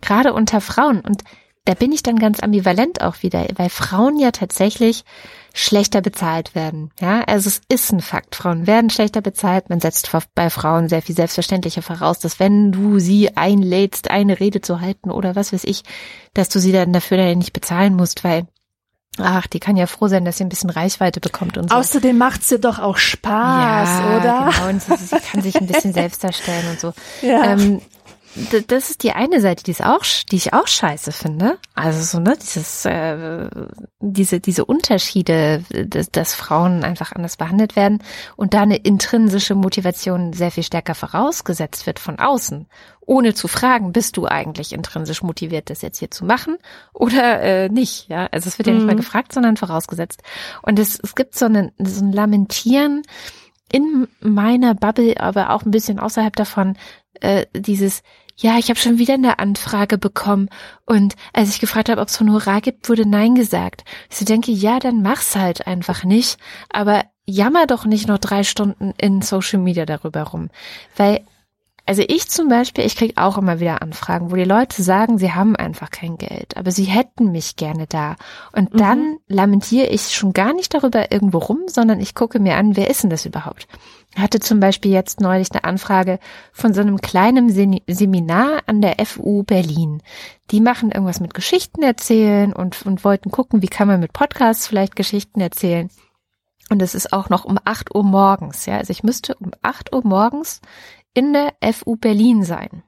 Gerade 0.00 0.32
unter 0.34 0.60
Frauen. 0.60 1.00
Und 1.00 1.24
da 1.64 1.74
bin 1.74 1.90
ich 1.90 2.04
dann 2.04 2.16
ganz 2.16 2.38
ambivalent 2.38 3.02
auch 3.02 3.24
wieder, 3.24 3.44
weil 3.56 3.70
Frauen 3.70 4.20
ja 4.20 4.30
tatsächlich 4.30 5.04
schlechter 5.52 6.00
bezahlt 6.00 6.54
werden. 6.54 6.92
Ja, 7.00 7.24
also 7.24 7.48
es 7.48 7.60
ist 7.68 7.92
ein 7.92 8.00
Fakt. 8.00 8.36
Frauen 8.36 8.68
werden 8.68 8.88
schlechter 8.88 9.20
bezahlt. 9.20 9.68
Man 9.68 9.80
setzt 9.80 10.08
bei 10.36 10.48
Frauen 10.48 10.88
sehr 10.88 11.02
viel 11.02 11.16
selbstverständlicher 11.16 11.82
voraus, 11.82 12.20
dass 12.20 12.38
wenn 12.38 12.70
du 12.70 13.00
sie 13.00 13.36
einlädst, 13.36 14.12
eine 14.12 14.38
Rede 14.38 14.60
zu 14.60 14.80
halten 14.80 15.10
oder 15.10 15.34
was 15.34 15.52
weiß 15.52 15.64
ich, 15.64 15.82
dass 16.34 16.48
du 16.48 16.60
sie 16.60 16.70
dann 16.70 16.92
dafür 16.92 17.16
dann 17.16 17.38
nicht 17.38 17.52
bezahlen 17.52 17.96
musst, 17.96 18.22
weil 18.22 18.46
Ach, 19.22 19.46
die 19.46 19.60
kann 19.60 19.76
ja 19.76 19.86
froh 19.86 20.08
sein, 20.08 20.24
dass 20.24 20.38
sie 20.38 20.44
ein 20.44 20.48
bisschen 20.48 20.70
Reichweite 20.70 21.20
bekommt 21.20 21.58
und 21.58 21.70
so. 21.70 21.76
Außerdem 21.76 22.16
macht's 22.16 22.50
ihr 22.50 22.58
doch 22.58 22.78
auch 22.78 22.96
Spaß, 22.96 23.88
ja, 23.88 24.16
oder? 24.16 24.50
Genau, 24.52 24.68
und 24.68 24.82
sie, 24.82 24.96
sie 24.96 25.16
kann 25.20 25.42
sich 25.42 25.56
ein 25.56 25.66
bisschen 25.66 25.92
selbst 25.92 26.22
darstellen 26.24 26.70
und 26.70 26.80
so. 26.80 26.92
Ja. 27.22 27.44
Ähm, 27.52 27.82
das 28.68 28.90
ist 28.90 29.02
die 29.02 29.12
eine 29.12 29.40
Seite, 29.40 29.64
die 29.64 29.72
ist 29.72 29.84
auch, 29.84 30.04
die 30.30 30.36
ich 30.36 30.52
auch 30.52 30.68
scheiße 30.68 31.10
finde. 31.10 31.58
Also 31.74 32.02
so 32.02 32.20
ne, 32.20 32.36
dieses, 32.40 32.84
äh, 32.84 33.48
diese 33.98 34.40
diese 34.40 34.64
Unterschiede, 34.64 35.64
dass, 35.86 36.10
dass 36.10 36.34
Frauen 36.34 36.84
einfach 36.84 37.12
anders 37.12 37.36
behandelt 37.36 37.74
werden 37.74 38.02
und 38.36 38.54
da 38.54 38.62
eine 38.62 38.76
intrinsische 38.76 39.54
Motivation 39.54 40.32
sehr 40.32 40.52
viel 40.52 40.62
stärker 40.62 40.94
vorausgesetzt 40.94 41.86
wird 41.86 41.98
von 41.98 42.18
außen, 42.20 42.66
ohne 43.00 43.34
zu 43.34 43.48
fragen, 43.48 43.92
bist 43.92 44.16
du 44.16 44.26
eigentlich 44.26 44.72
intrinsisch 44.72 45.22
motiviert, 45.22 45.68
das 45.68 45.82
jetzt 45.82 45.98
hier 45.98 46.12
zu 46.12 46.24
machen 46.24 46.56
oder 46.92 47.40
äh, 47.42 47.68
nicht? 47.68 48.08
Ja, 48.08 48.28
also 48.30 48.48
es 48.48 48.58
wird 48.58 48.68
ja 48.68 48.74
nicht 48.74 48.86
mal 48.86 48.92
mhm. 48.92 48.98
gefragt, 48.98 49.32
sondern 49.32 49.56
vorausgesetzt. 49.56 50.22
Und 50.62 50.78
es, 50.78 51.00
es 51.02 51.16
gibt 51.16 51.36
so, 51.36 51.46
einen, 51.46 51.72
so 51.78 52.04
ein 52.04 52.12
Lamentieren 52.12 53.02
in 53.72 54.08
meiner 54.20 54.74
Bubble, 54.74 55.20
aber 55.20 55.50
auch 55.50 55.64
ein 55.64 55.70
bisschen 55.70 55.98
außerhalb 55.98 56.34
davon, 56.34 56.76
äh, 57.20 57.46
dieses, 57.54 58.02
ja, 58.36 58.58
ich 58.58 58.68
habe 58.68 58.78
schon 58.78 58.98
wieder 58.98 59.14
eine 59.14 59.38
Anfrage 59.38 59.98
bekommen 59.98 60.48
und 60.86 61.14
als 61.32 61.50
ich 61.50 61.60
gefragt 61.60 61.88
habe, 61.88 62.00
ob 62.00 62.08
es 62.08 62.18
Honorar 62.20 62.60
gibt, 62.60 62.88
wurde 62.88 63.06
Nein 63.06 63.34
gesagt. 63.34 63.84
Ich 64.10 64.16
so 64.16 64.24
denke, 64.24 64.50
ja, 64.50 64.78
dann 64.78 65.02
mach's 65.02 65.36
halt 65.36 65.66
einfach 65.66 66.04
nicht, 66.04 66.38
aber 66.70 67.04
jammer 67.26 67.66
doch 67.66 67.84
nicht 67.84 68.08
noch 68.08 68.18
drei 68.18 68.42
Stunden 68.42 68.92
in 68.98 69.22
Social 69.22 69.60
Media 69.60 69.86
darüber 69.86 70.22
rum, 70.22 70.48
weil 70.96 71.24
also 71.90 72.04
ich 72.06 72.28
zum 72.28 72.48
Beispiel, 72.48 72.84
ich 72.84 72.94
krieg 72.94 73.14
auch 73.16 73.36
immer 73.36 73.58
wieder 73.58 73.82
Anfragen, 73.82 74.30
wo 74.30 74.36
die 74.36 74.44
Leute 74.44 74.80
sagen, 74.80 75.18
sie 75.18 75.32
haben 75.32 75.56
einfach 75.56 75.90
kein 75.90 76.18
Geld, 76.18 76.56
aber 76.56 76.70
sie 76.70 76.84
hätten 76.84 77.32
mich 77.32 77.56
gerne 77.56 77.88
da. 77.88 78.14
Und 78.52 78.78
dann 78.78 79.00
mhm. 79.00 79.18
lamentiere 79.26 79.88
ich 79.88 80.14
schon 80.14 80.32
gar 80.32 80.52
nicht 80.52 80.72
darüber 80.72 81.10
irgendwo 81.10 81.38
rum, 81.38 81.62
sondern 81.66 81.98
ich 81.98 82.14
gucke 82.14 82.38
mir 82.38 82.54
an, 82.54 82.76
wer 82.76 82.90
ist 82.90 83.02
denn 83.02 83.10
das 83.10 83.26
überhaupt? 83.26 83.66
Hatte 84.16 84.40
zum 84.40 84.60
Beispiel 84.60 84.90
jetzt 84.90 85.20
neulich 85.20 85.52
eine 85.52 85.64
Anfrage 85.64 86.18
von 86.52 86.74
so 86.74 86.80
einem 86.80 87.00
kleinen 87.00 87.48
Seminar 87.50 88.60
an 88.66 88.80
der 88.82 88.96
FU 89.06 89.44
Berlin. 89.44 90.02
Die 90.50 90.60
machen 90.60 90.90
irgendwas 90.90 91.20
mit 91.20 91.34
Geschichten 91.34 91.82
erzählen 91.82 92.52
und, 92.52 92.84
und 92.84 93.04
wollten 93.04 93.30
gucken, 93.30 93.62
wie 93.62 93.68
kann 93.68 93.88
man 93.88 94.00
mit 94.00 94.12
Podcasts 94.12 94.66
vielleicht 94.66 94.96
Geschichten 94.96 95.40
erzählen. 95.40 95.90
Und 96.70 96.82
es 96.82 96.94
ist 96.94 97.12
auch 97.12 97.28
noch 97.28 97.44
um 97.44 97.58
8 97.64 97.94
Uhr 97.94 98.04
morgens, 98.04 98.66
ja. 98.66 98.78
Also 98.78 98.90
ich 98.90 99.02
müsste 99.02 99.34
um 99.36 99.52
8 99.62 99.94
Uhr 99.94 100.02
morgens 100.04 100.60
in 101.14 101.32
der 101.32 101.54
FU 101.72 101.96
Berlin 101.96 102.44
sein. 102.44 102.82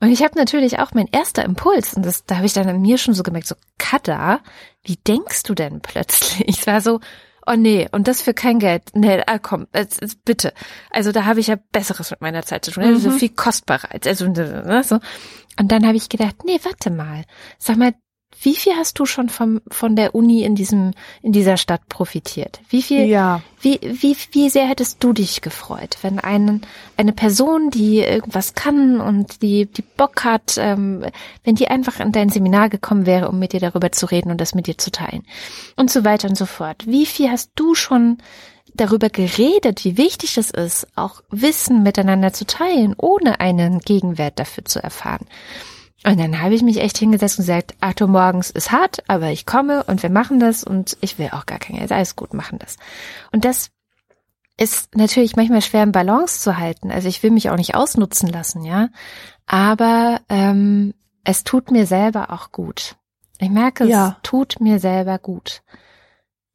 Und 0.00 0.08
ich 0.10 0.22
habe 0.22 0.36
natürlich 0.36 0.80
auch 0.80 0.94
mein 0.94 1.06
erster 1.06 1.44
Impuls, 1.44 1.94
und 1.94 2.04
das, 2.04 2.24
da 2.24 2.36
habe 2.36 2.46
ich 2.46 2.54
dann 2.54 2.68
an 2.68 2.80
mir 2.80 2.98
schon 2.98 3.14
so 3.14 3.22
gemerkt, 3.22 3.46
so, 3.46 3.54
Kada, 3.78 4.40
wie 4.82 4.96
denkst 4.96 5.44
du 5.44 5.54
denn 5.54 5.80
plötzlich? 5.80 6.44
Ich 6.48 6.66
war 6.66 6.80
so, 6.80 7.00
oh 7.46 7.54
nee, 7.56 7.88
und 7.92 8.08
das 8.08 8.22
für 8.22 8.34
kein 8.34 8.58
Geld. 8.58 8.82
Nee, 8.94 9.22
ah, 9.26 9.38
komm, 9.38 9.66
jetzt, 9.74 10.24
bitte. 10.24 10.52
Also 10.90 11.12
da 11.12 11.24
habe 11.24 11.40
ich 11.40 11.48
ja 11.48 11.56
Besseres 11.72 12.10
mit 12.10 12.20
meiner 12.20 12.42
Zeit 12.42 12.64
zu 12.64 12.70
tun. 12.70 12.84
Mhm. 12.84 12.94
Also 12.94 13.10
viel 13.10 13.30
kostbarer. 13.30 13.88
Also, 14.04 14.28
ne, 14.28 14.82
so. 14.84 14.98
Und 15.58 15.70
dann 15.70 15.86
habe 15.86 15.96
ich 15.96 16.08
gedacht, 16.08 16.44
nee, 16.44 16.58
warte 16.62 16.90
mal. 16.90 17.24
Sag 17.58 17.76
mal, 17.76 17.94
wie 18.42 18.56
viel 18.56 18.74
hast 18.74 18.98
du 18.98 19.06
schon 19.06 19.28
vom, 19.28 19.60
von 19.68 19.94
der 19.94 20.14
Uni 20.14 20.42
in 20.42 20.54
diesem, 20.54 20.92
in 21.22 21.32
dieser 21.32 21.56
Stadt 21.56 21.88
profitiert? 21.88 22.60
Wie 22.68 22.82
viel, 22.82 23.06
ja. 23.06 23.40
wie, 23.60 23.78
wie, 23.82 24.16
wie 24.32 24.50
sehr 24.50 24.66
hättest 24.66 25.02
du 25.02 25.12
dich 25.12 25.40
gefreut, 25.40 25.96
wenn 26.02 26.18
einen, 26.18 26.62
eine 26.96 27.12
Person, 27.12 27.70
die 27.70 27.98
irgendwas 28.00 28.54
kann 28.54 29.00
und 29.00 29.42
die, 29.42 29.66
die 29.66 29.82
Bock 29.82 30.24
hat, 30.24 30.56
ähm, 30.58 31.04
wenn 31.44 31.54
die 31.54 31.68
einfach 31.68 32.00
in 32.00 32.12
dein 32.12 32.30
Seminar 32.30 32.68
gekommen 32.68 33.06
wäre, 33.06 33.28
um 33.28 33.38
mit 33.38 33.52
dir 33.52 33.60
darüber 33.60 33.92
zu 33.92 34.06
reden 34.06 34.30
und 34.30 34.40
das 34.40 34.54
mit 34.54 34.66
dir 34.66 34.76
zu 34.76 34.90
teilen? 34.90 35.24
Und 35.76 35.90
so 35.90 36.04
weiter 36.04 36.28
und 36.28 36.36
so 36.36 36.46
fort. 36.46 36.86
Wie 36.86 37.06
viel 37.06 37.30
hast 37.30 37.52
du 37.54 37.74
schon 37.74 38.18
darüber 38.74 39.08
geredet, 39.08 39.84
wie 39.84 39.96
wichtig 39.96 40.38
es 40.38 40.50
ist, 40.50 40.86
auch 40.96 41.22
Wissen 41.30 41.82
miteinander 41.82 42.32
zu 42.32 42.46
teilen, 42.46 42.94
ohne 42.96 43.40
einen 43.40 43.80
Gegenwert 43.80 44.38
dafür 44.38 44.64
zu 44.64 44.82
erfahren? 44.82 45.26
Und 46.04 46.18
dann 46.18 46.40
habe 46.40 46.54
ich 46.54 46.62
mich 46.62 46.78
echt 46.78 46.98
hingesetzt 46.98 47.38
und 47.38 47.46
gesagt, 47.46 47.74
acht 47.80 48.00
Uhr 48.00 48.08
morgens 48.08 48.50
ist 48.50 48.72
hart, 48.72 49.04
aber 49.08 49.30
ich 49.30 49.46
komme 49.46 49.84
und 49.84 50.02
wir 50.02 50.10
machen 50.10 50.40
das 50.40 50.64
und 50.64 50.96
ich 51.00 51.18
will 51.18 51.30
auch 51.32 51.46
gar 51.46 51.58
kein 51.58 51.76
Geld. 51.76 51.92
Alles 51.92 52.16
gut, 52.16 52.34
machen 52.34 52.58
das. 52.58 52.76
Und 53.30 53.44
das 53.44 53.70
ist 54.56 54.96
natürlich 54.96 55.36
manchmal 55.36 55.62
schwer 55.62 55.84
im 55.84 55.92
Balance 55.92 56.40
zu 56.40 56.58
halten. 56.58 56.90
Also 56.90 57.08
ich 57.08 57.22
will 57.22 57.30
mich 57.30 57.50
auch 57.50 57.56
nicht 57.56 57.74
ausnutzen 57.74 58.28
lassen, 58.28 58.64
ja. 58.64 58.88
Aber 59.46 60.20
ähm, 60.28 60.94
es 61.24 61.44
tut 61.44 61.70
mir 61.70 61.86
selber 61.86 62.30
auch 62.30 62.50
gut. 62.50 62.96
Ich 63.38 63.50
merke, 63.50 63.84
ja. 63.84 64.08
es 64.08 64.14
tut 64.22 64.60
mir 64.60 64.80
selber 64.80 65.18
gut. 65.18 65.62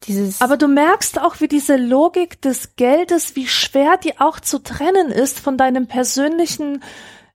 Dieses 0.04 0.42
Aber 0.42 0.58
du 0.58 0.68
merkst 0.68 1.20
auch, 1.20 1.40
wie 1.40 1.48
diese 1.48 1.76
Logik 1.76 2.42
des 2.42 2.76
Geldes, 2.76 3.36
wie 3.36 3.48
schwer 3.48 3.98
die 3.98 4.20
auch 4.20 4.40
zu 4.40 4.60
trennen 4.60 5.10
ist 5.10 5.40
von 5.40 5.58
deinem 5.58 5.88
persönlichen 5.88 6.84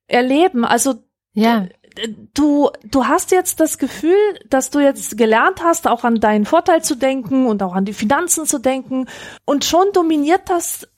Erleben. 0.06 0.64
Also 0.64 1.02
ja 1.32 1.66
du, 2.34 2.70
du 2.84 3.06
hast 3.06 3.30
jetzt 3.30 3.60
das 3.60 3.78
Gefühl, 3.78 4.16
dass 4.48 4.70
du 4.70 4.80
jetzt 4.80 5.16
gelernt 5.16 5.62
hast, 5.62 5.86
auch 5.86 6.04
an 6.04 6.20
deinen 6.20 6.46
Vorteil 6.46 6.82
zu 6.82 6.94
denken 6.94 7.46
und 7.46 7.62
auch 7.62 7.74
an 7.74 7.84
die 7.84 7.92
Finanzen 7.92 8.46
zu 8.46 8.58
denken 8.58 9.06
und 9.44 9.64
schon 9.64 9.92
dominiert 9.92 10.42
das 10.48 10.88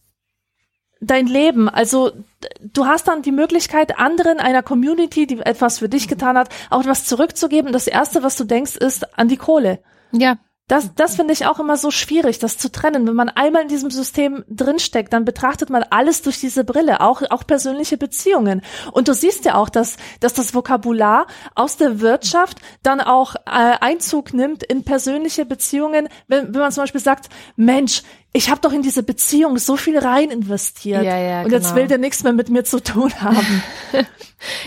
dein 1.01 1.27
Leben. 1.27 1.69
Also 1.69 2.13
du 2.61 2.87
hast 2.87 3.09
dann 3.09 3.23
die 3.23 3.33
Möglichkeit, 3.33 3.99
anderen 3.99 4.39
einer 4.39 4.63
Community, 4.63 5.27
die 5.27 5.39
etwas 5.41 5.79
für 5.79 5.89
dich 5.89 6.09
getan 6.09 6.39
hat, 6.39 6.49
auch 6.71 6.81
etwas 6.81 7.05
zurückzugeben. 7.05 7.73
Das 7.73 7.87
erste, 7.87 8.23
was 8.23 8.37
du 8.37 8.45
denkst, 8.45 8.77
ist 8.77 9.19
an 9.19 9.29
die 9.29 9.37
Kohle. 9.37 9.81
Ja. 10.13 10.39
Das, 10.67 10.95
das 10.95 11.17
finde 11.17 11.35
ich 11.35 11.45
auch 11.45 11.61
immer 11.61 11.77
so 11.77 11.91
schwierig, 11.91 12.39
das 12.39 12.57
zu 12.57 12.73
trennen. 12.73 13.07
Wenn 13.07 13.15
man 13.15 13.29
einmal 13.29 13.62
in 13.62 13.69
diesem 13.69 13.91
System 13.91 14.45
drinsteckt, 14.49 15.12
dann 15.12 15.27
betrachtet 15.27 15.69
man 15.69 15.83
alles 15.91 16.23
durch 16.23 16.41
diese 16.41 16.65
Brille, 16.65 17.03
auch, 17.03 17.21
auch 17.29 17.47
persönliche 17.47 17.99
Beziehungen. 17.99 18.62
Und 18.93 19.09
du 19.09 19.12
siehst 19.12 19.45
ja 19.45 19.57
auch, 19.57 19.69
dass, 19.69 19.99
dass 20.21 20.33
das 20.33 20.55
Vokabular 20.55 21.27
aus 21.55 21.77
der 21.77 22.01
Wirtschaft 22.01 22.61
dann 22.83 23.03
auch 23.03 23.35
äh, 23.35 23.77
Einzug 23.81 24.33
nimmt 24.33 24.62
in 24.62 24.85
persönliche 24.85 25.45
Beziehungen. 25.45 26.09
Wenn, 26.29 26.55
wenn 26.55 26.61
man 26.61 26.73
zum 26.73 26.85
Beispiel 26.85 27.03
sagt, 27.03 27.29
Mensch, 27.57 28.03
ich 28.37 28.51
habe 28.51 28.61
doch 28.61 28.72
in 28.72 28.82
diese 28.82 29.05
Beziehung 29.05 29.59
so 29.59 29.76
viel 29.76 29.97
rein 29.97 30.30
investiert. 30.30 31.05
Ja, 31.05 31.16
ja, 31.16 31.43
und 31.43 31.53
jetzt 31.53 31.68
genau. 31.68 31.76
will 31.76 31.87
der 31.87 31.99
nichts 31.99 32.24
mehr 32.24 32.32
mit 32.32 32.51
mir 32.51 32.64
zu 32.64 32.82
tun 32.82 33.12
haben. 33.20 33.62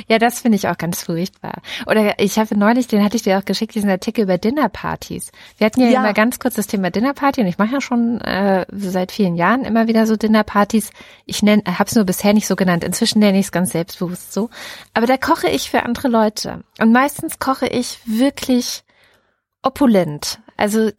Ja, 0.07 0.17
das 0.17 0.39
finde 0.39 0.55
ich 0.55 0.67
auch 0.67 0.77
ganz 0.77 1.03
furchtbar. 1.03 1.61
Oder 1.85 2.19
ich 2.19 2.39
habe 2.39 2.57
neulich, 2.57 2.87
den 2.87 3.03
hatte 3.03 3.15
ich 3.15 3.21
dir 3.21 3.37
auch 3.37 3.45
geschickt, 3.45 3.75
diesen 3.75 3.91
Artikel 3.91 4.23
über 4.23 4.39
Dinnerpartys. 4.39 5.31
Wir 5.59 5.65
hatten 5.65 5.81
ja, 5.81 5.89
Ja. 5.89 5.99
immer 5.99 6.13
ganz 6.13 6.39
kurz 6.39 6.55
das 6.55 6.65
Thema 6.65 6.89
Dinnerparty 6.89 7.41
und 7.41 7.47
ich 7.47 7.59
mache 7.59 7.73
ja 7.73 7.81
schon 7.81 8.19
äh, 8.21 8.65
seit 8.71 9.11
vielen 9.11 9.35
Jahren 9.35 9.65
immer 9.65 9.87
wieder 9.87 10.07
so 10.07 10.15
Dinnerpartys. 10.15 10.89
Ich 11.27 11.43
nenne, 11.43 11.61
habe 11.67 11.83
es 11.85 11.95
nur 11.95 12.05
bisher 12.05 12.33
nicht 12.33 12.47
so 12.47 12.55
genannt. 12.55 12.83
Inzwischen 12.83 13.19
nenne 13.19 13.37
ich 13.37 13.45
es 13.47 13.51
ganz 13.51 13.71
selbstbewusst 13.71 14.33
so. 14.33 14.49
Aber 14.95 15.05
da 15.05 15.15
koche 15.15 15.47
ich 15.47 15.69
für 15.69 15.83
andere 15.83 16.07
Leute 16.07 16.63
und 16.79 16.91
meistens 16.91 17.37
koche 17.37 17.67
ich 17.67 17.99
wirklich 18.05 18.83
opulent. 19.61 20.39
Also 20.55 20.89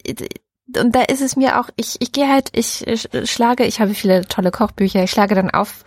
und 0.77 0.95
da 0.95 1.03
ist 1.03 1.23
es 1.23 1.37
mir 1.37 1.61
auch, 1.61 1.69
ich, 1.77 1.97
ich 2.01 2.13
gehe 2.13 2.29
halt, 2.29 2.51
ich, 2.53 2.85
schlage, 3.25 3.65
ich 3.65 3.81
habe 3.81 3.95
viele 3.95 4.27
tolle 4.27 4.51
Kochbücher, 4.51 5.03
ich 5.03 5.11
schlage 5.11 5.35
dann 5.35 5.51
auf, 5.51 5.85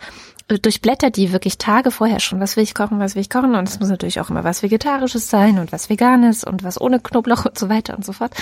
äh, 0.48 0.58
durchblätter 0.58 1.10
die 1.10 1.32
wirklich 1.32 1.58
Tage 1.58 1.90
vorher 1.90 2.20
schon, 2.20 2.40
was 2.40 2.56
will 2.56 2.64
ich 2.64 2.74
kochen, 2.74 2.98
was 2.98 3.14
will 3.14 3.22
ich 3.22 3.30
kochen 3.30 3.54
und 3.54 3.68
es 3.68 3.78
muss 3.78 3.88
natürlich 3.88 4.20
auch 4.20 4.30
immer 4.30 4.44
was 4.44 4.62
Vegetarisches 4.62 5.30
sein 5.30 5.58
und 5.58 5.72
was 5.72 5.88
Veganes 5.88 6.44
und 6.44 6.64
was 6.64 6.80
ohne 6.80 7.00
Knoblauch 7.00 7.44
und 7.44 7.58
so 7.58 7.68
weiter 7.68 7.96
und 7.96 8.04
so 8.04 8.12
fort. 8.12 8.34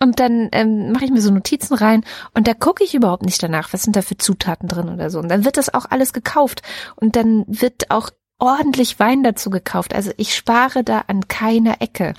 Und 0.00 0.20
dann 0.20 0.48
ähm, 0.52 0.92
mache 0.92 1.04
ich 1.04 1.10
mir 1.10 1.20
so 1.20 1.30
Notizen 1.30 1.74
rein 1.74 2.04
und 2.34 2.48
da 2.48 2.54
gucke 2.54 2.82
ich 2.82 2.94
überhaupt 2.94 3.24
nicht 3.24 3.42
danach, 3.42 3.72
was 3.72 3.82
sind 3.82 3.96
da 3.96 4.02
für 4.02 4.16
Zutaten 4.16 4.68
drin 4.68 4.88
oder 4.88 5.10
so. 5.10 5.18
Und 5.18 5.28
dann 5.28 5.44
wird 5.44 5.56
das 5.56 5.72
auch 5.72 5.86
alles 5.90 6.12
gekauft 6.12 6.62
und 6.96 7.16
dann 7.16 7.44
wird 7.46 7.90
auch 7.90 8.10
ordentlich 8.38 8.98
Wein 8.98 9.22
dazu 9.22 9.50
gekauft. 9.50 9.94
Also 9.94 10.10
ich 10.16 10.34
spare 10.34 10.82
da 10.82 11.04
an 11.06 11.28
keiner 11.28 11.80
Ecke 11.80 12.14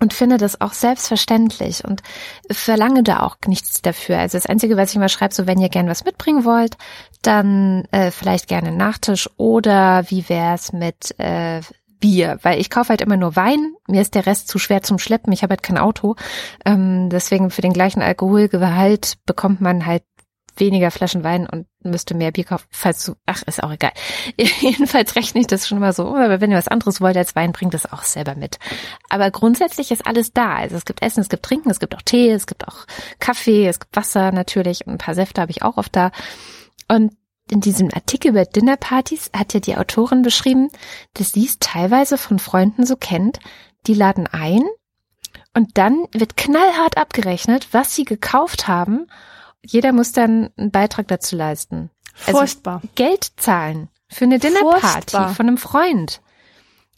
und 0.00 0.14
finde 0.14 0.38
das 0.38 0.60
auch 0.60 0.72
selbstverständlich 0.72 1.84
und 1.84 2.02
verlange 2.50 3.02
da 3.02 3.20
auch 3.20 3.36
nichts 3.46 3.82
dafür. 3.82 4.18
Also 4.18 4.38
das 4.38 4.46
Einzige, 4.46 4.76
was 4.76 4.90
ich 4.90 4.96
immer 4.96 5.08
schreibe, 5.08 5.34
so 5.34 5.46
wenn 5.46 5.60
ihr 5.60 5.68
gern 5.68 5.88
was 5.88 6.04
mitbringen 6.04 6.44
wollt, 6.44 6.76
dann 7.22 7.84
äh, 7.92 8.10
vielleicht 8.10 8.48
gerne 8.48 8.72
Nachtisch 8.72 9.28
oder 9.36 10.04
wie 10.08 10.28
wär's 10.28 10.72
mit 10.72 11.14
äh, 11.18 11.60
Bier, 12.00 12.38
weil 12.42 12.58
ich 12.58 12.70
kaufe 12.70 12.88
halt 12.88 13.02
immer 13.02 13.18
nur 13.18 13.36
Wein. 13.36 13.74
Mir 13.86 14.00
ist 14.00 14.14
der 14.14 14.26
Rest 14.26 14.48
zu 14.48 14.58
schwer 14.58 14.82
zum 14.82 14.98
Schleppen. 14.98 15.32
Ich 15.32 15.42
habe 15.42 15.52
halt 15.52 15.62
kein 15.62 15.78
Auto. 15.78 16.16
Ähm, 16.64 17.10
deswegen 17.10 17.50
für 17.50 17.60
den 17.60 17.74
gleichen 17.74 18.00
Alkoholgehalt 18.00 19.18
bekommt 19.26 19.60
man 19.60 19.84
halt 19.84 20.02
weniger 20.56 20.90
Flaschen 20.90 21.24
Wein 21.24 21.46
und 21.46 21.66
müsste 21.82 22.14
mehr 22.14 22.32
Bier 22.32 22.44
kaufen, 22.44 22.66
falls 22.70 23.04
du, 23.04 23.14
ach, 23.26 23.42
ist 23.42 23.62
auch 23.62 23.72
egal. 23.72 23.92
Jedenfalls 24.60 25.16
rechne 25.16 25.40
ich 25.40 25.46
das 25.46 25.68
schon 25.68 25.78
mal 25.78 25.92
so, 25.92 26.14
aber 26.14 26.40
wenn 26.40 26.50
ihr 26.50 26.56
was 26.56 26.68
anderes 26.68 27.00
wollt 27.00 27.16
als 27.16 27.34
Wein, 27.36 27.52
bringt 27.52 27.74
das 27.74 27.90
auch 27.90 28.02
selber 28.02 28.34
mit. 28.34 28.58
Aber 29.08 29.30
grundsätzlich 29.30 29.90
ist 29.90 30.06
alles 30.06 30.32
da. 30.32 30.56
Also 30.56 30.76
es 30.76 30.84
gibt 30.84 31.02
Essen, 31.02 31.20
es 31.20 31.28
gibt 31.28 31.44
Trinken, 31.44 31.70
es 31.70 31.80
gibt 31.80 31.94
auch 31.94 32.02
Tee, 32.02 32.30
es 32.30 32.46
gibt 32.46 32.66
auch 32.68 32.86
Kaffee, 33.18 33.66
es 33.66 33.80
gibt 33.80 33.96
Wasser 33.96 34.32
natürlich 34.32 34.86
und 34.86 34.94
ein 34.94 34.98
paar 34.98 35.14
Säfte 35.14 35.40
habe 35.40 35.50
ich 35.50 35.62
auch 35.62 35.76
oft 35.76 35.94
da. 35.94 36.10
Und 36.88 37.12
in 37.50 37.60
diesem 37.60 37.88
Artikel 37.92 38.28
über 38.28 38.44
Dinnerpartys 38.44 39.30
hat 39.36 39.54
ja 39.54 39.60
die 39.60 39.76
Autorin 39.76 40.22
beschrieben, 40.22 40.70
dass 41.14 41.32
sie 41.32 41.46
es 41.46 41.58
teilweise 41.58 42.16
von 42.16 42.38
Freunden 42.38 42.86
so 42.86 42.96
kennt, 42.96 43.40
die 43.86 43.94
laden 43.94 44.26
ein 44.26 44.62
und 45.54 45.78
dann 45.78 46.06
wird 46.12 46.36
knallhart 46.36 46.96
abgerechnet, 46.96 47.68
was 47.72 47.94
sie 47.94 48.04
gekauft 48.04 48.68
haben. 48.68 49.06
Jeder 49.64 49.92
muss 49.92 50.12
dann 50.12 50.50
einen 50.56 50.70
Beitrag 50.70 51.08
dazu 51.08 51.36
leisten. 51.36 51.90
Also 52.26 52.38
Furchtbar. 52.38 52.82
Geld 52.94 53.32
zahlen 53.36 53.88
für 54.08 54.24
eine 54.24 54.38
Dinnerparty 54.38 54.80
Furchtbar. 54.80 55.34
von 55.34 55.46
einem 55.48 55.58
Freund. 55.58 56.20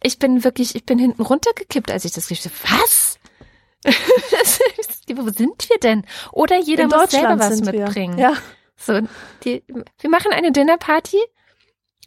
Ich 0.03 0.19
bin 0.19 0.43
wirklich, 0.45 0.75
ich 0.75 0.85
bin 0.85 0.99
hinten 0.99 1.23
runtergekippt, 1.23 1.91
als 1.91 2.05
ich 2.05 2.13
das 2.13 2.29
geschrieben 2.29 2.55
habe. 2.65 2.83
Was? 2.83 3.19
Wo 5.15 5.29
sind 5.31 5.69
wir 5.69 5.79
denn? 5.79 6.07
Oder 6.33 6.59
jeder 6.59 6.85
In 6.85 6.89
muss 6.91 7.11
selber 7.11 7.39
was 7.39 7.61
mitbringen. 7.61 8.17
wir. 8.17 8.23
Ja. 8.31 8.37
So, 8.77 9.01
die, 9.45 9.63
wir 10.01 10.11
machen 10.11 10.33
eine 10.33 10.51
Dinnerparty 10.53 11.19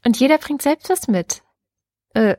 und 0.03 0.19
jeder 0.19 0.37
bringt 0.37 0.61
selbst 0.61 0.89
was 0.89 1.07
mit. 1.07 1.41
Äh, 2.13 2.35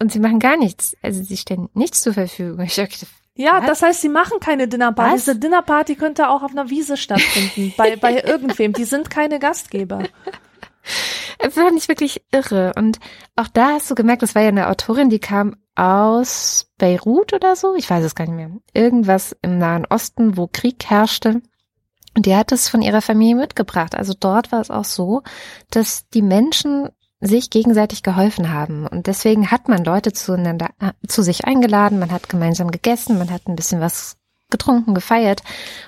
und 0.00 0.12
sie 0.12 0.20
machen 0.20 0.38
gar 0.38 0.56
nichts. 0.56 0.96
Also 1.02 1.22
sie 1.22 1.36
stellen 1.36 1.68
nichts 1.74 2.02
zur 2.02 2.14
Verfügung. 2.14 2.60
Ich 2.60 2.76
dachte, 2.76 3.06
Ja, 3.36 3.58
Was? 3.58 3.66
das 3.66 3.82
heißt, 3.82 4.00
sie 4.00 4.08
machen 4.08 4.38
keine 4.40 4.68
Dinnerparty. 4.68 5.14
Diese 5.16 5.36
Dinnerparty 5.36 5.96
könnte 5.96 6.28
auch 6.28 6.42
auf 6.42 6.52
einer 6.52 6.70
Wiese 6.70 6.96
stattfinden, 6.96 7.74
bei, 7.76 7.96
bei 7.96 8.20
irgendwem. 8.24 8.72
Die 8.72 8.84
sind 8.84 9.10
keine 9.10 9.38
Gastgeber. 9.38 10.04
Das 11.38 11.54
fand 11.54 11.76
ich 11.76 11.88
wirklich 11.88 12.22
irre. 12.30 12.72
Und 12.76 13.00
auch 13.36 13.48
da 13.48 13.72
hast 13.72 13.90
du 13.90 13.94
gemerkt, 13.94 14.22
das 14.22 14.34
war 14.34 14.42
ja 14.42 14.48
eine 14.48 14.68
Autorin, 14.68 15.10
die 15.10 15.18
kam 15.18 15.56
aus 15.74 16.70
Beirut 16.78 17.32
oder 17.32 17.56
so. 17.56 17.74
Ich 17.74 17.90
weiß 17.90 18.04
es 18.04 18.14
gar 18.14 18.26
nicht 18.26 18.36
mehr. 18.36 18.50
Irgendwas 18.72 19.36
im 19.42 19.58
Nahen 19.58 19.86
Osten, 19.86 20.36
wo 20.36 20.46
Krieg 20.46 20.84
herrschte. 20.86 21.42
Und 22.16 22.26
die 22.26 22.36
hat 22.36 22.52
es 22.52 22.68
von 22.68 22.82
ihrer 22.82 23.02
Familie 23.02 23.34
mitgebracht. 23.34 23.96
Also 23.96 24.14
dort 24.18 24.52
war 24.52 24.60
es 24.60 24.70
auch 24.70 24.84
so, 24.84 25.22
dass 25.70 26.08
die 26.10 26.22
Menschen 26.22 26.88
sich 27.26 27.50
gegenseitig 27.50 28.02
geholfen 28.02 28.52
haben. 28.52 28.86
Und 28.86 29.06
deswegen 29.06 29.50
hat 29.50 29.68
man 29.68 29.84
Leute 29.84 30.12
zueinander, 30.12 30.70
äh, 30.80 30.92
zu 31.06 31.22
sich 31.22 31.44
eingeladen, 31.44 31.98
man 31.98 32.12
hat 32.12 32.28
gemeinsam 32.28 32.70
gegessen, 32.70 33.18
man 33.18 33.30
hat 33.30 33.48
ein 33.48 33.56
bisschen 33.56 33.80
was 33.80 34.16
getrunken, 34.50 34.94
gefeiert. 34.94 35.42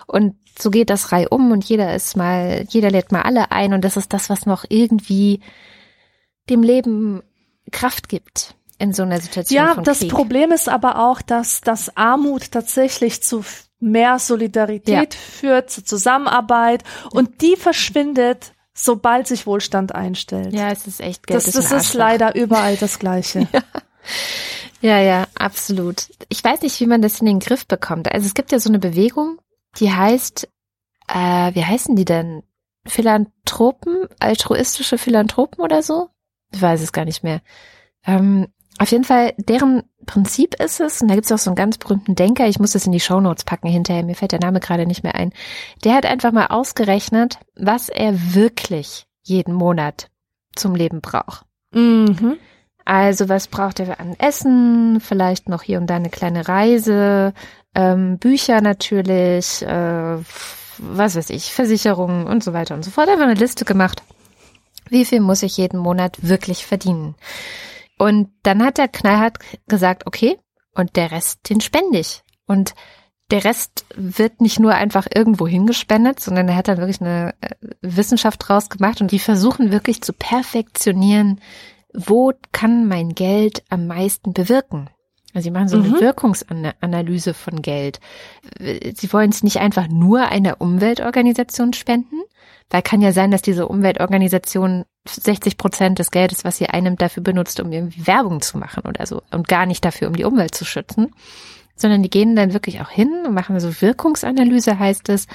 Und 0.07 0.37
so 0.59 0.71
geht 0.71 0.91
das 0.91 1.13
reihum 1.13 1.53
und 1.53 1.65
jeder 1.65 1.95
ist 1.95 2.17
mal, 2.17 2.65
jeder 2.69 2.91
lädt 2.91 3.13
mal 3.13 3.23
alle 3.23 3.51
ein 3.51 3.75
und 3.75 3.85
das 3.85 3.97
ist 3.97 4.13
das, 4.13 4.31
was 4.31 4.47
noch 4.47 4.65
irgendwie 4.69 5.41
dem 6.49 6.63
Leben 6.63 7.23
Kraft 7.73 8.09
gibt 8.09 8.55
in 8.79 8.93
so 8.93 9.03
einer 9.03 9.21
Situation 9.21 9.57
Ja, 9.57 9.75
das 9.75 10.01
Krieg. 10.01 10.11
Problem 10.11 10.53
ist 10.53 10.69
aber 10.69 11.07
auch, 11.09 11.23
dass 11.23 11.61
das 11.61 11.97
Armut 11.97 12.53
tatsächlich 12.53 13.23
zu 13.23 13.45
mehr 13.79 14.19
Solidarität 14.19 15.15
führt, 15.15 15.71
zu 15.71 15.85
Zusammenarbeit 15.85 16.83
und 17.11 17.43
die 17.43 17.57
verschwindet, 17.57 18.53
sobald 18.77 19.27
sich 19.27 19.47
Wohlstand 19.47 19.95
einstellt. 19.95 20.53
Ja, 20.53 20.71
es 20.71 20.87
ist 20.87 21.01
echt 21.01 21.27
Geld. 21.27 21.39
das 21.39 21.49
ist 21.49 21.73
das 21.73 21.87
ist 21.87 21.95
leider 21.95 22.35
überall 22.37 22.77
das 22.77 22.99
Gleiche. 22.99 23.49
Ja, 24.83 25.01
ja, 25.01 25.27
absolut. 25.35 26.11
Ich 26.29 26.45
weiß 26.45 26.63
nicht, 26.63 26.79
wie 26.81 26.87
man 26.87 27.03
das 27.03 27.21
in 27.21 27.27
den 27.27 27.41
Griff 27.41 27.67
bekommt. 27.67 28.13
Also 28.13 28.27
es 28.27 28.35
gibt 28.35 28.53
ja 28.53 28.61
so 28.61 28.69
eine 28.69 28.79
Bewegung, 28.79 29.41
die 29.79 29.91
heißt, 29.91 30.49
äh, 31.09 31.55
wie 31.55 31.65
heißen 31.65 31.97
die 31.97 32.05
denn? 32.05 32.43
Philanthropen, 32.87 34.07
altruistische 34.21 34.99
Philanthropen 34.99 35.65
oder 35.65 35.83
so? 35.83 36.11
Ich 36.53 36.63
weiß 36.63 36.83
es 36.83 36.93
gar 36.93 37.05
nicht 37.05 37.25
mehr. 37.25 37.41
Ähm, 38.05 38.47
auf 38.79 38.91
jeden 38.91 39.05
Fall, 39.05 39.35
deren 39.39 39.83
Prinzip 40.05 40.55
ist 40.61 40.81
es, 40.81 41.01
und 41.03 41.09
da 41.09 41.15
gibt 41.15 41.27
es 41.27 41.33
auch 41.33 41.39
so 41.39 41.51
einen 41.51 41.57
ganz 41.57 41.79
berühmten 41.79 42.15
Denker, 42.15 42.47
ich 42.47 42.59
muss 42.59 42.73
das 42.73 42.87
in 42.87 42.93
die 42.93 43.01
Shownotes 43.01 43.45
packen 43.45 43.69
hinterher, 43.69 44.03
mir 44.03 44.15
fällt 44.15 44.33
der 44.33 44.41
Name 44.41 44.61
gerade 44.61 44.87
nicht 44.87 45.03
mehr 45.03 45.15
ein. 45.15 45.33
Der 45.85 45.95
hat 45.95 46.07
einfach 46.07 46.33
mal 46.33 46.47
ausgerechnet, 46.47 47.39
was 47.57 47.89
er 47.89 48.35
wirklich 48.35 49.07
jeden 49.23 49.55
Monat 49.55 50.11
zum 50.55 50.75
Leben 50.75 51.01
braucht. 51.01 51.45
mhm. 51.73 52.37
Also 52.85 53.29
was 53.29 53.49
braucht 53.49 53.81
er 53.81 53.99
an 53.99 54.15
Essen? 54.19 55.01
Vielleicht 55.01 55.49
noch 55.49 55.63
hier 55.63 55.79
und 55.79 55.89
da 55.89 55.97
eine 55.97 56.09
kleine 56.09 56.47
Reise, 56.47 57.35
ähm, 57.75 58.19
Bücher 58.19 58.61
natürlich, 58.61 59.63
äh, 59.63 60.19
was 60.79 61.17
weiß 61.17 61.31
ich, 61.31 61.53
Versicherungen 61.53 62.29
und 62.29 62.45
so 62.45 62.53
weiter 62.53 62.75
und 62.75 62.85
so 62.85 62.93
fort. 62.93 63.09
Einfach 63.09 63.25
eine 63.25 63.35
Liste 63.35 63.65
gemacht. 63.65 64.03
Wie 64.89 65.05
viel 65.05 65.21
muss 65.21 65.43
ich 65.43 65.57
jeden 65.57 65.79
Monat 65.79 66.17
wirklich 66.23 66.65
verdienen? 66.65 67.17
Und 67.99 68.29
dann 68.43 68.63
hat 68.63 68.79
der 68.79 68.89
knallhart 68.89 69.39
gesagt, 69.69 70.07
okay, 70.07 70.39
und 70.75 70.97
der 70.97 71.11
Rest, 71.11 71.49
den 71.49 71.61
spende 71.61 71.99
ich. 71.99 72.23
Und 72.47 72.75
der 73.31 73.45
Rest 73.45 73.87
wird 73.95 74.41
nicht 74.41 74.61
nur 74.61 74.75
einfach 74.75 75.07
irgendwo 75.13 75.49
hingespendet, 75.49 76.21
sondern 76.21 76.49
er 76.49 76.57
hat 76.57 76.69
dann 76.69 76.79
wirklich 76.79 77.01
eine 77.01 77.35
äh, 77.41 77.51
Wissenschaft 77.81 78.47
draus 78.47 78.69
gemacht 78.69 79.01
und 79.01 79.11
die 79.11 79.19
versuchen 79.19 79.73
wirklich 79.73 80.03
zu 80.03 80.13
perfektionieren, 80.13 81.41
wo 81.93 82.33
kann 82.53 82.87
mein 82.87 83.15
Geld 83.15 83.65
am 83.69 83.87
meisten 83.87 84.33
bewirken? 84.33 84.91
Also 85.37 85.45
sie 85.45 85.51
machen 85.51 85.69
so 85.69 85.77
eine 85.77 85.89
Mhm. 85.89 86.01
Wirkungsanalyse 86.01 87.35
von 87.35 87.61
Geld. 87.61 88.01
Sie 88.59 89.13
wollen 89.13 89.29
es 89.29 89.43
nicht 89.43 89.59
einfach 89.59 89.87
nur 89.87 90.29
einer 90.29 90.63
Umweltorganisation 90.63 91.75
spenden, 91.75 92.23
weil 92.71 92.81
kann 92.81 93.03
ja 93.03 93.13
sein, 93.13 93.31
dass 93.31 93.43
diese 93.43 93.69
Umweltorganisation 93.69 94.87
60 95.07 95.59
Prozent 95.59 95.99
des 95.99 96.11
Geldes, 96.11 96.47
was 96.47 96.57
sie 96.57 96.71
einnimmt, 96.71 97.03
dafür 97.03 97.23
benutzt, 97.23 97.61
um 97.61 97.71
irgendwie 97.71 98.07
Werbung 98.07 98.41
zu 98.41 98.57
machen 98.57 98.85
oder 98.87 99.05
so 99.05 99.21
und 99.31 99.47
gar 99.47 99.67
nicht 99.67 99.85
dafür, 99.85 100.09
um 100.09 100.17
die 100.17 100.25
Umwelt 100.25 100.55
zu 100.55 100.65
schützen, 100.65 101.15
sondern 101.75 102.03
die 102.03 102.09
gehen 102.09 102.35
dann 102.35 102.55
wirklich 102.55 102.81
auch 102.81 102.89
hin 102.89 103.13
und 103.27 103.35
machen 103.35 103.61
so 103.61 103.83
Wirkungsanalyse, 103.83 104.79
heißt 104.79 105.11
es, 105.11 105.27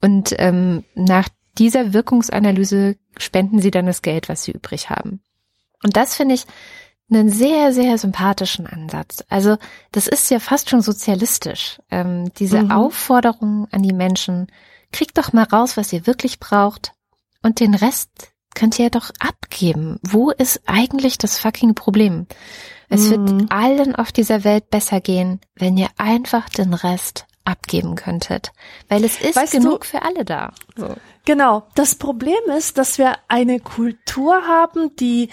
und 0.00 0.34
ähm, 0.38 0.84
nach 0.94 1.28
dieser 1.58 1.92
Wirkungsanalyse 1.92 2.96
spenden 3.18 3.60
sie 3.60 3.70
dann 3.70 3.84
das 3.84 4.00
Geld, 4.00 4.30
was 4.30 4.44
sie 4.44 4.52
übrig 4.52 4.88
haben. 4.88 5.20
Und 5.84 5.94
das 5.94 6.16
finde 6.16 6.36
ich 6.36 6.46
einen 7.14 7.28
sehr, 7.30 7.72
sehr 7.72 7.98
sympathischen 7.98 8.66
Ansatz. 8.66 9.24
Also 9.28 9.56
das 9.92 10.06
ist 10.08 10.30
ja 10.30 10.38
fast 10.40 10.70
schon 10.70 10.80
sozialistisch. 10.82 11.80
Ähm, 11.90 12.32
diese 12.38 12.62
Mhm. 12.62 12.70
Aufforderung 12.70 13.68
an 13.70 13.82
die 13.82 13.92
Menschen, 13.92 14.46
kriegt 14.92 15.16
doch 15.18 15.32
mal 15.32 15.44
raus, 15.44 15.76
was 15.76 15.92
ihr 15.92 16.06
wirklich 16.06 16.38
braucht 16.40 16.92
und 17.42 17.60
den 17.60 17.74
Rest 17.74 18.10
könnt 18.54 18.78
ihr 18.78 18.90
doch 18.90 19.10
abgeben. 19.18 19.98
Wo 20.02 20.30
ist 20.30 20.60
eigentlich 20.66 21.16
das 21.16 21.38
fucking 21.38 21.74
Problem? 21.74 22.26
Es 22.90 23.08
Mhm. 23.08 23.40
wird 23.40 23.52
allen 23.52 23.94
auf 23.96 24.12
dieser 24.12 24.44
Welt 24.44 24.68
besser 24.70 25.00
gehen, 25.00 25.40
wenn 25.54 25.78
ihr 25.78 25.88
einfach 25.96 26.48
den 26.50 26.74
Rest 26.74 27.26
abgeben 27.44 27.94
könntet. 27.96 28.52
Weil 28.88 29.02
es 29.04 29.18
ist 29.20 29.34
Weißt 29.36 29.52
genug 29.52 29.80
du- 29.80 29.86
für 29.88 30.02
alle 30.02 30.24
da. 30.26 30.52
So. 30.76 30.94
Genau. 31.24 31.64
Das 31.74 31.94
Problem 31.94 32.38
ist, 32.56 32.76
dass 32.78 32.98
wir 32.98 33.14
eine 33.28 33.58
Kultur 33.58 34.42
haben, 34.46 34.94
die 34.96 35.30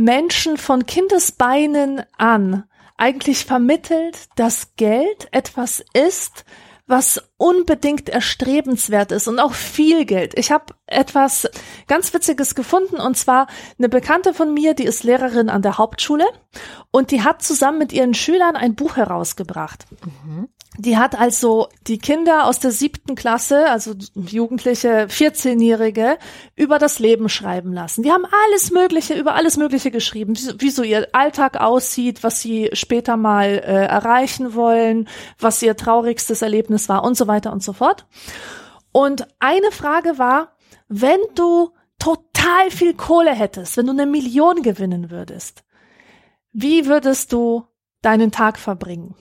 Menschen 0.00 0.56
von 0.56 0.86
Kindesbeinen 0.86 2.02
an 2.16 2.64
eigentlich 2.96 3.44
vermittelt, 3.44 4.16
dass 4.34 4.74
Geld 4.76 5.28
etwas 5.30 5.84
ist, 5.92 6.46
was 6.86 7.22
unbedingt 7.36 8.08
erstrebenswert 8.08 9.12
ist 9.12 9.28
und 9.28 9.38
auch 9.38 9.52
viel 9.52 10.06
Geld. 10.06 10.38
Ich 10.38 10.52
habe 10.52 10.74
etwas 10.86 11.50
ganz 11.86 12.14
Witziges 12.14 12.54
gefunden 12.54 12.96
und 12.96 13.18
zwar 13.18 13.46
eine 13.78 13.90
Bekannte 13.90 14.32
von 14.32 14.54
mir, 14.54 14.72
die 14.72 14.84
ist 14.84 15.04
Lehrerin 15.04 15.50
an 15.50 15.60
der 15.60 15.76
Hauptschule 15.76 16.24
und 16.90 17.10
die 17.10 17.22
hat 17.22 17.42
zusammen 17.42 17.76
mit 17.76 17.92
ihren 17.92 18.14
Schülern 18.14 18.56
ein 18.56 18.76
Buch 18.76 18.96
herausgebracht. 18.96 19.84
Die 20.82 20.96
hat 20.96 21.14
also 21.20 21.68
die 21.86 21.98
Kinder 21.98 22.46
aus 22.46 22.58
der 22.58 22.70
siebten 22.70 23.14
Klasse, 23.14 23.68
also 23.68 23.92
Jugendliche, 24.14 25.08
14-Jährige, 25.10 26.16
über 26.56 26.78
das 26.78 26.98
Leben 26.98 27.28
schreiben 27.28 27.74
lassen. 27.74 28.02
Die 28.02 28.10
haben 28.10 28.24
alles 28.46 28.70
Mögliche, 28.70 29.12
über 29.14 29.34
alles 29.34 29.58
Mögliche 29.58 29.90
geschrieben, 29.90 30.34
wie, 30.58 30.70
so- 30.70 30.82
ihr 30.82 31.08
Alltag 31.12 31.60
aussieht, 31.60 32.22
was 32.22 32.40
sie 32.40 32.70
später 32.72 33.18
mal 33.18 33.46
äh, 33.46 33.86
erreichen 33.86 34.54
wollen, 34.54 35.06
was 35.38 35.62
ihr 35.62 35.76
traurigstes 35.76 36.40
Erlebnis 36.40 36.88
war 36.88 37.04
und 37.04 37.14
so 37.14 37.26
weiter 37.26 37.52
und 37.52 37.62
so 37.62 37.74
fort. 37.74 38.06
Und 38.90 39.28
eine 39.38 39.72
Frage 39.72 40.16
war, 40.18 40.56
wenn 40.88 41.20
du 41.34 41.70
total 41.98 42.70
viel 42.70 42.94
Kohle 42.94 43.32
hättest, 43.34 43.76
wenn 43.76 43.84
du 43.86 43.92
eine 43.92 44.06
Million 44.06 44.62
gewinnen 44.62 45.10
würdest, 45.10 45.62
wie 46.52 46.86
würdest 46.86 47.34
du 47.34 47.64
deinen 48.00 48.32
Tag 48.32 48.58
verbringen? 48.58 49.14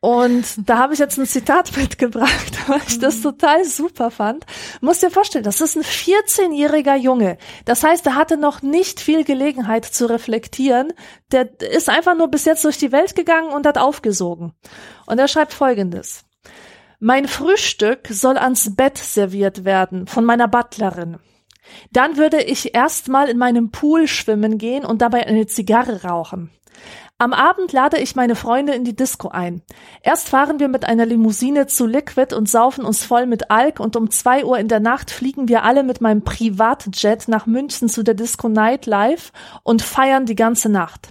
Und 0.00 0.68
da 0.68 0.78
habe 0.78 0.92
ich 0.92 1.00
jetzt 1.00 1.18
ein 1.18 1.26
Zitat 1.26 1.76
mitgebracht, 1.76 2.68
weil 2.68 2.80
ich 2.86 2.98
das 2.98 3.20
total 3.20 3.64
super 3.64 4.10
fand. 4.10 4.46
Muss 4.80 5.00
dir 5.00 5.10
vorstellen, 5.10 5.44
das 5.44 5.60
ist 5.60 5.76
ein 5.76 5.82
14-jähriger 5.82 6.96
Junge. 6.96 7.36
Das 7.64 7.82
heißt, 7.82 8.06
er 8.06 8.14
hatte 8.14 8.36
noch 8.36 8.62
nicht 8.62 9.00
viel 9.00 9.24
Gelegenheit 9.24 9.84
zu 9.84 10.08
reflektieren. 10.08 10.92
Der 11.32 11.60
ist 11.60 11.88
einfach 11.88 12.16
nur 12.16 12.28
bis 12.28 12.44
jetzt 12.44 12.64
durch 12.64 12.78
die 12.78 12.92
Welt 12.92 13.16
gegangen 13.16 13.52
und 13.52 13.66
hat 13.66 13.78
aufgesogen. 13.78 14.52
Und 15.06 15.18
er 15.18 15.28
schreibt 15.28 15.52
Folgendes. 15.52 16.24
Mein 17.00 17.28
Frühstück 17.28 18.08
soll 18.08 18.38
ans 18.38 18.74
Bett 18.74 18.98
serviert 18.98 19.64
werden 19.64 20.06
von 20.06 20.24
meiner 20.24 20.48
Butlerin. 20.48 21.18
Dann 21.92 22.16
würde 22.16 22.42
ich 22.42 22.74
erstmal 22.74 23.28
in 23.28 23.38
meinem 23.38 23.70
Pool 23.70 24.08
schwimmen 24.08 24.58
gehen 24.58 24.84
und 24.84 25.02
dabei 25.02 25.26
eine 25.26 25.46
Zigarre 25.46 26.02
rauchen. 26.02 26.50
Am 27.20 27.32
Abend 27.32 27.72
lade 27.72 27.98
ich 27.98 28.14
meine 28.14 28.36
Freunde 28.36 28.74
in 28.74 28.84
die 28.84 28.94
Disco 28.94 29.26
ein. 29.26 29.60
Erst 30.02 30.28
fahren 30.28 30.60
wir 30.60 30.68
mit 30.68 30.84
einer 30.84 31.04
Limousine 31.04 31.66
zu 31.66 31.84
Liquid 31.84 32.32
und 32.32 32.48
saufen 32.48 32.84
uns 32.84 33.02
voll 33.02 33.26
mit 33.26 33.50
Alk 33.50 33.80
und 33.80 33.96
um 33.96 34.08
zwei 34.12 34.44
Uhr 34.44 34.56
in 34.56 34.68
der 34.68 34.78
Nacht 34.78 35.10
fliegen 35.10 35.48
wir 35.48 35.64
alle 35.64 35.82
mit 35.82 36.00
meinem 36.00 36.22
Privatjet 36.22 37.26
nach 37.26 37.46
München 37.46 37.88
zu 37.88 38.04
der 38.04 38.14
Disco 38.14 38.48
Nightlife 38.48 39.32
und 39.64 39.82
feiern 39.82 40.26
die 40.26 40.36
ganze 40.36 40.68
Nacht. 40.68 41.08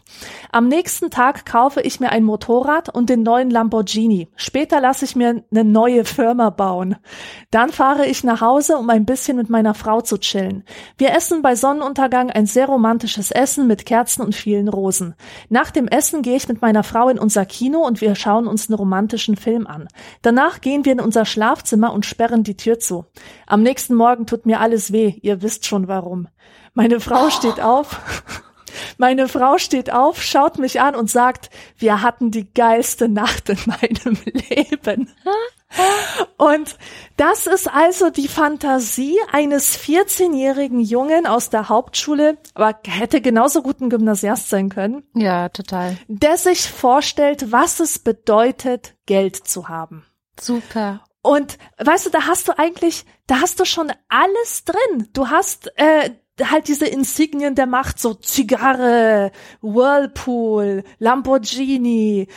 Am 0.49 0.69
nächsten 0.69 1.09
Tag 1.09 1.45
kaufe 1.45 1.81
ich 1.81 1.99
mir 1.99 2.09
ein 2.09 2.23
Motorrad 2.23 2.87
und 2.87 3.09
den 3.09 3.23
neuen 3.23 3.49
Lamborghini. 3.49 4.29
Später 4.37 4.79
lasse 4.79 5.03
ich 5.03 5.17
mir 5.17 5.43
eine 5.51 5.65
neue 5.65 6.05
Firma 6.05 6.51
bauen. 6.51 6.95
Dann 7.51 7.69
fahre 7.69 8.05
ich 8.05 8.23
nach 8.23 8.39
Hause, 8.39 8.77
um 8.77 8.89
ein 8.89 9.05
bisschen 9.05 9.35
mit 9.35 9.49
meiner 9.49 9.73
Frau 9.73 9.99
zu 9.99 10.17
chillen. 10.17 10.63
Wir 10.97 11.13
essen 11.13 11.41
bei 11.41 11.57
Sonnenuntergang 11.57 12.31
ein 12.31 12.45
sehr 12.45 12.67
romantisches 12.67 13.29
Essen 13.29 13.67
mit 13.67 13.85
Kerzen 13.85 14.21
und 14.21 14.35
vielen 14.35 14.69
Rosen. 14.69 15.13
Nach 15.49 15.69
dem 15.69 15.89
Essen 15.97 16.21
gehe 16.21 16.35
ich 16.35 16.47
mit 16.47 16.61
meiner 16.61 16.83
Frau 16.83 17.09
in 17.09 17.17
unser 17.17 17.43
Kino 17.47 17.79
und 17.79 18.01
wir 18.01 18.13
schauen 18.13 18.45
uns 18.45 18.69
einen 18.69 18.77
romantischen 18.77 19.35
Film 19.35 19.65
an. 19.65 19.87
Danach 20.21 20.61
gehen 20.61 20.85
wir 20.85 20.91
in 20.91 20.99
unser 20.99 21.25
Schlafzimmer 21.25 21.91
und 21.91 22.05
sperren 22.05 22.43
die 22.43 22.55
Tür 22.55 22.77
zu. 22.77 23.05
Am 23.47 23.63
nächsten 23.63 23.95
Morgen 23.95 24.27
tut 24.27 24.45
mir 24.45 24.59
alles 24.59 24.91
weh. 24.91 25.15
Ihr 25.23 25.41
wisst 25.41 25.65
schon 25.65 25.87
warum. 25.87 26.27
Meine 26.75 26.99
Frau 26.99 27.31
steht 27.31 27.59
auf. 27.59 28.43
Meine 28.97 29.27
Frau 29.27 29.57
steht 29.57 29.91
auf, 29.91 30.21
schaut 30.21 30.57
mich 30.59 30.81
an 30.81 30.95
und 30.95 31.09
sagt, 31.09 31.49
wir 31.77 32.01
hatten 32.01 32.31
die 32.31 32.51
geilste 32.53 33.07
Nacht 33.09 33.49
in 33.49 33.57
meinem 33.65 34.17
Leben. 34.49 35.13
Und 36.37 36.77
das 37.17 37.45
ist 37.47 37.67
also 37.69 38.09
die 38.09 38.27
Fantasie 38.27 39.17
eines 39.31 39.77
14-jährigen 39.77 40.79
Jungen 40.79 41.27
aus 41.27 41.49
der 41.49 41.69
Hauptschule, 41.69 42.37
aber 42.53 42.79
hätte 42.87 43.21
genauso 43.21 43.61
gut 43.61 43.81
ein 43.81 43.89
Gymnasiast 43.89 44.49
sein 44.49 44.69
können, 44.69 45.03
Ja, 45.13 45.49
total. 45.49 45.97
der 46.07 46.37
sich 46.37 46.69
vorstellt, 46.69 47.51
was 47.51 47.79
es 47.79 47.99
bedeutet, 47.99 48.93
Geld 49.05 49.35
zu 49.35 49.67
haben. 49.67 50.05
Super. 50.39 51.01
Und 51.21 51.57
weißt 51.79 52.05
du, 52.05 52.09
da 52.11 52.27
hast 52.27 52.47
du 52.47 52.57
eigentlich, 52.57 53.05
da 53.25 53.41
hast 53.41 53.59
du 53.59 53.65
schon 53.65 53.91
alles 54.07 54.63
drin. 54.63 55.09
Du 55.11 55.27
hast 55.27 55.69
äh, 55.77 56.11
halt 56.43 56.67
diese 56.67 56.85
Insignien 56.87 57.55
der 57.55 57.65
Macht, 57.65 57.99
so 57.99 58.13
Zigarre, 58.13 59.31
Whirlpool, 59.61 60.83
Lamborghini, 60.99 62.27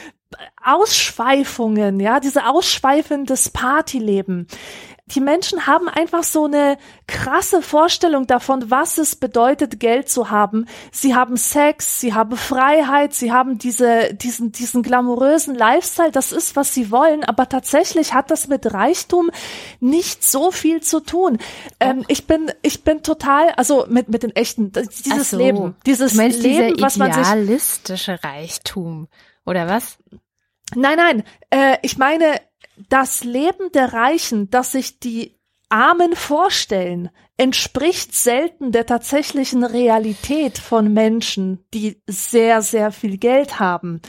Ausschweifungen, 0.62 1.98
ja, 2.01 2.20
diese 2.20 2.47
ausschweifendes 2.47 3.51
Partyleben. 3.51 4.47
Die 5.11 5.20
Menschen 5.20 5.66
haben 5.66 5.89
einfach 5.89 6.23
so 6.23 6.45
eine 6.45 6.78
krasse 7.07 7.62
Vorstellung 7.62 8.27
davon, 8.27 8.70
was 8.70 8.99
es 8.99 9.16
bedeutet, 9.16 9.81
Geld 9.81 10.09
zu 10.09 10.31
haben. 10.31 10.66
Sie 10.93 11.15
haben 11.15 11.37
Sex, 11.37 12.01
sie 12.01 12.15
haben 12.15 12.37
Freiheit, 12.37 13.12
sie 13.15 13.32
haben 13.32 13.59
diese, 13.59 14.15
diesen, 14.15 14.53
diesen 14.53 14.82
glamourösen 14.82 15.55
Lifestyle. 15.55 16.12
Das 16.12 16.32
ist, 16.32 16.57
was 16.57 16.73
sie 16.74 16.91
wollen. 16.91 17.24
Aber 17.24 17.49
tatsächlich 17.49 18.15
hat 18.15 18.31
das 18.31 18.49
mit 18.49 18.73
Reichtum 18.73 19.31
nicht 19.81 20.24
so 20.24 20.51
viel 20.51 20.81
zu 20.81 21.01
tun. 21.01 21.39
Ähm, 21.81 22.05
ich 22.09 22.27
bin, 22.27 22.53
ich 22.62 22.85
bin 22.85 23.03
total, 23.03 23.51
also 23.57 23.87
mit, 23.89 24.09
mit 24.09 24.23
den 24.23 24.35
echten, 24.35 24.73
dieses 24.73 25.31
so. 25.31 25.39
Leben, 25.39 25.77
dieses 25.87 26.15
meinst 26.15 26.41
Leben, 26.41 26.81
was 26.81 26.97
man 26.97 27.12
sich 27.12 27.23
idealistische 27.23 28.23
Reichtum, 28.23 29.09
oder 29.45 29.69
was? 29.69 29.99
Nein, 30.74 30.97
nein, 30.97 31.23
äh, 31.51 31.78
ich 31.82 31.99
meine, 31.99 32.41
das 32.89 33.24
Leben 33.24 33.70
der 33.73 33.93
Reichen, 33.93 34.51
das 34.51 34.73
sich 34.73 34.98
die 35.01 35.36
Armen 35.69 36.16
vorstellen, 36.16 37.11
entspricht 37.36 38.15
selten 38.15 38.73
der 38.73 38.86
tatsächlichen 38.86 39.65
Realität 39.65 40.59
von 40.59 40.93
Menschen, 40.93 41.65
die 41.73 42.02
sehr, 42.07 42.61
sehr 42.62 42.90
viel 42.90 43.19
Geld 43.19 43.61
haben. 43.61 44.01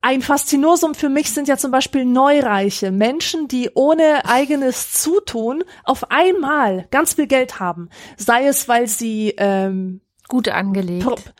Ein 0.00 0.22
Faszinosum 0.22 0.94
für 0.94 1.08
mich 1.08 1.30
sind 1.32 1.48
ja 1.48 1.56
zum 1.56 1.70
Beispiel 1.70 2.04
Neureiche, 2.04 2.90
Menschen, 2.90 3.48
die 3.48 3.70
ohne 3.74 4.24
eigenes 4.24 4.92
Zutun 4.92 5.64
auf 5.84 6.10
einmal 6.10 6.86
ganz 6.90 7.14
viel 7.14 7.26
Geld 7.26 7.60
haben. 7.60 7.90
Sei 8.16 8.46
es, 8.46 8.66
weil 8.66 8.86
sie 8.86 9.34
ähm, 9.36 10.00
Gut 10.28 10.48
angelegt. 10.48 11.34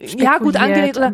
Ja, 0.00 0.38
gut 0.38 0.56
angelegt 0.56 0.96
oder 0.96 1.12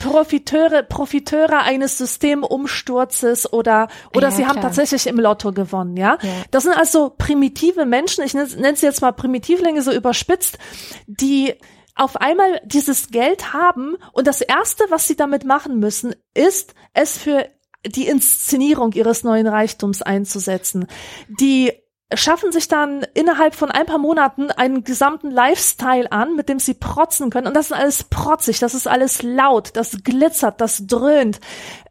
Profiteure, 0.00 0.82
Profiteure 0.82 1.62
eines 1.62 1.98
Systemumsturzes 1.98 3.52
oder 3.52 3.88
oder 4.14 4.28
Ja, 4.28 4.34
sie 4.34 4.46
haben 4.46 4.52
klar. 4.52 4.66
tatsächlich 4.66 5.06
im 5.06 5.18
Lotto 5.18 5.52
gewonnen, 5.52 5.96
ja? 5.96 6.18
Ja. 6.22 6.30
Das 6.50 6.62
sind 6.64 6.76
also 6.76 7.10
primitive 7.16 7.84
Menschen, 7.84 8.24
ich 8.24 8.34
nenne 8.34 8.76
sie 8.76 8.86
jetzt 8.86 9.02
mal 9.02 9.12
Primitivlinge 9.12 9.82
so 9.82 9.92
überspitzt, 9.92 10.58
die 11.06 11.54
auf 11.96 12.16
einmal 12.16 12.60
dieses 12.64 13.08
Geld 13.08 13.52
haben 13.52 13.96
und 14.12 14.26
das 14.26 14.40
erste, 14.40 14.84
was 14.88 15.06
sie 15.06 15.16
damit 15.16 15.44
machen 15.44 15.78
müssen, 15.78 16.14
ist 16.34 16.74
es 16.92 17.18
für 17.18 17.46
die 17.86 18.06
Inszenierung 18.06 18.92
ihres 18.92 19.24
neuen 19.24 19.46
Reichtums 19.46 20.02
einzusetzen. 20.02 20.86
Die 21.28 21.72
schaffen 22.16 22.52
sich 22.52 22.68
dann 22.68 23.06
innerhalb 23.14 23.54
von 23.54 23.70
ein 23.70 23.86
paar 23.86 23.98
Monaten 23.98 24.50
einen 24.50 24.84
gesamten 24.84 25.30
Lifestyle 25.30 26.10
an, 26.12 26.36
mit 26.36 26.48
dem 26.48 26.58
sie 26.58 26.74
protzen 26.74 27.30
können. 27.30 27.46
Und 27.46 27.54
das 27.54 27.66
ist 27.66 27.72
alles 27.72 28.04
protzig, 28.04 28.58
das 28.58 28.74
ist 28.74 28.86
alles 28.86 29.22
laut, 29.22 29.70
das 29.74 29.98
glitzert, 30.02 30.60
das 30.60 30.86
dröhnt. 30.86 31.40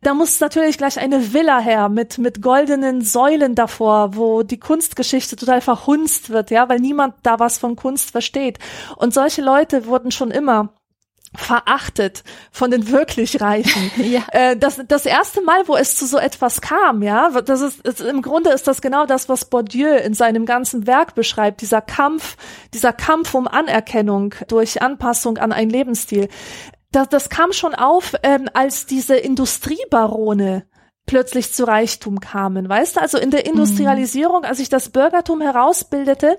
Da 0.02 0.14
muss 0.14 0.40
natürlich 0.40 0.78
gleich 0.78 1.00
eine 1.00 1.34
Villa 1.34 1.60
her 1.60 1.90
mit, 1.90 2.18
mit 2.18 2.41
goldenen 2.41 3.02
Säulen 3.02 3.56
davor, 3.56 4.16
wo 4.16 4.44
die 4.44 4.60
Kunstgeschichte 4.60 5.36
total 5.36 5.62
verhunzt 5.62 6.30
wird, 6.30 6.52
ja, 6.52 6.68
weil 6.70 6.80
niemand 6.80 7.16
da 7.24 7.40
was 7.40 7.58
von 7.58 7.76
Kunst 7.76 8.12
versteht. 8.12 8.60
Und 8.98 9.14
solche 9.14 9.41
Leute 9.41 9.86
wurden 9.86 10.12
schon 10.12 10.32
immer 10.32 10.74
verachtet 11.36 12.24
von 12.52 12.72
den 12.72 12.90
wirklich 12.92 13.42
Reichen. 13.42 13.92
Ja. 14.04 14.22
Äh, 14.32 14.58
das, 14.58 14.82
das 14.88 15.06
erste 15.06 15.42
Mal, 15.42 15.68
wo 15.68 15.76
es 15.76 15.96
zu 15.96 16.06
so 16.06 16.18
etwas 16.18 16.62
kam, 16.62 17.02
ja, 17.04 17.30
das 17.42 17.62
ist, 17.62 17.86
ist 17.88 18.02
im 18.02 18.22
Grunde 18.22 18.52
ist 18.52 18.68
das 18.68 18.82
genau 18.82 19.06
das, 19.06 19.30
was 19.30 19.46
Bourdieu 19.46 19.96
in 19.96 20.14
seinem 20.14 20.46
ganzen 20.46 20.88
Werk 20.88 21.16
beschreibt, 21.16 21.62
dieser 21.62 21.82
Kampf, 21.82 22.36
dieser 22.74 22.92
Kampf 22.92 23.34
um 23.34 23.48
Anerkennung 23.48 24.36
durch 24.50 24.82
Anpassung 24.82 25.38
an 25.38 25.52
einen 25.52 25.70
Lebensstil. 25.70 26.28
Das, 26.92 27.10
das 27.10 27.30
kam 27.30 27.54
schon 27.54 27.74
auf, 27.74 28.14
ähm, 28.24 28.50
als 28.54 28.86
diese 28.86 29.16
Industriebarone 29.16 30.66
plötzlich 31.06 31.54
zu 31.54 31.66
Reichtum 31.66 32.20
kamen, 32.22 32.70
weißt 32.70 32.96
du? 32.96 33.02
Also 33.02 33.18
in 33.18 33.30
der 33.30 33.46
Industrialisierung, 33.46 34.46
als 34.46 34.58
sich 34.58 34.70
das 34.70 34.90
Bürgertum 34.90 35.42
herausbildete, 35.42 36.38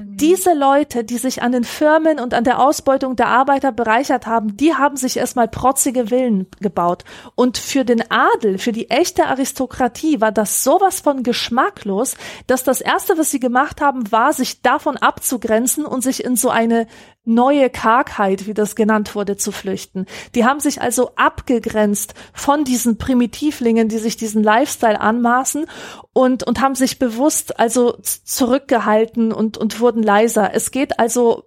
diese 0.00 0.54
Leute, 0.54 1.02
die 1.02 1.18
sich 1.18 1.42
an 1.42 1.52
den 1.52 1.64
Firmen 1.64 2.20
und 2.20 2.32
an 2.32 2.44
der 2.44 2.60
Ausbeutung 2.60 3.16
der 3.16 3.26
Arbeiter 3.26 3.72
bereichert 3.72 4.26
haben, 4.26 4.56
die 4.56 4.74
haben 4.74 4.96
sich 4.96 5.16
erstmal 5.16 5.48
protzige 5.48 6.06
Villen 6.06 6.46
gebaut. 6.60 7.04
Und 7.34 7.58
für 7.58 7.84
den 7.84 8.08
Adel, 8.10 8.58
für 8.58 8.72
die 8.72 8.88
echte 8.88 9.26
Aristokratie 9.26 10.20
war 10.20 10.30
das 10.30 10.62
sowas 10.62 11.00
von 11.00 11.24
geschmacklos, 11.24 12.16
dass 12.46 12.62
das 12.62 12.80
erste, 12.80 13.18
was 13.18 13.32
sie 13.32 13.40
gemacht 13.40 13.80
haben, 13.80 14.12
war, 14.12 14.32
sich 14.32 14.62
davon 14.62 14.96
abzugrenzen 14.96 15.84
und 15.84 16.02
sich 16.02 16.24
in 16.24 16.36
so 16.36 16.50
eine 16.50 16.86
neue 17.24 17.70
Kargheit, 17.70 18.46
wie 18.46 18.54
das 18.54 18.76
genannt 18.76 19.14
wurde, 19.14 19.36
zu 19.36 19.52
flüchten. 19.52 20.06
Die 20.34 20.44
haben 20.44 20.60
sich 20.60 20.80
also 20.80 21.12
abgegrenzt 21.16 22.14
von 22.32 22.64
diesen 22.64 22.98
Primitivlingen, 22.98 23.88
die 23.88 23.98
sich 23.98 24.16
diesen 24.16 24.42
Lifestyle 24.42 25.00
anmaßen 25.00 25.66
und, 26.12 26.42
und 26.44 26.60
haben 26.60 26.74
sich 26.74 26.98
bewusst 26.98 27.58
also 27.58 27.96
zurückgehalten 28.02 29.32
und, 29.32 29.56
und 29.56 29.80
wurden 29.80 30.02
leiser. 30.02 30.52
Es 30.54 30.70
geht 30.70 30.98
also 30.98 31.44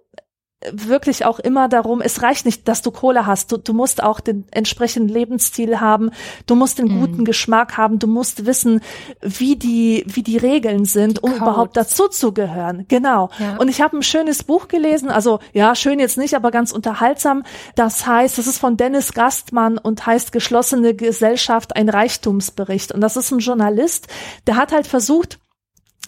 wirklich 0.72 1.24
auch 1.24 1.38
immer 1.38 1.68
darum, 1.68 2.00
es 2.00 2.22
reicht 2.22 2.44
nicht, 2.44 2.66
dass 2.66 2.82
du 2.82 2.90
Kohle 2.90 3.26
hast. 3.26 3.52
Du, 3.52 3.58
du 3.58 3.72
musst 3.72 4.02
auch 4.02 4.18
den 4.18 4.44
entsprechenden 4.50 5.08
Lebensstil 5.08 5.80
haben. 5.80 6.10
Du 6.46 6.56
musst 6.56 6.80
den 6.80 6.98
guten 6.98 7.18
mhm. 7.18 7.24
Geschmack 7.24 7.76
haben. 7.76 8.00
Du 8.00 8.08
musst 8.08 8.44
wissen, 8.44 8.80
wie 9.20 9.54
die, 9.54 10.04
wie 10.08 10.24
die 10.24 10.36
Regeln 10.36 10.84
sind, 10.84 11.22
um 11.22 11.30
Codes. 11.30 11.42
überhaupt 11.42 11.76
dazu 11.76 12.08
zu 12.08 12.32
gehören. 12.32 12.86
Genau. 12.88 13.30
Ja. 13.38 13.56
Und 13.58 13.68
ich 13.68 13.80
habe 13.80 13.96
ein 13.96 14.02
schönes 14.02 14.42
Buch 14.42 14.66
gelesen. 14.66 15.10
Also, 15.10 15.38
ja, 15.52 15.76
schön 15.76 16.00
jetzt 16.00 16.18
nicht, 16.18 16.34
aber 16.34 16.50
ganz 16.50 16.72
unterhaltsam. 16.72 17.44
Das 17.76 18.06
heißt, 18.06 18.36
das 18.36 18.48
ist 18.48 18.58
von 18.58 18.76
Dennis 18.76 19.12
Gastmann 19.12 19.78
und 19.78 20.06
heißt 20.06 20.32
Geschlossene 20.32 20.94
Gesellschaft, 20.94 21.76
ein 21.76 21.88
Reichtumsbericht. 21.88 22.90
Und 22.90 23.00
das 23.00 23.16
ist 23.16 23.30
ein 23.30 23.38
Journalist, 23.38 24.08
der 24.48 24.56
hat 24.56 24.72
halt 24.72 24.88
versucht, 24.88 25.38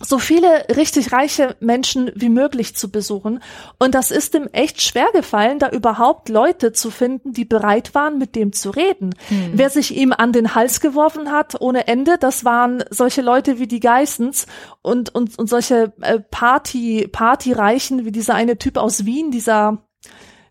so 0.01 0.19
viele 0.19 0.67
richtig 0.77 1.13
reiche 1.13 1.57
Menschen 1.61 2.11
wie 2.15 2.31
möglich 2.31 2.75
zu 2.75 2.91
besuchen. 2.91 3.43
Und 3.79 3.95
das 3.95 4.11
ist 4.11 4.35
ihm 4.35 4.49
echt 4.53 4.81
schwer 4.81 5.09
gefallen, 5.13 5.59
da 5.59 5.69
überhaupt 5.69 6.29
Leute 6.29 6.73
zu 6.73 6.91
finden, 6.91 7.33
die 7.33 7.45
bereit 7.45 7.95
waren, 7.95 8.19
mit 8.19 8.35
dem 8.35 8.53
zu 8.53 8.71
reden. 8.71 9.15
Mhm. 9.29 9.53
Wer 9.53 9.69
sich 9.69 9.95
ihm 9.95 10.13
an 10.13 10.33
den 10.33 10.55
Hals 10.55 10.81
geworfen 10.81 11.31
hat, 11.31 11.61
ohne 11.61 11.87
Ende, 11.87 12.17
das 12.19 12.45
waren 12.45 12.83
solche 12.91 13.21
Leute 13.21 13.59
wie 13.59 13.67
die 13.67 13.81
Geissens 13.81 14.47
und, 14.83 15.15
und, 15.15 15.39
und 15.39 15.49
solche 15.49 15.93
äh, 16.01 16.19
Party, 16.19 17.07
Partyreichen 17.11 18.05
wie 18.07 18.13
dieser 18.13 18.35
eine 18.35 18.57
Typ 18.57 18.79
aus 18.79 19.05
Wien, 19.05 19.31
dieser 19.31 19.85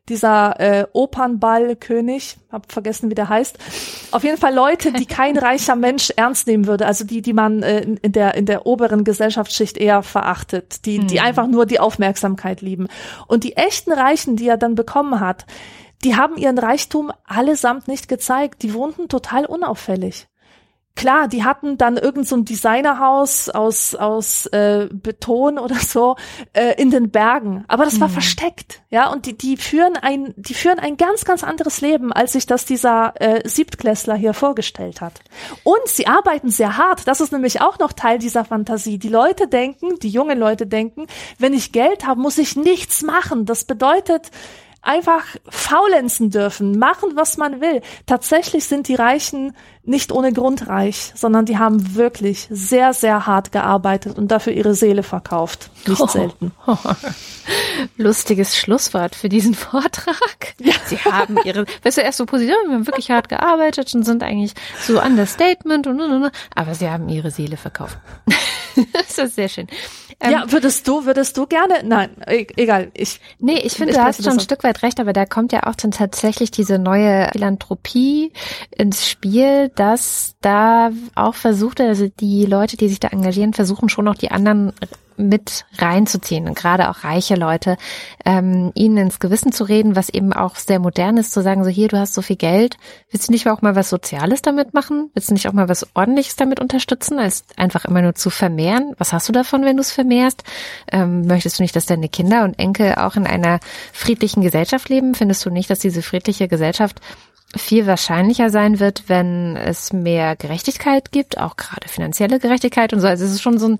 dieser 0.09 0.59
äh, 0.59 0.87
Opernballkönig, 0.91 2.37
hab 2.51 2.71
vergessen, 2.71 3.09
wie 3.09 3.15
der 3.15 3.29
heißt. 3.29 3.57
Auf 4.11 4.23
jeden 4.23 4.37
Fall 4.37 4.53
Leute, 4.53 4.91
die 4.91 5.05
kein 5.05 5.37
reicher 5.37 5.75
Mensch 5.75 6.11
ernst 6.15 6.47
nehmen 6.47 6.67
würde, 6.67 6.85
also 6.85 7.05
die, 7.05 7.21
die 7.21 7.33
man 7.33 7.63
äh, 7.63 7.81
in 7.81 8.11
der 8.11 8.35
in 8.35 8.45
der 8.45 8.65
oberen 8.65 9.03
Gesellschaftsschicht 9.03 9.77
eher 9.77 10.03
verachtet, 10.03 10.85
die, 10.85 10.99
die 10.99 11.19
hm. 11.19 11.25
einfach 11.25 11.47
nur 11.47 11.65
die 11.65 11.79
Aufmerksamkeit 11.79 12.61
lieben. 12.61 12.87
Und 13.27 13.43
die 13.43 13.55
echten 13.55 13.91
Reichen, 13.91 14.35
die 14.35 14.47
er 14.47 14.57
dann 14.57 14.75
bekommen 14.75 15.19
hat, 15.19 15.45
die 16.03 16.15
haben 16.15 16.37
ihren 16.37 16.57
Reichtum 16.57 17.11
allesamt 17.25 17.87
nicht 17.87 18.07
gezeigt. 18.07 18.63
Die 18.63 18.73
wohnten 18.73 19.09
total 19.09 19.45
unauffällig. 19.45 20.28
Klar, 20.99 21.29
die 21.29 21.45
hatten 21.45 21.77
dann 21.77 21.95
irgend 21.95 22.27
so 22.27 22.35
ein 22.35 22.43
Designerhaus 22.43 23.47
aus 23.47 23.95
aus 23.95 24.47
äh, 24.47 24.89
Beton 24.91 25.57
oder 25.57 25.75
so 25.75 26.17
äh, 26.51 26.73
in 26.75 26.91
den 26.91 27.09
Bergen, 27.09 27.63
aber 27.69 27.85
das 27.85 28.01
war 28.01 28.09
mhm. 28.09 28.13
versteckt, 28.13 28.81
ja. 28.89 29.09
Und 29.09 29.25
die 29.25 29.37
die 29.37 29.55
führen 29.55 29.95
ein 29.95 30.33
die 30.35 30.53
führen 30.53 30.77
ein 30.77 30.97
ganz 30.97 31.23
ganz 31.23 31.41
anderes 31.41 31.79
Leben, 31.79 32.11
als 32.11 32.33
sich 32.33 32.47
das 32.47 32.65
dieser 32.65 33.13
äh, 33.21 33.47
Siebtklässler 33.47 34.15
hier 34.15 34.33
vorgestellt 34.33 34.99
hat. 34.99 35.21
Und 35.63 35.87
sie 35.87 36.05
arbeiten 36.05 36.49
sehr 36.49 36.75
hart. 36.75 37.07
Das 37.07 37.21
ist 37.21 37.31
nämlich 37.31 37.61
auch 37.61 37.79
noch 37.79 37.93
Teil 37.93 38.19
dieser 38.19 38.43
Fantasie. 38.43 38.99
Die 38.99 39.07
Leute 39.07 39.47
denken, 39.47 39.99
die 39.99 40.09
jungen 40.09 40.37
Leute 40.37 40.67
denken, 40.67 41.07
wenn 41.37 41.53
ich 41.53 41.71
Geld 41.71 42.05
habe, 42.05 42.19
muss 42.19 42.37
ich 42.37 42.57
nichts 42.57 43.03
machen. 43.03 43.45
Das 43.45 43.63
bedeutet 43.63 44.31
einfach 44.81 45.25
faulenzen 45.47 46.29
dürfen, 46.29 46.79
machen, 46.79 47.11
was 47.15 47.37
man 47.37 47.61
will. 47.61 47.81
Tatsächlich 48.05 48.65
sind 48.65 48.87
die 48.87 48.95
Reichen 48.95 49.55
nicht 49.83 50.11
ohne 50.11 50.31
Grund 50.31 50.67
reich, 50.67 51.11
sondern 51.15 51.45
die 51.45 51.57
haben 51.57 51.95
wirklich 51.95 52.47
sehr, 52.51 52.93
sehr 52.93 53.25
hart 53.25 53.51
gearbeitet 53.51 54.17
und 54.17 54.29
dafür 54.29 54.53
ihre 54.53 54.75
Seele 54.75 55.03
verkauft. 55.03 55.71
Nicht 55.87 55.99
oh. 55.99 56.07
selten. 56.07 56.51
Lustiges 57.97 58.57
Schlusswort 58.57 59.15
für 59.15 59.29
diesen 59.29 59.53
Vortrag. 59.55 60.53
Ja. 60.59 60.73
Sie 60.85 60.97
haben 60.97 61.37
ihre, 61.43 61.65
weißt 61.83 61.97
du, 61.97 62.01
erst 62.01 62.19
so 62.19 62.25
positiv, 62.25 62.53
wir 62.67 62.75
haben 62.75 62.87
wirklich 62.87 63.09
hart 63.09 63.29
gearbeitet 63.29 63.93
und 63.95 64.03
sind 64.03 64.21
eigentlich 64.21 64.53
so 64.85 65.01
Understatement 65.01 65.87
und, 65.87 65.99
und, 65.99 66.23
und 66.23 66.31
aber 66.55 66.75
sie 66.75 66.89
haben 66.89 67.09
ihre 67.09 67.31
Seele 67.31 67.57
verkauft. 67.57 67.97
das 68.93 69.17
ist 69.17 69.35
sehr 69.35 69.49
schön. 69.49 69.67
Ähm, 70.21 70.31
ja, 70.31 70.51
würdest 70.51 70.87
du, 70.87 71.05
würdest 71.05 71.37
du 71.37 71.47
gerne? 71.47 71.75
Nein, 71.83 72.09
e 72.27 72.45
egal. 72.57 72.91
Ich, 72.93 73.21
nee, 73.39 73.59
ich 73.59 73.73
finde, 73.73 73.93
du 73.93 74.03
hast 74.03 74.21
schon 74.21 74.33
ein 74.33 74.39
Stück 74.39 74.63
weit 74.63 74.83
recht, 74.83 74.99
aber 74.99 75.13
da 75.13 75.25
kommt 75.25 75.53
ja 75.53 75.63
auch 75.63 75.75
dann 75.75 75.91
tatsächlich 75.91 76.51
diese 76.51 76.77
neue 76.77 77.29
Philanthropie 77.31 78.33
ins 78.75 79.09
Spiel, 79.09 79.69
dass 79.75 80.35
da 80.41 80.91
auch 81.15 81.35
versucht, 81.35 81.79
also 81.79 82.09
die 82.19 82.45
Leute, 82.45 82.75
die 82.75 82.89
sich 82.89 82.99
da 82.99 83.09
engagieren, 83.09 83.53
versuchen 83.53 83.87
schon 83.87 84.05
noch 84.05 84.15
die 84.15 84.31
anderen 84.31 84.73
mit 85.19 85.65
reinzuziehen 85.77 86.47
und 86.47 86.55
gerade 86.55 86.89
auch 86.89 87.03
reiche 87.03 87.35
Leute, 87.35 87.77
ähm, 88.25 88.71
ihnen 88.73 88.97
ins 88.97 89.19
Gewissen 89.19 89.51
zu 89.51 89.65
reden, 89.65 89.95
was 89.95 90.09
eben 90.09 90.31
auch 90.33 90.55
sehr 90.55 90.79
modern 90.79 91.17
ist, 91.17 91.33
zu 91.33 91.41
sagen, 91.41 91.63
so 91.63 91.69
hier, 91.69 91.89
du 91.89 91.99
hast 91.99 92.13
so 92.13 92.21
viel 92.21 92.37
Geld, 92.37 92.77
willst 93.11 93.27
du 93.27 93.33
nicht 93.33 93.47
auch 93.49 93.61
mal 93.61 93.75
was 93.75 93.89
Soziales 93.89 94.41
damit 94.41 94.73
machen? 94.73 95.11
Willst 95.13 95.29
du 95.29 95.33
nicht 95.33 95.47
auch 95.47 95.53
mal 95.53 95.67
was 95.69 95.87
Ordentliches 95.93 96.37
damit 96.37 96.59
unterstützen, 96.59 97.19
als 97.19 97.43
einfach 97.57 97.85
immer 97.85 98.01
nur 98.01 98.15
zu 98.15 98.29
vermehren? 98.29 98.95
Was 98.97 99.11
hast 99.11 99.27
du 99.27 99.33
davon, 99.33 99.65
wenn 99.65 99.75
du 99.75 99.81
es 99.81 99.91
vermehrst? 99.91 100.43
Ähm, 100.91 101.27
möchtest 101.27 101.59
du 101.59 101.63
nicht, 101.63 101.75
dass 101.75 101.85
deine 101.85 102.09
Kinder 102.09 102.45
und 102.45 102.57
Enkel 102.57 102.95
auch 102.95 103.15
in 103.15 103.27
einer 103.27 103.59
friedlichen 103.91 104.41
Gesellschaft 104.41 104.87
leben? 104.87 105.15
Findest 105.15 105.45
du 105.45 105.49
nicht, 105.49 105.69
dass 105.69 105.79
diese 105.79 106.01
friedliche 106.01 106.47
Gesellschaft 106.47 107.01
viel 107.57 107.87
wahrscheinlicher 107.87 108.49
sein 108.49 108.79
wird, 108.79 109.05
wenn 109.07 109.55
es 109.55 109.91
mehr 109.91 110.35
Gerechtigkeit 110.35 111.11
gibt, 111.11 111.39
auch 111.39 111.57
gerade 111.57 111.87
finanzielle 111.87 112.39
Gerechtigkeit 112.39 112.93
und 112.93 112.99
so. 112.99 113.07
Also 113.07 113.25
es 113.25 113.31
ist 113.31 113.41
schon 113.41 113.57
so 113.57 113.69
ein 113.69 113.79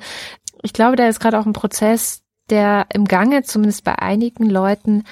ich 0.61 0.73
glaube, 0.73 0.95
da 0.95 1.07
ist 1.07 1.19
gerade 1.19 1.39
auch 1.39 1.45
ein 1.45 1.53
Prozess, 1.53 2.21
der 2.49 2.87
im 2.93 3.05
Gange, 3.05 3.43
zumindest 3.43 3.83
bei 3.83 3.97
einigen 3.99 4.49
Leuten, 4.49 5.03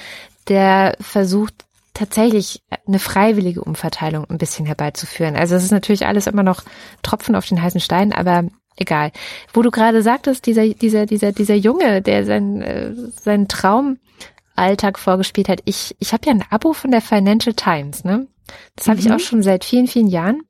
der 0.47 0.95
versucht, 0.99 1.65
tatsächlich 1.97 2.61
eine 2.87 2.99
freiwillige 2.99 3.63
Umverteilung 3.63 4.25
ein 4.29 4.37
bisschen 4.37 4.67
herbeizuführen. 4.67 5.35
Also 5.35 5.55
es 5.55 5.63
ist 5.63 5.71
natürlich 5.71 6.05
alles 6.05 6.27
immer 6.27 6.43
noch 6.43 6.61
Tropfen 7.01 7.35
auf 7.35 7.47
den 7.47 7.61
heißen 7.61 7.81
Stein, 7.81 8.13
aber 8.13 8.43
egal. 8.75 9.11
Wo 9.51 9.63
du 9.63 9.71
gerade 9.71 10.03
sagtest, 10.03 10.45
dieser, 10.45 10.67
dieser, 10.69 11.07
dieser, 11.07 11.31
dieser 11.31 11.55
Junge, 11.55 12.03
der 12.03 12.23
sein, 12.23 12.61
äh, 12.61 12.93
seinen 12.93 13.47
Traumalltag 13.47 14.99
vorgespielt 14.99 15.49
hat. 15.49 15.61
Ich, 15.65 15.95
ich 15.99 16.13
habe 16.13 16.27
ja 16.27 16.33
ein 16.33 16.45
Abo 16.51 16.73
von 16.73 16.91
der 16.91 17.01
Financial 17.01 17.55
Times, 17.55 18.03
ne? 18.03 18.27
Das 18.75 18.85
mhm. 18.85 18.91
habe 18.91 18.99
ich 19.01 19.11
auch 19.11 19.19
schon 19.19 19.41
seit 19.41 19.65
vielen, 19.65 19.87
vielen 19.87 20.07
Jahren. 20.07 20.41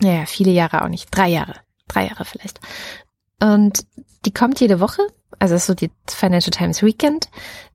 Naja, 0.00 0.26
viele 0.26 0.50
Jahre 0.50 0.82
auch 0.82 0.88
nicht. 0.88 1.06
Drei 1.12 1.28
Jahre. 1.28 1.54
Drei 1.86 2.08
Jahre 2.08 2.24
vielleicht. 2.24 2.60
Und 3.42 3.84
die 4.24 4.32
kommt 4.32 4.60
jede 4.60 4.78
Woche, 4.78 5.02
also 5.40 5.56
ist 5.56 5.66
so 5.66 5.74
die 5.74 5.90
Financial 6.08 6.52
Times 6.52 6.82
Weekend. 6.82 7.28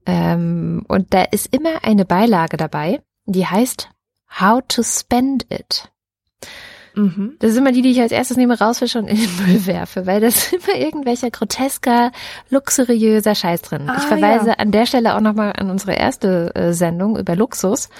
Ähm, 0.06 0.84
und 0.88 1.12
da 1.12 1.22
ist 1.24 1.54
immer 1.54 1.84
eine 1.84 2.06
Beilage 2.06 2.56
dabei, 2.56 3.02
die 3.26 3.46
heißt 3.46 3.90
How 4.40 4.62
to 4.66 4.82
Spend 4.82 5.46
It. 5.50 5.90
Mhm. 6.94 7.36
Das 7.38 7.52
ist 7.52 7.58
immer 7.58 7.72
die, 7.72 7.82
die 7.82 7.90
ich 7.90 8.00
als 8.00 8.12
erstes 8.12 8.36
nehme, 8.36 8.58
rausfische 8.58 8.98
und 8.98 9.08
in 9.08 9.16
den 9.16 9.36
Müll 9.36 9.66
werfe, 9.66 10.06
weil 10.06 10.20
das 10.20 10.52
immer 10.52 10.74
irgendwelcher 10.74 11.30
grotesker, 11.30 12.12
luxuriöser 12.48 13.34
Scheiß 13.34 13.62
drin. 13.62 13.88
Ah, 13.88 13.96
ich 13.98 14.04
verweise 14.04 14.48
ja. 14.48 14.54
an 14.54 14.72
der 14.72 14.86
Stelle 14.86 15.14
auch 15.14 15.20
nochmal 15.20 15.52
an 15.56 15.70
unsere 15.70 15.94
erste 15.94 16.54
äh, 16.54 16.72
Sendung 16.72 17.18
über 17.18 17.36
Luxus. 17.36 17.90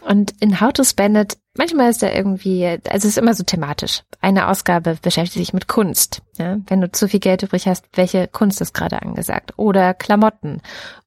Und 0.00 0.34
in 0.40 0.60
How 0.60 0.72
to 0.72 0.84
Spend 0.84 1.16
It, 1.16 1.38
manchmal 1.56 1.90
ist 1.90 2.02
da 2.02 2.10
irgendwie, 2.10 2.66
also 2.66 2.80
es 2.94 3.04
ist 3.04 3.18
immer 3.18 3.34
so 3.34 3.44
thematisch. 3.44 4.02
Eine 4.20 4.48
Ausgabe 4.48 4.96
beschäftigt 5.00 5.38
sich 5.38 5.52
mit 5.52 5.68
Kunst. 5.68 6.22
Ja? 6.38 6.58
Wenn 6.66 6.80
du 6.80 6.90
zu 6.90 7.08
viel 7.08 7.20
Geld 7.20 7.42
übrig 7.42 7.66
hast, 7.66 7.86
welche 7.94 8.28
Kunst 8.28 8.60
ist 8.60 8.74
gerade 8.74 9.02
angesagt? 9.02 9.52
Oder 9.56 9.94
Klamotten 9.94 10.60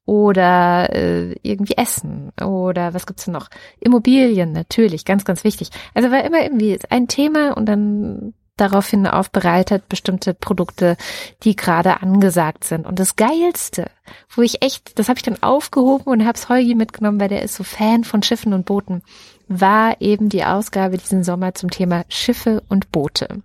oder 0.06 0.94
äh, 0.94 1.34
irgendwie 1.42 1.76
Essen 1.76 2.32
oder 2.40 2.94
was 2.94 3.06
gibt's 3.06 3.26
denn 3.26 3.34
noch? 3.34 3.48
Immobilien 3.78 4.52
natürlich, 4.52 5.04
ganz, 5.04 5.24
ganz 5.24 5.44
wichtig. 5.44 5.70
Also 5.94 6.10
war 6.10 6.24
immer 6.24 6.42
irgendwie 6.42 6.78
ein 6.88 7.08
Thema 7.08 7.56
und 7.56 7.66
dann 7.66 8.32
daraufhin 8.56 9.06
aufbereitet, 9.06 9.88
bestimmte 9.88 10.34
Produkte, 10.34 10.96
die 11.44 11.56
gerade 11.56 12.02
angesagt 12.02 12.64
sind. 12.64 12.86
Und 12.86 12.98
das 12.98 13.16
Geilste, 13.16 13.90
wo 14.34 14.42
ich 14.42 14.62
echt, 14.62 14.98
das 14.98 15.08
habe 15.08 15.18
ich 15.18 15.22
dann 15.22 15.42
aufgehoben 15.42 16.10
und 16.10 16.26
hab's 16.26 16.48
Holgi 16.48 16.74
mitgenommen, 16.74 17.20
weil 17.20 17.28
der 17.28 17.42
ist 17.42 17.54
so 17.54 17.62
Fan 17.62 18.04
von 18.04 18.22
Schiffen 18.22 18.52
und 18.52 18.66
Booten, 18.66 19.02
war 19.48 20.00
eben 20.00 20.28
die 20.28 20.44
Ausgabe 20.44 20.98
diesen 20.98 21.24
Sommer 21.24 21.54
zum 21.54 21.70
Thema 21.70 22.04
Schiffe 22.08 22.62
und 22.68 22.92
Boote. 22.92 23.42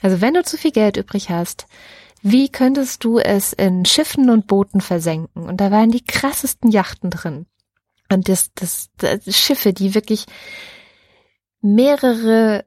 Also 0.00 0.20
wenn 0.20 0.34
du 0.34 0.42
zu 0.42 0.56
viel 0.56 0.72
Geld 0.72 0.96
übrig 0.96 1.30
hast, 1.30 1.66
wie 2.22 2.48
könntest 2.48 3.04
du 3.04 3.18
es 3.18 3.52
in 3.52 3.84
Schiffen 3.84 4.30
und 4.30 4.46
Booten 4.46 4.80
versenken? 4.80 5.46
Und 5.46 5.60
da 5.60 5.70
waren 5.70 5.90
die 5.90 6.04
krassesten 6.04 6.70
Yachten 6.70 7.10
drin. 7.10 7.46
Und 8.10 8.28
das, 8.28 8.50
das, 8.54 8.88
das 8.96 9.36
Schiffe, 9.36 9.72
die 9.72 9.94
wirklich 9.94 10.24
mehrere 11.60 12.64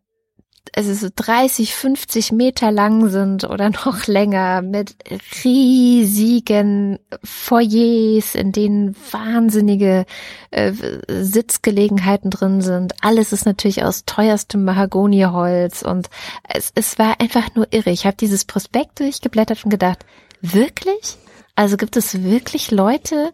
also 0.75 0.93
so 0.93 1.09
30, 1.13 1.73
50 1.73 2.31
Meter 2.31 2.71
lang 2.71 3.09
sind 3.09 3.43
oder 3.43 3.69
noch 3.85 4.07
länger 4.07 4.61
mit 4.61 4.95
riesigen 5.43 6.99
Foyers, 7.23 8.35
in 8.35 8.51
denen 8.51 8.95
wahnsinnige 9.11 10.05
äh, 10.51 10.73
Sitzgelegenheiten 11.07 12.31
drin 12.31 12.61
sind. 12.61 12.93
Alles 13.01 13.33
ist 13.33 13.45
natürlich 13.45 13.83
aus 13.83 14.05
teuerstem 14.05 14.63
Mahagoniholz 14.63 15.81
und 15.81 16.09
es, 16.47 16.71
es 16.75 16.97
war 16.99 17.19
einfach 17.19 17.55
nur 17.55 17.67
irre. 17.71 17.91
Ich 17.91 18.05
habe 18.05 18.17
dieses 18.17 18.45
Prospekt 18.45 18.99
durchgeblättert 18.99 19.63
und 19.63 19.71
gedacht, 19.71 20.05
wirklich? 20.41 21.17
Also 21.55 21.77
gibt 21.77 21.97
es 21.97 22.23
wirklich 22.23 22.71
Leute, 22.71 23.33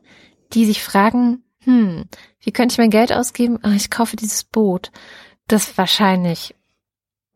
die 0.54 0.66
sich 0.66 0.84
fragen, 0.84 1.44
hm, 1.60 2.06
wie 2.40 2.52
könnte 2.52 2.74
ich 2.74 2.78
mein 2.78 2.90
Geld 2.90 3.12
ausgeben? 3.12 3.60
Oh, 3.64 3.72
ich 3.76 3.90
kaufe 3.90 4.16
dieses 4.16 4.44
Boot, 4.44 4.92
das 5.48 5.78
wahrscheinlich 5.78 6.56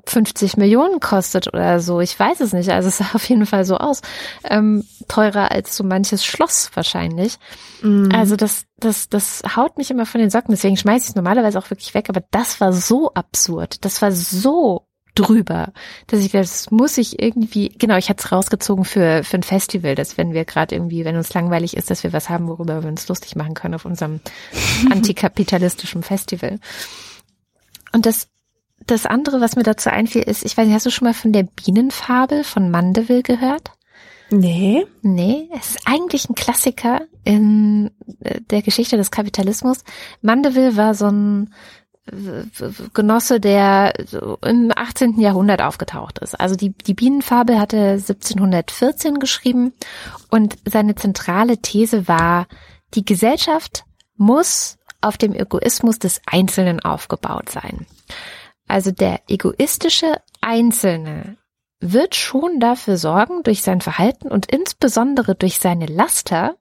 50 0.10 0.58
Millionen 0.58 1.00
kostet 1.00 1.48
oder 1.48 1.80
so. 1.80 2.02
Ich 2.02 2.18
weiß 2.18 2.40
es 2.42 2.54
nicht. 2.54 2.70
Also 2.70 2.90
es 2.90 2.98
sah 2.98 3.10
auf 3.14 3.28
jeden 3.28 3.46
Fall 3.46 3.66
so 3.66 3.78
aus. 3.78 4.02
Ähm, 4.44 4.84
teurer 5.08 5.52
als 5.52 5.76
so 5.76 5.84
manches 5.84 6.26
Schloss 6.26 6.72
wahrscheinlich. 6.74 7.38
Mm. 7.82 8.10
Also 8.14 8.36
das, 8.36 8.66
das, 8.78 9.10
das 9.10 9.44
haut 9.56 9.78
mich 9.78 9.92
immer 9.92 10.06
von 10.06 10.22
den 10.22 10.30
Socken. 10.30 10.52
Deswegen 10.52 10.78
schmeiße 10.78 11.06
ich 11.06 11.10
es 11.10 11.16
normalerweise 11.16 11.60
auch 11.60 11.70
wirklich 11.70 11.94
weg. 11.94 12.08
Aber 12.10 12.22
das 12.32 12.60
war 12.62 12.74
so 12.74 13.14
absurd. 13.14 13.84
Das 13.86 14.02
war 14.02 14.12
so 14.12 14.88
drüber, 15.18 15.74
dass 16.08 16.20
ich 16.20 16.32
das 16.32 16.70
muss 16.72 16.98
ich 16.98 17.22
irgendwie, 17.22 17.70
genau, 17.70 17.98
ich 17.98 18.10
hatte 18.10 18.24
es 18.24 18.32
rausgezogen 18.32 18.86
für, 18.86 19.24
für 19.24 19.38
ein 19.38 19.44
Festival, 19.44 19.96
dass 19.96 20.18
wenn 20.18 20.34
wir 20.34 20.46
gerade 20.46 20.76
irgendwie, 20.76 21.06
wenn 21.06 21.18
uns 21.18 21.34
langweilig 21.34 21.76
ist, 21.76 21.90
dass 21.90 22.04
wir 22.04 22.14
was 22.14 22.30
haben, 22.30 22.48
worüber 22.48 22.84
wir 22.84 22.90
uns 22.90 23.08
lustig 23.08 23.36
machen 23.36 23.56
können 23.56 23.74
auf 23.74 23.86
unserem 23.86 24.20
antikapitalistischen 24.92 26.04
Festival. 26.04 26.60
Und 27.92 28.06
das, 28.06 28.28
das 28.88 29.06
andere, 29.06 29.42
was 29.42 29.56
mir 29.56 29.64
dazu 29.64 29.90
einfiel, 29.90 30.24
ist, 30.24 30.46
ich 30.46 30.58
weiß 30.58 30.66
nicht, 30.66 30.76
hast 30.76 30.86
du 30.86 30.92
schon 30.92 31.08
mal 31.08 31.14
von 31.14 31.34
der 31.34 31.44
Bienenfabel 31.44 32.44
von 32.44 32.72
Mandeville 32.72 33.24
gehört? 33.24 33.72
Nee. 34.30 34.86
Nee, 35.02 35.50
es 35.58 35.72
ist 35.72 35.80
eigentlich 35.86 36.30
ein 36.30 36.36
Klassiker 36.36 37.02
in 37.24 37.92
äh, 38.22 38.42
der 38.50 38.62
Geschichte 38.62 38.98
des 38.98 39.12
Kapitalismus. 39.12 39.84
Mandeville 40.22 40.76
war 40.76 40.96
so 40.96 41.08
ein 41.08 41.54
Genosse, 42.94 43.40
der 43.40 43.94
im 44.42 44.72
18. 44.74 45.20
Jahrhundert 45.20 45.62
aufgetaucht 45.62 46.20
ist. 46.20 46.40
Also 46.40 46.56
die, 46.56 46.70
die 46.70 46.94
Bienenfabel 46.94 47.60
hatte 47.60 47.78
1714 47.78 49.20
geschrieben 49.20 49.74
und 50.30 50.56
seine 50.66 50.96
zentrale 50.96 51.58
These 51.58 52.08
war, 52.08 52.48
die 52.94 53.04
Gesellschaft 53.04 53.84
muss 54.16 54.78
auf 55.02 55.18
dem 55.18 55.34
Egoismus 55.34 56.00
des 56.00 56.22
Einzelnen 56.26 56.80
aufgebaut 56.80 57.50
sein. 57.50 57.86
Also 58.68 58.92
der 58.92 59.22
egoistische 59.28 60.22
Einzelne 60.42 61.38
wird 61.80 62.16
schon 62.16 62.60
dafür 62.60 62.98
sorgen, 62.98 63.44
durch 63.44 63.62
sein 63.62 63.82
Verhalten 63.82 64.30
und 64.30 64.52
insbesondere 64.52 65.36
durch 65.36 65.60
seine 65.60 65.86
Laster, 65.86 66.56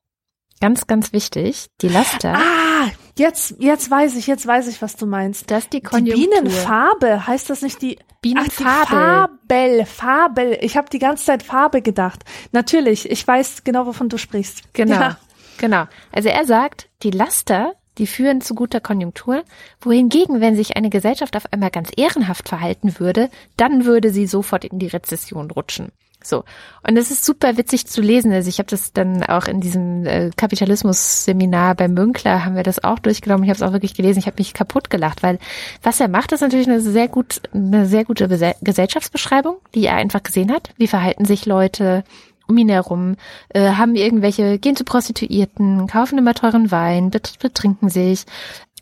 ganz, 0.61 0.87
ganz 0.87 1.13
wichtig, 1.13 1.69
die 1.81 1.89
Laster. 1.89 2.35
Ah, 2.37 2.91
Jetzt, 3.19 3.55
jetzt 3.59 3.91
weiß 3.91 4.15
ich, 4.17 4.27
jetzt 4.27 4.47
weiß 4.47 4.69
ich, 4.69 4.83
was 4.83 4.97
du 4.97 5.07
meinst. 5.07 5.51
Das 5.51 5.65
ist 5.65 5.73
die 5.73 5.81
Konjunktur. 5.81 6.17
Die 6.17 6.29
Bienenfarbe, 6.29 7.27
heißt 7.27 7.49
das 7.49 7.63
nicht 7.63 7.81
die 7.81 7.99
Bienenfabel? 8.21 8.67
Ach, 8.69 9.29
Fabel, 9.49 9.87
Fabel. 9.87 10.59
Ich 10.61 10.77
habe 10.77 10.91
die 10.91 10.99
ganze 10.99 11.25
Zeit 11.25 11.43
Farbe 11.43 11.81
gedacht. 11.81 12.25
Natürlich, 12.53 13.11
ich 13.11 13.27
weiß 13.27 13.65
genau, 13.65 13.87
wovon 13.87 14.11
du 14.11 14.19
sprichst. 14.19 14.75
Genau, 14.75 14.97
ja. 14.97 15.19
genau. 15.57 15.85
Also 16.13 16.29
er 16.29 16.45
sagt, 16.45 16.91
die 17.03 17.11
Laster, 17.11 17.73
die 17.99 18.07
führen 18.07 18.41
zu 18.41 18.55
guter 18.55 18.81
Konjunktur, 18.81 19.45
wohingegen, 19.81 20.41
wenn 20.41 20.57
sich 20.57 20.77
eine 20.77 20.91
Gesellschaft 20.91 21.37
auf 21.37 21.53
einmal 21.53 21.71
ganz 21.71 21.91
ehrenhaft 21.97 22.49
verhalten 22.49 22.99
würde, 22.99 23.31
dann 23.57 23.85
würde 23.85 24.11
sie 24.11 24.27
sofort 24.27 24.65
in 24.65 24.79
die 24.79 24.89
Rezession 24.89 25.51
rutschen. 25.51 25.93
So. 26.27 26.45
Und 26.87 26.97
es 26.97 27.11
ist 27.11 27.25
super 27.25 27.57
witzig 27.57 27.87
zu 27.87 28.01
lesen. 28.01 28.33
Also 28.33 28.49
ich 28.49 28.59
habe 28.59 28.69
das 28.69 28.93
dann 28.93 29.23
auch 29.23 29.47
in 29.47 29.61
diesem 29.61 30.05
äh, 30.07 30.31
Kapitalismus-Seminar 30.37 31.75
bei 31.75 31.89
Münkler 31.89 32.45
haben 32.45 32.57
wir 32.57 32.63
das 32.63 32.83
auch 32.83 32.99
durchgenommen. 32.99 33.45
Ich 33.45 33.51
habe 33.51 33.57
es 33.57 33.63
auch 33.63 33.73
wirklich 33.73 33.95
gelesen. 33.95 34.19
Ich 34.19 34.27
habe 34.27 34.37
mich 34.39 34.55
kaputt 34.55 34.91
gelacht, 34.91 35.23
weil 35.23 35.39
was 35.83 36.01
er 36.01 36.09
macht, 36.09 36.33
ist 36.33 36.41
natürlich 36.41 36.69
eine 36.69 36.81
sehr 36.81 37.09
gut, 37.09 37.43
eine 37.55 37.87
sehr 37.87 38.05
gute 38.05 38.29
Gesellschaftsbeschreibung, 38.61 39.57
die 39.75 39.87
er 39.87 39.97
einfach 39.97 40.23
gesehen 40.23 40.53
hat. 40.53 40.71
Wie 40.77 40.89
verhalten 40.89 41.25
sich 41.25 41.47
Leute 41.47 42.03
um 42.49 42.57
ihn 42.57 42.69
herum, 42.69 43.17
äh, 43.49 43.73
haben 43.73 43.95
irgendwelche, 43.95 44.59
gehen 44.59 44.77
zu 44.77 44.85
Prostituierten, 44.85 45.87
kaufen 45.87 46.19
immer 46.19 46.35
teuren 46.35 46.71
Wein, 46.71 47.11
betrinken 47.11 47.89
sich, 47.89 48.25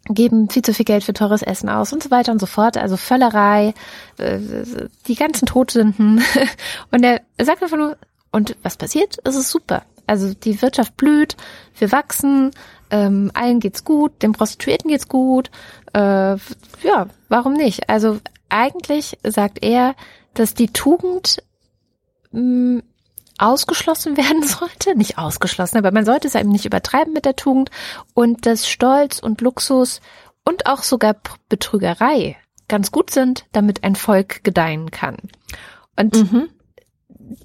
geben 0.08 0.50
viel 0.50 0.62
zu 0.62 0.74
viel 0.74 0.84
Geld 0.84 1.04
für 1.04 1.14
teures 1.14 1.42
Essen 1.42 1.68
aus 1.68 1.92
und 1.92 2.02
so 2.02 2.10
weiter 2.10 2.32
und 2.32 2.40
so 2.40 2.46
fort. 2.46 2.76
Also 2.76 2.96
Völlerei, 2.96 3.74
äh, 4.18 4.38
die 5.06 5.14
ganzen 5.14 5.46
Todsünden. 5.46 6.22
Und 6.90 7.02
er 7.02 7.22
sagt 7.40 7.62
einfach 7.62 7.78
nur, 7.78 7.96
und 8.30 8.56
was 8.62 8.76
passiert? 8.76 9.18
Es 9.24 9.36
ist 9.36 9.50
super. 9.50 9.84
Also 10.06 10.34
die 10.34 10.60
Wirtschaft 10.60 10.96
blüht, 10.96 11.36
wir 11.78 11.92
wachsen, 11.92 12.50
ähm, 12.90 13.30
allen 13.32 13.60
geht's 13.60 13.84
gut, 13.84 14.22
den 14.22 14.32
Prostituierten 14.32 14.90
geht's 14.90 15.08
gut. 15.08 15.50
Äh, 15.94 16.36
ja, 16.82 17.06
warum 17.28 17.54
nicht? 17.54 17.88
Also 17.88 18.18
eigentlich 18.48 19.18
sagt 19.22 19.64
er, 19.64 19.94
dass 20.34 20.54
die 20.54 20.68
Tugend 20.68 21.42
mh, 22.32 22.82
ausgeschlossen 23.38 24.16
werden 24.16 24.42
sollte. 24.42 24.96
Nicht 24.96 25.18
ausgeschlossen, 25.18 25.78
aber 25.78 25.90
man 25.90 26.04
sollte 26.04 26.28
es 26.28 26.34
eben 26.34 26.50
nicht 26.50 26.64
übertreiben 26.64 27.12
mit 27.12 27.24
der 27.24 27.36
Tugend 27.36 27.70
und 28.14 28.46
dass 28.46 28.68
Stolz 28.68 29.18
und 29.18 29.40
Luxus 29.40 30.00
und 30.44 30.66
auch 30.66 30.82
sogar 30.82 31.16
Betrügerei 31.48 32.36
ganz 32.68 32.90
gut 32.90 33.10
sind, 33.10 33.46
damit 33.52 33.84
ein 33.84 33.96
Volk 33.96 34.42
gedeihen 34.44 34.90
kann. 34.90 35.16
Und 35.96 36.32
mhm. 36.32 36.48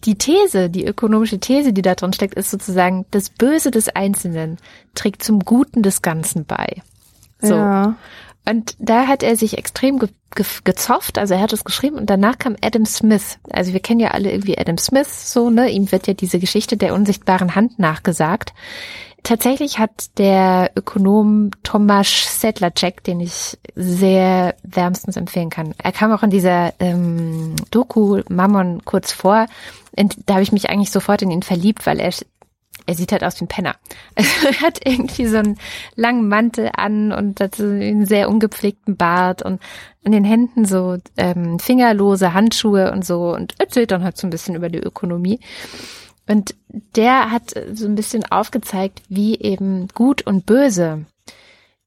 die 0.03 0.18
These, 0.18 0.70
die 0.70 0.86
ökonomische 0.86 1.40
These, 1.40 1.74
die 1.74 1.82
da 1.82 1.95
drin 1.95 2.14
steckt, 2.14 2.36
ist 2.36 2.52
sozusagen, 2.52 3.06
das 3.11 3.30
Böse 3.30 3.72
des 3.72 3.90
Einzelnen 3.90 4.57
trägt 4.95 5.24
zum 5.24 5.40
Guten 5.40 5.84
des 5.84 6.02
Ganzen 6.02 6.45
bei. 6.45 6.82
So. 7.41 7.56
Ja. 7.56 7.95
Und 8.49 8.76
da 8.80 9.07
hat 9.07 9.21
er 9.21 9.35
sich 9.35 9.57
extrem 9.57 9.99
ge 9.99 10.09
ge 10.35 10.45
gezofft, 10.63 11.17
also 11.17 11.34
er 11.34 11.41
hat 11.41 11.53
es 11.53 11.63
geschrieben 11.63 11.97
und 11.97 12.09
danach 12.09 12.38
kam 12.38 12.55
Adam 12.61 12.85
Smith. 12.85 13.39
Also 13.51 13.73
wir 13.73 13.80
kennen 13.80 13.99
ja 13.99 14.11
alle 14.11 14.31
irgendwie 14.31 14.57
Adam 14.57 14.77
Smith 14.77 15.31
so, 15.31 15.49
ne? 15.49 15.69
Ihm 15.69 15.91
wird 15.91 16.07
ja 16.07 16.13
diese 16.13 16.39
Geschichte 16.39 16.77
der 16.77 16.93
unsichtbaren 16.93 17.55
Hand 17.55 17.80
nachgesagt. 17.80 18.53
Tatsächlich 19.23 19.80
hat 19.80 20.17
der 20.17 20.71
Ökonom 20.76 21.51
Tomasz 21.63 22.39
Sedlacek, 22.39 23.03
den 23.03 23.19
ich 23.19 23.57
sehr 23.76 24.55
wärmstens 24.63 25.17
empfehlen 25.17 25.49
kann. 25.49 25.76
Er 25.77 25.91
kam 25.91 26.11
auch 26.11 26.23
in 26.23 26.30
dieser 26.30 26.73
ähm, 26.80 27.55
Doku 27.69 28.21
Mammon 28.30 28.84
kurz 28.85 29.11
vor. 29.11 29.47
Und 29.97 30.17
da 30.26 30.35
habe 30.35 30.43
ich 30.43 30.53
mich 30.53 30.69
eigentlich 30.69 30.91
sofort 30.91 31.21
in 31.21 31.31
ihn 31.31 31.43
verliebt, 31.43 31.85
weil 31.85 31.99
er 31.99 32.11
er 32.90 32.95
sieht 32.95 33.11
halt 33.11 33.24
aus 33.24 33.40
wie 33.40 33.45
ein 33.45 33.49
Penner. 33.49 33.76
er 34.16 34.61
hat 34.61 34.80
irgendwie 34.84 35.28
so 35.28 35.38
einen 35.38 35.60
langen 35.95 36.28
Mantel 36.28 36.72
an 36.74 37.11
und 37.11 37.40
dazu 37.40 37.61
einen 37.61 38.07
sehr 38.07 38.28
ungepflegten 38.30 38.98
Bart 38.98 39.44
und 39.44 39.61
an 40.03 40.11
den 40.11 40.24
Händen 40.24 40.66
so 40.66 40.98
ähm, 41.16 41.60
fingerlose 41.60 42.34
Handschuhe 42.34 42.91
und 42.91 43.06
so 43.06 43.32
und 43.36 43.53
erzählt 43.60 43.91
dann 43.91 44.03
halt 44.03 44.18
so 44.18 44.26
ein 44.26 44.32
bisschen 44.32 44.56
über 44.56 44.70
die 44.70 44.80
Ökonomie. 44.80 45.40
Und 46.28 46.56
der 46.95 47.30
hat 47.30 47.53
so 47.74 47.86
ein 47.86 47.94
bisschen 47.94 48.26
aufgezeigt, 48.32 49.03
wie 49.07 49.40
eben 49.40 49.88
gut 49.90 50.26
und 50.26 50.48
böse 50.48 51.06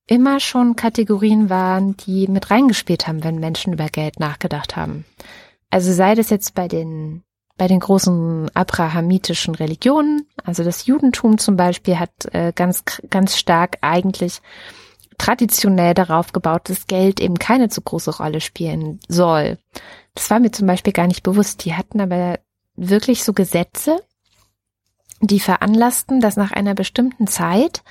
immer 0.07 0.39
schon 0.39 0.77
Kategorien 0.77 1.51
waren, 1.51 1.97
die 1.97 2.29
mit 2.29 2.53
reingespielt 2.53 3.09
haben, 3.09 3.25
wenn 3.25 3.41
Menschen 3.41 3.73
über 3.73 3.87
Geld 3.87 4.21
nachgedacht 4.21 4.77
haben. 4.77 5.05
Also 5.69 5.93
sei 5.93 6.15
das 6.15 6.31
jetzt 6.31 6.55
bei 6.55 6.69
den 6.69 7.25
bei 7.63 7.69
den 7.69 7.79
großen 7.79 8.51
abrahamitischen 8.57 9.55
Religionen, 9.55 10.27
also 10.43 10.65
das 10.65 10.87
Judentum 10.87 11.39
zum 11.39 11.55
Beispiel 11.55 11.97
hat 11.97 12.11
äh, 12.33 12.53
ganz, 12.53 12.83
ganz 13.09 13.39
stark 13.39 13.79
eigentlich 13.83 14.43
traditionell 15.17 15.95
darauf 15.95 16.33
gebaut, 16.33 16.63
dass 16.69 16.89
Geld 16.89 17.21
eben 17.21 17.39
keine 17.39 17.69
zu 17.69 17.81
große 17.81 18.17
Rolle 18.17 18.41
spielen 18.41 18.99
soll. 19.07 19.59
Das 20.17 20.29
war 20.29 20.41
mir 20.41 20.51
zum 20.51 20.67
Beispiel 20.67 20.93
gar 20.93 21.07
nicht 21.07 21.23
bewusst. 21.23 21.65
Die 21.65 21.75
hatten 21.75 22.01
aber 22.01 22.41
wirklich 22.75 23.23
so 23.23 23.33
Gesetze, 23.33 24.03
die 25.21 25.39
veranlassten, 25.39 26.21
dass 26.21 26.37
nach 26.37 26.51
einer 26.51 26.75
bestimmten 26.75 27.29
Zeit 27.29 27.85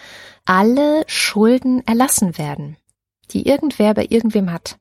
alle 0.43 1.05
Schulden 1.07 1.81
erlassen 1.87 2.37
werden, 2.37 2.75
die 3.29 3.47
irgendwer 3.47 3.93
bei 3.93 4.05
irgendwem 4.09 4.51
hat. 4.51 4.80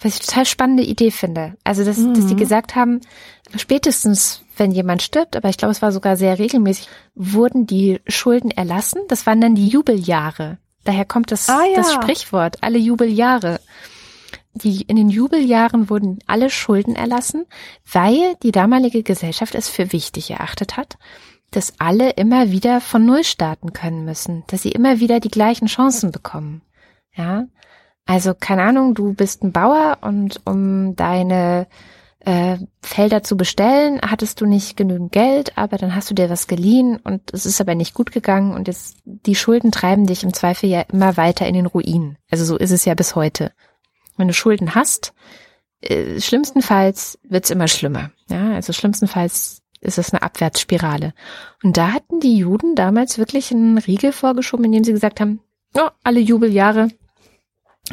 Was 0.00 0.14
ich 0.14 0.26
total 0.26 0.46
spannende 0.46 0.84
Idee 0.84 1.10
finde. 1.10 1.54
Also, 1.64 1.84
dass, 1.84 1.98
mhm. 1.98 2.14
dass 2.14 2.26
die 2.26 2.34
mhm. 2.34 2.38
gesagt 2.38 2.76
haben, 2.76 3.00
spätestens, 3.56 4.42
wenn 4.56 4.70
jemand 4.70 5.02
stirbt, 5.02 5.36
aber 5.36 5.48
ich 5.48 5.56
glaube, 5.56 5.72
es 5.72 5.82
war 5.82 5.90
sogar 5.90 6.16
sehr 6.16 6.38
regelmäßig, 6.38 6.88
wurden 7.14 7.66
die 7.66 8.00
Schulden 8.06 8.50
erlassen. 8.50 9.00
Das 9.08 9.26
waren 9.26 9.40
dann 9.40 9.54
die 9.56 9.68
Jubeljahre. 9.68 10.58
Daher 10.84 11.04
kommt 11.04 11.32
das, 11.32 11.48
ah, 11.48 11.64
ja. 11.64 11.76
das 11.76 11.92
Sprichwort, 11.92 12.58
alle 12.62 12.78
Jubeljahre. 12.78 13.60
Die, 14.54 14.82
in 14.82 14.96
den 14.96 15.10
Jubeljahren 15.10 15.90
wurden 15.90 16.18
alle 16.26 16.50
Schulden 16.50 16.96
erlassen, 16.96 17.46
weil 17.92 18.36
die 18.42 18.52
damalige 18.52 19.02
Gesellschaft 19.02 19.54
es 19.54 19.68
für 19.68 19.92
wichtig 19.92 20.30
erachtet 20.30 20.76
hat, 20.76 20.96
dass 21.50 21.78
alle 21.78 22.10
immer 22.10 22.50
wieder 22.50 22.80
von 22.80 23.04
Null 23.04 23.24
starten 23.24 23.72
können 23.72 24.04
müssen, 24.04 24.44
dass 24.48 24.62
sie 24.62 24.72
immer 24.72 25.00
wieder 25.00 25.20
die 25.20 25.30
gleichen 25.30 25.66
Chancen 25.66 26.10
bekommen. 26.10 26.62
Ja, 27.14 27.46
Also 28.08 28.32
keine 28.32 28.62
Ahnung, 28.62 28.94
du 28.94 29.12
bist 29.12 29.44
ein 29.44 29.52
Bauer 29.52 29.98
und 30.00 30.40
um 30.46 30.96
deine 30.96 31.66
äh, 32.20 32.56
Felder 32.80 33.22
zu 33.22 33.36
bestellen, 33.36 34.00
hattest 34.00 34.40
du 34.40 34.46
nicht 34.46 34.78
genügend 34.78 35.12
Geld, 35.12 35.58
aber 35.58 35.76
dann 35.76 35.94
hast 35.94 36.08
du 36.08 36.14
dir 36.14 36.30
was 36.30 36.46
geliehen 36.46 36.96
und 36.96 37.34
es 37.34 37.44
ist 37.44 37.60
aber 37.60 37.74
nicht 37.74 37.92
gut 37.92 38.10
gegangen 38.10 38.54
und 38.54 38.66
jetzt 38.66 38.96
die 39.04 39.34
Schulden 39.34 39.72
treiben 39.72 40.06
dich 40.06 40.24
im 40.24 40.32
Zweifel 40.32 40.70
ja 40.70 40.80
immer 40.90 41.18
weiter 41.18 41.46
in 41.46 41.52
den 41.52 41.66
Ruin. 41.66 42.16
Also 42.30 42.46
so 42.46 42.56
ist 42.56 42.70
es 42.70 42.86
ja 42.86 42.94
bis 42.94 43.14
heute. 43.14 43.52
Wenn 44.16 44.28
du 44.28 44.32
Schulden 44.32 44.74
hast, 44.74 45.12
äh, 45.82 46.18
schlimmstenfalls 46.18 47.18
wird's 47.24 47.50
immer 47.50 47.68
schlimmer. 47.68 48.10
Ja, 48.30 48.54
also 48.54 48.72
schlimmstenfalls 48.72 49.60
ist 49.82 49.98
es 49.98 50.14
eine 50.14 50.22
Abwärtsspirale. 50.22 51.12
Und 51.62 51.76
da 51.76 51.92
hatten 51.92 52.20
die 52.20 52.38
Juden 52.38 52.74
damals 52.74 53.18
wirklich 53.18 53.52
einen 53.52 53.76
Riegel 53.76 54.12
vorgeschoben, 54.12 54.64
indem 54.64 54.84
sie 54.84 54.92
gesagt 54.92 55.20
haben, 55.20 55.40
oh, 55.74 55.90
alle 56.02 56.20
Jubeljahre 56.20 56.88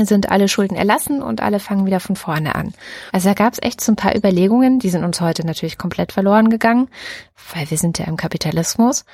sind 0.03 0.29
alle 0.29 0.47
Schulden 0.47 0.75
erlassen 0.75 1.21
und 1.21 1.41
alle 1.41 1.59
fangen 1.59 1.85
wieder 1.85 1.99
von 1.99 2.15
vorne 2.15 2.55
an. 2.55 2.73
Also 3.11 3.29
da 3.29 3.33
gab 3.33 3.53
es 3.53 3.61
echt 3.61 3.81
so 3.81 3.91
ein 3.91 3.95
paar 3.95 4.15
Überlegungen, 4.15 4.79
die 4.79 4.89
sind 4.89 5.03
uns 5.03 5.21
heute 5.21 5.45
natürlich 5.45 5.77
komplett 5.77 6.11
verloren 6.11 6.49
gegangen, 6.49 6.89
weil 7.53 7.69
wir 7.69 7.77
sind 7.77 7.99
ja 7.99 8.05
im 8.05 8.17
Kapitalismus. 8.17 9.05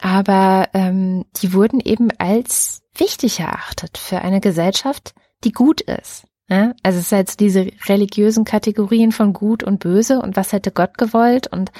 Aber 0.00 0.68
ähm, 0.72 1.26
die 1.36 1.52
wurden 1.52 1.80
eben 1.80 2.08
als 2.18 2.82
wichtig 2.96 3.40
erachtet 3.40 3.98
für 3.98 4.22
eine 4.22 4.40
Gesellschaft, 4.40 5.14
die 5.44 5.52
gut 5.52 5.80
ist. 5.82 6.24
Ja? 6.48 6.74
Also 6.82 6.98
es 6.98 7.06
ist 7.06 7.12
jetzt 7.12 7.40
diese 7.40 7.70
religiösen 7.86 8.44
Kategorien 8.44 9.12
von 9.12 9.32
gut 9.32 9.62
und 9.62 9.80
böse 9.80 10.20
und 10.20 10.36
was 10.36 10.52
hätte 10.52 10.70
Gott 10.70 10.98
gewollt 10.98 11.46
und 11.46 11.72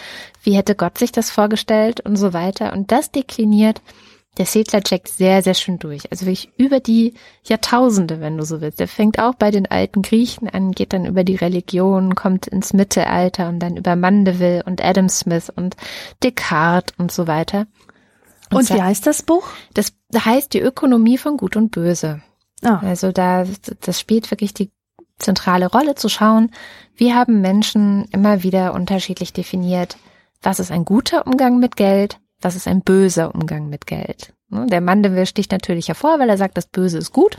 wie 0.42 0.56
hätte 0.56 0.74
Gott 0.74 0.98
sich 0.98 1.12
das 1.12 1.30
vorgestellt 1.30 2.00
und 2.00 2.16
so 2.16 2.32
weiter. 2.32 2.72
Und 2.72 2.92
das 2.92 3.10
dekliniert 3.10 3.82
der 4.38 4.46
Sedler 4.46 4.82
checkt 4.82 5.08
sehr, 5.08 5.42
sehr 5.42 5.54
schön 5.54 5.78
durch. 5.78 6.10
Also 6.10 6.24
wirklich 6.24 6.50
über 6.56 6.80
die 6.80 7.14
Jahrtausende, 7.44 8.20
wenn 8.20 8.38
du 8.38 8.44
so 8.44 8.60
willst. 8.62 8.80
Der 8.80 8.88
fängt 8.88 9.18
auch 9.18 9.34
bei 9.34 9.50
den 9.50 9.70
alten 9.70 10.00
Griechen 10.00 10.48
an, 10.48 10.72
geht 10.72 10.94
dann 10.94 11.04
über 11.04 11.22
die 11.22 11.36
Religion, 11.36 12.14
kommt 12.14 12.46
ins 12.46 12.72
Mittelalter 12.72 13.48
und 13.48 13.58
dann 13.58 13.76
über 13.76 13.94
Mandeville 13.94 14.62
und 14.64 14.82
Adam 14.82 15.10
Smith 15.10 15.52
und 15.54 15.76
Descartes 16.22 16.94
und 16.96 17.12
so 17.12 17.26
weiter. 17.26 17.66
Und, 18.50 18.70
und 18.70 18.70
wie 18.70 18.82
heißt 18.82 19.06
das 19.06 19.22
Buch? 19.22 19.46
Das 19.74 19.92
heißt 20.14 20.54
die 20.54 20.60
Ökonomie 20.60 21.18
von 21.18 21.36
Gut 21.36 21.56
und 21.56 21.70
Böse. 21.70 22.22
Oh. 22.64 22.78
Also 22.80 23.12
da, 23.12 23.44
das 23.80 24.00
spielt 24.00 24.30
wirklich 24.30 24.54
die 24.54 24.70
zentrale 25.18 25.66
Rolle 25.66 25.94
zu 25.94 26.08
schauen, 26.08 26.50
wie 26.96 27.12
haben 27.12 27.40
Menschen 27.40 28.06
immer 28.12 28.42
wieder 28.42 28.72
unterschiedlich 28.72 29.32
definiert, 29.32 29.96
was 30.40 30.58
ist 30.58 30.70
ein 30.70 30.84
guter 30.84 31.26
Umgang 31.26 31.58
mit 31.58 31.76
Geld, 31.76 32.18
das 32.42 32.56
ist 32.56 32.68
ein 32.68 32.82
böser 32.82 33.34
Umgang 33.34 33.68
mit 33.68 33.86
Geld. 33.86 34.34
Ne, 34.52 34.66
der 34.66 34.82
Mandeville 34.82 35.24
sticht 35.24 35.50
natürlich 35.50 35.88
hervor, 35.88 36.18
weil 36.18 36.28
er 36.28 36.36
sagt, 36.36 36.58
das 36.58 36.66
Böse 36.66 36.98
ist 36.98 37.12
gut. 37.12 37.38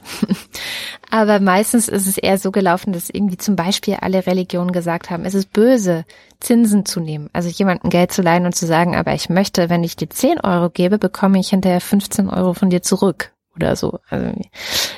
Aber 1.11 1.39
meistens 1.39 1.87
ist 1.87 2.07
es 2.07 2.17
eher 2.17 2.39
so 2.39 2.51
gelaufen, 2.51 2.91
dass 2.91 3.11
irgendwie 3.11 3.37
zum 3.37 3.55
Beispiel 3.55 3.97
alle 4.01 4.25
Religionen 4.25 4.71
gesagt 4.71 5.11
haben, 5.11 5.23
es 5.23 5.35
ist 5.35 5.53
böse, 5.53 6.05
Zinsen 6.39 6.85
zu 6.85 6.99
nehmen. 6.99 7.29
Also 7.31 7.49
jemandem 7.49 7.91
Geld 7.91 8.11
zu 8.11 8.23
leihen 8.23 8.47
und 8.47 8.55
zu 8.55 8.65
sagen, 8.65 8.95
aber 8.95 9.13
ich 9.13 9.29
möchte, 9.29 9.69
wenn 9.69 9.83
ich 9.83 9.95
dir 9.95 10.09
10 10.09 10.39
Euro 10.39 10.71
gebe, 10.71 10.97
bekomme 10.97 11.39
ich 11.39 11.49
hinterher 11.49 11.81
15 11.81 12.29
Euro 12.29 12.55
von 12.55 12.71
dir 12.71 12.81
zurück 12.81 13.31
oder 13.55 13.75
so. 13.75 13.99
Also 14.09 14.33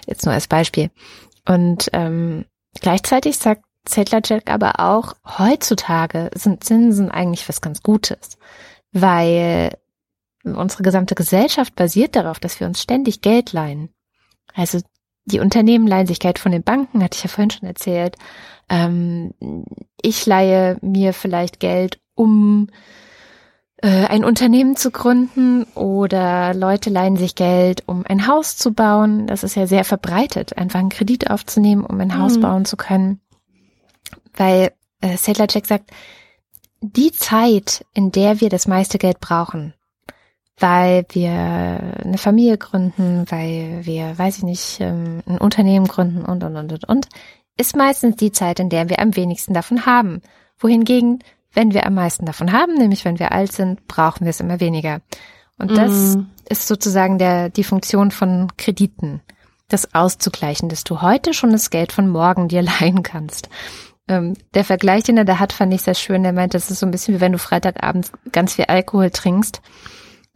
jetzt 0.07 0.25
nur 0.25 0.33
als 0.33 0.47
Beispiel. 0.47 0.91
Und 1.45 1.89
ähm, 1.91 2.45
gleichzeitig 2.79 3.37
sagt 3.37 3.63
Zettlercheck 3.83 4.49
aber 4.49 4.79
auch, 4.79 5.15
heutzutage 5.37 6.31
sind 6.33 6.63
Zinsen 6.63 7.11
eigentlich 7.11 7.47
was 7.49 7.59
ganz 7.59 7.83
Gutes, 7.83 8.37
weil 8.93 9.77
unsere 10.45 10.83
gesamte 10.83 11.15
Gesellschaft 11.15 11.75
basiert 11.75 12.15
darauf, 12.15 12.39
dass 12.39 12.59
wir 12.59 12.67
uns 12.67 12.81
ständig 12.81 13.21
Geld 13.21 13.53
leihen. 13.53 13.89
Also 14.53 14.79
die 15.25 15.39
Unternehmen 15.39 15.87
leihen 15.87 16.07
sich 16.07 16.19
Geld 16.19 16.39
von 16.39 16.51
den 16.51 16.63
Banken, 16.63 17.03
hatte 17.03 17.17
ich 17.17 17.23
ja 17.23 17.29
vorhin 17.29 17.49
schon 17.49 17.67
erzählt. 17.67 18.15
Ähm, 18.69 19.33
ich 20.01 20.25
leihe 20.25 20.77
mir 20.81 21.13
vielleicht 21.13 21.59
Geld, 21.59 21.99
um 22.13 22.69
äh, 23.77 24.05
ein 24.05 24.23
Unternehmen 24.23 24.75
zu 24.75 24.91
gründen 24.91 25.63
oder 25.73 26.53
Leute 26.53 26.89
leihen 26.89 27.17
sich 27.17 27.35
Geld, 27.35 27.83
um 27.87 28.05
ein 28.07 28.27
Haus 28.27 28.55
zu 28.55 28.71
bauen. 28.73 29.27
Das 29.27 29.43
ist 29.43 29.55
ja 29.55 29.67
sehr 29.67 29.83
verbreitet, 29.83 30.57
einfach 30.57 30.79
einen 30.79 30.89
Kredit 30.89 31.29
aufzunehmen, 31.29 31.85
um 31.85 31.99
ein 31.99 32.09
mhm. 32.09 32.19
Haus 32.19 32.39
bauen 32.39 32.65
zu 32.65 32.77
können. 32.77 33.19
Weil 34.35 34.73
äh, 35.01 35.17
Sedlacek 35.17 35.65
sagt, 35.65 35.91
die 36.81 37.11
Zeit, 37.11 37.85
in 37.93 38.11
der 38.11 38.41
wir 38.41 38.49
das 38.49 38.67
meiste 38.67 38.97
Geld 38.99 39.19
brauchen, 39.19 39.73
weil 40.57 41.05
wir 41.09 41.31
eine 41.31 42.17
Familie 42.17 42.57
gründen, 42.57 43.25
weil 43.29 43.81
wir, 43.83 44.17
weiß 44.17 44.37
ich 44.37 44.43
nicht, 44.43 44.79
ähm, 44.79 45.21
ein 45.25 45.37
Unternehmen 45.37 45.87
gründen 45.87 46.23
und, 46.23 46.43
und, 46.43 46.55
und, 46.55 46.71
und, 46.71 46.87
und, 46.87 47.07
ist 47.57 47.75
meistens 47.75 48.15
die 48.15 48.31
Zeit, 48.31 48.59
in 48.59 48.69
der 48.69 48.89
wir 48.89 48.99
am 48.99 49.15
wenigsten 49.15 49.53
davon 49.53 49.85
haben. 49.85 50.21
Wohingegen, 50.57 51.19
wenn 51.53 51.73
wir 51.73 51.85
am 51.85 51.95
meisten 51.95 52.25
davon 52.25 52.51
haben, 52.51 52.75
nämlich 52.75 53.03
wenn 53.05 53.19
wir 53.19 53.31
alt 53.31 53.51
sind, 53.51 53.87
brauchen 53.87 54.25
wir 54.25 54.29
es 54.29 54.39
immer 54.39 54.59
weniger. 54.59 55.01
Und 55.57 55.71
das 55.71 56.15
mm. 56.15 56.25
ist 56.49 56.67
sozusagen 56.67 57.17
der, 57.17 57.49
die 57.49 57.63
Funktion 57.63 58.11
von 58.11 58.49
Krediten, 58.57 59.21
das 59.69 59.93
auszugleichen, 59.93 60.69
dass 60.69 60.83
du 60.83 61.01
heute 61.01 61.33
schon 61.33 61.51
das 61.51 61.69
Geld 61.69 61.91
von 61.91 62.09
morgen 62.09 62.47
dir 62.47 62.61
leihen 62.79 63.03
kannst. 63.03 63.49
Ähm, 64.07 64.35
der 64.53 64.63
Vergleich, 64.63 65.03
den 65.03 65.17
er 65.17 65.25
da 65.25 65.39
hat, 65.39 65.51
fand 65.51 65.73
ich 65.73 65.81
sehr 65.81 65.95
schön. 65.95 66.23
Der 66.23 66.33
meint, 66.33 66.53
das 66.53 66.71
ist 66.71 66.79
so 66.79 66.85
ein 66.85 66.91
bisschen 66.91 67.15
wie 67.15 67.21
wenn 67.21 67.31
du 67.31 67.39
Freitagabend 67.39 68.11
ganz 68.31 68.55
viel 68.55 68.65
Alkohol 68.65 69.09
trinkst 69.09 69.61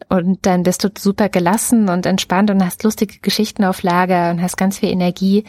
und 0.07 0.45
dann 0.45 0.63
bist 0.63 0.83
du 0.83 0.89
super 0.97 1.29
gelassen 1.29 1.89
und 1.89 2.05
entspannt 2.05 2.49
und 2.49 2.63
hast 2.63 2.83
lustige 2.83 3.19
Geschichten 3.19 3.63
auf 3.63 3.83
Lager 3.83 4.31
und 4.31 4.41
hast 4.41 4.57
ganz 4.57 4.79
viel 4.79 4.89
Energie. 4.89 5.43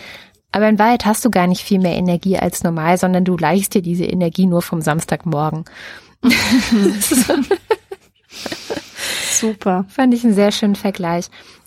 Aber 0.52 0.68
in 0.68 0.78
Wahrheit 0.78 1.06
hast 1.06 1.24
du 1.24 1.30
gar 1.30 1.46
nicht 1.46 1.62
viel 1.62 1.78
mehr 1.78 1.94
Energie 1.94 2.36
als 2.36 2.64
normal, 2.64 2.98
sondern 2.98 3.24
du 3.24 3.36
leihst 3.36 3.74
dir 3.74 3.82
diese 3.82 4.04
Energie 4.04 4.46
nur 4.46 4.62
vom 4.62 4.80
Samstagmorgen. 4.80 5.64
Super. 9.32 9.84
Fand 9.88 10.12
ich 10.12 10.24
einen 10.24 10.34
sehr 10.34 10.50
schönen 10.52 10.74
Vergleich. 10.76 11.26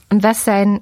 Und 0.09 0.21
was 0.21 0.43
sein, 0.45 0.81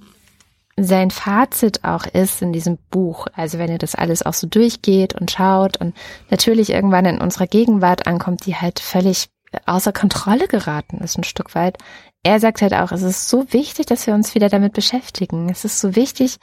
sein 0.78 1.11
Fazit 1.11 1.84
auch 1.84 2.06
ist 2.06 2.41
in 2.41 2.53
diesem 2.53 2.78
Buch, 2.90 3.28
also 3.34 3.60
wenn 3.60 3.72
ihr 3.72 3.78
das 3.78 3.95
alles 3.95 4.23
auch 4.23 4.34
so 4.34 4.48
durchgeht 4.48 5.14
und 5.19 5.32
schaut 5.32 5.78
und 5.78 5.95
natürlich 6.30 6.72
irgendwann 6.72 7.06
in 7.06 7.22
unserer 7.22 7.48
Gegenwart 7.48 8.07
ankommt, 8.07 8.45
die 8.45 8.56
halt 8.56 8.80
völlig 8.80 9.30
außer 9.65 9.91
Kontrolle 9.91 10.48
geraten 10.48 10.99
ist 10.99 11.18
ein 11.18 11.23
Stück 11.23 11.56
weit. 11.56 11.78
Er 12.23 12.40
sagt 12.40 12.61
halt 12.61 12.73
auch, 12.73 12.91
es 12.91 13.02
ist 13.02 13.30
so 13.30 13.52
wichtig, 13.52 13.86
dass 13.86 14.07
wir 14.07 14.14
uns 14.14 14.36
wieder 14.36 14.49
damit 14.49 14.73
beschäftigen. 14.73 15.49
Es 15.49 15.65
ist 15.65 15.80
so 15.80 15.95
wichtig, 15.95 16.38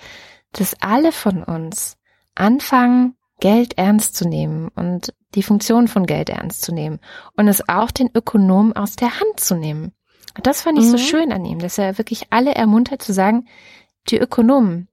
dass 0.53 0.81
alle 0.81 1.13
von 1.13 1.43
uns 1.43 1.97
anfangen, 2.35 3.15
Geld 3.41 3.79
ernst 3.79 4.17
zu 4.17 4.29
nehmen 4.29 4.69
und 4.75 5.15
die 5.35 5.45
Funktion 5.45 5.87
von 5.87 6.07
Geld 6.07 6.29
ernst 6.29 6.63
zu 6.63 6.73
nehmen 6.73 6.99
und 7.37 7.47
es 7.47 7.69
auch 7.69 7.91
den 7.91 8.11
Ökonomen 8.13 8.75
aus 8.75 8.97
der 8.97 9.21
Hand 9.21 9.39
zu 9.39 9.55
nehmen. 9.55 9.93
Und 10.37 10.47
das 10.47 10.63
fand 10.63 10.79
ich 10.79 10.87
mhm. 10.87 10.91
so 10.91 10.99
schön 10.99 11.33
an 11.33 11.45
ihm, 11.45 11.61
dass 11.61 11.79
er 11.79 11.99
wirklich 11.99 12.27
alle 12.31 12.55
ermuntert 12.55 13.01
zu 13.03 13.13
sagen, 13.13 13.47
die 14.09 14.19
Ökonomen, 14.19 14.89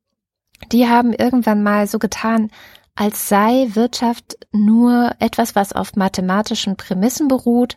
die 0.71 0.87
haben 0.87 1.13
irgendwann 1.13 1.63
mal 1.63 1.87
so 1.87 1.97
getan, 1.97 2.51
als 2.95 3.27
sei 3.27 3.67
Wirtschaft 3.73 4.37
nur 4.51 5.15
etwas, 5.19 5.55
was 5.55 5.73
auf 5.73 5.95
mathematischen 5.95 6.77
Prämissen 6.77 7.27
beruht 7.27 7.75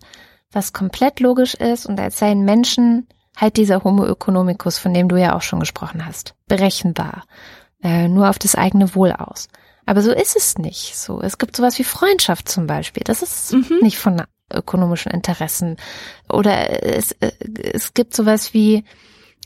was 0.53 0.73
komplett 0.73 1.21
logisch 1.21 1.55
ist 1.55 1.87
und 1.87 2.01
als 2.01 2.19
seien 2.19 2.45
Menschen 2.45 3.09
halt 3.37 3.57
dieser 3.57 3.85
Homo 3.85 4.05
economicus, 4.07 4.79
von 4.79 4.93
dem 4.95 5.09
du 5.09 5.17
ja 5.17 5.37
auch 5.37 5.43
schon 5.43 5.61
gesprochen 5.61 6.05
hast, 6.05 6.35
berechenbar, 6.49 7.25
äh, 7.83 8.09
nur 8.09 8.29
auf 8.29 8.39
das 8.39 8.55
eigene 8.55 8.95
Wohl 8.95 9.13
aus. 9.13 9.49
Aber 9.87 10.03
so 10.03 10.13
ist 10.13 10.37
es 10.37 10.59
nicht. 10.59 10.97
So, 10.99 11.23
es 11.23 11.39
gibt 11.39 11.57
sowas 11.57 11.79
wie 11.79 11.85
Freundschaft 11.85 12.49
zum 12.49 12.67
Beispiel. 12.67 13.05
Das 13.05 13.23
ist 13.23 13.53
mhm. 13.53 13.79
nicht 13.81 13.99
von 13.99 14.23
ökonomischen 14.53 15.13
Interessen. 15.13 15.77
Oder 16.29 16.83
es, 16.85 17.13
äh, 17.13 17.33
es 17.73 17.95
gibt 17.95 18.15
sowas 18.15 18.53
wie 18.53 18.85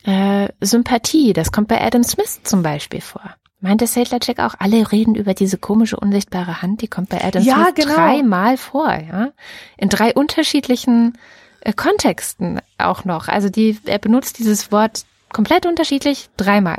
äh, 0.05 0.49
Sympathie. 0.61 1.33
Das 1.33 1.53
kommt 1.53 1.69
bei 1.69 1.81
Adam 1.81 2.03
Smith 2.03 2.41
zum 2.43 2.63
Beispiel 2.63 3.01
vor. 3.01 3.37
Meint 3.63 3.81
der 3.81 3.89
Sadler-Check 3.89 4.41
auch, 4.41 4.55
alle 4.59 4.91
reden 4.91 5.15
über 5.15 5.35
diese 5.35 5.57
komische, 5.57 5.97
unsichtbare 5.97 6.63
Hand, 6.63 6.83
die 6.83 6.89
kommt 6.89 7.11
bei 7.11 7.23
Adam 7.23 7.43
ja, 7.45 7.55
Smith 7.55 7.75
genau. 7.77 7.95
dreimal 7.95 8.57
vor, 8.57 8.93
ja. 8.93 9.31
In 9.77 9.89
drei 9.89 10.13
unterschiedlichen 10.13 11.17
äh, 11.61 11.73
Kontexten 11.73 12.61
auch 12.79 13.05
noch. 13.05 13.29
Also 13.29 13.49
die, 13.49 13.79
er 13.85 14.01
benutzt 14.01 14.41
dieses 14.41 14.73
Wort 14.73 15.05
komplett 15.33 15.65
unterschiedlich 15.65 16.29
dreimal. 16.37 16.79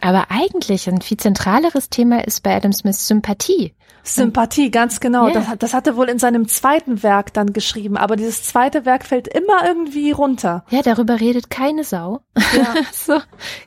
Aber 0.00 0.26
eigentlich 0.30 0.88
ein 0.88 1.00
viel 1.00 1.18
zentraleres 1.18 1.88
Thema 1.88 2.26
ist 2.26 2.42
bei 2.42 2.56
Adam 2.56 2.72
Smith 2.72 3.06
Sympathie. 3.06 3.72
Sympathie, 4.04 4.70
ganz 4.70 5.00
genau. 5.00 5.26
Yeah. 5.26 5.34
Das, 5.34 5.58
das 5.58 5.74
hat 5.74 5.86
er 5.86 5.96
wohl 5.96 6.08
in 6.08 6.18
seinem 6.18 6.48
zweiten 6.48 7.02
Werk 7.02 7.32
dann 7.32 7.52
geschrieben, 7.52 7.96
aber 7.96 8.16
dieses 8.16 8.42
zweite 8.42 8.84
Werk 8.84 9.04
fällt 9.04 9.28
immer 9.28 9.64
irgendwie 9.64 10.10
runter. 10.10 10.64
Ja, 10.70 10.82
darüber 10.82 11.20
redet 11.20 11.50
keine 11.50 11.84
Sau. 11.84 12.20
Ja. 12.36 12.74
so, 12.92 13.20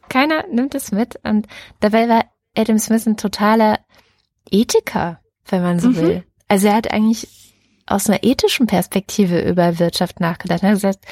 keiner 0.10 0.46
nimmt 0.48 0.76
es 0.76 0.92
mit. 0.92 1.20
Und 1.24 1.48
dabei 1.80 2.10
war 2.10 2.26
Adam 2.56 2.78
Smith 2.80 3.06
ein 3.06 3.18
totaler 3.18 3.80
Ethiker, 4.50 5.20
wenn 5.48 5.62
man 5.62 5.80
so 5.80 5.90
mhm. 5.90 5.96
will. 5.98 6.24
Also 6.48 6.68
er 6.68 6.76
hat 6.76 6.92
eigentlich 6.92 7.28
aus 7.86 8.10
einer 8.10 8.24
ethischen 8.24 8.68
Perspektive 8.68 9.40
über 9.42 9.80
Wirtschaft 9.80 10.20
nachgedacht. 10.20 10.64
Er 10.64 10.70
hat 10.70 10.76
gesagt, 10.76 11.06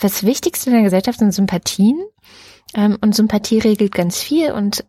das 0.00 0.24
Wichtigste 0.24 0.70
in 0.70 0.76
der 0.76 0.84
Gesellschaft 0.84 1.18
sind 1.18 1.32
Sympathien. 1.32 2.02
Ähm, 2.74 2.98
und 3.00 3.14
Sympathie 3.14 3.58
regelt 3.58 3.94
ganz 3.94 4.20
viel 4.20 4.52
und 4.52 4.84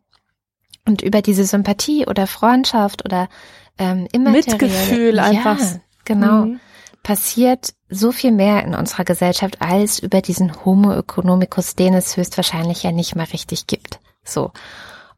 Und 0.88 1.02
über 1.02 1.22
diese 1.22 1.45
Sympathie 1.45 2.06
oder 2.07 2.28
Freundschaft 2.28 3.06
oder 3.06 3.28
ähm, 3.78 4.08
Mitgefühl 4.18 5.20
einfach. 5.20 5.60
Ja, 5.60 5.80
genau. 6.04 6.46
Mhm. 6.46 6.60
Passiert 7.04 7.74
so 7.90 8.12
viel 8.12 8.32
mehr 8.32 8.64
in 8.64 8.74
unserer 8.74 9.06
Gesellschaft 9.06 9.62
als 9.62 10.00
über 10.00 10.22
diesen 10.22 10.66
Homo 10.66 10.92
economicus, 10.94 11.76
den 11.76 11.94
es 11.94 12.18
höchstwahrscheinlich 12.18 12.84
ja 12.84 12.92
nicht 12.92 13.16
mal 13.16 13.26
richtig 13.26 13.68
gibt. 13.68 14.00
So. 14.24 14.52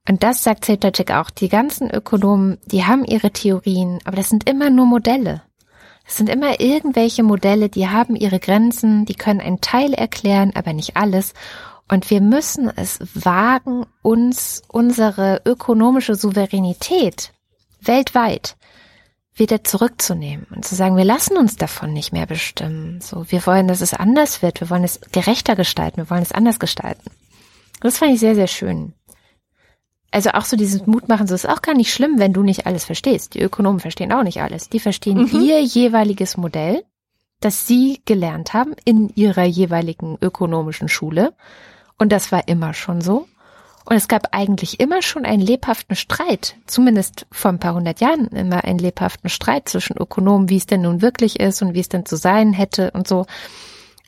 Und 0.08 0.24
das 0.24 0.44
sagt 0.44 0.66
Zeltacek 0.66 1.12
auch. 1.12 1.30
Die 1.30 1.50
ganzen 1.50 1.90
Ökonomen, 1.90 2.58
die 2.66 2.86
haben 2.86 3.06
ihre 3.06 3.32
Theorien, 3.32 4.00
aber 4.06 4.18
das 4.18 4.30
sind 4.30 4.50
immer 4.50 4.70
nur 4.70 4.86
Modelle. 4.86 5.42
Es 6.08 6.16
sind 6.16 6.30
immer 6.30 6.62
irgendwelche 6.62 7.24
Modelle, 7.24 7.68
die 7.68 7.90
haben 7.90 8.16
ihre 8.16 8.40
Grenzen, 8.40 9.06
die 9.06 9.16
können 9.16 9.42
einen 9.42 9.60
Teil 9.60 9.94
erklären, 9.94 10.52
aber 10.56 10.72
nicht 10.72 10.96
alles. 10.96 11.34
Und 11.90 12.10
wir 12.10 12.22
müssen 12.22 12.72
es 12.76 13.00
wagen, 13.14 13.86
uns 14.02 14.62
unsere 14.68 15.42
ökonomische 15.46 16.16
Souveränität 16.16 17.34
weltweit 17.88 18.58
wieder 19.36 19.64
zurückzunehmen 19.64 20.48
und 20.56 20.66
zu 20.66 20.76
sagen, 20.76 20.98
wir 20.98 21.04
lassen 21.04 21.38
uns 21.38 21.56
davon 21.58 21.94
nicht 21.94 22.12
mehr 22.12 22.26
bestimmen. 22.26 23.02
So, 23.02 23.30
wir 23.30 23.46
wollen, 23.46 23.68
dass 23.68 23.82
es 23.82 23.94
anders 23.94 24.42
wird, 24.42 24.62
wir 24.62 24.70
wollen 24.70 24.84
es 24.84 25.00
gerechter 25.12 25.56
gestalten, 25.56 25.98
wir 25.98 26.10
wollen 26.10 26.24
es 26.24 26.32
anders 26.32 26.60
gestalten. 26.60 27.12
Das 27.82 28.00
fand 28.00 28.14
ich 28.14 28.20
sehr, 28.20 28.36
sehr 28.36 28.48
schön. 28.48 28.94
Also 30.10 30.32
auch 30.32 30.46
so 30.46 30.58
dieses 30.58 30.88
Mut 30.88 31.08
machen, 31.10 31.28
so 31.28 31.36
ist 31.36 31.48
auch 31.48 31.62
gar 31.62 31.76
nicht 31.76 31.94
schlimm, 31.94 32.18
wenn 32.18 32.34
du 32.34 32.42
nicht 32.42 32.66
alles 32.66 32.86
verstehst. 32.86 33.36
Die 33.36 33.42
Ökonomen 33.42 33.80
verstehen 33.80 34.12
auch 34.12 34.24
nicht 34.24 34.42
alles. 34.42 34.70
Die 34.70 34.80
verstehen 34.80 35.30
mhm. 35.32 35.42
ihr 35.42 35.62
jeweiliges 35.62 36.38
Modell, 36.38 36.84
das 37.40 37.68
sie 37.68 38.02
gelernt 38.06 38.54
haben 38.54 38.74
in 38.86 39.10
ihrer 39.16 39.44
jeweiligen 39.44 40.18
ökonomischen 40.22 40.90
Schule. 40.90 41.34
Und 42.00 42.12
das 42.12 42.32
war 42.32 42.48
immer 42.48 42.74
schon 42.74 43.02
so. 43.02 43.28
Und 43.90 43.96
es 43.96 44.10
gab 44.10 44.36
eigentlich 44.36 44.82
immer 44.82 45.02
schon 45.02 45.24
einen 45.24 45.42
lebhaften 45.42 45.96
Streit, 45.96 46.56
zumindest 46.66 47.26
vor 47.32 47.52
ein 47.52 47.60
paar 47.60 47.74
hundert 47.74 48.02
Jahren 48.02 48.28
immer 48.28 48.66
einen 48.66 48.80
lebhaften 48.80 49.30
Streit 49.30 49.70
zwischen 49.70 49.96
Ökonomen, 49.96 50.50
wie 50.50 50.58
es 50.58 50.66
denn 50.66 50.82
nun 50.82 51.02
wirklich 51.02 51.40
ist 51.40 51.62
und 51.62 51.74
wie 51.74 51.80
es 51.80 51.88
denn 51.88 52.06
zu 52.06 52.18
sein 52.18 52.52
hätte 52.52 52.92
und 52.92 53.08
so. 53.08 53.26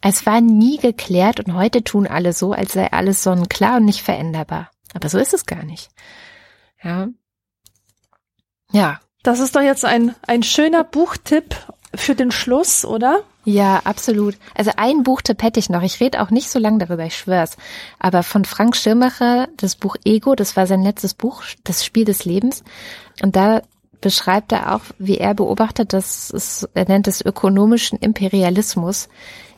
Es 0.01 0.25
war 0.25 0.41
nie 0.41 0.79
geklärt 0.79 1.39
und 1.39 1.53
heute 1.53 1.81
tun 1.81 2.07
alle 2.07 2.33
so, 2.33 2.51
als 2.51 2.73
sei 2.73 2.91
alles 2.91 3.23
sonnenklar 3.23 3.77
und 3.77 3.85
nicht 3.85 4.01
veränderbar. 4.01 4.69
Aber 4.93 5.07
so 5.07 5.17
ist 5.17 5.33
es 5.33 5.45
gar 5.45 5.63
nicht. 5.63 5.89
Ja. 6.83 7.07
Ja. 8.73 8.99
Das 9.23 9.39
ist 9.39 9.55
doch 9.55 9.61
jetzt 9.61 9.85
ein, 9.85 10.13
ein 10.27 10.43
schöner 10.43 10.83
Buchtipp 10.83 11.55
für 11.95 12.15
den 12.15 12.31
Schluss, 12.31 12.83
oder? 12.83 13.23
Ja, 13.49 13.81
absolut. 13.83 14.37
Also 14.53 14.69
ein 14.77 15.01
Buchtipp 15.01 15.41
hätte 15.41 15.59
ich 15.59 15.71
noch. 15.71 15.81
Ich 15.81 15.99
rede 15.99 16.21
auch 16.21 16.29
nicht 16.29 16.51
so 16.51 16.59
lange 16.59 16.77
darüber, 16.77 17.03
ich 17.03 17.17
schwör's. 17.17 17.57
Aber 17.97 18.21
von 18.21 18.45
Frank 18.45 18.75
Schirmacher, 18.75 19.47
das 19.57 19.75
Buch 19.75 19.95
Ego, 20.05 20.35
das 20.35 20.55
war 20.55 20.67
sein 20.67 20.83
letztes 20.83 21.15
Buch, 21.15 21.41
das 21.63 21.83
Spiel 21.83 22.05
des 22.05 22.25
Lebens. 22.25 22.63
Und 23.23 23.35
da 23.35 23.63
beschreibt 24.01 24.51
er 24.51 24.75
auch, 24.75 24.81
wie 24.99 25.17
er 25.17 25.33
beobachtet, 25.33 25.93
dass 25.93 26.29
es, 26.29 26.69
er 26.75 26.87
nennt 26.87 27.07
es 27.07 27.25
ökonomischen 27.25 27.97
Imperialismus, 27.97 29.09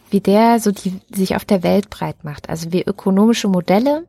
wie 0.10 0.22
der 0.22 0.62
so 0.62 0.72
die 0.72 1.02
sich 1.14 1.36
auf 1.36 1.44
der 1.44 1.62
Welt 1.62 1.90
breit 1.90 2.24
macht. 2.24 2.50
Also 2.50 2.72
wie 2.72 2.84
ökonomische 2.84 3.50
Modelle 3.50 4.08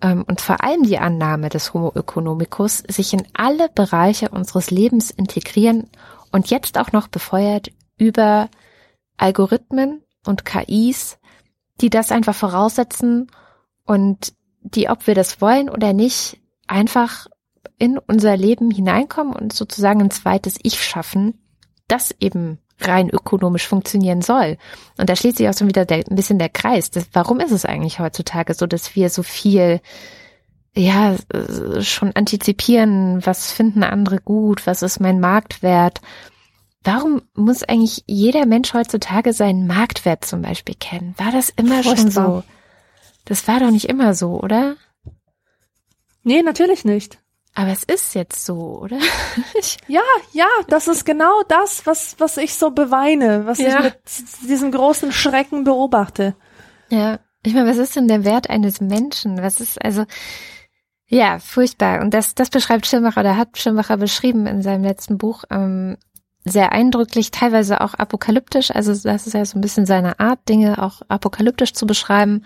ähm, 0.00 0.24
und 0.26 0.40
vor 0.40 0.64
allem 0.64 0.84
die 0.84 0.98
Annahme 0.98 1.50
des 1.50 1.74
Homo 1.74 1.92
economicus 1.94 2.78
sich 2.88 3.12
in 3.12 3.26
alle 3.34 3.68
Bereiche 3.68 4.30
unseres 4.30 4.70
Lebens 4.70 5.10
integrieren 5.10 5.90
und 6.32 6.48
jetzt 6.48 6.78
auch 6.78 6.92
noch 6.92 7.08
befeuert 7.08 7.70
über 7.98 8.48
Algorithmen 9.16 10.02
und 10.26 10.44
KIs, 10.44 11.18
die 11.80 11.90
das 11.90 12.12
einfach 12.12 12.34
voraussetzen 12.34 13.30
und 13.84 14.34
die, 14.62 14.88
ob 14.88 15.06
wir 15.06 15.14
das 15.14 15.40
wollen 15.40 15.68
oder 15.68 15.92
nicht, 15.92 16.38
einfach 16.66 17.26
in 17.78 17.98
unser 17.98 18.36
Leben 18.36 18.70
hineinkommen 18.70 19.34
und 19.34 19.52
sozusagen 19.52 20.00
ein 20.00 20.10
zweites 20.10 20.58
Ich 20.62 20.82
schaffen, 20.82 21.38
das 21.88 22.14
eben 22.20 22.58
rein 22.80 23.10
ökonomisch 23.10 23.66
funktionieren 23.66 24.22
soll. 24.22 24.56
Und 24.98 25.08
da 25.08 25.16
schließt 25.16 25.38
sich 25.38 25.48
auch 25.48 25.54
so 25.54 25.66
wieder 25.66 25.84
der, 25.84 25.98
ein 25.98 26.16
bisschen 26.16 26.38
der 26.38 26.48
Kreis. 26.48 26.90
Das, 26.90 27.08
warum 27.12 27.40
ist 27.40 27.52
es 27.52 27.64
eigentlich 27.64 28.00
heutzutage 28.00 28.54
so, 28.54 28.66
dass 28.66 28.96
wir 28.96 29.10
so 29.10 29.22
viel 29.22 29.80
ja, 30.76 31.16
schon 31.80 32.12
antizipieren, 32.12 33.24
was 33.24 33.52
finden 33.52 33.84
andere 33.84 34.18
gut, 34.18 34.66
was 34.66 34.82
ist 34.82 34.98
mein 34.98 35.20
Marktwert? 35.20 36.00
Warum 36.84 37.22
muss 37.34 37.62
eigentlich 37.62 38.04
jeder 38.06 38.44
Mensch 38.44 38.74
heutzutage 38.74 39.32
seinen 39.32 39.66
Marktwert 39.66 40.24
zum 40.24 40.42
Beispiel 40.42 40.74
kennen? 40.78 41.14
War 41.16 41.32
das 41.32 41.48
immer 41.48 41.82
Furchtbar. 41.82 41.96
schon 41.96 42.10
so? 42.10 42.42
Das 43.24 43.48
war 43.48 43.58
doch 43.58 43.70
nicht 43.70 43.88
immer 43.88 44.14
so, 44.14 44.38
oder? 44.38 44.76
Nee, 46.22 46.42
natürlich 46.42 46.84
nicht. 46.84 47.18
Aber 47.54 47.70
es 47.70 47.84
ist 47.84 48.14
jetzt 48.14 48.44
so, 48.44 48.80
oder? 48.80 48.98
ja, 49.88 50.02
ja, 50.32 50.46
das 50.68 50.88
ist 50.88 51.06
genau 51.06 51.42
das, 51.48 51.86
was, 51.86 52.16
was 52.18 52.36
ich 52.36 52.54
so 52.54 52.70
beweine, 52.70 53.46
was 53.46 53.58
ja. 53.58 53.78
ich 53.78 53.84
mit 53.84 53.94
diesem 54.48 54.72
großen 54.72 55.12
Schrecken 55.12 55.64
beobachte. 55.64 56.34
Ja, 56.90 57.20
ich 57.44 57.54
meine, 57.54 57.70
was 57.70 57.76
ist 57.78 57.94
denn 57.96 58.08
der 58.08 58.24
Wert 58.24 58.50
eines 58.50 58.80
Menschen? 58.80 59.40
Was 59.40 59.60
ist, 59.60 59.82
also, 59.82 60.04
ja, 61.06 61.38
furchtbar. 61.38 62.00
Und 62.00 62.12
das, 62.12 62.34
das 62.34 62.50
beschreibt 62.50 62.86
Schirmacher 62.86 63.20
oder 63.20 63.36
hat 63.36 63.56
Schirmacher 63.56 63.98
beschrieben 63.98 64.46
in 64.46 64.62
seinem 64.62 64.82
letzten 64.82 65.16
Buch, 65.16 65.44
ähm, 65.50 65.96
sehr 66.44 66.72
eindrücklich, 66.72 67.30
teilweise 67.30 67.80
auch 67.80 67.94
apokalyptisch. 67.94 68.70
Also 68.70 68.92
das 68.92 69.26
ist 69.26 69.32
ja 69.32 69.44
so 69.44 69.58
ein 69.58 69.62
bisschen 69.62 69.86
seine 69.86 70.20
Art, 70.20 70.48
Dinge 70.48 70.82
auch 70.82 71.02
apokalyptisch 71.08 71.72
zu 71.72 71.86
beschreiben. 71.86 72.44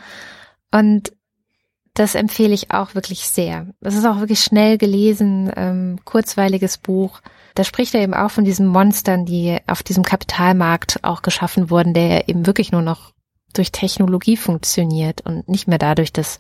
Und 0.73 1.13
das 1.95 2.15
empfehle 2.15 2.55
ich 2.55 2.71
auch 2.71 2.95
wirklich 2.95 3.29
sehr. 3.29 3.67
Es 3.81 3.97
ist 3.97 4.05
auch 4.05 4.21
wirklich 4.21 4.41
schnell 4.41 4.79
gelesen, 4.79 5.51
ähm, 5.57 5.99
kurzweiliges 6.05 6.79
Buch. 6.79 7.21
Da 7.57 7.65
spricht 7.65 7.95
er 7.95 8.03
eben 8.03 8.15
auch 8.15 8.31
von 8.31 8.45
diesen 8.45 8.69
Monstern, 8.69 9.27
die 9.27 9.59
auf 9.67 9.83
diesem 9.83 10.05
Kapitalmarkt 10.05 11.01
auch 11.03 11.23
geschaffen 11.23 11.71
wurden, 11.71 11.95
der 11.95 12.29
eben 12.29 12.47
wirklich 12.47 12.71
nur 12.71 12.83
noch 12.83 13.13
durch 13.53 13.73
Technologie 13.73 14.37
funktioniert 14.37 15.23
und 15.23 15.49
nicht 15.49 15.67
mehr 15.67 15.79
dadurch, 15.79 16.13
dass 16.13 16.39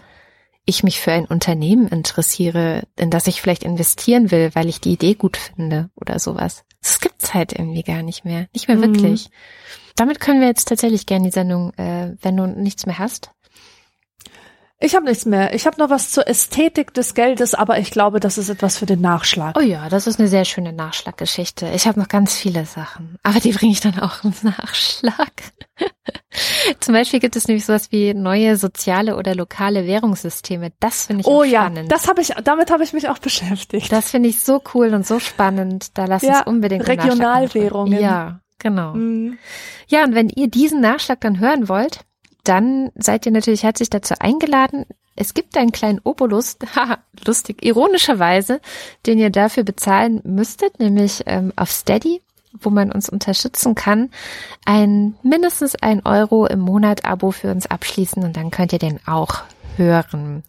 ich 0.64 0.84
mich 0.84 1.00
für 1.00 1.12
ein 1.12 1.24
Unternehmen 1.24 1.88
interessiere, 1.88 2.84
in 2.96 3.10
das 3.10 3.26
ich 3.26 3.40
vielleicht 3.40 3.64
investieren 3.64 4.30
will, 4.30 4.50
weil 4.54 4.68
ich 4.68 4.80
die 4.80 4.92
Idee 4.92 5.14
gut 5.14 5.38
finde 5.38 5.90
oder 5.96 6.18
sowas. 6.18 6.64
Das 6.88 7.00
gibt's 7.00 7.34
halt 7.34 7.52
irgendwie 7.52 7.82
gar 7.82 8.02
nicht 8.02 8.24
mehr. 8.24 8.46
Nicht 8.54 8.66
mehr 8.66 8.78
mhm. 8.78 8.82
wirklich. 8.82 9.28
Damit 9.94 10.20
können 10.20 10.40
wir 10.40 10.48
jetzt 10.48 10.68
tatsächlich 10.68 11.04
gerne 11.04 11.26
die 11.26 11.32
Sendung, 11.32 11.74
äh, 11.74 12.16
wenn 12.22 12.34
du 12.34 12.46
nichts 12.46 12.86
mehr 12.86 12.98
hast, 12.98 13.30
ich 14.80 14.94
habe 14.94 15.06
nichts 15.06 15.26
mehr. 15.26 15.54
Ich 15.54 15.66
habe 15.66 15.80
noch 15.80 15.90
was 15.90 16.12
zur 16.12 16.28
Ästhetik 16.28 16.94
des 16.94 17.14
Geldes, 17.14 17.54
aber 17.54 17.80
ich 17.80 17.90
glaube, 17.90 18.20
das 18.20 18.38
ist 18.38 18.48
etwas 18.48 18.78
für 18.78 18.86
den 18.86 19.00
Nachschlag. 19.00 19.58
Oh 19.58 19.60
ja, 19.62 19.88
das 19.88 20.06
ist 20.06 20.20
eine 20.20 20.28
sehr 20.28 20.44
schöne 20.44 20.72
Nachschlaggeschichte. 20.72 21.68
Ich 21.74 21.88
habe 21.88 21.98
noch 21.98 22.06
ganz 22.06 22.36
viele 22.36 22.64
Sachen, 22.64 23.18
aber 23.24 23.40
die 23.40 23.50
bringe 23.50 23.72
ich 23.72 23.80
dann 23.80 23.98
auch 23.98 24.22
im 24.22 24.32
Nachschlag. 24.42 25.32
Zum 26.80 26.94
Beispiel 26.94 27.18
gibt 27.18 27.34
es 27.34 27.48
nämlich 27.48 27.66
sowas 27.66 27.90
wie 27.90 28.14
neue 28.14 28.56
soziale 28.56 29.16
oder 29.16 29.34
lokale 29.34 29.84
Währungssysteme. 29.84 30.72
Das 30.78 31.06
finde 31.06 31.22
ich 31.22 31.26
oh, 31.26 31.44
spannend. 31.44 31.78
Oh 31.78 31.82
ja, 31.82 31.88
das 31.88 32.06
habe 32.06 32.20
ich, 32.20 32.28
damit 32.44 32.70
habe 32.70 32.84
ich 32.84 32.92
mich 32.92 33.08
auch 33.08 33.18
beschäftigt. 33.18 33.90
Das 33.90 34.10
finde 34.12 34.28
ich 34.28 34.40
so 34.40 34.62
cool 34.74 34.94
und 34.94 35.04
so 35.04 35.18
spannend. 35.18 35.98
Da 35.98 36.04
lass 36.04 36.22
ja, 36.22 36.38
uns 36.38 36.46
unbedingt 36.46 36.86
Regionalwährungen. 36.86 38.00
Ja, 38.00 38.40
genau. 38.60 38.94
Mhm. 38.94 39.38
Ja, 39.88 40.04
und 40.04 40.14
wenn 40.14 40.28
ihr 40.28 40.48
diesen 40.48 40.80
Nachschlag 40.80 41.20
dann 41.20 41.40
hören 41.40 41.68
wollt, 41.68 42.04
dann 42.48 42.90
seid 42.96 43.26
ihr 43.26 43.32
natürlich 43.32 43.62
herzlich 43.62 43.90
dazu 43.90 44.14
eingeladen. 44.18 44.86
Es 45.16 45.34
gibt 45.34 45.56
einen 45.56 45.72
kleinen 45.72 46.00
Obolus, 46.04 46.56
lustig, 47.26 47.64
ironischerweise, 47.64 48.60
den 49.06 49.18
ihr 49.18 49.30
dafür 49.30 49.64
bezahlen 49.64 50.20
müsstet, 50.24 50.78
nämlich 50.78 51.24
ähm, 51.26 51.52
auf 51.56 51.70
Steady, 51.70 52.22
wo 52.52 52.70
man 52.70 52.92
uns 52.92 53.08
unterstützen 53.08 53.74
kann, 53.74 54.10
ein 54.64 55.16
mindestens 55.22 55.74
ein 55.76 56.06
Euro 56.06 56.46
im 56.46 56.60
Monat 56.60 57.04
Abo 57.04 57.30
für 57.30 57.50
uns 57.50 57.66
abschließen 57.66 58.22
und 58.24 58.36
dann 58.36 58.50
könnt 58.50 58.72
ihr 58.72 58.78
den 58.78 59.00
auch 59.06 59.42
hören. 59.76 60.42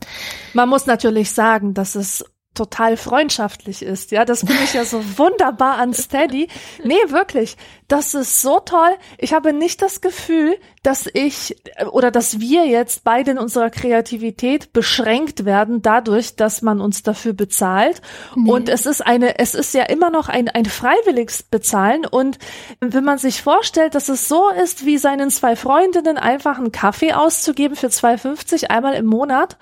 Man 0.54 0.70
muss 0.70 0.86
natürlich 0.86 1.32
sagen, 1.32 1.74
dass 1.74 1.96
es 1.96 2.26
total 2.60 2.98
freundschaftlich 2.98 3.82
ist. 3.82 4.12
Ja, 4.12 4.26
das 4.26 4.42
finde 4.42 4.62
ich 4.66 4.74
ja 4.74 4.84
so 4.84 5.02
wunderbar 5.18 5.78
an 5.78 5.94
Steady. 5.94 6.50
Nee, 6.84 7.00
wirklich. 7.08 7.56
Das 7.88 8.14
ist 8.14 8.42
so 8.42 8.60
toll. 8.60 8.92
Ich 9.18 9.34
habe 9.34 9.54
nicht 9.54 9.82
das 9.82 10.02
Gefühl, 10.02 10.58
dass 10.84 11.08
ich 11.14 11.56
oder 11.92 12.12
dass 12.12 12.42
wir 12.42 12.68
jetzt 12.68 13.06
beide 13.06 13.32
in 13.32 13.38
unserer 13.38 13.70
Kreativität 13.70 14.74
beschränkt 14.74 15.46
werden 15.46 15.82
dadurch, 15.82 16.36
dass 16.36 16.62
man 16.62 16.82
uns 16.82 17.02
dafür 17.02 17.32
bezahlt. 17.32 18.02
Nee. 18.36 18.52
Und 18.52 18.68
es 18.68 18.86
ist 18.86 19.06
eine, 19.06 19.40
es 19.40 19.56
ist 19.56 19.74
ja 19.74 19.84
immer 19.84 20.10
noch 20.10 20.28
ein, 20.28 20.50
ein 20.50 20.66
freiwilliges 20.66 21.44
Bezahlen. 21.44 22.06
Und 22.06 22.40
wenn 22.82 23.06
man 23.06 23.20
sich 23.20 23.42
vorstellt, 23.42 23.96
dass 23.96 24.10
es 24.10 24.28
so 24.28 24.50
ist, 24.50 24.86
wie 24.86 24.98
seinen 24.98 25.32
zwei 25.32 25.56
Freundinnen 25.56 26.18
einfach 26.18 26.58
einen 26.58 26.74
Kaffee 26.74 27.14
auszugeben 27.14 27.78
für 27.78 27.88
2,50 27.88 28.70
einmal 28.70 28.96
im 28.96 29.06
Monat, 29.06 29.58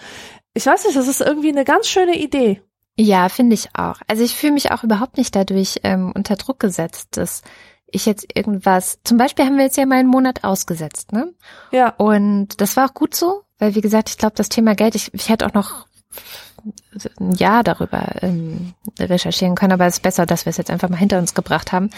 ich 0.58 0.66
weiß 0.66 0.86
nicht, 0.86 0.98
das 0.98 1.08
ist 1.08 1.22
irgendwie 1.22 1.50
eine 1.50 1.66
ganz 1.66 1.88
schöne 1.88 2.18
Idee. 2.18 2.64
Ja, 3.00 3.30
finde 3.30 3.54
ich 3.54 3.70
auch. 3.76 4.00
Also 4.08 4.24
ich 4.24 4.36
fühle 4.36 4.54
mich 4.54 4.72
auch 4.72 4.84
überhaupt 4.84 5.18
nicht 5.18 5.36
dadurch 5.36 5.80
ähm, 5.84 6.12
unter 6.16 6.36
Druck 6.36 6.60
gesetzt, 6.60 7.18
dass 7.18 7.44
ich 7.86 8.06
jetzt 8.06 8.26
irgendwas, 8.36 9.00
zum 9.04 9.18
Beispiel 9.18 9.46
haben 9.46 9.58
wir 9.58 9.64
jetzt 9.64 9.78
ja 9.78 9.86
mal 9.86 10.00
einen 10.00 10.10
Monat 10.10 10.44
ausgesetzt, 10.44 11.14
ne? 11.14 11.34
Ja. 11.72 11.90
Und 11.98 12.60
das 12.60 12.76
war 12.76 12.90
auch 12.90 12.94
gut 12.94 13.16
so, 13.16 13.44
weil 13.60 13.76
wie 13.76 13.82
gesagt, 13.82 14.10
ich 14.10 14.18
glaube, 14.18 14.36
das 14.36 14.50
Thema 14.50 14.76
Geld, 14.76 14.96
ich, 14.96 15.14
ich 15.14 15.30
hätte 15.30 15.46
auch 15.46 15.54
noch 15.54 15.88
ein 17.20 17.34
Jahr 17.34 17.64
darüber 17.64 18.04
ähm, 18.22 18.74
recherchieren 19.00 19.56
können, 19.56 19.74
aber 19.74 19.86
es 19.86 19.96
ist 19.96 20.04
besser, 20.04 20.26
dass 20.26 20.46
wir 20.46 20.52
es 20.52 20.58
jetzt 20.58 20.72
einfach 20.72 20.90
mal 20.90 20.98
hinter 20.98 21.20
uns 21.20 21.34
gebracht 21.34 21.72
haben. 21.72 21.90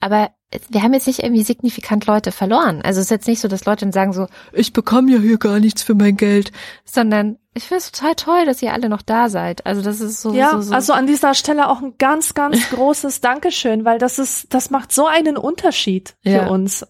Aber 0.00 0.30
wir 0.70 0.82
haben 0.82 0.94
jetzt 0.94 1.06
nicht 1.06 1.22
irgendwie 1.22 1.42
signifikant 1.42 2.06
Leute 2.06 2.32
verloren. 2.32 2.80
Also 2.82 3.00
es 3.00 3.06
ist 3.06 3.10
jetzt 3.10 3.28
nicht 3.28 3.40
so, 3.40 3.48
dass 3.48 3.66
Leute 3.66 3.84
dann 3.84 3.92
sagen 3.92 4.12
so, 4.12 4.26
ich 4.52 4.72
bekomme 4.72 5.12
ja 5.12 5.18
hier 5.18 5.38
gar 5.38 5.60
nichts 5.60 5.82
für 5.82 5.94
mein 5.94 6.16
Geld, 6.16 6.52
sondern 6.84 7.36
ich 7.54 7.64
finde 7.64 7.78
es 7.82 7.92
total 7.92 8.14
toll, 8.14 8.46
dass 8.46 8.62
ihr 8.62 8.72
alle 8.72 8.88
noch 8.88 9.02
da 9.02 9.28
seid. 9.28 9.66
Also 9.66 9.82
das 9.82 10.00
ist 10.00 10.22
so. 10.22 10.32
Ja, 10.32 10.52
so, 10.52 10.62
so. 10.62 10.74
also 10.74 10.92
an 10.94 11.06
dieser 11.06 11.34
Stelle 11.34 11.68
auch 11.68 11.82
ein 11.82 11.94
ganz, 11.98 12.34
ganz 12.34 12.70
großes 12.70 13.20
Dankeschön, 13.20 13.84
weil 13.84 13.98
das 13.98 14.18
ist, 14.18 14.54
das 14.54 14.70
macht 14.70 14.92
so 14.92 15.06
einen 15.06 15.36
Unterschied 15.36 16.14
für 16.22 16.30
Ja. 16.30 16.46
uns. 16.46 16.86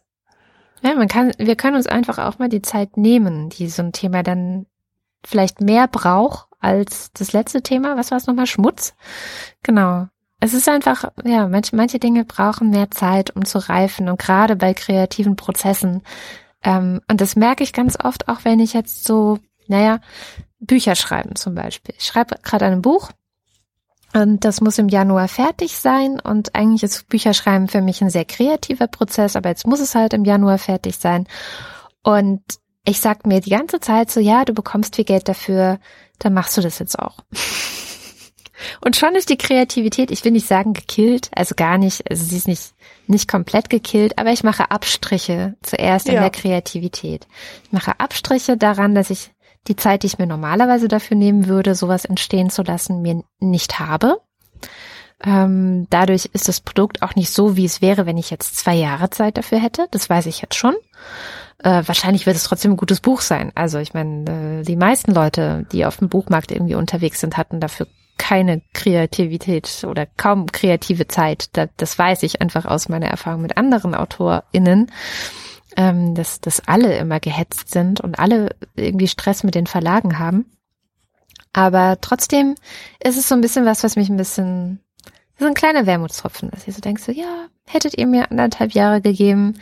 Ja, 0.83 0.95
man 0.95 1.09
kann, 1.09 1.33
wir 1.39 1.57
können 1.57 1.77
uns 1.77 1.89
einfach 1.89 2.19
auch 2.19 2.39
mal 2.39 2.49
die 2.49 2.63
Zeit 2.63 2.97
nehmen, 2.97 3.49
die 3.49 3.69
so 3.69 3.83
ein 3.83 3.93
Thema 3.93 4.23
dann 4.23 4.67
vielleicht 5.25 5.61
mehr 5.61 5.89
braucht 5.89 6.49
als 6.61 7.13
das 7.13 7.33
letzte 7.33 7.63
Thema. 7.63 7.97
Was 7.97 8.11
war 8.11 8.19
es 8.19 8.27
nochmal? 8.27 8.47
Schmutz? 8.47 8.95
Genau. 9.63 10.07
Es 10.41 10.55
ist 10.55 10.69
einfach, 10.69 11.11
ja, 11.25 11.49
manche, 11.49 11.75
manche 11.75 11.99
Dinge 11.99 12.25
brauchen 12.25 12.71
mehr 12.71 12.91
Zeit, 12.91 13.35
um 13.35 13.45
zu 13.45 13.59
reifen 13.59 14.09
und 14.09 14.21
gerade 14.21 14.55
bei 14.55 14.73
kreativen 14.73 15.35
Prozessen. 15.35 16.03
Ähm, 16.63 17.01
und 17.11 17.21
das 17.21 17.35
merke 17.35 17.65
ich 17.65 17.73
ganz 17.73 17.99
oft 18.03 18.29
auch, 18.29 18.45
wenn 18.45 18.61
ich 18.61 18.73
jetzt 18.73 19.05
so, 19.05 19.39
naja, 19.67 20.01
Bücher 20.61 20.95
schreiben 20.95 21.37
zum 21.37 21.55
Beispiel. 21.55 21.95
Ich 21.99 22.05
schreibe 22.05 22.37
gerade 22.43 22.67
ein 22.67 22.83
Buch 22.83 23.11
und 24.15 24.45
das 24.45 24.61
muss 24.61 24.79
im 24.79 24.89
Januar 24.89 25.29
fertig 25.29 25.77
sein 25.77 26.21
und 26.21 26.55
eigentlich 26.55 26.83
ist 26.83 27.09
Bücherschreiben 27.09 27.69
für 27.69 27.83
mich 27.83 28.01
ein 28.01 28.11
sehr 28.11 28.25
kreativer 28.25 28.87
Prozess, 28.87 29.37
aber 29.37 29.51
jetzt 29.51 29.67
muss 29.67 29.81
es 29.81 29.95
halt 29.95 30.13
im 30.15 30.25
Januar 30.25 30.59
fertig 30.59 30.99
sein. 30.99 31.27
Und 32.03 32.43
ich 32.89 33.01
sag 33.01 33.27
mir 33.27 33.41
die 33.41 33.51
ganze 33.51 33.81
Zeit 33.81 34.11
so, 34.11 34.21
ja, 34.21 34.45
du 34.45 34.53
bekommst 34.53 34.97
viel 34.97 35.05
Geld 35.05 35.29
dafür, 35.29 35.79
dann 36.19 36.35
machst 36.35 36.57
du 36.57 36.61
das 36.61 36.79
jetzt 36.79 36.99
auch. 36.99 37.19
Und 38.85 38.97
schon 38.97 39.15
ist 39.15 39.31
die 39.31 39.39
Kreativität, 39.39 40.11
ich 40.11 40.25
will 40.25 40.33
nicht 40.33 40.49
sagen 40.49 40.73
gekillt, 40.73 41.31
also 41.35 41.55
gar 41.55 41.79
nicht, 41.79 42.11
also 42.11 42.25
sie 42.25 42.37
ist 42.37 42.49
nicht, 42.49 42.73
nicht 43.07 43.31
komplett 43.31 43.71
gekillt, 43.71 44.19
aber 44.19 44.33
ich 44.33 44.43
mache 44.43 44.71
Abstriche 44.73 45.55
zuerst 45.63 46.09
in 46.09 46.15
Ja. 46.15 46.23
der 46.23 46.31
Kreativität. 46.31 47.29
Ich 47.65 47.73
mache 47.73 48.01
Abstriche 48.01 48.57
daran, 48.57 48.97
dass 48.97 49.11
ich 49.11 49.31
die 49.69 49.77
Zeit, 49.77 50.03
die 50.03 50.09
ich 50.09 50.19
mir 50.19 50.27
normalerweise 50.27 50.89
dafür 50.89 51.17
nehmen 51.17 51.47
würde, 51.47 51.75
sowas 51.77 52.05
entstehen 52.05 52.51
zu 52.51 52.63
lassen, 52.63 53.01
mir 53.01 53.23
nicht 53.39 53.79
habe. 53.79 54.21
Ähm, 55.25 55.87
dadurch 55.91 56.31
ist 56.33 56.49
das 56.49 56.61
Produkt 56.61 57.03
auch 57.03 57.15
nicht 57.15 57.31
so, 57.31 57.57
wie 57.57 57.65
es 57.65 57.81
wäre, 57.81 58.07
wenn 58.07 58.19
ich 58.19 58.31
jetzt 58.31 58.57
zwei 58.57 58.75
Jahre 58.75 59.11
Zeit 59.11 59.37
dafür 59.37 59.59
hätte. 59.59 59.87
Das 59.91 60.09
weiß 60.09 60.27
ich 60.27 60.41
jetzt 60.41 60.55
schon. 60.55 60.75
Äh, 61.63 61.83
wahrscheinlich 61.87 62.27
wird 62.27 62.37
es 62.37 62.45
trotzdem 62.45 62.73
ein 62.73 62.77
gutes 62.77 63.01
Buch 63.01 63.21
sein. 63.21 63.51
Also 63.55 63.79
ich 63.79 63.95
meine, 63.95 64.61
äh, 64.61 64.65
die 64.65 64.77
meisten 64.77 65.13
Leute, 65.13 65.67
die 65.73 65.85
auf 65.85 65.97
dem 65.97 66.09
Buchmarkt 66.09 66.53
irgendwie 66.53 66.77
unterwegs 66.77 67.21
sind, 67.21 67.37
hatten 67.37 67.61
dafür 67.61 67.89
keine 68.17 68.63
Kreativität 68.75 69.85
oder 69.89 70.07
kaum 70.07 70.47
kreative 70.47 71.09
Zeit. 71.09 71.51
Da, 71.57 71.69
das 71.77 71.99
weiß 71.99 72.23
ich 72.25 72.41
einfach 72.41 72.65
aus 72.65 72.89
meiner 72.89 73.07
Erfahrung 73.07 73.43
mit 73.43 73.57
anderen 73.57 73.95
AutorInnen, 73.95 74.91
ähm, 75.77 76.15
dass, 76.15 76.41
dass 76.41 76.67
alle 76.69 76.97
immer 76.97 77.21
gehetzt 77.21 77.71
sind 77.71 78.01
und 78.01 78.19
alle 78.19 78.51
irgendwie 78.77 79.09
Stress 79.09 79.43
mit 79.45 79.55
den 79.55 79.67
Verlagen 79.67 80.19
haben. 80.19 80.47
Aber 81.53 81.99
trotzdem 82.01 82.55
ist 83.03 83.17
es 83.17 83.29
so 83.29 83.35
ein 83.35 83.41
bisschen 83.41 83.65
was, 83.65 83.83
was 83.83 83.97
mich 83.97 84.09
ein 84.09 84.17
bisschen, 84.17 84.81
so 85.39 85.47
ein 85.47 85.55
kleiner 85.55 85.87
Wermutstropfen, 85.87 86.51
dass 86.51 86.69
ich 86.69 86.75
so 86.75 86.81
denke, 86.81 87.01
so, 87.01 87.11
ja, 87.11 87.47
hättet 87.67 87.97
ihr 87.97 88.07
mir 88.07 88.31
anderthalb 88.31 88.73
Jahre 88.73 89.01
gegeben, 89.01 89.55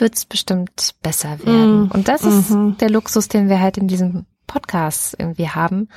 wird's 0.00 0.24
bestimmt 0.24 0.94
besser 1.02 1.38
werden. 1.44 1.84
Mm, 1.84 1.90
Und 1.92 2.08
das 2.08 2.22
ist 2.24 2.50
mhm. 2.50 2.76
der 2.78 2.90
Luxus, 2.90 3.28
den 3.28 3.48
wir 3.48 3.60
halt 3.60 3.76
in 3.76 3.88
diesem 3.88 4.26
Podcast 4.46 5.16
irgendwie 5.18 5.48
haben. 5.48 5.88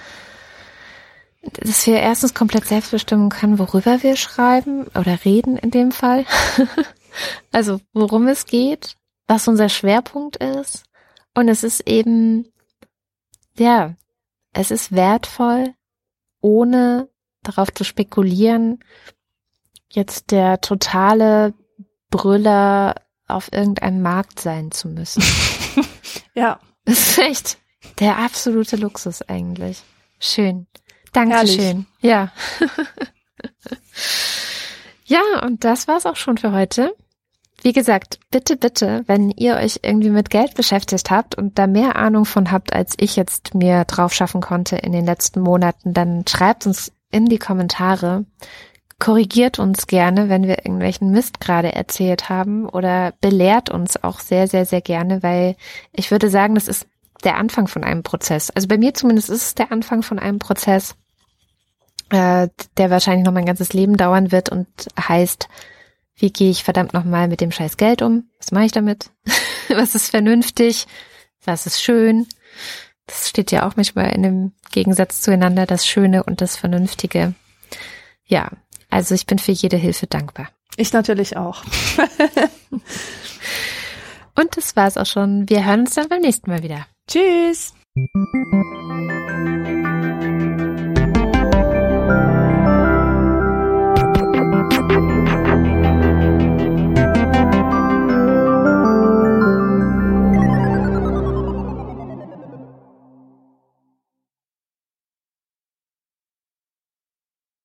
Dass 1.43 1.87
wir 1.87 1.99
erstens 1.99 2.33
komplett 2.33 2.65
selbst 2.65 2.91
bestimmen 2.91 3.29
können, 3.29 3.57
worüber 3.57 4.03
wir 4.03 4.15
schreiben 4.15 4.87
oder 4.87 5.25
reden 5.25 5.57
in 5.57 5.71
dem 5.71 5.91
Fall. 5.91 6.25
also 7.51 7.81
worum 7.93 8.27
es 8.27 8.45
geht, 8.45 8.95
was 9.27 9.47
unser 9.47 9.69
Schwerpunkt 9.69 10.37
ist. 10.37 10.83
Und 11.33 11.47
es 11.47 11.63
ist 11.63 11.87
eben, 11.87 12.51
ja, 13.57 13.95
es 14.53 14.69
ist 14.69 14.91
wertvoll, 14.91 15.73
ohne 16.41 17.09
darauf 17.41 17.73
zu 17.73 17.83
spekulieren, 17.83 18.79
jetzt 19.89 20.31
der 20.31 20.61
totale 20.61 21.53
Brüller 22.09 22.95
auf 23.31 23.51
irgendeinem 23.51 24.01
Markt 24.01 24.39
sein 24.39 24.71
zu 24.71 24.87
müssen. 24.87 25.23
Ja, 26.33 26.59
Das 26.85 26.97
ist 26.97 27.19
echt 27.19 27.57
der 27.99 28.17
absolute 28.17 28.77
Luxus 28.77 29.21
eigentlich. 29.21 29.83
Schön. 30.19 30.67
Dankeschön. 31.11 31.87
Ja. 31.99 32.31
ja, 35.05 35.21
und 35.43 35.65
das 35.65 35.87
war's 35.87 36.05
auch 36.05 36.15
schon 36.15 36.37
für 36.37 36.53
heute. 36.53 36.95
Wie 37.63 37.73
gesagt, 37.73 38.19
bitte, 38.31 38.57
bitte, 38.57 39.03
wenn 39.07 39.29
ihr 39.29 39.55
euch 39.55 39.81
irgendwie 39.83 40.09
mit 40.09 40.29
Geld 40.29 40.55
beschäftigt 40.55 41.11
habt 41.11 41.35
und 41.35 41.59
da 41.59 41.67
mehr 41.67 41.95
Ahnung 41.95 42.25
von 42.25 42.51
habt, 42.51 42.73
als 42.73 42.95
ich 42.97 43.15
jetzt 43.15 43.53
mir 43.53 43.85
drauf 43.85 44.13
schaffen 44.13 44.41
konnte 44.41 44.77
in 44.77 44.93
den 44.93 45.05
letzten 45.05 45.41
Monaten, 45.41 45.93
dann 45.93 46.25
schreibt 46.27 46.65
uns 46.65 46.91
in 47.11 47.27
die 47.27 47.37
Kommentare. 47.37 48.25
Korrigiert 49.01 49.57
uns 49.57 49.87
gerne, 49.87 50.29
wenn 50.29 50.43
wir 50.43 50.59
irgendwelchen 50.59 51.09
Mist 51.09 51.39
gerade 51.39 51.73
erzählt 51.73 52.29
haben 52.29 52.69
oder 52.69 53.15
belehrt 53.19 53.71
uns 53.71 54.03
auch 54.03 54.19
sehr, 54.19 54.47
sehr, 54.47 54.67
sehr 54.67 54.81
gerne, 54.81 55.23
weil 55.23 55.55
ich 55.91 56.11
würde 56.11 56.29
sagen, 56.29 56.53
das 56.53 56.67
ist 56.67 56.85
der 57.23 57.37
Anfang 57.37 57.67
von 57.67 57.83
einem 57.83 58.03
Prozess. 58.03 58.51
Also 58.51 58.67
bei 58.67 58.77
mir 58.77 58.93
zumindest 58.93 59.31
ist 59.31 59.41
es 59.41 59.55
der 59.55 59.71
Anfang 59.71 60.03
von 60.03 60.19
einem 60.19 60.37
Prozess, 60.37 60.93
äh, 62.11 62.47
der 62.77 62.91
wahrscheinlich 62.91 63.25
noch 63.25 63.33
mein 63.33 63.47
ganzes 63.47 63.73
Leben 63.73 63.97
dauern 63.97 64.31
wird 64.31 64.49
und 64.49 64.67
heißt, 64.99 65.49
wie 66.15 66.31
gehe 66.31 66.51
ich 66.51 66.63
verdammt 66.63 66.93
nochmal 66.93 67.27
mit 67.27 67.41
dem 67.41 67.51
scheiß 67.51 67.77
Geld 67.77 68.03
um? 68.03 68.29
Was 68.37 68.51
mache 68.51 68.65
ich 68.65 68.71
damit? 68.71 69.09
was 69.69 69.95
ist 69.95 70.11
vernünftig? 70.11 70.85
Was 71.43 71.65
ist 71.65 71.81
schön? 71.81 72.27
Das 73.07 73.29
steht 73.29 73.49
ja 73.49 73.67
auch 73.67 73.75
manchmal 73.77 74.13
in 74.13 74.21
dem 74.21 74.51
Gegensatz 74.71 75.21
zueinander, 75.21 75.65
das 75.65 75.87
Schöne 75.87 76.23
und 76.23 76.39
das 76.39 76.55
Vernünftige. 76.55 77.33
Ja, 78.25 78.51
also 78.91 79.15
ich 79.15 79.25
bin 79.25 79.39
für 79.39 79.53
jede 79.53 79.77
Hilfe 79.77 80.05
dankbar. 80.05 80.49
Ich 80.77 80.93
natürlich 80.93 81.35
auch. 81.37 81.63
Und 84.35 84.55
das 84.55 84.75
war's 84.75 84.97
auch 84.97 85.05
schon. 85.07 85.49
Wir 85.49 85.65
hören 85.65 85.81
uns 85.81 85.95
dann 85.95 86.07
beim 86.07 86.21
nächsten 86.21 86.51
Mal 86.51 86.61
wieder. 86.61 86.85
Tschüss. 87.07 87.73